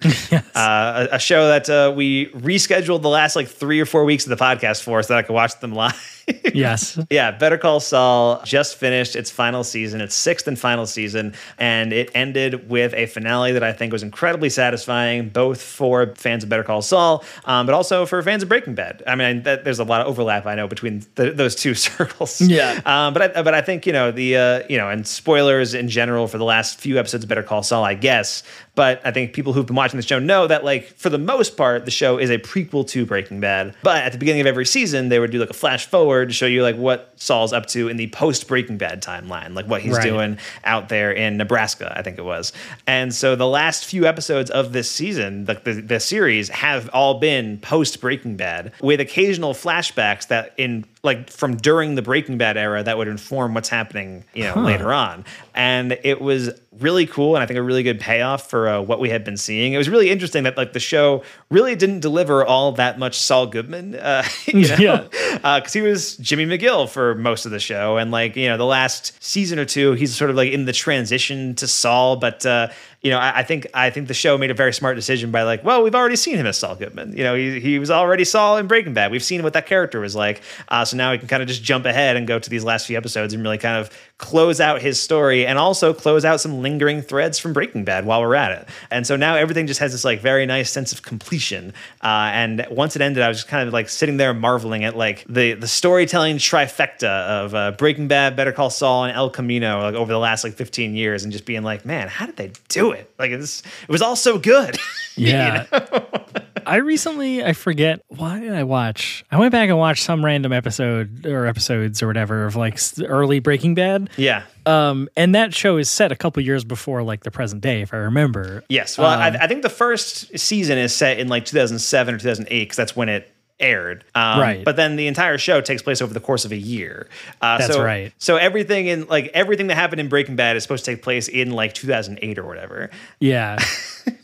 uh, 0.32 0.40
a, 0.54 1.16
a 1.16 1.18
show 1.18 1.48
that 1.48 1.68
uh, 1.68 1.92
we 1.94 2.30
rescheduled 2.30 3.02
the 3.02 3.08
last 3.08 3.36
like 3.36 3.48
three 3.48 3.80
or 3.80 3.86
four 3.86 4.04
weeks 4.04 4.24
of 4.24 4.30
the 4.30 4.42
podcast 4.42 4.82
for 4.82 5.02
so 5.02 5.12
that 5.12 5.18
I 5.18 5.22
could 5.22 5.34
watch 5.34 5.58
them 5.60 5.72
live. 5.74 6.19
Yes. 6.52 6.98
Yeah, 7.10 7.30
Better 7.30 7.58
Call 7.58 7.78
Saul 7.80 8.42
just 8.44 8.76
finished 8.76 9.14
its 9.14 9.30
final 9.30 9.62
season, 9.62 10.00
its 10.00 10.14
sixth 10.14 10.48
and 10.48 10.58
final 10.58 10.84
season, 10.84 11.34
and 11.58 11.92
it 11.92 12.10
ended 12.14 12.68
with 12.68 12.92
a 12.94 13.06
finale 13.06 13.52
that 13.52 13.62
I 13.62 13.72
think 13.72 13.92
was 13.92 14.02
incredibly 14.02 14.50
satisfying, 14.50 15.28
both 15.28 15.62
for 15.62 16.14
fans 16.16 16.42
of 16.42 16.48
Better 16.48 16.64
Call 16.64 16.82
Saul, 16.82 17.24
um, 17.44 17.66
but 17.66 17.74
also 17.74 18.04
for 18.04 18.20
fans 18.22 18.42
of 18.42 18.48
Breaking 18.48 18.74
Bad. 18.74 19.02
I 19.06 19.14
mean, 19.14 19.44
that, 19.44 19.64
there's 19.64 19.78
a 19.78 19.84
lot 19.84 20.00
of 20.00 20.08
overlap 20.08 20.46
I 20.46 20.54
know 20.54 20.66
between 20.66 21.04
the, 21.14 21.30
those 21.30 21.54
two 21.54 21.74
circles. 21.74 22.40
Yeah. 22.40 22.80
Um, 22.84 23.14
but 23.14 23.36
I, 23.36 23.42
but 23.42 23.54
I 23.54 23.60
think 23.60 23.86
you 23.86 23.92
know 23.92 24.10
the 24.10 24.36
uh, 24.36 24.62
you 24.68 24.76
know 24.76 24.88
and 24.88 25.06
spoilers 25.06 25.74
in 25.74 25.88
general 25.88 26.26
for 26.26 26.38
the 26.38 26.44
last 26.44 26.80
few 26.80 26.98
episodes 26.98 27.24
of 27.24 27.28
Better 27.28 27.42
Call 27.42 27.62
Saul, 27.62 27.84
I 27.84 27.94
guess. 27.94 28.42
But 28.74 29.00
I 29.04 29.10
think 29.10 29.32
people 29.32 29.52
who've 29.52 29.66
been 29.66 29.76
watching 29.76 29.98
the 29.98 30.06
show 30.06 30.18
know 30.18 30.46
that 30.46 30.64
like 30.64 30.86
for 30.96 31.10
the 31.10 31.18
most 31.18 31.56
part, 31.56 31.84
the 31.84 31.90
show 31.90 32.18
is 32.18 32.30
a 32.30 32.38
prequel 32.38 32.86
to 32.88 33.06
Breaking 33.06 33.40
Bad. 33.40 33.74
But 33.82 34.04
at 34.04 34.12
the 34.12 34.18
beginning 34.18 34.40
of 34.40 34.46
every 34.46 34.66
season, 34.66 35.08
they 35.08 35.18
would 35.18 35.30
do 35.30 35.38
like 35.38 35.50
a 35.50 35.54
flash 35.54 35.86
forward 35.86 36.19
to 36.26 36.32
show 36.32 36.46
you 36.46 36.62
like 36.62 36.76
what 36.76 37.12
Saul's 37.16 37.52
up 37.52 37.66
to 37.66 37.88
in 37.88 37.96
the 37.96 38.08
post 38.08 38.48
Breaking 38.48 38.78
Bad 38.78 39.02
timeline, 39.02 39.54
like 39.54 39.66
what 39.66 39.82
he's 39.82 39.94
Right. 39.96 40.02
doing 40.04 40.38
out 40.64 40.88
there 40.88 41.12
in 41.12 41.36
Nebraska, 41.36 41.92
I 41.96 42.02
think 42.02 42.18
it 42.18 42.24
was. 42.24 42.52
And 42.86 43.14
so 43.14 43.36
the 43.36 43.46
last 43.46 43.84
few 43.84 44.06
episodes 44.06 44.50
of 44.50 44.72
this 44.72 44.90
season, 44.90 45.44
like 45.46 45.64
the, 45.64 45.74
the 45.74 46.00
series, 46.00 46.48
have 46.50 46.88
all 46.92 47.20
been 47.20 47.58
post 47.58 48.00
Breaking 48.00 48.36
Bad 48.36 48.72
with 48.80 49.00
occasional 49.00 49.54
flashbacks 49.54 50.28
that 50.28 50.52
in 50.56 50.84
like 51.02 51.30
from 51.30 51.56
during 51.56 51.94
the 51.94 52.02
Breaking 52.02 52.36
Bad 52.36 52.56
era 52.58 52.82
that 52.82 52.98
would 52.98 53.08
inform 53.08 53.54
what's 53.54 53.70
happening, 53.70 54.24
you 54.34 54.44
know, 54.44 54.54
later 54.56 54.92
on. 54.92 55.24
And 55.54 55.98
it 56.04 56.20
was 56.20 56.50
really 56.78 57.06
cool 57.06 57.34
and 57.36 57.42
I 57.42 57.46
think 57.46 57.58
a 57.58 57.62
really 57.62 57.82
good 57.82 57.98
payoff 58.00 58.50
for 58.50 58.68
uh, 58.68 58.80
what 58.82 59.00
we 59.00 59.08
had 59.08 59.24
been 59.24 59.36
seeing. 59.38 59.72
It 59.72 59.78
was 59.78 59.88
really 59.88 60.10
interesting 60.10 60.44
that 60.44 60.56
like 60.58 60.72
the 60.74 60.80
show 60.80 61.22
really 61.50 61.74
didn't 61.74 62.00
deliver 62.00 62.44
all 62.44 62.72
that 62.72 62.98
much 62.98 63.18
Saul 63.18 63.46
Goodman, 63.46 63.94
uh, 63.94 64.24
you 64.46 64.68
know, 64.68 64.76
Yeah. 64.78 65.58
because 65.58 65.72
he 65.72 65.80
was 65.80 66.16
Jimmy 66.18 66.44
McGill 66.44 66.88
for 66.88 67.14
most 67.14 67.46
of 67.46 67.50
the 67.50 67.60
show, 67.60 67.96
and 67.96 68.10
like 68.10 68.36
you 68.36 68.48
know, 68.48 68.56
the 68.58 68.66
last 68.66 69.14
season 69.22 69.58
or 69.58 69.64
two, 69.64 69.92
he's 69.94 70.14
sort 70.14 70.30
of 70.30 70.36
like 70.36 70.52
in 70.52 70.66
the 70.66 70.72
transition 70.72 71.54
to 71.56 71.66
Saul. 71.66 72.16
But 72.16 72.44
uh, 72.44 72.68
you 73.02 73.10
know, 73.10 73.18
I, 73.18 73.38
I 73.38 73.42
think 73.42 73.66
I 73.72 73.90
think 73.90 74.08
the 74.08 74.14
show 74.14 74.36
made 74.36 74.50
a 74.50 74.54
very 74.54 74.72
smart 74.72 74.96
decision 74.96 75.30
by 75.30 75.42
like, 75.42 75.64
well, 75.64 75.82
we've 75.82 75.94
already 75.94 76.16
seen 76.16 76.36
him 76.36 76.46
as 76.46 76.58
Saul 76.58 76.76
Goodman. 76.76 77.16
You 77.16 77.24
know, 77.24 77.34
he 77.34 77.58
he 77.58 77.78
was 77.78 77.90
already 77.90 78.24
Saul 78.24 78.58
in 78.58 78.66
Breaking 78.66 78.92
Bad. 78.92 79.10
We've 79.10 79.24
seen 79.24 79.42
what 79.42 79.54
that 79.54 79.66
character 79.66 80.00
was 80.00 80.14
like. 80.14 80.42
Uh, 80.68 80.84
so 80.84 80.96
now 80.96 81.12
we 81.12 81.18
can 81.18 81.26
kind 81.26 81.42
of 81.42 81.48
just 81.48 81.62
jump 81.62 81.86
ahead 81.86 82.16
and 82.16 82.26
go 82.26 82.38
to 82.38 82.50
these 82.50 82.62
last 82.62 82.86
few 82.86 82.98
episodes 82.98 83.32
and 83.32 83.42
really 83.42 83.58
kind 83.58 83.78
of 83.78 83.90
close 84.20 84.60
out 84.60 84.82
his 84.82 85.00
story 85.00 85.46
and 85.46 85.58
also 85.58 85.94
close 85.94 86.26
out 86.26 86.40
some 86.42 86.60
lingering 86.60 87.00
threads 87.00 87.38
from 87.38 87.54
Breaking 87.54 87.84
Bad 87.84 88.04
while 88.04 88.20
we're 88.20 88.34
at 88.34 88.52
it. 88.52 88.68
And 88.90 89.06
so 89.06 89.16
now 89.16 89.34
everything 89.34 89.66
just 89.66 89.80
has 89.80 89.92
this 89.92 90.04
like 90.04 90.20
very 90.20 90.44
nice 90.44 90.70
sense 90.70 90.92
of 90.92 91.00
completion. 91.00 91.72
Uh, 92.02 92.28
and 92.32 92.66
once 92.70 92.96
it 92.96 93.02
ended, 93.02 93.22
I 93.22 93.28
was 93.28 93.38
just 93.38 93.48
kind 93.48 93.66
of 93.66 93.72
like 93.72 93.88
sitting 93.88 94.18
there 94.18 94.34
marveling 94.34 94.84
at 94.84 94.94
like 94.94 95.24
the 95.26 95.54
the 95.54 95.66
storytelling 95.66 96.36
trifecta 96.36 97.26
of 97.26 97.54
uh, 97.54 97.70
Breaking 97.72 98.08
Bad, 98.08 98.36
Better 98.36 98.52
Call 98.52 98.68
Saul, 98.68 99.04
and 99.04 99.16
El 99.16 99.30
Camino 99.30 99.80
like 99.80 99.94
over 99.94 100.12
the 100.12 100.18
last 100.18 100.44
like 100.44 100.52
15 100.52 100.94
years, 100.94 101.24
and 101.24 101.32
just 101.32 101.46
being 101.46 101.62
like, 101.62 101.86
man, 101.86 102.08
how 102.08 102.26
did 102.26 102.36
they 102.36 102.52
do 102.68 102.92
it? 102.92 103.10
Like 103.18 103.30
it's 103.30 103.62
it 103.62 103.88
was 103.88 104.02
all 104.02 104.16
so 104.16 104.38
good. 104.38 104.78
Yeah. 105.20 105.66
I 106.66 106.76
recently, 106.76 107.42
I 107.44 107.52
forget, 107.52 108.04
why 108.08 108.38
did 108.38 108.52
I 108.52 108.62
watch? 108.64 109.24
I 109.30 109.38
went 109.38 109.50
back 109.50 109.68
and 109.70 109.78
watched 109.78 110.04
some 110.04 110.24
random 110.24 110.52
episode 110.52 111.26
or 111.26 111.46
episodes 111.46 112.02
or 112.02 112.06
whatever 112.06 112.46
of 112.46 112.54
like 112.54 112.78
early 113.04 113.40
Breaking 113.40 113.74
Bad. 113.74 114.10
yeah. 114.16 114.44
Um, 114.66 115.08
and 115.16 115.34
that 115.34 115.54
show 115.54 115.78
is 115.78 115.90
set 115.90 116.12
a 116.12 116.16
couple 116.16 116.42
years 116.42 116.64
before 116.64 117.02
like 117.02 117.24
the 117.24 117.30
present 117.30 117.62
day, 117.62 117.80
if 117.80 117.92
I 117.94 117.96
remember. 117.96 118.62
Yes. 118.68 118.98
Well, 118.98 119.10
Um, 119.10 119.20
I, 119.20 119.44
I 119.44 119.46
think 119.48 119.62
the 119.62 119.68
first 119.70 120.38
season 120.38 120.78
is 120.78 120.94
set 120.94 121.18
in 121.18 121.28
like 121.28 121.44
2007 121.46 122.14
or 122.14 122.18
2008 122.18 122.60
because 122.60 122.76
that's 122.76 122.94
when 122.94 123.08
it 123.08 123.32
aired. 123.58 124.04
Um, 124.14 124.38
Right. 124.40 124.64
But 124.64 124.76
then 124.76 124.96
the 124.96 125.06
entire 125.06 125.38
show 125.38 125.60
takes 125.60 125.82
place 125.82 126.00
over 126.00 126.14
the 126.14 126.20
course 126.20 126.44
of 126.44 126.52
a 126.52 126.56
year. 126.56 127.08
Uh, 127.42 127.58
That's 127.58 127.74
so, 127.74 127.82
right. 127.82 128.12
So 128.18 128.36
everything 128.36 128.86
in 128.86 129.06
like 129.06 129.26
everything 129.34 129.66
that 129.68 129.74
happened 129.76 130.00
in 130.00 130.08
Breaking 130.08 130.36
Bad 130.36 130.56
is 130.56 130.62
supposed 130.62 130.84
to 130.84 130.92
take 130.94 131.02
place 131.02 131.26
in 131.28 131.50
like 131.50 131.74
2008 131.74 132.38
or 132.38 132.44
whatever. 132.46 132.90
Yeah. 133.18 133.58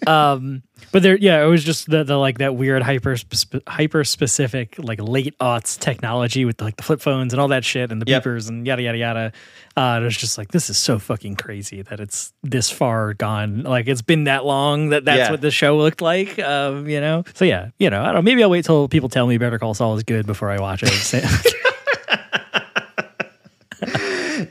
um, 0.07 0.63
but 0.93 1.03
there, 1.03 1.17
yeah, 1.17 1.43
it 1.45 1.47
was 1.49 1.65
just 1.65 1.91
the, 1.91 2.05
the 2.05 2.17
like 2.17 2.39
that 2.39 2.55
weird 2.55 2.83
hyper 2.83 3.17
spe- 3.17 3.57
hyper 3.67 4.05
specific 4.05 4.75
like 4.79 5.01
late 5.01 5.37
aughts 5.39 5.79
technology 5.79 6.45
with 6.45 6.61
like 6.61 6.77
the 6.77 6.83
flip 6.83 7.01
phones 7.01 7.33
and 7.33 7.41
all 7.41 7.49
that 7.49 7.65
shit 7.65 7.91
and 7.91 8.01
the 8.01 8.07
Yep. 8.11 8.23
beepers 8.25 8.49
and 8.49 8.67
yada 8.67 8.83
yada 8.83 8.99
yada. 8.99 9.33
Uh, 9.77 9.99
it 10.01 10.05
was 10.05 10.17
just 10.17 10.39
like 10.39 10.49
this 10.53 10.71
is 10.71 10.79
so 10.79 10.99
fucking 10.99 11.37
crazy 11.37 11.83
that 11.83 12.01
it's 12.01 12.33
this 12.43 12.71
far 12.71 13.15
gone. 13.15 13.63
Like 13.63 13.89
it's 13.89 14.03
been 14.03 14.25
that 14.25 14.45
long 14.45 14.91
that 14.91 15.05
that's 15.05 15.19
Yeah. 15.19 15.31
what 15.31 15.41
the 15.41 15.51
show 15.51 15.77
looked 15.77 16.01
like. 16.01 16.39
Um, 16.39 16.89
you 16.89 17.01
know. 17.01 17.25
So 17.35 17.45
yeah, 17.45 17.71
you 17.79 17.91
know, 17.91 18.03
I 18.03 18.13
don't. 18.13 18.25
Maybe 18.25 18.43
I'll 18.43 18.51
wait 18.51 18.65
till 18.65 18.89
people 18.89 19.09
tell 19.09 19.27
me 19.27 19.39
Better 19.39 19.59
Call 19.59 19.75
Saul 19.75 19.97
is 19.97 20.03
good 20.03 20.27
before 20.27 20.51
I 20.51 20.59
watch 20.61 20.83
it. 20.85 21.25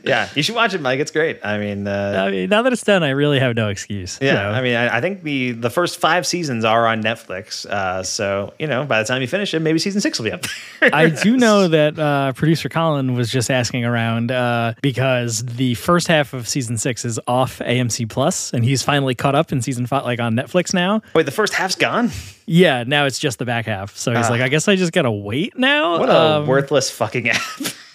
Yeah, 0.16 0.28
you 0.34 0.42
should 0.42 0.54
watch 0.54 0.72
it, 0.72 0.80
Mike. 0.80 1.00
It's 1.00 1.10
great. 1.10 1.40
I 1.44 1.58
mean, 1.58 1.86
uh, 1.88 2.24
I 2.26 2.30
mean, 2.30 2.48
now 2.48 2.62
that 2.62 2.72
it's 2.72 2.82
done, 2.84 3.02
I 3.02 3.10
really 3.10 3.40
have 3.40 3.56
no 3.56 3.68
excuse. 3.68 4.18
yeah, 4.22 4.34
So, 4.34 4.58
I 4.58 4.62
mean, 4.62 4.76
I, 4.76 4.98
I 4.98 5.00
think 5.00 5.22
the 5.24 5.52
the 5.52 5.68
first 5.70 5.98
five 5.98 6.26
seasons 6.26 6.64
are 6.64 6.86
on 6.86 7.02
Netflix. 7.02 7.66
Uh, 7.66 8.02
so 8.02 8.54
you 8.58 8.66
know, 8.66 8.84
by 8.84 9.02
the 9.02 9.06
time 9.08 9.20
you 9.20 9.28
finish 9.28 9.52
it, 9.54 9.60
maybe 9.60 9.78
season 9.78 10.00
six 10.00 10.18
will 10.18 10.24
be 10.26 10.32
up 10.32 10.42
there. 10.80 10.90
I 10.94 11.08
do 11.10 11.36
know 11.44 11.68
that 11.68 11.98
uh, 11.98 12.32
producer 12.34 12.68
Colin 12.68 13.14
was 13.14 13.30
just 13.30 13.50
asking 13.50 13.84
around 13.84 14.30
uh, 14.30 14.74
because 14.82 15.44
the 15.44 15.74
first 15.74 16.06
half 16.08 16.32
of 16.34 16.46
season 16.48 16.78
six 16.78 17.04
is 17.04 17.18
off 17.26 17.58
AMC 17.58 18.08
Plus, 18.08 18.52
and 18.52 18.64
he's 18.64 18.82
finally 18.82 19.14
caught 19.14 19.34
up 19.34 19.50
in 19.52 19.60
season 19.60 19.86
five, 19.86 20.04
like 20.04 20.20
on 20.20 20.34
Netflix 20.34 20.72
now. 20.72 21.02
Wait, 21.14 21.26
the 21.26 21.32
first 21.32 21.52
half's 21.52 21.74
gone. 21.74 22.10
Yeah, 22.46 22.84
now 22.86 23.06
it's 23.06 23.18
just 23.18 23.40
the 23.40 23.44
back 23.44 23.66
half. 23.66 23.96
So 23.96 24.14
he's 24.14 24.30
like, 24.30 24.40
I 24.40 24.48
guess 24.48 24.68
I 24.68 24.76
just 24.76 24.92
gotta 24.92 25.10
wait 25.10 25.58
now. 25.58 25.94
Ah. 25.94 25.98
What 25.98 26.08
a 26.08 26.20
Um, 26.36 26.46
worthless 26.46 26.90
fucking 26.90 27.28
app. 27.30 27.40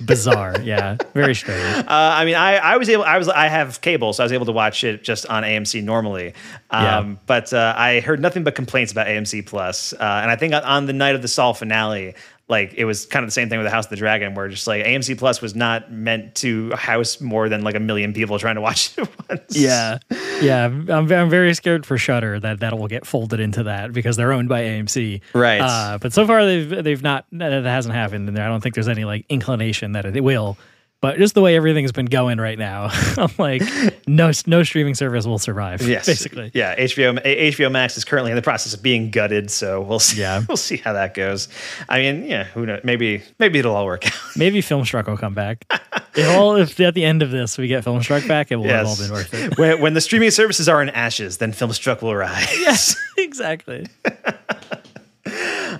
Bizarre. 0.05 0.59
Yeah, 0.61 0.97
very 1.13 1.35
strange. 1.35 1.61
Uh, 1.91 1.93
I 2.15 2.25
mean, 2.25 2.35
I, 2.35 2.55
I 2.57 2.77
was 2.77 2.89
able. 2.89 3.03
I 3.03 3.17
was. 3.17 3.27
I 3.27 3.47
have 3.47 3.81
cable, 3.81 4.13
so 4.13 4.23
I 4.23 4.25
was 4.25 4.31
able 4.31 4.45
to 4.45 4.51
watch 4.51 4.83
it 4.83 5.03
just 5.03 5.25
on 5.25 5.43
AMC 5.43 5.83
normally. 5.83 6.33
Um, 6.69 6.83
Yeah. 6.83 7.15
But 7.25 7.53
uh, 7.53 7.73
I 7.75 7.99
heard 7.99 8.19
nothing 8.21 8.43
but 8.43 8.55
complaints 8.55 8.91
about 8.91 9.07
AMC 9.07 9.45
Plus, 9.45 9.93
uh, 9.93 9.97
and 9.99 10.31
I 10.31 10.35
think 10.35 10.53
on 10.53 10.85
the 10.85 10.93
night 10.93 11.15
of 11.15 11.21
the 11.21 11.27
Saul 11.27 11.53
finale, 11.53 12.15
like 12.51 12.73
it 12.75 12.85
was 12.85 13.07
kind 13.07 13.23
of 13.23 13.27
the 13.27 13.33
same 13.33 13.49
thing 13.49 13.57
with 13.57 13.65
the 13.65 13.71
House 13.71 13.85
of 13.85 13.89
the 13.89 13.95
Dragon, 13.95 14.35
where 14.35 14.47
just 14.47 14.67
like 14.67 14.85
AMC 14.85 15.17
Plus 15.17 15.41
was 15.41 15.55
not 15.55 15.91
meant 15.91 16.35
to 16.35 16.69
house 16.73 17.19
more 17.19 17.49
than 17.49 17.63
like 17.63 17.73
a 17.73 17.79
million 17.79 18.13
people 18.13 18.37
trying 18.37 18.55
to 18.55 18.61
watch 18.61 18.91
it 18.97 19.07
at 19.07 19.29
once. 19.29 19.57
Yeah, 19.57 19.97
yeah. 20.41 20.65
I'm, 20.65 20.89
I'm 20.89 21.29
very 21.29 21.55
scared 21.55 21.85
for 21.85 21.97
Shudder 21.97 22.39
that 22.41 22.59
that 22.59 22.77
will 22.77 22.87
get 22.87 23.07
folded 23.07 23.39
into 23.39 23.63
that 23.63 23.93
because 23.93 24.17
they're 24.17 24.33
owned 24.33 24.49
by 24.49 24.61
AMC. 24.61 25.21
Right. 25.33 25.61
Uh, 25.61 25.97
but 25.99 26.13
so 26.13 26.27
far 26.27 26.45
they've 26.45 26.83
they've 26.83 27.01
not 27.01 27.25
that 27.31 27.63
hasn't 27.63 27.95
happened, 27.95 28.27
and 28.27 28.37
I 28.37 28.47
don't 28.47 28.61
think 28.61 28.75
there's 28.75 28.89
any 28.89 29.05
like 29.05 29.25
inclination 29.29 29.93
that 29.93 30.05
it 30.05 30.23
will. 30.23 30.57
But 31.01 31.17
just 31.17 31.33
the 31.33 31.41
way 31.41 31.55
everything's 31.55 31.91
been 31.91 32.05
going 32.05 32.37
right 32.39 32.59
now, 32.59 32.89
I'm 33.17 33.31
like, 33.39 33.63
no 34.07 34.31
no 34.45 34.61
streaming 34.61 34.93
service 34.93 35.25
will 35.25 35.39
survive. 35.39 35.81
Yes. 35.81 36.05
basically. 36.05 36.51
Yeah. 36.53 36.77
HBO 36.77 37.19
HBO 37.23 37.71
Max 37.71 37.97
is 37.97 38.05
currently 38.05 38.31
in 38.31 38.35
the 38.35 38.43
process 38.43 38.75
of 38.75 38.83
being 38.83 39.09
gutted, 39.09 39.49
so 39.49 39.81
we'll 39.81 39.99
see. 39.99 40.21
Yeah. 40.21 40.43
We'll 40.51 40.57
see 40.57 40.77
how 40.77 40.93
that 40.93 41.13
goes. 41.13 41.47
I 41.87 41.99
mean, 41.99 42.25
yeah. 42.25 42.43
Who 42.43 42.65
knows? 42.65 42.81
Maybe 42.83 43.23
maybe 43.39 43.59
it'll 43.59 43.75
all 43.75 43.85
work 43.85 44.05
out. 44.05 44.13
Maybe 44.35 44.61
Filmstruck 44.61 45.07
will 45.07 45.17
come 45.17 45.33
back. 45.33 45.65
if 46.13 46.27
all 46.37 46.57
if 46.57 46.77
at 46.79 46.93
the 46.93 47.05
end 47.05 47.21
of 47.21 47.31
this 47.31 47.57
we 47.57 47.67
get 47.67 47.85
Filmstruck 47.85 48.27
back, 48.27 48.51
it 48.51 48.57
will 48.57 48.65
have 48.65 48.85
all 48.85 48.97
been 48.97 49.11
worth 49.11 49.33
it. 49.33 49.57
when, 49.57 49.79
when 49.79 49.93
the 49.93 50.01
streaming 50.01 50.29
services 50.29 50.67
are 50.67 50.81
in 50.81 50.89
ashes, 50.89 51.37
then 51.37 51.53
Filmstruck 51.53 52.01
will 52.01 52.15
rise. 52.15 52.47
Yes, 52.59 52.95
exactly. 53.17 53.87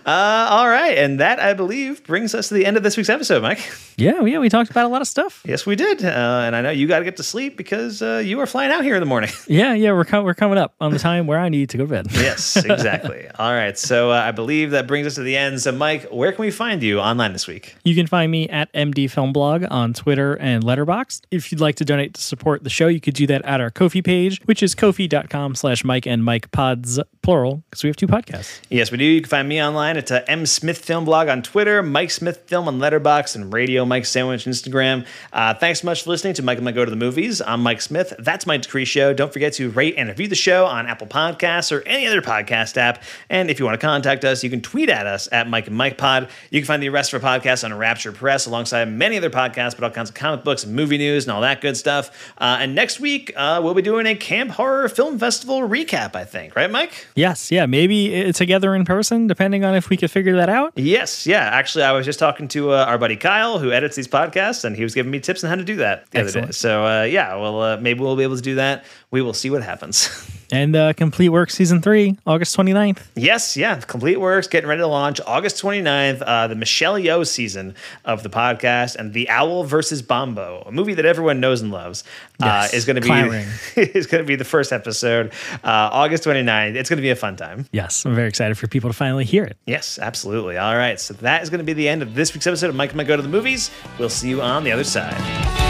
Uh, 0.06 0.48
all 0.50 0.68
right, 0.70 0.98
and 0.98 1.20
that 1.20 1.40
I 1.40 1.54
believe 1.54 2.04
brings 2.04 2.34
us 2.34 2.48
to 2.50 2.54
the 2.54 2.66
end 2.66 2.78
of 2.78 2.84
this 2.84 2.98
week's 2.98 3.10
episode, 3.10 3.42
Mike. 3.42 3.60
Yeah, 3.98 4.22
yeah. 4.24 4.40
We 4.40 4.50
talked 4.50 4.72
about 4.72 4.86
a 4.86 4.88
lot 4.88 5.02
of 5.02 5.08
stuff. 5.08 5.44
Yes, 5.46 5.66
we 5.66 5.76
did, 5.76 6.04
uh, 6.04 6.44
and 6.46 6.56
I 6.56 6.62
know 6.62 6.70
you 6.72 6.88
got 6.88 7.00
to 7.00 7.06
get 7.06 7.18
to 7.18 7.24
sleep 7.24 7.58
because 7.58 8.02
uh, 8.02 8.22
you 8.24 8.40
are 8.40 8.46
flying 8.46 8.72
out 8.72 8.84
here 8.84 8.96
in 8.96 9.00
the 9.00 9.06
morning. 9.06 9.30
Yeah, 9.52 9.74
yeah. 9.74 9.92
We're 9.92 10.06
com- 10.06 10.24
we're 10.24 10.34
coming 10.34 10.58
up 10.58 10.76
on 10.80 10.92
the 10.92 11.00
time 11.00 11.28
where 11.28 11.38
I 11.38 11.50
need 11.50 11.70
to 11.72 11.78
go 11.78 11.84
to 11.86 11.90
bed. 11.90 12.08
yes, 12.14 12.56
exactly. 12.56 13.28
all 13.38 13.52
right, 13.52 13.78
so 13.78 14.12
uh, 14.12 14.16
I 14.16 14.32
believe 14.32 14.72
that 14.72 14.88
brings 14.88 15.06
us 15.08 15.16
to 15.16 15.24
the 15.24 15.36
end. 15.36 15.62
So, 15.62 15.72
Mike, 15.74 16.08
where 16.10 16.32
can 16.32 16.42
we 16.42 16.52
find 16.52 16.82
you 16.82 17.00
online 17.02 17.34
this 17.34 17.48
week? 17.48 17.76
You 17.84 17.94
can 17.94 18.08
find 18.08 18.32
me 18.32 18.48
at 18.48 18.72
MD 18.74 19.10
Film 19.12 19.34
Blog 19.34 19.66
on 19.70 19.94
Twitter 19.94 20.36
and 20.36 20.64
Letterboxd. 20.64 21.22
If 21.32 21.52
you'd 21.52 21.60
like 21.60 21.76
to 21.76 21.86
donate 21.86 22.14
to 22.14 22.22
support 22.22 22.64
the 22.64 22.70
show, 22.70 22.88
you 22.88 23.02
could 23.02 23.14
do 23.14 23.28
that 23.28 23.44
at 23.44 23.60
our 23.60 23.72
Kofi 23.72 24.04
page, 24.04 24.42
which 24.46 24.64
is 24.64 24.74
kofi.com 24.74 25.56
slash 25.56 25.84
Mike 25.84 26.06
and 26.08 26.24
Mike 26.24 26.50
Pods, 26.52 27.00
plural, 27.22 27.64
because 27.70 27.84
we 27.84 27.90
have 27.90 27.98
two 27.98 28.08
podcasts. 28.08 28.62
Yes, 28.70 28.90
we 28.92 28.98
do. 28.98 29.04
You 29.06 29.22
can 29.22 29.30
find 29.30 29.50
me 29.50 29.62
online 29.62 29.81
online 29.82 29.98
at 29.98 30.12
uh, 30.12 30.22
M 30.28 30.46
Smith 30.46 30.78
Film 30.78 31.06
Blog 31.06 31.28
on 31.28 31.42
Twitter, 31.42 31.82
Mike 31.82 32.12
Smith 32.12 32.44
Film 32.46 32.68
on 32.68 32.78
Letterboxd, 32.78 33.36
and 33.36 33.52
Radio 33.52 33.84
Mike 33.84 34.06
Sandwich 34.06 34.46
Instagram. 34.46 35.08
Uh, 35.34 35.56
thanks 35.56 35.82
so 35.82 35.88
much 35.88 36.04
for 36.04 36.12
listening 36.12 36.36
to 36.36 36.44
Mike 36.44 36.60
and 36.60 36.66
Mike 36.66 36.76
Go 36.76 36.86
to 36.86 36.92
the 36.92 36.96
Movies. 36.98 37.42
I'm 37.42 37.64
Mike 37.64 37.82
Smith. 37.82 38.14
That's 38.20 38.46
Mike 38.46 38.62
Decree 38.62 38.86
Show. 38.86 39.12
Don't 39.12 39.34
forget 39.34 39.54
to 39.54 39.72
rate 39.72 39.96
and 39.98 40.08
review 40.08 40.28
the 40.28 40.36
show 40.36 40.68
on 40.68 40.86
Apple 40.86 41.08
Podcasts 41.08 41.72
or 41.72 41.82
any 41.88 42.06
other 42.06 42.22
podcast 42.22 42.78
app. 42.78 43.02
And 43.28 43.50
if 43.50 43.58
you 43.58 43.66
want 43.66 43.80
to 43.82 43.84
contact 43.84 44.24
us, 44.24 44.44
you 44.44 44.52
can 44.52 44.62
tweet 44.62 44.88
at 44.88 45.08
us 45.08 45.28
at 45.32 45.50
Mike 45.50 45.66
and 45.66 45.76
Mike 45.76 45.98
Pod. 45.98 46.30
You 46.52 46.62
can 46.62 46.68
find 46.68 46.84
the 46.84 46.90
rest 46.90 47.12
of 47.12 47.26
our 47.26 47.40
podcasts 47.40 47.64
on 47.64 47.76
Rapture 47.76 48.12
Press 48.12 48.46
alongside 48.46 48.86
many 48.88 49.18
other 49.18 49.32
podcasts, 49.32 49.74
but 49.74 49.84
all 49.84 49.90
kinds 49.90 50.10
of 50.10 50.16
comic 50.16 50.44
books 50.44 50.64
and 50.64 50.76
movie 50.76 51.00
news 51.00 51.26
and 51.26 51.32
all 51.32 51.42
that 51.42 51.60
good 51.60 51.76
stuff. 51.76 52.32
Uh, 52.38 52.58
and 52.60 52.76
next 52.76 53.00
week, 53.00 53.34
uh, 53.36 53.60
we'll 53.64 53.74
be 53.74 53.82
doing 53.82 54.06
a 54.06 54.16
Camp 54.16 54.52
Horror 54.52 54.90
Film 54.90 55.18
Festival 55.18 55.62
recap, 55.62 56.16
I 56.16 56.24
think. 56.24 56.56
Right, 56.56 56.70
Mike? 56.70 57.08
Yes, 57.16 57.52
yeah, 57.52 57.66
maybe 57.66 58.32
together 58.34 58.76
in 58.76 58.86
person, 58.86 59.26
depending 59.26 59.64
on 59.64 59.71
if 59.76 59.90
we 59.90 59.98
could 59.98 60.12
figure 60.12 60.36
that 60.38 60.50
out. 60.50 60.74
Yes, 60.76 61.26
yeah. 61.28 61.44
Actually, 61.44 61.84
I 61.84 61.92
was 61.92 62.06
just 62.06 62.20
talking 62.20 62.48
to 62.50 62.72
uh, 62.72 62.86
our 62.86 62.98
buddy 62.98 63.16
Kyle, 63.16 63.60
who 63.60 63.72
edits 63.72 63.96
these 63.96 64.08
podcasts, 64.08 64.64
and 64.64 64.76
he 64.76 64.84
was 64.84 64.94
giving 64.94 65.12
me 65.12 65.20
tips 65.20 65.44
on 65.44 65.50
how 65.50 65.56
to 65.56 65.64
do 65.64 65.78
that 65.78 66.10
the 66.12 66.22
other 66.22 66.32
day. 66.32 66.40
Excellent. 66.40 66.56
So, 66.56 66.86
uh, 66.86 67.04
yeah, 67.04 67.36
well, 67.36 67.62
uh, 67.62 67.78
maybe 67.78 68.00
we'll 68.02 68.16
be 68.16 68.24
able 68.24 68.36
to 68.36 68.42
do 68.42 68.56
that. 68.56 68.86
We 69.12 69.22
will 69.22 69.34
see 69.34 69.50
what 69.50 69.64
happens. 69.64 70.10
And 70.52 70.76
uh, 70.76 70.94
Complete 70.94 71.30
Works 71.30 71.56
Season 71.56 71.82
3, 71.82 72.18
August 72.28 72.58
29th. 72.58 73.00
yes, 73.16 73.56
yeah. 73.56 73.80
Complete 73.80 74.20
Works 74.20 74.48
getting 74.48 74.68
ready 74.70 74.82
to 74.82 74.88
launch 74.88 75.22
August 75.26 75.62
29th, 75.62 76.22
uh, 76.26 76.48
the 76.48 76.56
Michelle 76.56 76.96
Yeoh 76.96 77.26
season 77.26 77.76
of 78.06 78.24
the 78.24 78.30
podcast, 78.30 78.96
and 78.96 79.14
The 79.14 79.30
Owl 79.30 79.64
versus 79.64 80.02
Bombo, 80.02 80.64
a 80.66 80.72
movie 80.72 80.94
that 80.96 81.06
everyone 81.06 81.40
knows 81.40 81.62
and 81.62 81.72
loves, 81.72 82.04
uh, 82.42 82.68
is 82.74 82.86
going 82.86 82.96
to 82.96 83.02
be 83.02 83.12
is 83.82 84.08
going 84.08 84.24
to 84.24 84.28
be 84.28 84.36
the 84.36 84.44
first 84.44 84.72
episode, 84.74 85.32
uh, 85.64 85.90
August 85.92 86.24
29th. 86.26 86.76
It's 86.76 86.90
going 86.90 86.98
to 86.98 87.02
be 87.02 87.12
a 87.12 87.16
fun 87.16 87.36
time. 87.36 87.66
Yes, 87.72 88.06
I'm 88.06 88.16
very 88.16 88.28
excited 88.28 88.58
for 88.58 88.68
people 88.68 88.90
to 88.90 88.96
finally 88.96 89.26
hear 89.26 89.44
it. 89.44 89.58
Yes, 89.66 90.00
absolutely. 90.00 90.58
All 90.58 90.76
right. 90.76 91.00
So 91.00 91.14
that 91.16 91.44
is 91.44 91.50
going 91.50 91.60
to 91.60 91.64
be 91.66 91.74
the 91.74 91.88
end 91.88 92.02
of 92.02 92.16
this 92.16 92.34
week's 92.34 92.48
episode 92.48 92.70
of 92.70 92.76
Mike 92.76 92.90
and 92.90 92.98
Mike 92.98 93.08
Go 93.08 93.16
to 93.16 93.22
the 93.22 93.30
Movies. 93.30 93.72
We'll 94.00 94.10
see 94.10 94.30
you 94.30 94.42
on 94.42 94.64
the 94.64 94.72
other 94.72 94.84
side. 94.84 95.61